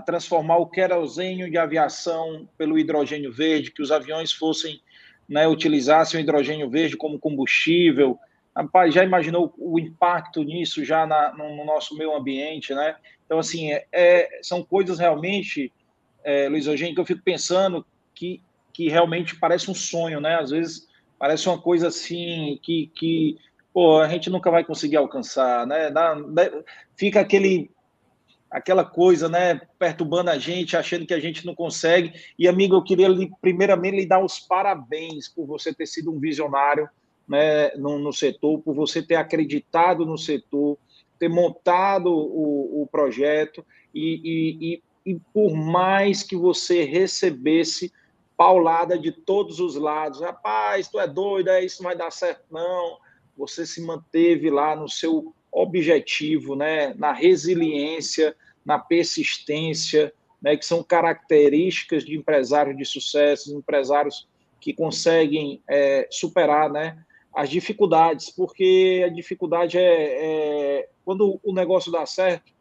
transformar 0.06 0.58
o 0.58 0.66
querosênio 0.66 1.50
de 1.50 1.58
aviação 1.58 2.48
pelo 2.56 2.78
hidrogênio 2.78 3.32
verde, 3.32 3.72
que 3.72 3.82
os 3.82 3.90
aviões 3.90 4.32
fossem, 4.32 4.80
né, 5.28 5.46
utilizassem 5.46 6.20
o 6.20 6.22
hidrogênio 6.22 6.70
verde 6.70 6.96
como 6.96 7.18
combustível. 7.18 8.18
Rapaz, 8.54 8.94
já 8.94 9.04
imaginou 9.04 9.52
o 9.58 9.78
impacto 9.78 10.42
nisso 10.42 10.84
já 10.84 11.06
na, 11.06 11.32
no, 11.32 11.56
no, 11.56 11.64
nosso 11.64 11.96
meio 11.96 12.14
ambiente, 12.14 12.74
né? 12.74 12.96
Então, 13.24 13.38
assim, 13.38 13.72
é, 13.72 13.86
é, 13.92 14.40
são 14.42 14.62
coisas 14.62 14.98
realmente, 14.98 15.72
é, 16.24 16.48
Luiz 16.48 16.66
Eugênio, 16.66 16.94
que 16.94 17.00
eu 17.00 17.06
fico 17.06 17.22
pensando 17.22 17.86
que, 18.14 18.42
que 18.72 18.88
realmente 18.88 19.36
parece 19.36 19.70
um 19.70 19.74
sonho, 19.74 20.20
né? 20.20 20.36
Às 20.36 20.50
vezes 20.50 20.88
parece 21.18 21.48
uma 21.48 21.60
coisa 21.60 21.88
assim 21.88 22.58
que, 22.62 22.90
que 22.94 23.38
pô, 23.72 24.00
a 24.00 24.08
gente 24.08 24.30
nunca 24.30 24.50
vai 24.50 24.64
conseguir 24.64 24.96
alcançar, 24.96 25.66
né? 25.66 25.92
Fica 26.96 27.20
aquele 27.20 27.70
aquela 28.50 28.84
coisa, 28.84 29.28
né, 29.28 29.60
perturbando 29.78 30.30
a 30.30 30.38
gente, 30.38 30.76
achando 30.76 31.06
que 31.06 31.14
a 31.14 31.20
gente 31.20 31.46
não 31.46 31.54
consegue. 31.54 32.12
E, 32.38 32.48
amigo, 32.48 32.74
eu 32.74 32.82
queria, 32.82 33.08
primeiramente, 33.40 33.96
lhe 33.96 34.06
dar 34.06 34.22
os 34.24 34.40
parabéns 34.40 35.28
por 35.28 35.46
você 35.46 35.72
ter 35.72 35.86
sido 35.86 36.10
um 36.10 36.18
visionário 36.18 36.88
né, 37.28 37.70
no, 37.76 37.98
no 37.98 38.12
setor, 38.12 38.60
por 38.60 38.74
você 38.74 39.00
ter 39.00 39.14
acreditado 39.14 40.04
no 40.04 40.18
setor, 40.18 40.76
ter 41.18 41.28
montado 41.28 42.10
o, 42.10 42.82
o 42.82 42.88
projeto 42.90 43.64
e, 43.94 44.20
e, 44.24 44.72
e, 45.06 45.12
e 45.12 45.20
por 45.32 45.54
mais 45.54 46.22
que 46.22 46.34
você 46.34 46.82
recebesse 46.82 47.92
paulada 48.36 48.98
de 48.98 49.12
todos 49.12 49.60
os 49.60 49.76
lados, 49.76 50.22
rapaz, 50.22 50.88
tu 50.88 50.98
é 50.98 51.06
doido, 51.06 51.50
é, 51.50 51.62
isso 51.62 51.82
não 51.82 51.90
vai 51.90 51.96
dar 51.96 52.10
certo, 52.10 52.42
não. 52.50 52.96
Você 53.36 53.66
se 53.66 53.84
manteve 53.84 54.50
lá 54.50 54.74
no 54.74 54.88
seu 54.88 55.34
objetivo, 55.52 56.54
né, 56.54 56.94
na 56.94 57.12
resiliência, 57.12 58.34
na 58.64 58.78
persistência, 58.78 60.12
né, 60.40 60.56
que 60.56 60.64
são 60.64 60.82
características 60.82 62.04
de 62.04 62.16
empresários 62.16 62.76
de 62.76 62.84
sucesso, 62.84 63.56
empresários 63.56 64.28
que 64.60 64.72
conseguem 64.72 65.62
é, 65.68 66.06
superar 66.10 66.70
né, 66.70 66.98
as 67.34 67.48
dificuldades, 67.48 68.30
porque 68.30 69.02
a 69.04 69.08
dificuldade 69.08 69.78
é, 69.78 69.82
é, 69.82 70.88
quando 71.04 71.40
o 71.42 71.52
negócio 71.52 71.90
dá 71.90 72.04
certo, 72.04 72.52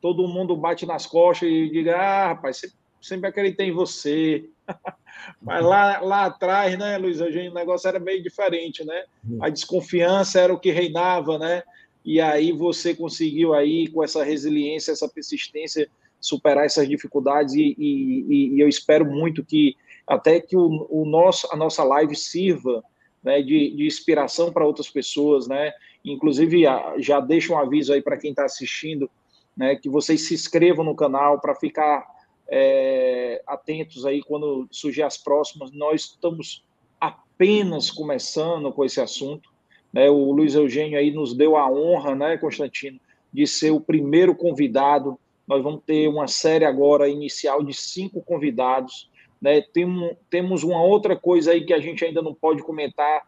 todo 0.00 0.28
mundo 0.28 0.56
bate 0.56 0.86
nas 0.86 1.06
costas 1.06 1.48
e 1.48 1.70
diga, 1.70 1.96
ah, 1.96 2.28
rapaz, 2.28 2.62
sempre 3.00 3.28
acreditei 3.28 3.68
em 3.68 3.72
você. 3.72 4.48
Mas 5.40 5.64
lá, 5.64 6.00
lá 6.00 6.24
atrás, 6.26 6.78
né, 6.78 6.96
Luiz 6.96 7.20
Eugênio, 7.20 7.50
o 7.50 7.54
negócio 7.54 7.88
era 7.88 7.98
meio 7.98 8.22
diferente, 8.22 8.84
né? 8.84 9.04
A 9.40 9.48
desconfiança 9.48 10.40
era 10.40 10.52
o 10.52 10.58
que 10.58 10.70
reinava, 10.70 11.38
né? 11.38 11.62
E 12.04 12.20
aí 12.20 12.52
você 12.52 12.94
conseguiu 12.94 13.52
aí 13.52 13.88
com 13.88 14.02
essa 14.02 14.24
resiliência, 14.24 14.92
essa 14.92 15.08
persistência 15.08 15.88
superar 16.20 16.66
essas 16.66 16.88
dificuldades 16.88 17.54
e, 17.54 17.74
e, 17.78 18.54
e 18.54 18.60
eu 18.60 18.68
espero 18.68 19.04
muito 19.04 19.44
que 19.44 19.76
até 20.06 20.40
que 20.40 20.56
o, 20.56 20.86
o, 20.90 21.04
nosso 21.04 21.48
a 21.52 21.56
nossa 21.56 21.82
live 21.84 22.14
sirva 22.14 22.82
né, 23.22 23.42
de, 23.42 23.70
de 23.76 23.86
inspiração 23.86 24.52
para 24.52 24.66
outras 24.66 24.88
pessoas, 24.88 25.46
né? 25.46 25.72
Inclusive 26.04 26.64
já 26.98 27.20
deixo 27.20 27.52
um 27.52 27.58
aviso 27.58 27.92
aí 27.92 28.00
para 28.00 28.16
quem 28.16 28.30
está 28.30 28.44
assistindo, 28.44 29.10
né, 29.56 29.76
que 29.76 29.88
vocês 29.88 30.22
se 30.22 30.32
inscrevam 30.32 30.84
no 30.84 30.96
canal 30.96 31.38
para 31.38 31.54
ficar 31.54 32.06
é, 32.48 33.42
atentos 33.46 34.06
aí 34.06 34.22
quando 34.22 34.66
surgir 34.70 35.02
as 35.02 35.18
próximas. 35.18 35.70
Nós 35.70 36.02
estamos 36.02 36.64
apenas 36.98 37.90
começando 37.90 38.72
com 38.72 38.84
esse 38.84 39.00
assunto. 39.00 39.49
Né? 39.92 40.08
O 40.08 40.32
Luiz 40.32 40.54
Eugênio 40.54 40.98
aí 40.98 41.10
nos 41.10 41.34
deu 41.34 41.56
a 41.56 41.70
honra, 41.70 42.14
né, 42.14 42.36
Constantino, 42.36 43.00
de 43.32 43.46
ser 43.46 43.70
o 43.70 43.80
primeiro 43.80 44.34
convidado. 44.34 45.18
Nós 45.46 45.62
vamos 45.62 45.82
ter 45.84 46.08
uma 46.08 46.26
série 46.26 46.64
agora 46.64 47.08
inicial 47.08 47.62
de 47.62 47.74
cinco 47.74 48.22
convidados. 48.22 49.10
Né? 49.40 49.60
Tem 49.60 49.86
temos 50.28 50.62
uma 50.62 50.82
outra 50.82 51.16
coisa 51.16 51.52
aí 51.52 51.64
que 51.64 51.72
a 51.72 51.80
gente 51.80 52.04
ainda 52.04 52.22
não 52.22 52.34
pode 52.34 52.62
comentar, 52.62 53.22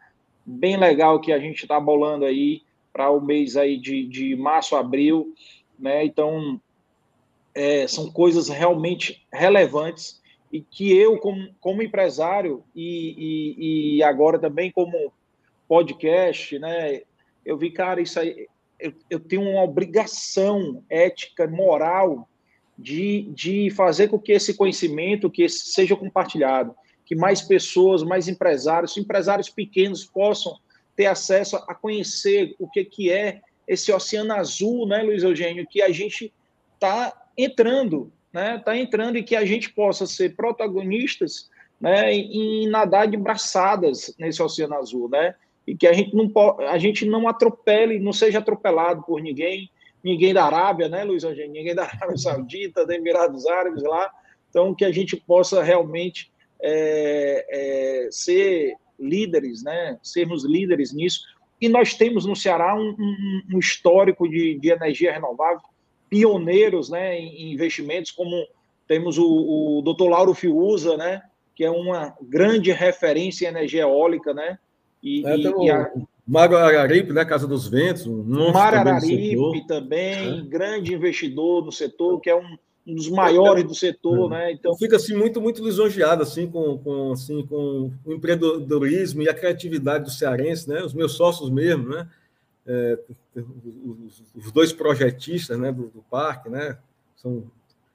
bem 0.44 0.76
legal 0.76 1.20
que 1.20 1.32
a 1.32 1.38
gente 1.38 1.62
está 1.62 1.78
bolando 1.78 2.24
aí 2.24 2.62
para 2.92 3.10
o 3.10 3.20
mês 3.20 3.56
aí 3.56 3.76
de, 3.78 4.06
de 4.06 4.36
março, 4.36 4.76
abril. 4.76 5.34
Né? 5.78 6.04
Então, 6.04 6.60
é, 7.54 7.86
são 7.86 8.10
coisas 8.10 8.48
realmente 8.48 9.26
relevantes 9.32 10.20
e 10.52 10.60
que 10.60 10.94
eu, 10.94 11.18
como, 11.18 11.48
como 11.60 11.82
empresário 11.82 12.62
e, 12.74 13.14
e, 13.16 13.96
e 13.96 14.02
agora 14.02 14.38
também 14.38 14.70
como 14.70 15.12
podcast, 15.72 16.58
né? 16.58 17.00
Eu 17.46 17.56
vi, 17.56 17.70
cara, 17.70 17.98
isso 18.02 18.20
aí, 18.20 18.46
eu, 18.78 18.92
eu 19.08 19.18
tenho 19.18 19.40
uma 19.40 19.62
obrigação 19.62 20.84
ética, 20.90 21.48
moral, 21.48 22.28
de, 22.76 23.22
de 23.32 23.70
fazer 23.70 24.08
com 24.08 24.18
que 24.18 24.32
esse 24.32 24.52
conhecimento 24.52 25.30
que 25.30 25.48
seja 25.48 25.96
compartilhado, 25.96 26.74
que 27.06 27.16
mais 27.16 27.40
pessoas, 27.40 28.02
mais 28.02 28.28
empresários, 28.28 28.98
empresários 28.98 29.48
pequenos 29.48 30.04
possam 30.04 30.58
ter 30.94 31.06
acesso 31.06 31.56
a 31.56 31.74
conhecer 31.74 32.54
o 32.58 32.68
que, 32.68 32.84
que 32.84 33.10
é 33.10 33.40
esse 33.66 33.90
oceano 33.90 34.34
azul, 34.34 34.86
né, 34.86 35.02
Luiz 35.02 35.22
Eugênio, 35.22 35.66
que 35.66 35.80
a 35.80 35.90
gente 35.90 36.30
está 36.74 37.28
entrando, 37.34 38.12
né, 38.30 38.60
tá 38.62 38.76
entrando 38.76 39.16
e 39.16 39.22
que 39.22 39.34
a 39.34 39.46
gente 39.46 39.72
possa 39.72 40.06
ser 40.06 40.36
protagonistas 40.36 41.48
né, 41.80 42.12
em 42.12 42.68
nadar 42.68 43.08
de 43.08 43.16
braçadas 43.16 44.14
nesse 44.18 44.42
Oceano 44.42 44.74
Azul, 44.74 45.08
né? 45.08 45.34
E 45.66 45.76
que 45.76 45.86
a 45.86 45.92
gente 45.92 46.14
não, 46.14 46.30
a 46.68 46.78
gente 46.78 47.04
não 47.04 47.28
atropele, 47.28 47.98
não 47.98 48.12
seja 48.12 48.38
atropelado 48.38 49.02
por 49.02 49.20
ninguém, 49.22 49.70
ninguém 50.02 50.34
da 50.34 50.44
Arábia, 50.44 50.88
né, 50.88 51.04
Luiz 51.04 51.22
Eugênio? 51.22 51.52
Ninguém 51.52 51.74
da 51.74 51.84
Arábia 51.84 52.16
Saudita, 52.16 52.86
da 52.86 52.94
Emirados 52.94 53.46
Árabes 53.46 53.82
lá. 53.82 54.10
Então, 54.50 54.74
que 54.74 54.84
a 54.84 54.92
gente 54.92 55.16
possa 55.16 55.62
realmente 55.62 56.30
é, 56.60 57.46
é, 57.48 58.08
ser 58.10 58.76
líderes, 58.98 59.62
né? 59.62 59.98
Sermos 60.02 60.44
líderes 60.44 60.92
nisso. 60.92 61.20
E 61.60 61.68
nós 61.68 61.94
temos 61.94 62.26
no 62.26 62.34
Ceará 62.34 62.74
um, 62.74 62.94
um, 62.98 63.42
um 63.54 63.58
histórico 63.58 64.28
de, 64.28 64.58
de, 64.58 64.70
energia 64.70 65.12
renovável, 65.12 65.60
pioneiros, 66.10 66.90
né, 66.90 67.18
em 67.18 67.52
investimentos, 67.52 68.10
como 68.10 68.46
temos 68.86 69.16
o, 69.16 69.24
o 69.24 69.82
Dr. 69.82 70.08
Lauro 70.08 70.34
Fiuza, 70.34 70.96
né, 70.96 71.22
que 71.54 71.64
é 71.64 71.70
uma 71.70 72.16
grande 72.20 72.72
referência 72.72 73.46
em 73.46 73.48
energia 73.48 73.82
eólica, 73.82 74.34
né? 74.34 74.58
E, 75.02 75.26
é, 75.26 75.36
e, 75.36 75.42
e 75.42 75.70
a... 75.70 75.90
Mário 76.26 76.56
Araripe, 76.56 77.12
né? 77.12 77.24
Casa 77.24 77.46
dos 77.46 77.68
Ventos. 77.68 78.06
Um 78.06 78.52
Mário 78.52 78.78
Araripe 78.78 79.66
também, 79.66 80.40
é. 80.40 80.42
grande 80.42 80.94
investidor 80.94 81.64
no 81.64 81.72
setor, 81.72 82.20
que 82.20 82.30
é 82.30 82.36
um, 82.36 82.56
um 82.86 82.94
dos 82.94 83.08
maiores 83.08 83.64
do 83.64 83.74
setor, 83.74 84.32
é. 84.32 84.36
né? 84.36 84.52
Então 84.52 84.76
fica 84.76 84.96
assim 84.96 85.14
muito 85.14 85.40
muito 85.40 85.64
lisonjeado 85.64 86.22
assim 86.22 86.48
com, 86.48 86.78
com 86.78 87.12
assim 87.12 87.44
com 87.46 87.90
o 88.04 88.12
empreendedorismo 88.12 89.22
e 89.22 89.28
a 89.28 89.34
criatividade 89.34 90.04
do 90.04 90.10
cearense, 90.10 90.68
né? 90.68 90.82
Os 90.82 90.94
meus 90.94 91.12
sócios 91.12 91.50
mesmo, 91.50 91.88
né? 91.88 92.08
É, 92.64 92.98
os, 93.34 94.22
os, 94.36 94.52
dois 94.52 94.72
projetistas, 94.72 95.58
né? 95.58 95.72
Do, 95.72 95.88
do, 95.88 96.04
parque, 96.08 96.48
né? 96.48 96.78
São 97.16 97.44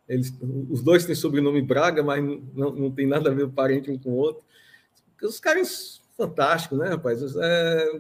eles, 0.07 0.33
os 0.69 0.81
dois 0.81 1.05
têm 1.05 1.15
sobrenome 1.15 1.61
Braga, 1.61 2.01
mas 2.01 2.23
não, 2.53 2.71
não 2.71 2.91
tem 2.91 3.05
nada 3.05 3.29
a 3.29 3.33
ver 3.33 3.47
parente 3.49 3.91
um 3.91 3.97
com 3.97 4.11
o 4.11 4.15
outro. 4.15 4.41
Os 5.21 5.39
caras 5.39 5.96
fantásticos, 6.17 6.79
né, 6.79 6.89
rapaz? 6.89 7.21
É, 7.35 7.99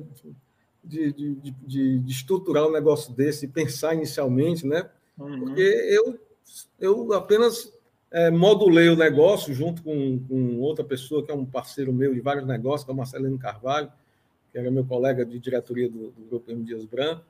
de, 0.83 1.13
de, 1.13 1.35
de, 1.35 1.99
de, 1.99 2.11
estruturar 2.11 2.65
um 2.65 2.71
negócio 2.71 3.13
desse, 3.13 3.47
pensar 3.47 3.93
inicialmente, 3.93 4.65
né? 4.65 4.89
Uhum. 5.17 5.39
Porque 5.39 5.61
eu, 5.61 6.19
eu 6.79 7.13
apenas 7.13 7.71
é, 8.11 8.31
modulei 8.31 8.89
o 8.89 8.95
negócio 8.95 9.53
junto 9.53 9.83
com, 9.83 10.19
com, 10.27 10.59
outra 10.59 10.83
pessoa, 10.83 11.23
que 11.23 11.31
é 11.31 11.35
um 11.35 11.45
parceiro 11.45 11.93
meu 11.93 12.13
de 12.13 12.21
vários 12.21 12.47
negócios, 12.47 12.83
que 12.83 12.91
é 12.91 12.93
o 12.93 12.97
Marcelino 12.97 13.37
Carvalho, 13.37 13.91
que 14.51 14.57
era 14.57 14.71
meu 14.71 14.85
colega 14.85 15.25
de 15.25 15.37
diretoria 15.39 15.89
do, 15.89 16.11
do 16.11 16.25
Grupo 16.29 16.51
M. 16.51 16.63
Dias 16.63 16.85
Branco, 16.85 17.23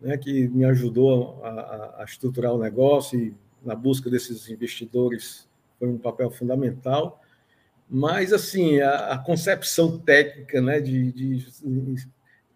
né, 0.00 0.18
que 0.18 0.48
me 0.48 0.64
ajudou 0.64 1.40
a, 1.44 1.48
a, 1.48 2.02
a 2.02 2.04
estruturar 2.04 2.52
o 2.52 2.58
negócio 2.58 3.18
e 3.18 3.34
na 3.64 3.76
busca 3.76 4.10
desses 4.10 4.48
investidores 4.50 5.48
foi 5.78 5.88
um 5.88 5.98
papel 5.98 6.30
fundamental. 6.30 7.21
Mas, 7.94 8.32
assim, 8.32 8.80
a, 8.80 9.12
a 9.12 9.18
concepção 9.18 9.98
técnica 9.98 10.62
né, 10.62 10.80
de, 10.80 11.12
de, 11.12 11.46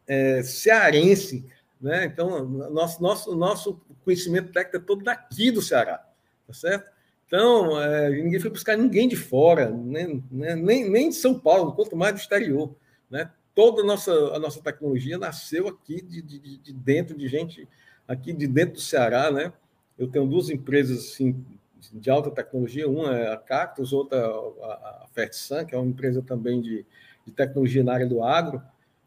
é, 0.07 0.43
cearense, 0.43 1.45
né? 1.79 2.07
então, 2.07 2.49
nosso, 2.49 3.03
nosso, 3.03 3.37
nosso 3.37 3.81
conhecimento 4.03 4.51
técnico 4.51 4.79
é 4.79 4.81
todo 4.81 5.05
daqui 5.05 5.51
do 5.51 5.61
Ceará, 5.61 5.99
tá 6.47 6.55
certo? 6.55 6.91
Então, 7.27 7.79
é, 7.79 8.09
ninguém 8.09 8.41
foi 8.41 8.49
buscar 8.49 8.79
ninguém 8.79 9.07
de 9.07 9.15
fora, 9.15 9.69
né? 9.69 10.09
nem, 10.31 10.89
nem 10.89 11.11
de 11.11 11.17
São 11.17 11.39
Paulo, 11.39 11.75
quanto 11.75 11.95
mais 11.95 12.15
do 12.15 12.21
exterior. 12.21 12.75
Né? 13.11 13.31
Toda 13.55 13.83
a 13.83 13.85
nossa, 13.85 14.13
a 14.35 14.39
nossa 14.39 14.63
tecnologia 14.63 15.19
nasceu 15.19 15.69
aqui 15.69 16.01
de, 16.01 16.23
de, 16.23 16.57
de 16.57 16.73
dentro, 16.73 17.15
de 17.15 17.29
gente 17.29 17.69
aqui 18.09 18.33
de 18.33 18.47
dentro 18.47 18.77
do 18.77 18.81
Ceará, 18.81 19.31
né? 19.31 19.53
Eu 19.99 20.09
tenho 20.09 20.27
duas 20.27 20.49
empresas 20.49 20.99
assim, 20.99 21.45
de 21.93 22.11
alta 22.11 22.31
tecnologia, 22.31 22.89
uma 22.89 23.17
é 23.17 23.33
a 23.33 23.37
Cactus, 23.37 23.93
outra 23.93 24.19
a 24.27 25.07
Fertsan, 25.13 25.65
que 25.65 25.75
é 25.75 25.79
uma 25.79 25.89
empresa 25.89 26.23
também 26.23 26.61
de, 26.61 26.85
de 27.25 27.33
tecnologia 27.33 27.85
na 27.85 27.93
área 27.93 28.07
do 28.07 28.23
agro, 28.23 28.63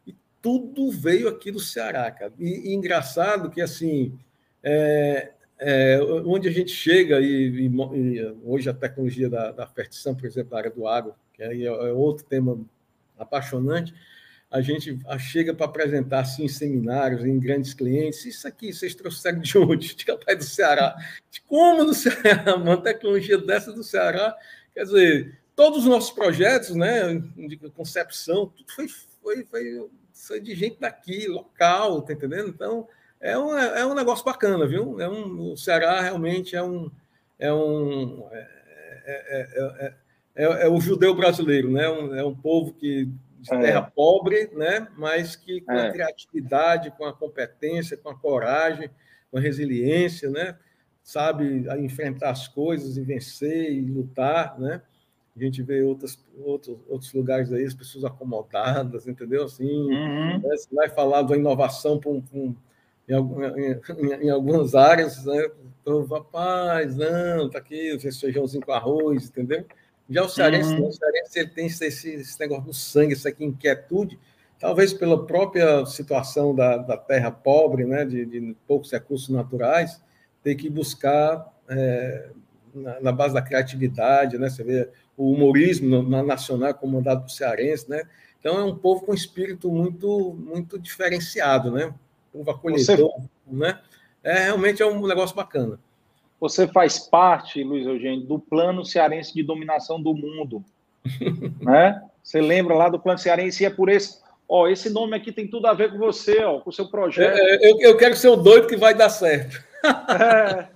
e 0.06 0.14
tudo 0.40 0.90
veio 0.90 1.28
aqui 1.28 1.50
do 1.50 1.60
Ceará, 1.60 2.10
cara. 2.10 2.32
E, 2.38 2.70
e 2.70 2.74
engraçado 2.74 3.50
que, 3.50 3.60
assim, 3.60 4.18
é, 4.62 5.32
é, 5.58 6.00
onde 6.24 6.48
a 6.48 6.52
gente 6.52 6.70
chega, 6.70 7.20
e, 7.20 7.26
e, 7.26 7.66
e, 7.66 8.36
hoje 8.44 8.70
a 8.70 8.74
tecnologia 8.74 9.28
da, 9.28 9.52
da 9.52 9.66
Fertsan, 9.66 10.14
por 10.14 10.26
exemplo, 10.26 10.52
na 10.52 10.58
área 10.58 10.70
do 10.70 10.86
agro, 10.86 11.14
que 11.34 11.42
é, 11.42 11.64
é 11.64 11.92
outro 11.92 12.24
tema 12.24 12.58
apaixonante, 13.18 13.94
a 14.50 14.60
gente 14.60 14.98
chega 15.20 15.54
para 15.54 15.66
apresentar 15.66 16.20
assim, 16.20 16.44
em 16.44 16.48
seminários, 16.48 17.24
em 17.24 17.38
grandes 17.38 17.72
clientes. 17.72 18.24
Isso 18.24 18.48
aqui, 18.48 18.72
vocês 18.72 18.94
trouxeram 18.96 19.38
de 19.38 19.56
onde? 19.56 19.94
De 19.94 20.04
capaz 20.04 20.36
do 20.36 20.44
Ceará. 20.44 20.96
De 21.30 21.40
como 21.42 21.84
no 21.84 21.94
Ceará? 21.94 22.56
Uma 22.58 22.76
tecnologia 22.76 23.38
dessa 23.38 23.72
do 23.72 23.84
Ceará. 23.84 24.36
Quer 24.74 24.84
dizer, 24.84 25.38
todos 25.54 25.80
os 25.80 25.84
nossos 25.84 26.10
projetos, 26.10 26.74
né, 26.74 27.14
de 27.36 27.56
concepção, 27.76 28.46
tudo 28.46 28.72
foi, 28.72 28.88
foi, 29.22 29.44
foi, 29.44 29.88
foi 30.12 30.40
de 30.40 30.54
gente 30.56 30.80
daqui, 30.80 31.28
local, 31.28 32.02
tá 32.02 32.12
entendendo? 32.12 32.48
Então, 32.48 32.88
é 33.20 33.38
um, 33.38 33.56
é 33.56 33.86
um 33.86 33.94
negócio 33.94 34.24
bacana, 34.24 34.66
viu? 34.66 35.00
É 35.00 35.08
um, 35.08 35.52
o 35.52 35.56
Ceará 35.56 36.00
realmente 36.00 36.56
é 36.56 36.62
um. 36.62 36.90
É 37.38 37.52
um 37.52 38.26
é, 38.32 38.48
é, 39.06 39.94
é, 40.34 40.64
é, 40.64 40.68
o 40.68 40.80
judeu 40.80 41.14
brasileiro, 41.14 41.70
né? 41.70 41.84
É 42.18 42.24
um 42.24 42.34
povo 42.34 42.72
que 42.72 43.08
de 43.40 43.54
é. 43.54 43.60
terra 43.60 43.82
pobre, 43.82 44.50
né? 44.54 44.86
mas 44.96 45.34
que 45.34 45.60
com 45.62 45.72
a 45.72 45.86
é. 45.86 45.92
criatividade, 45.92 46.90
com 46.92 47.04
a 47.04 47.12
competência, 47.12 47.96
com 47.96 48.10
a 48.10 48.14
coragem, 48.14 48.90
com 49.30 49.38
a 49.38 49.40
resiliência, 49.40 50.30
né? 50.30 50.56
sabe 51.02 51.66
enfrentar 51.78 52.30
as 52.30 52.46
coisas 52.46 52.96
e 52.96 53.02
vencer 53.02 53.72
e 53.72 53.80
lutar, 53.80 54.58
né? 54.58 54.82
A 55.36 55.42
gente 55.42 55.62
vê 55.62 55.82
outros, 55.82 56.22
outros, 56.44 56.76
outros 56.88 57.12
lugares 57.14 57.52
aí, 57.52 57.64
as 57.64 57.74
pessoas 57.74 58.04
acomodadas, 58.04 59.06
entendeu? 59.06 59.44
Assim, 59.44 59.64
uhum. 59.64 60.38
né? 60.38 60.42
você 60.42 60.74
vai 60.74 60.88
falar 60.88 61.22
da 61.22 61.36
inovação 61.36 61.98
para 61.98 62.10
um, 62.10 62.22
um 62.32 62.54
em, 63.08 63.14
em, 63.14 64.26
em, 64.26 64.30
algumas 64.30 64.74
áreas, 64.74 65.24
né? 65.24 65.50
Então, 65.80 66.04
rapaz, 66.04 66.96
não, 66.96 67.48
tá 67.48 67.58
aqui 67.58 67.74
esse 67.74 68.20
feijãozinho 68.20 68.64
com 68.64 68.72
arroz, 68.72 69.28
entendeu? 69.28 69.64
Já 70.10 70.24
o 70.24 70.28
cearense, 70.28 70.74
uhum. 70.74 70.88
o 70.88 70.92
cearense 70.92 71.38
ele 71.38 71.48
tem 71.50 71.66
esse, 71.66 71.86
esse 71.86 72.40
negócio 72.40 72.64
do 72.64 72.74
sangue, 72.74 73.14
essa 73.14 73.30
inquietude, 73.38 74.18
talvez 74.58 74.92
pela 74.92 75.24
própria 75.24 75.86
situação 75.86 76.54
da, 76.54 76.76
da 76.76 76.96
terra 76.96 77.30
pobre, 77.30 77.84
né, 77.84 78.04
de, 78.04 78.26
de 78.26 78.56
poucos 78.66 78.90
recursos 78.90 79.28
naturais, 79.28 80.02
tem 80.42 80.56
que 80.56 80.68
buscar 80.68 81.46
é, 81.68 82.30
na, 82.74 83.00
na, 83.00 83.12
base 83.12 83.34
da 83.34 83.40
criatividade, 83.40 84.36
né, 84.36 84.50
você 84.50 84.64
vê 84.64 84.88
o 85.16 85.32
humorismo 85.32 86.02
na, 86.02 86.22
nacional 86.24 86.74
comandado 86.74 87.22
por 87.22 87.30
cearense, 87.30 87.88
né, 87.88 88.02
então 88.40 88.58
é 88.58 88.64
um 88.64 88.74
povo 88.74 89.06
com 89.06 89.14
espírito 89.14 89.70
muito 89.70 90.34
muito 90.34 90.78
diferenciado, 90.78 91.70
né, 91.70 91.94
um 92.34 92.38
povo 92.38 92.50
acolhedor, 92.50 92.96
Você... 92.96 93.28
né, 93.46 93.80
é 94.24 94.44
realmente 94.44 94.82
é 94.82 94.86
um 94.86 95.06
negócio 95.06 95.36
bacana. 95.36 95.78
Você 96.40 96.66
faz 96.66 96.98
parte, 96.98 97.62
Luiz 97.62 97.86
Eugênio, 97.86 98.26
do 98.26 98.38
plano 98.38 98.84
cearense 98.84 99.34
de 99.34 99.42
dominação 99.42 100.02
do 100.02 100.14
mundo. 100.14 100.64
né? 101.60 102.02
Você 102.22 102.40
lembra 102.40 102.74
lá 102.74 102.88
do 102.88 102.98
plano 102.98 103.18
cearense 103.18 103.62
e 103.62 103.66
é 103.66 103.70
por 103.70 103.90
esse. 103.90 104.18
Ó, 104.48 104.66
esse 104.66 104.90
nome 104.90 105.16
aqui 105.16 105.30
tem 105.30 105.46
tudo 105.46 105.66
a 105.66 105.74
ver 105.74 105.92
com 105.92 105.98
você, 105.98 106.42
ó, 106.42 106.58
com 106.58 106.70
o 106.70 106.72
seu 106.72 106.88
projeto. 106.88 107.36
Eu, 107.38 107.80
eu 107.80 107.96
quero 107.96 108.16
ser 108.16 108.28
o 108.28 108.36
doido 108.36 108.66
que 108.66 108.76
vai 108.76 108.94
dar 108.94 109.08
certo. 109.08 109.62
é, 109.84 110.66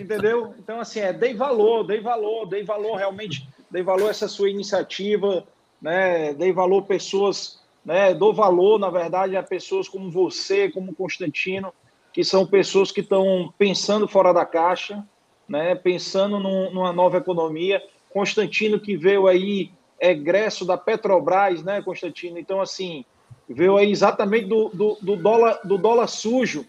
entendeu? 0.00 0.54
Então, 0.58 0.80
assim, 0.80 1.00
é, 1.00 1.12
dei 1.12 1.34
valor, 1.34 1.84
dei 1.84 2.00
valor, 2.00 2.46
dei 2.46 2.62
valor 2.62 2.96
realmente, 2.96 3.46
dei 3.70 3.82
valor 3.82 4.06
a 4.06 4.10
essa 4.10 4.28
sua 4.28 4.48
iniciativa, 4.48 5.44
né? 5.80 6.32
Dei 6.32 6.52
valor 6.52 6.82
pessoas, 6.82 7.60
né? 7.84 8.14
Dou 8.14 8.32
valor, 8.32 8.78
na 8.78 8.88
verdade, 8.88 9.36
a 9.36 9.42
pessoas 9.42 9.88
como 9.88 10.10
você, 10.10 10.70
como 10.70 10.94
Constantino, 10.94 11.72
que 12.18 12.24
são 12.24 12.44
pessoas 12.44 12.90
que 12.90 13.00
estão 13.00 13.54
pensando 13.56 14.08
fora 14.08 14.34
da 14.34 14.44
caixa, 14.44 15.06
né, 15.48 15.76
pensando 15.76 16.40
num, 16.40 16.68
numa 16.72 16.92
nova 16.92 17.18
economia. 17.18 17.80
Constantino, 18.12 18.80
que 18.80 18.96
veio 18.96 19.28
aí 19.28 19.70
egresso 20.00 20.64
da 20.64 20.76
Petrobras, 20.76 21.62
né, 21.62 21.80
Constantino? 21.80 22.36
Então, 22.36 22.60
assim, 22.60 23.04
veio 23.48 23.76
aí 23.76 23.92
exatamente 23.92 24.46
do, 24.46 24.68
do, 24.70 24.98
do 25.00 25.14
dólar, 25.14 25.60
do 25.62 25.78
dólar 25.78 26.08
sujo, 26.08 26.66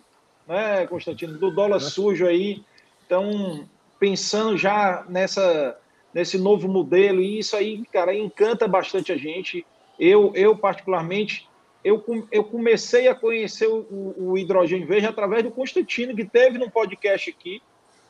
né, 0.47 0.85
Constantino? 0.85 1.35
Do 1.39 1.49
dólar 1.49 1.77
é. 1.77 1.80
sujo 1.80 2.27
aí. 2.27 2.63
Então, 3.07 3.67
pensando 3.99 4.55
já 4.55 5.03
nessa, 5.09 5.80
nesse 6.13 6.38
novo 6.38 6.67
modelo, 6.67 7.21
e 7.21 7.39
isso 7.39 7.55
aí, 7.55 7.84
cara, 7.91 8.15
encanta 8.15 8.67
bastante 8.67 9.11
a 9.11 9.17
gente. 9.17 9.65
Eu, 9.99 10.31
eu 10.35 10.55
particularmente, 10.55 11.48
eu, 11.84 12.03
eu 12.31 12.43
comecei 12.43 13.07
a 13.07 13.15
conhecer 13.15 13.68
o, 13.68 14.14
o, 14.18 14.38
hidrogênio 14.38 14.88
verde 14.88 15.07
através 15.07 15.43
do 15.43 15.51
Constantino, 15.51 16.15
que 16.15 16.26
teve 16.26 16.57
no 16.57 16.69
podcast 16.69 17.30
aqui, 17.30 17.61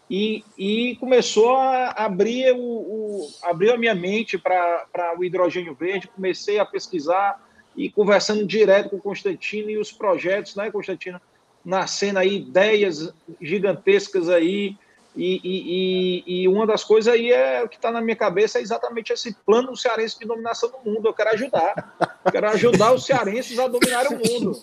e, 0.09 0.43
e 0.57 0.95
começou 0.95 1.55
a 1.55 1.91
abrir, 1.91 2.51
o, 2.53 2.59
o 2.59 3.29
a 3.43 3.77
minha 3.77 3.93
mente 3.93 4.37
para 4.39 5.15
o 5.17 5.23
hidrogênio 5.23 5.75
verde, 5.75 6.07
comecei 6.07 6.57
a 6.57 6.65
pesquisar 6.65 7.47
e 7.77 7.91
conversando 7.91 8.45
direto 8.45 8.89
com 8.89 8.97
o 8.97 9.01
Constantino 9.01 9.69
e 9.69 9.77
os 9.77 9.91
projetos, 9.91 10.55
né, 10.55 10.71
Constantino? 10.71 11.21
Nascendo 11.63 12.17
aí 12.17 12.37
ideias 12.37 13.13
gigantescas 13.39 14.29
aí, 14.29 14.75
E, 15.15 15.41
e, 15.43 16.23
e, 16.27 16.43
e 16.43 16.47
uma 16.47 16.65
das 16.67 16.83
coisas 16.83 17.13
aí 17.13 17.31
é 17.31 17.63
o 17.63 17.67
que 17.67 17.75
está 17.75 17.91
na 17.91 18.01
minha 18.01 18.15
cabeça 18.15 18.59
é 18.59 18.61
exatamente 18.61 19.11
esse 19.11 19.33
plano 19.45 19.75
cearense 19.75 20.19
de 20.19 20.25
dominação 20.25 20.69
do 20.69 20.89
mundo. 20.89 21.07
Eu 21.07 21.13
quero 21.13 21.29
ajudar. 21.31 21.95
Eu 22.25 22.31
quero 22.31 22.49
ajudar 22.49 22.93
os 22.93 23.05
cearenses 23.05 23.57
a 23.57 23.67
dominarem 23.67 24.13
o 24.13 24.17
mundo. 24.17 24.61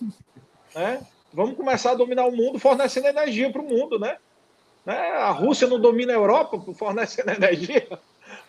Né? 0.74 1.04
Vamos 1.32 1.56
começar 1.56 1.92
a 1.92 1.94
dominar 1.94 2.26
o 2.26 2.34
mundo 2.34 2.58
fornecendo 2.58 3.08
energia 3.08 3.50
para 3.50 3.60
o 3.60 3.68
mundo, 3.68 3.98
né? 3.98 4.16
né? 4.84 4.96
A 5.12 5.30
Rússia 5.30 5.66
não 5.66 5.80
domina 5.80 6.12
a 6.12 6.16
Europa 6.16 6.58
fornecendo 6.74 7.30
energia, 7.32 7.86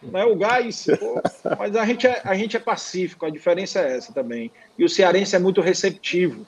né? 0.02 0.24
o 0.24 0.36
gás. 0.36 0.86
Pô. 1.00 1.22
Mas 1.58 1.76
a 1.76 1.86
gente, 1.86 2.08
é, 2.08 2.22
a 2.24 2.36
gente 2.36 2.56
é 2.56 2.60
pacífico, 2.60 3.26
a 3.26 3.30
diferença 3.30 3.80
é 3.80 3.98
essa 3.98 4.14
também. 4.14 4.52
E 4.78 4.86
o 4.86 4.90
cearense 4.90 5.36
é 5.36 5.40
muito 5.40 5.62
receptivo. 5.62 6.46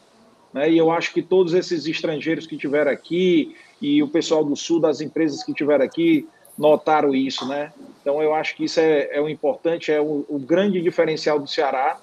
Né? 0.54 0.70
E 0.72 0.78
eu 0.78 0.92
acho 0.92 1.14
que 1.14 1.22
todos 1.22 1.54
esses 1.54 1.86
estrangeiros 1.86 2.48
que 2.48 2.56
tiveram 2.56 2.92
aqui 2.92 3.56
e 3.82 4.04
o 4.04 4.08
pessoal 4.08 4.44
do 4.44 4.56
sul, 4.56 4.80
das 4.80 5.02
empresas 5.02 5.44
que 5.44 5.54
tiveram 5.54 5.86
aqui, 5.86 6.28
notaram 6.58 7.16
isso, 7.16 7.48
né? 7.48 7.72
Então 8.02 8.22
eu 8.22 8.34
acho 8.34 8.56
que 8.56 8.66
isso 8.66 8.80
é, 8.80 9.10
é 9.12 9.22
o 9.22 9.30
importante, 9.30 9.92
é 9.92 10.02
o, 10.02 10.26
o 10.28 10.38
grande 10.38 10.82
diferencial 10.82 11.40
do 11.40 11.48
Ceará. 11.48 11.98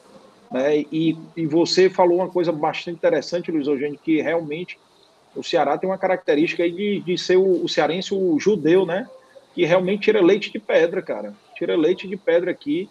Né? 0.51 0.85
E, 0.91 1.17
e 1.37 1.47
você 1.47 1.91
falou 1.91 2.19
uma 2.19 2.29
coisa 2.29 2.53
bastante 2.53 2.97
interessante, 2.97 3.51
Luiz 3.51 3.67
Eugênio, 3.67 3.99
que 4.03 4.23
realmente 4.23 4.79
o 5.35 5.43
Ceará 5.43 5.77
tem 5.77 5.89
uma 5.89 5.99
característica 5.99 6.69
de, 6.69 7.01
de 7.01 7.19
ser 7.19 7.37
o, 7.37 7.65
o 7.65 7.69
cearense 7.69 8.15
o 8.15 8.39
judeu, 8.41 8.87
né? 8.87 9.09
Que 9.55 9.65
realmente 9.67 10.03
tira 10.03 10.23
leite 10.23 10.51
de 10.51 10.59
pedra, 10.59 11.03
cara. 11.03 11.35
Tira 11.55 11.77
leite 11.77 12.09
de 12.09 12.17
pedra 12.17 12.51
aqui. 12.51 12.89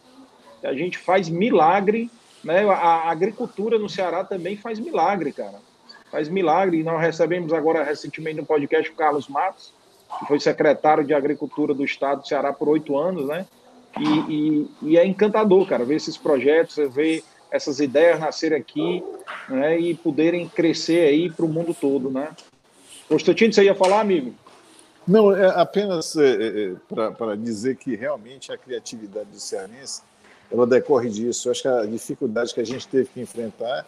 A 0.64 0.74
gente 0.74 0.98
faz 0.98 1.28
milagre, 1.30 2.10
né? 2.44 2.68
A, 2.70 2.74
a 2.74 3.12
agricultura 3.12 3.80
no 3.80 3.90
Ceará 3.90 4.24
também 4.24 4.56
faz 4.56 4.80
milagre, 4.80 5.32
cara. 5.32 5.60
Faz 6.16 6.30
milagre. 6.30 6.80
E 6.80 6.84
nós 6.84 7.02
recebemos 7.02 7.52
agora 7.52 7.84
recentemente 7.84 8.38
no 8.38 8.46
podcast 8.46 8.90
o 8.90 8.96
Carlos 8.96 9.28
Matos, 9.28 9.74
que 10.18 10.26
foi 10.28 10.40
secretário 10.40 11.04
de 11.04 11.14
Agricultura 11.14 11.74
do 11.74 11.84
Estado 11.84 12.22
do 12.22 12.28
Ceará 12.30 12.54
por 12.54 12.70
oito 12.70 12.98
anos, 12.98 13.28
né? 13.28 13.46
E, 14.00 14.34
e, 14.34 14.72
e, 14.82 14.98
é 14.98 15.06
encantador, 15.06 15.68
cara, 15.68 15.84
ver 15.84 15.96
esses 15.96 16.16
projetos, 16.16 16.78
ver 16.94 17.22
essas 17.52 17.82
ideias 17.82 18.18
nascerem 18.18 18.58
aqui 18.58 19.04
né, 19.50 19.78
e 19.78 19.94
poderem 19.94 20.48
crescer 20.48 21.06
aí 21.06 21.30
para 21.30 21.44
o 21.44 21.50
mundo 21.50 21.74
todo, 21.74 22.10
né? 22.10 22.30
Constantino, 23.10 23.52
você 23.52 23.66
ia 23.66 23.76
falar, 23.76 24.00
amigo? 24.00 24.34
Não, 25.06 25.36
é 25.36 25.48
apenas 25.60 26.16
é, 26.16 26.30
é, 26.30 26.72
é 26.72 27.12
para 27.12 27.36
dizer 27.36 27.76
que 27.76 27.94
realmente 27.94 28.54
a 28.54 28.58
criatividade 28.58 29.28
do 29.32 29.40
cearense 29.40 30.02
ela 30.50 30.66
decorre 30.66 31.10
disso. 31.10 31.50
Eu 31.50 31.52
acho 31.52 31.62
que 31.62 31.68
a 31.68 31.86
dificuldade 31.86 32.54
que 32.54 32.62
a 32.62 32.66
gente 32.66 32.88
teve 32.88 33.10
que 33.14 33.20
enfrentar 33.20 33.86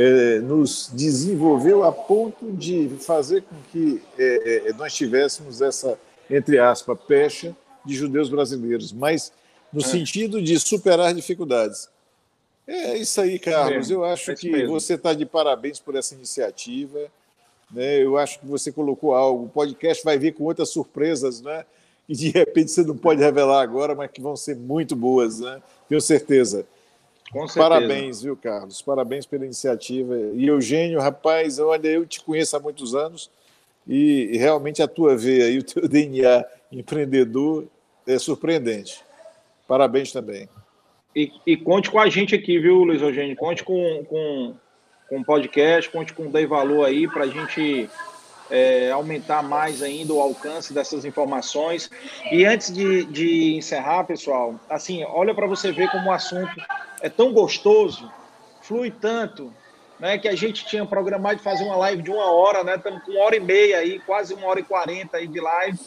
é, 0.00 0.40
nos 0.40 0.90
desenvolveu 0.94 1.84
a 1.84 1.92
ponto 1.92 2.50
de 2.52 2.88
fazer 3.00 3.42
com 3.42 3.54
que 3.70 4.00
é, 4.18 4.68
é, 4.68 4.72
nós 4.72 4.94
tivéssemos 4.94 5.60
essa, 5.60 5.98
entre 6.30 6.58
aspas, 6.58 6.98
pecha 7.06 7.54
de 7.84 7.94
judeus 7.94 8.30
brasileiros, 8.30 8.94
mas 8.94 9.30
no 9.70 9.82
sentido 9.82 10.40
de 10.40 10.58
superar 10.58 11.12
dificuldades. 11.12 11.90
É 12.66 12.96
isso 12.96 13.20
aí, 13.20 13.38
Carlos. 13.38 13.90
Eu 13.90 14.02
acho 14.02 14.30
é 14.30 14.34
que 14.34 14.64
você 14.64 14.94
está 14.94 15.12
de 15.12 15.26
parabéns 15.26 15.78
por 15.78 15.94
essa 15.94 16.14
iniciativa. 16.14 16.98
Né? 17.70 18.02
Eu 18.02 18.16
acho 18.16 18.40
que 18.40 18.46
você 18.46 18.72
colocou 18.72 19.14
algo. 19.14 19.44
O 19.44 19.48
podcast 19.50 20.02
vai 20.02 20.18
vir 20.18 20.32
com 20.32 20.44
outras 20.44 20.70
surpresas, 20.70 21.42
né? 21.42 21.66
E 22.08 22.14
de 22.14 22.30
repente 22.30 22.70
você 22.70 22.82
não 22.82 22.96
pode 22.96 23.20
revelar 23.20 23.60
agora, 23.60 23.94
mas 23.94 24.10
que 24.10 24.20
vão 24.20 24.34
ser 24.36 24.56
muito 24.56 24.96
boas, 24.96 25.40
né? 25.40 25.60
Tenho 25.88 26.00
certeza. 26.00 26.64
Parabéns, 27.54 28.22
viu, 28.22 28.36
Carlos? 28.36 28.82
Parabéns 28.82 29.24
pela 29.24 29.44
iniciativa. 29.44 30.16
E 30.34 30.46
Eugênio, 30.46 31.00
rapaz, 31.00 31.58
olha, 31.58 31.86
eu 31.88 32.04
te 32.04 32.20
conheço 32.20 32.56
há 32.56 32.60
muitos 32.60 32.94
anos 32.94 33.30
e 33.86 34.36
realmente 34.36 34.82
a 34.82 34.88
tua 34.88 35.16
veia 35.16 35.48
e 35.48 35.58
o 35.58 35.62
teu 35.62 35.86
DNA 35.88 36.44
empreendedor 36.72 37.66
é 38.06 38.18
surpreendente. 38.18 39.04
Parabéns 39.66 40.10
também. 40.10 40.48
E, 41.14 41.32
e, 41.46 41.56
conte 41.56 41.90
com 41.90 41.98
a 41.98 42.08
gente 42.08 42.34
aqui, 42.34 42.58
viu, 42.58 42.84
Luiz 42.84 43.02
Eugênio? 43.02 43.36
Conte 43.36 43.64
com, 43.64 44.04
com, 44.08 44.54
com 45.08 45.20
o 45.20 45.24
podcast, 45.24 45.90
conte 45.90 46.12
com 46.12 46.24
o 46.24 46.30
Dei 46.30 46.46
Valor 46.46 46.84
aí 46.84 47.08
para 47.08 47.24
a 47.24 47.28
gente 47.28 47.88
é, 48.48 48.90
aumentar 48.90 49.42
mais 49.42 49.82
ainda 49.82 50.12
o 50.12 50.20
alcance 50.20 50.72
dessas 50.72 51.04
informações. 51.04 51.90
E 52.30 52.44
antes 52.44 52.72
de, 52.72 53.04
de 53.04 53.54
encerrar, 53.56 54.04
pessoal, 54.04 54.58
assim, 54.68 55.04
olha 55.04 55.34
para 55.34 55.46
você 55.46 55.72
ver 55.72 55.90
como 55.90 56.10
o 56.10 56.12
assunto 56.12 56.52
é 57.00 57.08
tão 57.08 57.32
gostoso, 57.32 58.10
flui 58.62 58.90
tanto, 58.90 59.52
né, 59.98 60.18
que 60.18 60.28
a 60.28 60.34
gente 60.34 60.66
tinha 60.66 60.84
programado 60.86 61.36
de 61.36 61.42
fazer 61.42 61.64
uma 61.64 61.76
live 61.76 62.02
de 62.02 62.10
uma 62.10 62.30
hora, 62.30 62.64
né? 62.64 62.76
Estamos 62.76 63.02
com 63.02 63.12
uma 63.12 63.24
hora 63.24 63.36
e 63.36 63.40
meia 63.40 63.78
aí, 63.78 63.98
quase 64.00 64.32
uma 64.32 64.46
hora 64.46 64.60
e 64.60 64.64
quarenta 64.64 65.18
aí 65.18 65.26
de 65.26 65.40
live, 65.40 65.78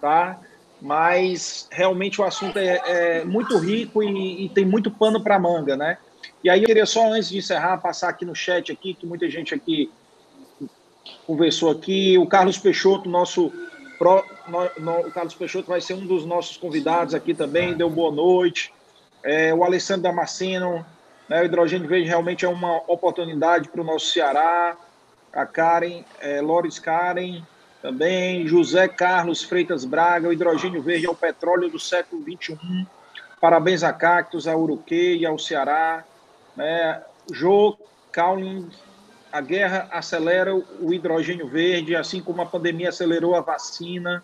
tá? 0.00 0.40
mas 0.80 1.68
realmente 1.70 2.20
o 2.20 2.24
assunto 2.24 2.58
é, 2.58 2.80
é 2.86 3.24
muito 3.24 3.58
rico 3.58 4.02
e, 4.02 4.46
e, 4.46 4.48
tem 4.48 4.64
muito 4.64 4.90
pano 4.90 5.22
para 5.22 5.38
manga, 5.38 5.76
né? 5.76 5.98
E 6.42 6.48
aí 6.48 6.62
eu 6.62 6.66
queria 6.66 6.86
só, 6.86 7.12
antes 7.12 7.28
de 7.28 7.38
encerrar, 7.38 7.78
passar 7.78 8.08
aqui 8.08 8.24
no 8.24 8.34
chat 8.34 8.72
aqui, 8.72 8.94
que 8.94 9.06
muita 9.06 9.28
gente 9.28 9.54
aqui 9.54 9.90
conversou 11.26 11.70
aqui. 11.70 12.16
O 12.16 12.26
Carlos 12.26 12.56
Peixoto, 12.56 13.08
nosso 13.08 13.52
pro, 13.98 14.24
no, 14.48 14.82
no, 14.82 15.00
o 15.00 15.10
Carlos 15.10 15.34
Peixoto 15.34 15.68
vai 15.68 15.80
ser 15.80 15.94
um 15.94 16.06
dos 16.06 16.24
nossos 16.24 16.56
convidados 16.56 17.14
aqui 17.14 17.34
também, 17.34 17.74
deu 17.74 17.90
boa 17.90 18.10
noite. 18.10 18.72
É, 19.22 19.52
o 19.52 19.64
Alessandro 19.64 20.02
Damasceno, 20.02 20.84
né, 21.28 21.42
o 21.42 21.44
hidrogênio 21.44 21.88
verde 21.88 22.08
realmente 22.08 22.44
é 22.44 22.48
uma 22.48 22.78
oportunidade 22.86 23.68
para 23.68 23.80
o 23.80 23.84
nosso 23.84 24.06
Ceará. 24.06 24.76
A 25.32 25.46
Karen, 25.46 26.04
é, 26.20 26.40
Loris 26.40 26.78
Karen, 26.78 27.42
também 27.80 28.46
José 28.46 28.88
Carlos 28.88 29.42
Freitas 29.42 29.84
Braga, 29.84 30.28
o 30.28 30.32
hidrogênio 30.32 30.82
verde 30.82 31.06
é 31.06 31.10
o 31.10 31.14
petróleo 31.14 31.70
do 31.70 31.78
século 31.78 32.22
XXI. 32.22 32.86
Parabéns 33.40 33.82
a 33.82 33.92
Cactus, 33.92 34.46
a 34.46 34.54
Uruquê 34.54 35.16
e 35.16 35.24
ao 35.24 35.38
Ceará. 35.38 36.04
Né? 36.54 37.00
Jô 37.32 37.78
Cowling, 38.14 38.68
a 39.32 39.40
guerra 39.40 39.88
acelera 39.92 40.54
o 40.54 40.92
hidrogênio 40.92 41.46
verde, 41.48 41.96
assim 41.96 42.20
como 42.20 42.42
a 42.42 42.46
pandemia 42.46 42.90
acelerou 42.90 43.34
a 43.34 43.40
vacina. 43.40 44.22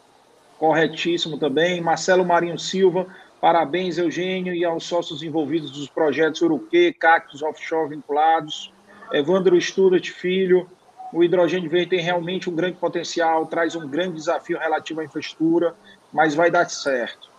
Corretíssimo 0.59 1.39
também. 1.39 1.81
Marcelo 1.81 2.25
Marinho 2.25 2.59
Silva, 2.59 3.07
parabéns, 3.41 3.99
Eugênio, 3.99 4.55
e 4.55 4.65
aos 4.65 4.85
sócios 4.85 5.23
envolvidos 5.23 5.71
dos 5.71 5.89
projetos 5.89 6.43
Uruquê, 6.43 6.93
Cactus 6.93 7.43
Offshore 7.43 7.91
vinculados. 7.91 8.73
Evandro 9.13 9.61
Studart 9.61 10.11
Filho, 10.11 10.69
o 11.13 11.23
hidrogênio 11.23 11.71
verde 11.71 11.91
tem 11.91 12.01
realmente 12.01 12.51
um 12.51 12.55
grande 12.55 12.77
potencial, 12.77 13.47
traz 13.47 13.75
um 13.77 13.89
grande 13.89 14.17
desafio 14.17 14.59
relativo 14.59 15.01
à 15.01 15.05
infraestrutura, 15.05 15.75
mas 16.13 16.35
vai 16.35 16.51
dar 16.51 16.69
certo. 16.69 17.31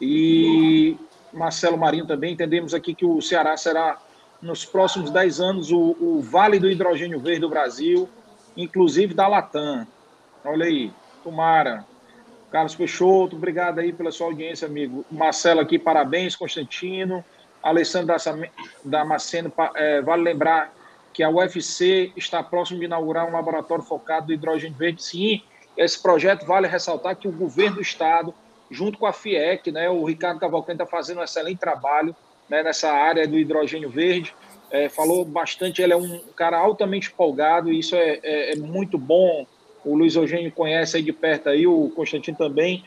E 0.00 0.96
Marcelo 1.32 1.78
Marinho 1.78 2.06
também, 2.06 2.34
entendemos 2.34 2.74
aqui 2.74 2.94
que 2.94 3.04
o 3.04 3.20
Ceará 3.20 3.56
será, 3.56 3.98
nos 4.40 4.64
próximos 4.64 5.10
10 5.10 5.40
anos, 5.40 5.72
o, 5.72 5.96
o 6.00 6.20
vale 6.20 6.58
do 6.58 6.70
hidrogênio 6.70 7.18
verde 7.18 7.40
do 7.40 7.48
Brasil, 7.48 8.08
inclusive 8.56 9.14
da 9.14 9.26
Latam. 9.26 9.86
Olha 10.44 10.66
aí, 10.66 10.92
tomara. 11.24 11.84
Carlos 12.50 12.74
Peixoto, 12.74 13.36
obrigado 13.36 13.78
aí 13.78 13.92
pela 13.92 14.10
sua 14.10 14.28
audiência, 14.28 14.66
amigo. 14.66 15.04
Marcelo 15.10 15.60
aqui, 15.60 15.78
parabéns, 15.78 16.34
Constantino. 16.34 17.24
Alessandro 17.62 18.14
Damasceno, 18.84 19.52
é, 19.74 20.00
vale 20.00 20.22
lembrar 20.22 20.72
que 21.12 21.22
a 21.22 21.30
UFC 21.30 22.12
está 22.16 22.42
próximo 22.42 22.78
de 22.78 22.84
inaugurar 22.84 23.28
um 23.28 23.32
laboratório 23.32 23.84
focado 23.84 24.28
no 24.28 24.32
hidrogênio 24.32 24.78
verde. 24.78 25.02
Sim, 25.02 25.42
esse 25.76 26.00
projeto 26.00 26.46
vale 26.46 26.68
ressaltar 26.68 27.16
que 27.16 27.28
o 27.28 27.32
governo 27.32 27.76
do 27.76 27.82
estado, 27.82 28.32
junto 28.70 28.98
com 28.98 29.06
a 29.06 29.12
FIEC, 29.12 29.72
né, 29.72 29.90
o 29.90 30.04
Ricardo 30.04 30.40
Cavalcante 30.40 30.82
está 30.82 30.86
fazendo 30.86 31.20
um 31.20 31.24
excelente 31.24 31.58
trabalho 31.58 32.14
né, 32.48 32.62
nessa 32.62 32.90
área 32.90 33.26
do 33.26 33.36
hidrogênio 33.36 33.90
verde. 33.90 34.34
É, 34.70 34.88
falou 34.88 35.24
bastante, 35.24 35.82
ele 35.82 35.92
é 35.92 35.96
um 35.96 36.20
cara 36.36 36.58
altamente 36.58 37.10
empolgado, 37.10 37.72
e 37.72 37.78
isso 37.78 37.96
é, 37.96 38.20
é, 38.22 38.52
é 38.52 38.56
muito 38.56 38.98
bom. 38.98 39.46
O 39.84 39.96
Luiz 39.96 40.16
Eugênio 40.16 40.52
conhece 40.52 40.96
aí 40.96 41.02
de 41.02 41.12
perto 41.12 41.48
aí, 41.48 41.66
o 41.66 41.90
Constantino 41.94 42.36
também. 42.36 42.84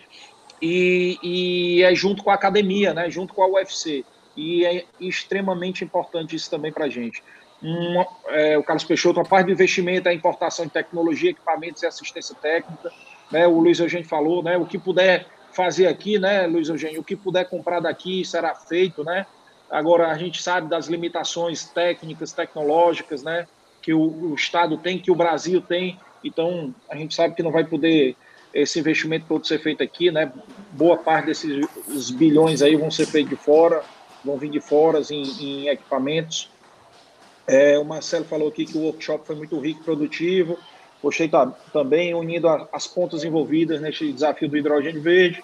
E, 0.62 1.18
e, 1.24 1.84
é 1.84 1.94
junto 1.96 2.24
com 2.24 2.30
a 2.30 2.36
academia, 2.36 2.94
né, 2.94 3.10
junto 3.10 3.34
com 3.34 3.42
a 3.42 3.48
UFC. 3.48 4.06
E 4.38 4.66
é 4.66 4.86
extremamente 5.00 5.84
importante 5.84 6.36
isso 6.36 6.50
também 6.50 6.72
para 6.72 6.86
a 6.86 6.90
gente 6.90 7.22
um, 7.64 8.04
é, 8.30 8.58
o 8.58 8.64
Carlos 8.64 8.84
Peixoto, 8.84 9.20
uma 9.20 9.26
parte 9.26 9.48
do 9.48 9.52
investimento 9.52 10.08
é 10.08 10.12
a 10.12 10.16
importação 10.16 10.66
de 10.66 10.72
tecnologia, 10.72 11.30
equipamentos 11.30 11.84
e 11.84 11.86
assistência 11.86 12.36
técnica. 12.36 12.92
Né? 13.32 13.48
O 13.48 13.60
Luiz 13.60 13.80
Eugênio 13.80 14.08
falou, 14.08 14.42
né? 14.42 14.58
o 14.58 14.66
que 14.66 14.78
puder 14.78 15.28
fazer 15.52 15.88
aqui, 15.88 16.18
né, 16.18 16.48
Luiz 16.48 16.70
Eugênio, 16.70 17.02
o 17.02 17.04
que 17.04 17.16
puder 17.16 17.44
comprar 17.50 17.82
daqui 17.82 18.24
será 18.24 18.56
feito, 18.56 19.04
né? 19.04 19.26
Agora, 19.70 20.10
a 20.10 20.18
gente 20.18 20.42
sabe 20.42 20.70
das 20.70 20.88
limitações 20.88 21.66
técnicas, 21.66 22.32
tecnológicas, 22.32 23.22
né, 23.22 23.46
que 23.82 23.94
o, 23.94 24.00
o 24.00 24.34
Estado 24.34 24.78
tem, 24.78 24.98
que 24.98 25.12
o 25.12 25.16
Brasil 25.16 25.62
tem, 25.62 26.00
então 26.24 26.74
a 26.90 26.96
gente 26.96 27.16
sabe 27.16 27.36
que 27.36 27.44
não 27.44 27.52
vai 27.52 27.64
poder 27.64 28.16
esse 28.54 28.80
investimento 28.80 29.26
todo 29.28 29.48
ser 29.48 29.60
feito 29.60 29.82
aqui, 29.82 30.12
né? 30.12 30.32
Boa 30.72 30.98
parte 30.98 31.28
desses 31.28 32.12
bilhões 32.12 32.62
aí 32.62 32.76
vão 32.76 32.92
ser 32.92 33.06
feitos 33.06 33.30
de 33.30 33.36
fora, 33.36 33.82
vão 34.24 34.38
vir 34.38 34.50
de 34.50 34.60
fora 34.60 35.02
em, 35.10 35.24
em 35.24 35.68
equipamentos. 35.70 36.50
É, 37.48 37.78
o 37.80 37.86
Marcelo 37.86 38.26
falou 38.26 38.50
aqui 38.50 38.66
que 38.66 38.78
o 38.78 38.82
workshop 38.82 39.26
foi 39.26 39.36
muito 39.36 39.60
rico 39.60 39.82
e 39.82 39.84
produtivo. 39.84 40.58
Gostei 41.02 41.28
tá, 41.28 41.48
também 41.74 42.14
unindo 42.14 42.48
as 42.72 42.86
pontas 42.88 43.24
envolvidas 43.24 43.82
neste 43.82 44.12
desafio 44.12 44.48
do 44.48 44.58
hidrogênio 44.58 45.02
verde. 45.02 45.44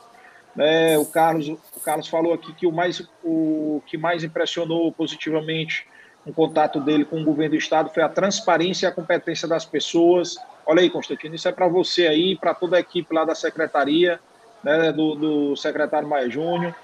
Né? 0.55 0.97
O, 0.97 1.05
Carlos, 1.05 1.47
o 1.49 1.79
Carlos 1.83 2.07
falou 2.07 2.33
aqui 2.33 2.53
que 2.53 2.67
o, 2.67 2.71
mais, 2.71 3.01
o 3.23 3.81
que 3.85 3.97
mais 3.97 4.23
impressionou 4.23 4.91
positivamente 4.91 5.85
no 6.25 6.33
contato 6.33 6.79
dele 6.79 7.05
com 7.05 7.21
o 7.21 7.23
governo 7.23 7.51
do 7.51 7.57
Estado 7.57 7.89
foi 7.93 8.03
a 8.03 8.09
transparência 8.09 8.85
e 8.85 8.89
a 8.89 8.91
competência 8.91 9.47
das 9.47 9.65
pessoas. 9.65 10.35
Olha 10.69 10.81
aí, 10.81 10.89
Constantino, 10.89 11.33
isso 11.33 11.47
é 11.47 11.51
para 11.53 11.65
você 11.69 12.07
aí, 12.07 12.35
para 12.35 12.53
toda 12.53 12.75
a 12.75 12.79
equipe 12.81 13.15
lá 13.15 13.23
da 13.23 13.33
secretaria, 13.33 14.19
né, 14.61 14.91
do, 14.91 15.15
do 15.15 15.55
secretário 15.55 16.05
Maia 16.05 16.29
Júnior. 16.29 16.75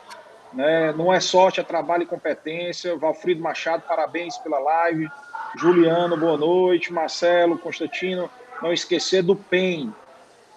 Né? 0.53 0.93
Não 0.93 1.11
é 1.11 1.19
sorte, 1.19 1.59
é 1.59 1.63
trabalho 1.63 2.03
e 2.03 2.05
competência. 2.05 2.95
Valfrido 2.95 3.41
Machado, 3.41 3.83
parabéns 3.85 4.37
pela 4.37 4.57
live. 4.57 5.09
Juliano, 5.57 6.15
boa 6.15 6.37
noite. 6.37 6.93
Marcelo, 6.93 7.57
Constantino, 7.57 8.29
não 8.61 8.71
esquecer 8.71 9.21
do 9.21 9.35
PEN, 9.35 9.93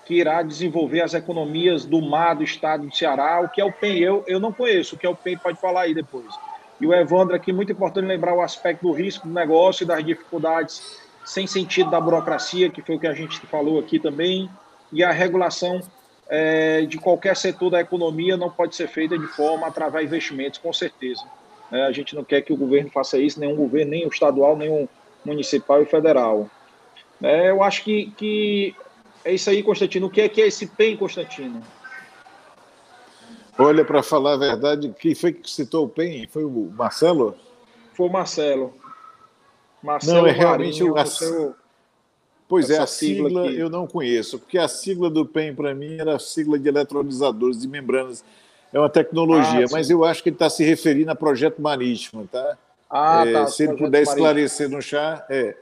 que 0.04 0.14
irá 0.14 0.40
desenvolver 0.40 1.00
as 1.00 1.12
economias 1.12 1.84
do 1.84 2.00
mar 2.00 2.36
do 2.36 2.44
estado 2.44 2.86
do 2.86 2.94
Ceará. 2.94 3.40
O 3.40 3.48
que 3.48 3.60
é 3.60 3.64
o 3.64 3.72
PEN? 3.72 3.98
Eu, 3.98 4.22
eu 4.28 4.38
não 4.38 4.52
conheço. 4.52 4.94
O 4.94 4.98
que 4.98 5.04
é 5.04 5.10
o 5.10 5.16
PEN 5.16 5.36
pode 5.36 5.60
falar 5.60 5.82
aí 5.82 5.94
depois. 5.94 6.32
E 6.80 6.86
o 6.86 6.94
Evandro 6.94 7.34
aqui, 7.34 7.52
muito 7.52 7.72
importante 7.72 8.06
lembrar 8.06 8.34
o 8.34 8.40
aspecto 8.40 8.86
do 8.86 8.92
risco 8.92 9.26
do 9.26 9.34
negócio 9.34 9.82
e 9.82 9.86
das 9.86 10.04
dificuldades 10.04 11.00
sem 11.26 11.44
sentido 11.44 11.90
da 11.90 12.00
burocracia, 12.00 12.70
que 12.70 12.80
foi 12.80 12.94
o 12.94 13.00
que 13.00 13.06
a 13.06 13.12
gente 13.12 13.40
falou 13.48 13.80
aqui 13.80 13.98
também, 13.98 14.48
e 14.92 15.02
a 15.02 15.10
regulação 15.10 15.80
é, 16.28 16.82
de 16.82 16.98
qualquer 16.98 17.36
setor 17.36 17.70
da 17.70 17.80
economia 17.80 18.36
não 18.36 18.48
pode 18.48 18.76
ser 18.76 18.88
feita 18.88 19.18
de 19.18 19.26
forma 19.26 19.66
através 19.66 20.08
de 20.08 20.14
investimentos, 20.14 20.60
com 20.60 20.72
certeza. 20.72 21.24
É, 21.72 21.82
a 21.82 21.90
gente 21.90 22.14
não 22.14 22.22
quer 22.22 22.42
que 22.42 22.52
o 22.52 22.56
governo 22.56 22.90
faça 22.90 23.18
isso, 23.18 23.40
nenhum 23.40 23.56
governo, 23.56 23.90
nem 23.90 24.06
o 24.06 24.08
estadual, 24.08 24.56
nem 24.56 24.70
o 24.70 24.88
municipal 25.24 25.82
e 25.82 25.86
federal. 25.86 26.48
É, 27.20 27.50
eu 27.50 27.60
acho 27.60 27.82
que, 27.82 28.12
que 28.16 28.76
é 29.24 29.34
isso 29.34 29.50
aí, 29.50 29.64
Constantino. 29.64 30.06
O 30.06 30.10
que 30.10 30.20
é, 30.20 30.28
que 30.28 30.40
é 30.40 30.46
esse 30.46 30.68
PEN, 30.68 30.96
Constantino? 30.96 31.60
Olha, 33.58 33.84
para 33.84 34.00
falar 34.00 34.34
a 34.34 34.36
verdade, 34.36 34.94
quem 34.96 35.12
foi 35.12 35.32
que 35.32 35.50
citou 35.50 35.86
o 35.86 35.88
PEN? 35.88 36.28
Foi 36.28 36.44
o 36.44 36.70
Marcelo? 36.76 37.34
Foi 37.94 38.06
o 38.06 38.12
Marcelo. 38.12 38.72
Marcelo 39.82 40.22
não, 40.22 40.26
é 40.26 40.32
realmente 40.32 40.82
Marinho, 40.82 41.02
o. 41.02 41.06
Seu... 41.06 41.54
Pois 42.48 42.70
é, 42.70 42.78
a 42.78 42.86
sigla, 42.86 43.28
sigla 43.28 43.46
eu 43.48 43.68
não 43.68 43.86
conheço, 43.86 44.38
porque 44.38 44.56
a 44.56 44.68
sigla 44.68 45.10
do 45.10 45.26
PEN 45.26 45.54
para 45.54 45.74
mim 45.74 45.98
era 45.98 46.14
a 46.14 46.18
sigla 46.18 46.58
de 46.58 46.68
eletrolisadores 46.68 47.60
de 47.60 47.68
membranas. 47.68 48.24
É 48.72 48.78
uma 48.78 48.90
tecnologia, 48.90 49.64
ah, 49.64 49.68
mas 49.70 49.90
eu 49.90 50.04
acho 50.04 50.22
que 50.22 50.28
ele 50.28 50.36
está 50.36 50.50
se 50.50 50.64
referindo 50.64 51.10
a 51.10 51.14
projeto 51.14 51.60
marítimo, 51.60 52.28
tá? 52.30 52.56
Ah, 52.90 53.24
é, 53.26 53.32
tá. 53.32 53.46
Se 53.46 53.64
ele 53.64 53.74
puder 53.74 54.02
esclarecer 54.02 54.68
marítimo. 54.70 54.76
no 54.76 54.82
chat, 54.82 55.24
é. 55.30 55.56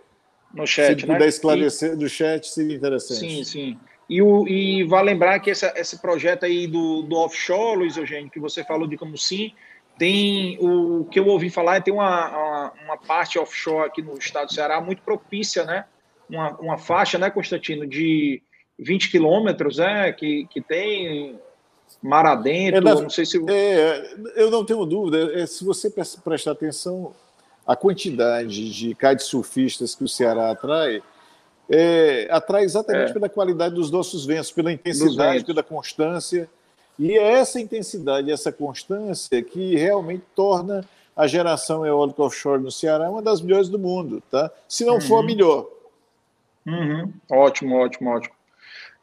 No 0.53 0.67
chat, 0.67 0.87
se 0.87 0.93
ele 0.93 1.07
né? 1.07 1.15
puder 1.15 1.29
esclarecer 1.29 1.93
e... 1.93 1.97
do 1.97 2.09
chat, 2.09 2.47
seria 2.49 2.77
interessante. 2.77 3.21
Sim, 3.21 3.45
sim. 3.45 3.79
E, 4.09 4.21
o, 4.21 4.47
e 4.47 4.85
vale 4.85 5.11
lembrar 5.11 5.41
que 5.41 5.51
essa, 5.51 5.73
esse 5.77 5.99
projeto 5.99 6.45
aí 6.45 6.67
do, 6.67 7.03
do 7.03 7.17
offshore, 7.17 7.79
Luiz 7.79 7.97
Eugênio, 7.97 8.31
que 8.31 8.39
você 8.39 8.63
falou 8.63 8.87
de 8.87 8.97
como 8.97 9.17
sim, 9.17 9.53
tem 9.99 10.59
o 10.61 11.05
que 11.05 11.19
eu 11.19 11.27
ouvi 11.27 11.51
falar, 11.51 11.83
tem 11.83 11.95
uma, 11.95 12.29
uma, 12.29 12.73
uma, 12.85 12.97
parte 12.97 13.39
offshore 13.39 13.87
aqui 13.87 14.03
no 14.03 14.19
estado 14.19 14.47
do 14.47 14.55
Ceará 14.55 14.81
muito 14.81 15.03
propícia, 15.03 15.65
né? 15.65 15.85
Uma, 16.29 16.57
uma 16.59 16.79
faixa, 16.79 17.19
né, 17.19 17.31
Constantino, 17.31 17.87
de 17.87 18.43
20 18.79 19.11
quilômetros, 19.11 19.79
né? 19.79 20.13
Que, 20.13 20.47
que 20.47 20.61
tem 20.61 21.39
mar 22.03 22.27
adentro, 22.27 22.89
é, 22.89 22.95
não 23.03 23.11
sei 23.11 23.25
se... 23.25 23.43
É, 23.49 24.15
eu 24.37 24.51
não 24.51 24.65
tenho 24.65 24.85
dúvida, 24.85 25.41
é, 25.41 25.47
se 25.47 25.65
você 25.65 25.91
prestar 25.91 26.53
atenção, 26.53 27.15
a 27.67 27.77
quantidade 27.77 28.71
de 28.71 28.95
kitesurfistas 28.95 29.95
que 29.95 30.05
o 30.05 30.09
Ceará 30.09 30.51
atrai 30.51 31.03
é, 31.69 32.29
atrai 32.31 32.65
exatamente 32.65 33.11
é. 33.11 33.13
pela 33.13 33.29
qualidade 33.29 33.75
dos 33.75 33.91
nossos 33.91 34.27
ventos, 34.27 34.51
pela 34.51 34.73
intensidade, 34.73 35.45
pela 35.45 35.63
constância. 35.63 36.49
E 36.99 37.13
é 37.13 37.33
essa 37.33 37.61
intensidade, 37.61 38.31
essa 38.31 38.53
constância 38.53 39.43
que 39.43 39.77
realmente 39.77 40.25
torna 40.35 40.85
a 41.17 41.27
geração 41.27 41.87
eólica 41.87 42.23
offshore 42.23 42.63
no 42.63 42.71
Ceará 42.71 43.11
uma 43.11 43.23
das 43.23 43.41
melhores 43.41 43.69
do 43.69 43.79
mundo, 43.79 44.23
tá? 44.31 44.51
Se 44.69 44.85
não 44.85 44.95
uhum. 44.95 45.01
for 45.01 45.17
a 45.17 45.21
uhum. 45.21 45.27
melhor. 45.27 45.69
Uhum. 46.67 47.13
Ótimo, 47.31 47.77
ótimo, 47.77 48.11
ótimo. 48.11 48.35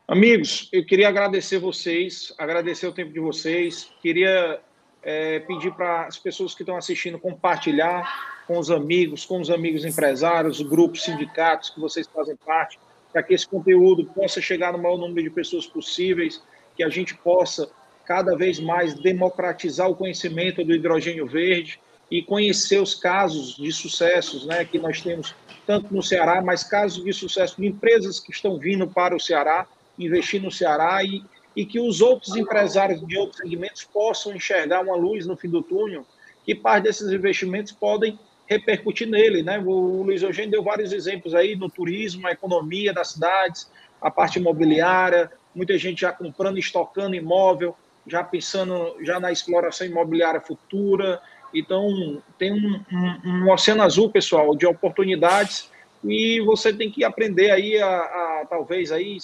Amigos, 0.08 0.68
eu 0.74 0.86
queria 0.86 1.08
agradecer 1.08 1.58
vocês, 1.58 2.34
agradecer 2.38 2.88
o 2.88 2.92
tempo 2.92 3.14
de 3.14 3.20
vocês. 3.20 3.90
Queria 4.02 4.60
é, 5.02 5.40
pedir 5.40 5.74
para 5.74 6.06
as 6.06 6.18
pessoas 6.18 6.54
que 6.54 6.64
estão 6.64 6.76
assistindo 6.76 7.18
compartilhar 7.18 8.44
com 8.46 8.58
os 8.58 8.70
amigos, 8.70 9.24
com 9.24 9.40
os 9.40 9.50
amigos 9.50 9.86
empresários, 9.86 10.62
grupos, 10.62 11.04
sindicatos 11.04 11.70
que 11.70 11.80
vocês 11.80 12.08
fazem 12.08 12.36
parte, 12.36 12.78
para 13.12 13.24
que 13.24 13.34
esse 13.34 13.48
conteúdo 13.48 14.06
possa 14.06 14.42
chegar 14.42 14.74
no 14.74 14.80
maior 14.80 14.98
número 14.98 15.24
de 15.24 15.30
pessoas 15.30 15.66
possíveis, 15.66 16.44
que 16.76 16.84
a 16.84 16.90
gente 16.90 17.16
possa 17.16 17.70
cada 18.12 18.36
vez 18.36 18.60
mais 18.60 18.94
democratizar 18.94 19.90
o 19.90 19.96
conhecimento 19.96 20.66
do 20.66 20.74
hidrogênio 20.74 21.26
verde 21.26 21.80
e 22.12 22.22
conhecer 22.22 22.82
os 22.82 22.94
casos 22.94 23.56
de 23.56 23.72
sucessos 23.72 24.46
né, 24.46 24.66
que 24.66 24.78
nós 24.78 25.00
temos 25.00 25.34
tanto 25.66 25.94
no 25.94 26.04
Ceará, 26.04 26.42
mas 26.42 26.62
casos 26.62 27.02
de 27.06 27.14
sucesso 27.14 27.56
de 27.62 27.68
empresas 27.68 28.20
que 28.20 28.34
estão 28.34 28.60
vindo 28.60 28.86
para 28.86 29.16
o 29.16 29.20
Ceará, 29.20 29.66
investir 29.98 30.42
no 30.42 30.52
Ceará 30.52 31.02
e 31.06 31.24
e 31.56 31.66
que 31.66 31.80
os 31.80 32.02
outros 32.02 32.36
empresários 32.36 33.06
de 33.06 33.18
outros 33.18 33.38
segmentos 33.38 33.84
possam 33.84 34.34
enxergar 34.34 34.82
uma 34.82 34.96
luz 34.96 35.26
no 35.26 35.36
fim 35.36 35.50
do 35.50 35.62
túnel, 35.62 36.06
que 36.46 36.56
parte 36.56 36.84
desses 36.84 37.12
investimentos 37.12 37.72
podem 37.72 38.18
repercutir 38.48 39.08
nele. 39.08 39.44
Né? 39.44 39.60
O 39.60 40.04
Luiz 40.04 40.22
Eugênio 40.22 40.52
deu 40.52 40.64
vários 40.64 40.94
exemplos 40.94 41.36
aí 41.36 41.56
no 41.56 41.70
turismo, 41.70 42.28
a 42.28 42.32
economia 42.32 42.94
das 42.94 43.10
cidades, 43.10 43.70
a 44.02 44.10
parte 44.10 44.40
imobiliária, 44.40 45.30
muita 45.54 45.78
gente 45.78 46.02
já 46.02 46.12
comprando, 46.12 46.58
estocando 46.58 47.16
imóvel, 47.16 47.76
já 48.08 48.24
pensando 48.24 48.96
já 49.02 49.20
na 49.20 49.32
exploração 49.32 49.88
imobiliária 49.88 50.42
futura. 50.42 51.22
Então, 51.54 52.22
tem 52.38 52.52
um, 52.52 52.84
um, 52.92 53.30
um 53.46 53.52
oceano 53.52 53.84
azul, 53.84 54.10
pessoal, 54.10 54.56
de 54.56 54.66
oportunidades 54.66 55.70
e 56.04 56.42
você 56.42 56.74
tem 56.74 56.90
que 56.90 57.04
aprender 57.04 57.52
aí 57.52 57.78
a, 57.78 57.88
a 57.88 58.46
talvez 58.50 58.92
aí 58.92 59.18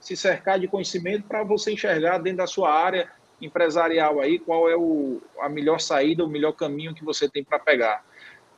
se 0.00 0.16
cercar 0.16 0.58
de 0.58 0.68
conhecimento 0.68 1.24
para 1.26 1.42
você 1.42 1.72
enxergar 1.72 2.18
dentro 2.18 2.38
da 2.38 2.46
sua 2.46 2.72
área 2.72 3.10
empresarial 3.40 4.20
aí 4.20 4.38
qual 4.38 4.68
é 4.68 4.76
o, 4.76 5.20
a 5.40 5.48
melhor 5.48 5.80
saída, 5.80 6.24
o 6.24 6.28
melhor 6.28 6.52
caminho 6.52 6.94
que 6.94 7.04
você 7.04 7.28
tem 7.28 7.42
para 7.42 7.58
pegar. 7.58 8.04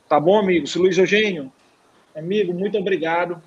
Tá 0.09 0.20
bom, 0.20 0.39
amigos? 0.39 0.74
Luiz 0.74 0.99
Eugênio, 0.99 1.53
amigo, 2.15 2.53
muito 2.53 2.77
obrigado. 2.77 3.43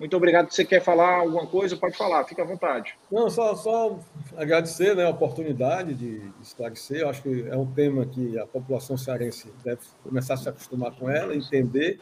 Muito 0.00 0.16
obrigado. 0.16 0.50
Você 0.50 0.64
quer 0.64 0.80
falar 0.80 1.18
alguma 1.18 1.46
coisa, 1.46 1.76
pode 1.76 1.94
falar, 1.94 2.24
fica 2.24 2.42
à 2.42 2.46
vontade. 2.46 2.96
Não, 3.12 3.28
só, 3.28 3.54
só 3.54 4.00
agradecer 4.34 4.96
né, 4.96 5.04
a 5.04 5.10
oportunidade 5.10 5.92
de 5.92 6.22
esclarecer. 6.40 7.02
Eu 7.02 7.10
acho 7.10 7.20
que 7.20 7.46
é 7.46 7.56
um 7.56 7.66
tema 7.66 8.06
que 8.06 8.38
a 8.38 8.46
população 8.46 8.96
cearense 8.96 9.52
deve 9.62 9.82
começar 10.02 10.34
a 10.34 10.36
se 10.38 10.48
acostumar 10.48 10.92
com 10.92 11.10
ela, 11.10 11.36
entender 11.36 12.00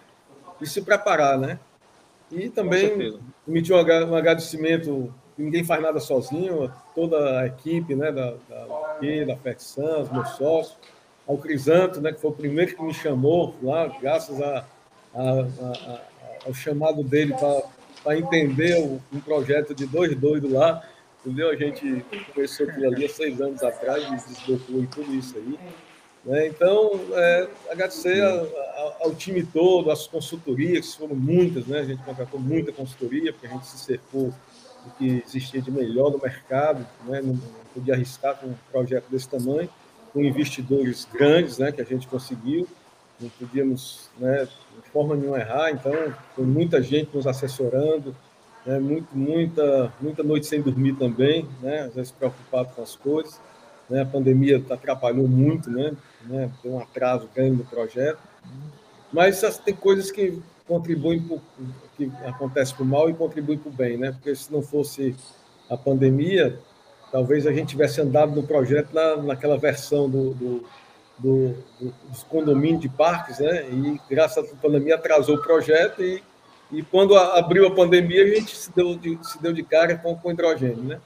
e 0.61 0.67
se 0.67 0.81
preparar, 0.81 1.37
né? 1.37 1.59
E 2.31 2.49
também 2.49 3.19
emitir 3.47 3.75
um 3.75 4.15
agradecimento, 4.15 5.13
ninguém 5.37 5.65
faz 5.65 5.83
nada 5.83 5.99
sozinho, 5.99 6.73
toda 6.95 7.41
a 7.41 7.47
equipe 7.47 7.97
né, 7.97 8.13
da, 8.13 8.35
da, 8.49 9.25
da 9.27 9.37
FEXAN, 9.37 10.03
os 10.03 10.13
meus 10.13 10.29
sócios, 10.31 10.79
ao 11.27 11.37
Crisanto, 11.37 12.01
né, 12.01 12.13
que 12.13 12.21
foi 12.21 12.31
o 12.31 12.35
primeiro 12.35 12.77
que 12.77 12.83
me 12.83 12.95
chamou 12.95 13.55
lá, 13.63 13.87
graças 13.87 14.41
a, 14.41 14.65
a, 15.15 15.23
a, 15.23 16.01
ao 16.47 16.55
chamado 16.55 17.03
dele 17.03 17.35
para 17.35 17.63
entender 18.07 18.79
o, 18.79 19.01
um 19.13 19.21
projeto 19.21 19.75
de 19.75 19.87
dois 19.87 20.15
doidos 20.15 20.51
lá. 20.51 20.83
Entendeu? 21.25 21.51
A 21.51 21.57
gente 21.57 22.05
começou 22.33 22.67
aquilo 22.67 22.87
ali 22.87 23.05
há 23.05 23.09
seis 23.09 23.41
anos 23.41 23.63
atrás 23.63 24.05
e 24.05 24.29
desbloqueou 24.29 24.87
tudo 24.87 25.15
isso 25.15 25.37
aí. 25.37 25.59
Né? 26.25 26.47
Então, 26.49 27.01
é, 27.13 27.49
agradecer 27.71 28.23
a, 28.23 28.29
a, 28.29 28.97
ao 29.01 29.15
time 29.15 29.43
todo, 29.43 29.91
às 29.91 30.07
consultorias, 30.07 30.93
que 30.93 30.99
foram 30.99 31.17
muitas, 31.17 31.67
né? 31.67 31.81
a 31.81 31.85
gente 31.85 32.03
contratou 32.03 32.39
muita 32.39 32.73
consultoria, 32.73 33.33
porque 33.33 33.47
a 33.47 33.51
gente 33.51 33.67
se 33.67 33.79
cercou 33.79 34.33
do 34.85 34.91
que 34.99 35.23
existia 35.27 35.61
de 35.61 35.71
melhor 35.71 36.11
no 36.11 36.19
mercado, 36.19 36.87
né? 37.07 37.21
não, 37.21 37.35
não 37.35 37.41
podia 37.75 37.95
arriscar 37.95 38.37
com 38.37 38.49
um 38.49 38.55
projeto 38.71 39.07
desse 39.11 39.29
tamanho, 39.29 39.69
com 40.13 40.21
investidores 40.21 41.07
grandes 41.13 41.59
né? 41.59 41.73
que 41.73 41.81
a 41.81 41.85
gente 41.85 42.07
conseguiu, 42.07 42.69
não 43.21 43.29
podíamos 43.31 44.09
né, 44.19 44.47
de 44.83 44.91
forma 44.91 45.17
nenhuma 45.17 45.39
errar, 45.39 45.71
então 45.71 45.93
foi 46.35 46.45
muita 46.45 46.83
gente 46.83 47.15
nos 47.15 47.27
assessorando, 47.27 48.15
né? 48.69 48.79
Muito, 48.79 49.17
muita, 49.17 49.91
muita 49.99 50.23
noite 50.23 50.47
sem 50.47 50.61
dormir 50.61 50.93
também, 50.95 51.49
né? 51.63 51.81
às 51.81 51.95
vezes 51.95 52.13
preocupado 52.13 52.69
com 52.75 52.83
as 52.83 52.95
coisas. 52.95 53.41
Né? 53.89 54.03
A 54.03 54.07
pandemia 54.07 54.63
atrapalhou 54.71 55.27
muito, 55.27 55.71
né? 55.71 55.97
né? 56.25 56.51
Tem 56.63 56.71
um 56.71 56.79
atraso 56.79 57.27
grande 57.35 57.57
no 57.57 57.65
projeto. 57.65 58.19
Mas 59.11 59.41
tem 59.65 59.75
coisas 59.75 60.11
que 60.11 60.39
contribuem 60.67 61.23
pro, 61.23 61.41
que 61.97 62.13
acontece 62.27 62.75
para 62.75 62.83
o 62.83 62.87
mal 62.87 63.09
e 63.09 63.15
contribuem 63.15 63.59
para 63.59 63.71
o 63.71 63.73
bem, 63.73 63.97
né? 63.97 64.13
Porque 64.13 64.35
se 64.37 64.53
não 64.53 64.61
fosse 64.61 65.17
a 65.71 65.77
pandemia, 65.79 66.59
talvez 67.11 67.47
a 67.47 67.53
gente 67.53 67.69
tivesse 67.69 68.03
andado 68.03 68.37
no 68.37 68.47
projeto 68.47 68.93
na, 68.93 69.17
naquela 69.17 69.57
versão 69.57 70.11
do, 70.11 70.35
do, 70.35 70.67
do, 71.19 71.55
do, 71.81 71.95
dos 72.09 72.23
condomínios 72.25 72.81
de 72.81 72.89
parques, 72.89 73.39
né? 73.39 73.69
E 73.71 74.01
graças 74.09 74.53
à 74.53 74.57
pandemia 74.57 74.95
atrasou 74.95 75.37
o 75.37 75.43
projeto 75.43 76.03
e 76.03 76.23
E 76.71 76.83
quando 76.83 77.17
abriu 77.17 77.67
a 77.67 77.75
pandemia, 77.75 78.25
a 78.25 78.29
gente 78.29 78.55
se 78.55 78.71
deu 78.75 78.95
de, 78.95 79.19
se 79.23 79.41
deu 79.41 79.53
de 79.53 79.63
cara 79.63 79.97
com, 79.97 80.15
com 80.15 80.31
hidrogênio, 80.31 80.83
né? 80.85 81.01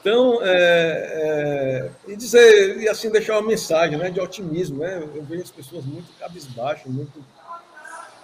Então, 0.00 0.38
é, 0.42 1.90
é, 2.06 2.12
e 2.12 2.16
dizer, 2.16 2.78
e 2.78 2.88
assim 2.88 3.10
deixar 3.10 3.38
uma 3.38 3.48
mensagem 3.48 3.98
né, 3.98 4.10
de 4.10 4.20
otimismo, 4.20 4.78
né? 4.78 5.02
Eu 5.14 5.22
vejo 5.24 5.42
as 5.42 5.50
pessoas 5.50 5.84
muito 5.84 6.06
cabisbaixas, 6.18 6.86
muito, 6.86 7.24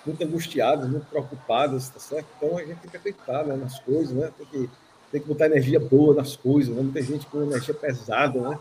muito 0.06 0.22
angustiadas, 0.22 0.88
muito 0.88 1.06
preocupadas, 1.06 1.88
tá 1.88 1.98
certo? 1.98 2.26
Então 2.36 2.56
a 2.58 2.64
gente 2.64 2.78
tem 2.78 2.90
que 2.90 2.96
acreditar 2.96 3.44
né, 3.44 3.56
nas 3.56 3.78
coisas, 3.80 4.12
né? 4.12 4.30
Tem 4.38 4.46
que, 4.46 4.70
tem 5.10 5.20
que 5.20 5.26
botar 5.26 5.46
energia 5.46 5.80
boa 5.80 6.14
nas 6.14 6.36
coisas, 6.36 6.74
né? 6.74 6.80
Muita 6.80 7.02
gente 7.02 7.26
com 7.26 7.42
energia 7.42 7.74
pesada, 7.74 8.40
né? 8.40 8.58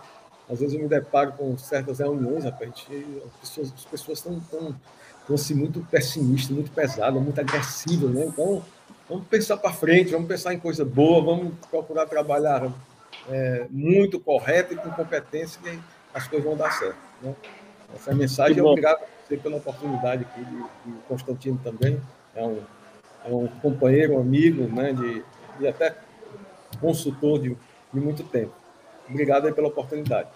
Às 0.50 0.60
vezes 0.60 0.76
eu 0.76 0.82
me 0.82 0.88
deparo 0.88 1.34
com 1.34 1.58
certas 1.58 2.00
reuniões, 2.00 2.44
rapaz, 2.44 2.70
gente, 2.76 3.22
as 3.26 3.40
pessoas, 3.40 3.74
as 3.76 3.86
pessoas 3.86 4.18
estão 4.18 4.40
tão, 4.40 4.76
tão, 5.26 5.36
assim, 5.36 5.54
muito 5.54 5.80
pessimistas, 5.90 6.52
muito 6.52 6.72
pesadas, 6.72 7.22
muito 7.22 7.40
agressivas, 7.40 8.12
né? 8.12 8.26
Então, 8.26 8.64
vamos 9.08 9.28
pensar 9.28 9.58
para 9.58 9.72
frente, 9.72 10.12
vamos 10.12 10.28
pensar 10.28 10.54
em 10.54 10.60
coisa 10.60 10.84
boa, 10.84 11.24
vamos 11.24 11.54
procurar 11.70 12.06
trabalhar 12.06 12.72
é, 13.30 13.68
muito 13.70 14.20
correto 14.20 14.74
e 14.74 14.78
com 14.78 14.92
competência 14.92 15.62
que 15.62 15.80
as 16.14 16.28
coisas 16.28 16.46
vão 16.46 16.58
dar 16.58 16.72
certo. 16.72 16.98
Né? 17.22 17.34
Essa 17.96 18.12
é 18.12 18.14
mensagem, 18.14 18.62
obrigado 18.62 19.04
a 19.04 19.08
você 19.28 19.38
pela 19.38 19.58
oportunidade 19.58 20.24
aqui, 20.24 20.44
de, 20.44 20.58
de 20.58 21.00
Constantino 21.08 21.60
também, 21.64 22.02
é 22.36 22.44
um, 22.44 22.60
é 23.26 23.30
um 23.30 23.48
companheiro, 23.48 24.16
um 24.16 24.20
amigo, 24.20 24.64
né, 24.64 24.92
de, 24.92 25.24
de 25.60 25.68
até 25.68 25.96
consultor 26.82 27.40
de, 27.40 27.56
de 27.94 28.00
muito 28.00 28.24
tempo. 28.24 28.63
Obrigado 29.10 29.48
aí 29.48 29.54
pela 29.54 29.68
oportunidade. 29.68 30.30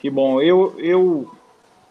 Que 0.00 0.08
bom. 0.08 0.40
Eu, 0.40 0.74
eu 0.78 1.30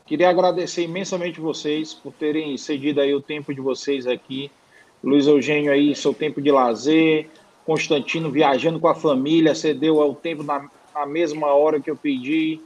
queria 0.05 0.29
agradecer 0.29 0.83
imensamente 0.83 1.39
vocês 1.39 1.93
por 1.93 2.11
terem 2.13 2.57
cedido 2.57 3.01
aí 3.01 3.13
o 3.13 3.21
tempo 3.21 3.53
de 3.53 3.61
vocês 3.61 4.07
aqui. 4.07 4.51
Luiz 5.03 5.27
Eugênio 5.27 5.71
aí, 5.71 5.95
seu 5.95 6.13
tempo 6.13 6.41
de 6.41 6.51
lazer, 6.51 7.29
Constantino 7.65 8.29
viajando 8.29 8.79
com 8.79 8.87
a 8.87 8.95
família, 8.95 9.55
cedeu 9.55 9.97
o 9.97 10.15
tempo 10.15 10.43
na, 10.43 10.67
na 10.93 11.05
mesma 11.05 11.47
hora 11.53 11.79
que 11.79 11.89
eu 11.89 11.95
pedi 11.95 12.59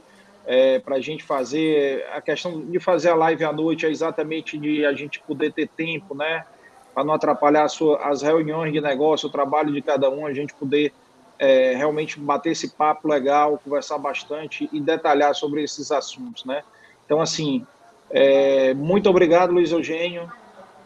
é, 0.46 0.78
para 0.78 0.96
a 0.96 1.00
gente 1.00 1.22
fazer. 1.22 2.04
A 2.12 2.20
questão 2.20 2.60
de 2.60 2.80
fazer 2.80 3.10
a 3.10 3.14
live 3.14 3.44
à 3.44 3.52
noite 3.52 3.86
é 3.86 3.90
exatamente 3.90 4.58
de 4.58 4.84
a 4.84 4.92
gente 4.92 5.20
poder 5.20 5.52
ter 5.52 5.68
tempo, 5.68 6.14
né? 6.14 6.44
Para 6.92 7.04
não 7.04 7.14
atrapalhar 7.14 7.68
sua, 7.68 7.98
as 7.98 8.22
reuniões 8.22 8.72
de 8.72 8.80
negócio, 8.80 9.28
o 9.28 9.32
trabalho 9.32 9.72
de 9.72 9.82
cada 9.82 10.08
um, 10.10 10.26
a 10.26 10.32
gente 10.32 10.54
poder 10.54 10.92
é, 11.38 11.74
realmente 11.74 12.18
bater 12.18 12.52
esse 12.52 12.70
papo 12.70 13.08
legal, 13.08 13.60
conversar 13.62 13.98
bastante 13.98 14.68
e 14.72 14.80
detalhar 14.80 15.34
sobre 15.34 15.62
esses 15.62 15.90
assuntos, 15.90 16.44
né? 16.44 16.62
Então, 17.04 17.20
assim, 17.20 17.66
é, 18.10 18.72
muito 18.74 19.08
obrigado, 19.10 19.52
Luiz 19.52 19.72
Eugênio, 19.72 20.30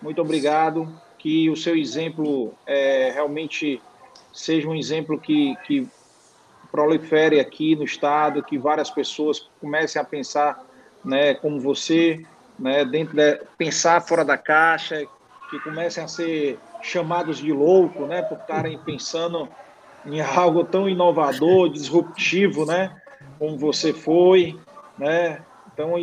muito 0.01 0.21
obrigado, 0.21 0.89
que 1.19 1.51
o 1.51 1.57
seu 1.57 1.77
exemplo 1.77 2.55
é, 2.67 3.11
realmente 3.13 3.83
seja 4.33 4.69
um 4.69 4.75
exemplo 4.75 5.19
que, 5.19 5.57
que 5.67 5.89
prolifere 6.71 7.41
aqui 7.41 7.75
no 7.75 7.85
estado, 7.85 8.43
que 8.43 8.59
várias 8.59 8.91
pessoas 8.91 9.49
comecem 9.61 10.01
a 10.01 10.05
pensar, 10.05 10.65
né, 11.05 11.35
como 11.35 11.61
você, 11.61 12.25
né, 12.59 12.85
dentro 12.85 13.17
de, 13.17 13.41
pensar 13.57 14.01
fora 14.01 14.25
da 14.25 14.39
caixa, 14.39 15.05
que 15.51 15.59
comecem 15.61 16.05
a 16.05 16.09
ser 16.09 16.59
chamados 16.83 17.39
de 17.39 17.53
louco, 17.53 18.07
né, 18.07 18.23
por 18.23 18.39
estarem 18.39 18.79
pensando 18.79 19.49
em 20.07 20.21
algo 20.21 20.65
tão 20.65 20.89
inovador, 20.89 21.69
disruptivo, 21.69 22.65
né, 22.65 22.95
como 23.39 23.57
você 23.59 23.93
foi, 23.93 24.59
né, 24.99 25.43
então, 25.79 25.97
e, 25.97 26.03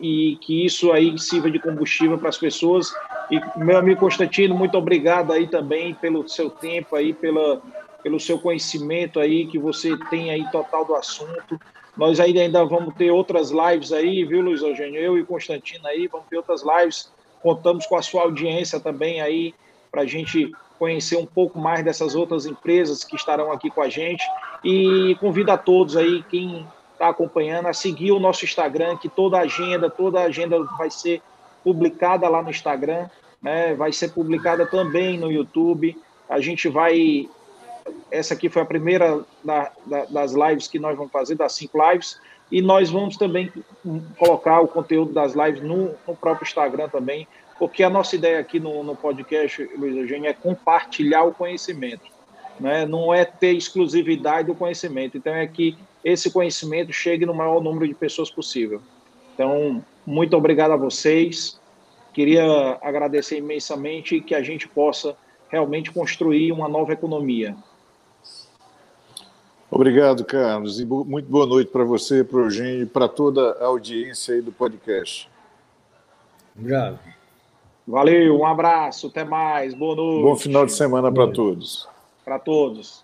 e, 0.00 0.32
e, 0.32 0.36
que 0.36 0.64
isso 0.64 0.92
aí 0.92 1.18
sirva 1.18 1.50
de 1.50 1.58
combustível 1.58 2.16
para 2.16 2.28
as 2.28 2.38
pessoas. 2.38 2.94
E 3.28 3.40
meu 3.56 3.76
amigo 3.76 3.98
Constantino, 3.98 4.54
muito 4.54 4.78
obrigado 4.78 5.32
aí 5.32 5.48
também 5.48 5.92
pelo 5.92 6.28
seu 6.28 6.48
tempo 6.48 6.94
aí, 6.94 7.12
pela, 7.12 7.60
pelo 8.00 8.20
seu 8.20 8.38
conhecimento 8.38 9.18
aí 9.18 9.44
que 9.48 9.58
você 9.58 9.96
tem 10.08 10.30
aí 10.30 10.48
total 10.52 10.84
do 10.84 10.94
assunto. 10.94 11.60
Nós 11.96 12.20
ainda, 12.20 12.38
ainda 12.38 12.64
vamos 12.64 12.94
ter 12.94 13.10
outras 13.10 13.50
lives 13.50 13.92
aí, 13.92 14.24
viu, 14.24 14.40
Luiz 14.40 14.62
Eugênio? 14.62 15.00
Eu 15.00 15.18
e 15.18 15.24
Constantino 15.24 15.88
aí, 15.88 16.06
vamos 16.06 16.28
ter 16.28 16.36
outras 16.36 16.62
lives. 16.62 17.12
Contamos 17.42 17.86
com 17.86 17.96
a 17.96 18.02
sua 18.02 18.22
audiência 18.22 18.78
também 18.78 19.20
aí, 19.20 19.52
para 19.90 20.02
a 20.02 20.06
gente 20.06 20.52
conhecer 20.78 21.16
um 21.16 21.26
pouco 21.26 21.58
mais 21.58 21.84
dessas 21.84 22.14
outras 22.14 22.46
empresas 22.46 23.04
que 23.04 23.16
estarão 23.16 23.50
aqui 23.52 23.70
com 23.70 23.82
a 23.82 23.88
gente. 23.88 24.24
E 24.64 25.16
convido 25.20 25.50
a 25.50 25.58
todos 25.58 25.96
aí, 25.96 26.22
quem 26.24 26.66
está 26.92 27.08
acompanhando, 27.08 27.66
a 27.66 27.72
seguir 27.72 28.12
o 28.12 28.18
nosso 28.18 28.44
Instagram, 28.44 28.96
que 28.96 29.08
toda 29.08 29.38
a 29.38 29.42
agenda, 29.42 29.88
toda 29.88 30.20
a 30.20 30.24
agenda 30.24 30.62
vai 30.76 30.90
ser 30.90 31.22
publicada 31.62 32.28
lá 32.28 32.42
no 32.42 32.50
Instagram, 32.50 33.08
né? 33.42 33.74
vai 33.74 33.92
ser 33.92 34.12
publicada 34.12 34.66
também 34.66 35.18
no 35.18 35.30
YouTube. 35.30 35.96
A 36.28 36.40
gente 36.40 36.68
vai. 36.68 37.28
Essa 38.10 38.34
aqui 38.34 38.48
foi 38.48 38.62
a 38.62 38.66
primeira 38.66 39.24
da, 39.44 39.70
da, 39.86 40.04
das 40.06 40.32
lives 40.32 40.68
que 40.68 40.78
nós 40.78 40.96
vamos 40.96 41.12
fazer, 41.12 41.36
das 41.36 41.52
cinco 41.52 41.78
lives, 41.90 42.20
e 42.50 42.60
nós 42.60 42.90
vamos 42.90 43.16
também 43.16 43.50
colocar 44.18 44.60
o 44.60 44.68
conteúdo 44.68 45.12
das 45.12 45.34
lives 45.34 45.62
no, 45.62 45.94
no 46.06 46.16
próprio 46.16 46.46
Instagram 46.46 46.88
também, 46.88 47.26
porque 47.58 47.82
a 47.82 47.90
nossa 47.90 48.14
ideia 48.14 48.38
aqui 48.38 48.60
no, 48.60 48.82
no 48.84 48.94
podcast, 48.94 49.62
Luiz 49.76 49.96
Eugênio, 49.96 50.28
é 50.28 50.32
compartilhar 50.32 51.24
o 51.24 51.34
conhecimento. 51.34 52.06
Né? 52.60 52.86
Não 52.86 53.12
é 53.12 53.24
ter 53.24 53.54
exclusividade 53.56 54.48
do 54.48 54.54
conhecimento. 54.54 55.16
Então, 55.16 55.34
é 55.34 55.46
que 55.46 55.76
esse 56.04 56.30
conhecimento 56.30 56.92
chegue 56.92 57.26
no 57.26 57.34
maior 57.34 57.62
número 57.62 57.86
de 57.86 57.94
pessoas 57.94 58.30
possível. 58.30 58.80
Então, 59.34 59.84
muito 60.06 60.36
obrigado 60.36 60.72
a 60.72 60.76
vocês. 60.76 61.60
Queria 62.12 62.78
agradecer 62.82 63.38
imensamente 63.38 64.20
que 64.20 64.34
a 64.34 64.42
gente 64.42 64.68
possa 64.68 65.16
realmente 65.48 65.90
construir 65.90 66.52
uma 66.52 66.68
nova 66.68 66.92
economia. 66.92 67.56
Obrigado, 69.70 70.24
Carlos, 70.24 70.80
e 70.80 70.86
muito 70.86 71.28
boa 71.28 71.46
noite 71.46 71.70
para 71.70 71.84
você, 71.84 72.24
para 72.24 72.38
o 72.38 72.44
Eugênio 72.44 72.82
e 72.82 72.86
para 72.86 73.06
toda 73.06 73.52
a 73.60 73.66
audiência 73.66 74.34
aí 74.34 74.40
do 74.40 74.50
podcast. 74.50 75.28
Obrigado. 76.56 77.17
Valeu, 77.88 78.38
um 78.38 78.44
abraço, 78.44 79.06
até 79.06 79.24
mais, 79.24 79.72
boa 79.72 79.96
noite. 79.96 80.22
Bom 80.22 80.36
final 80.36 80.66
de 80.66 80.72
semana 80.72 81.10
para 81.10 81.32
todos. 81.32 81.88
Para 82.22 82.38
todos. 82.38 83.02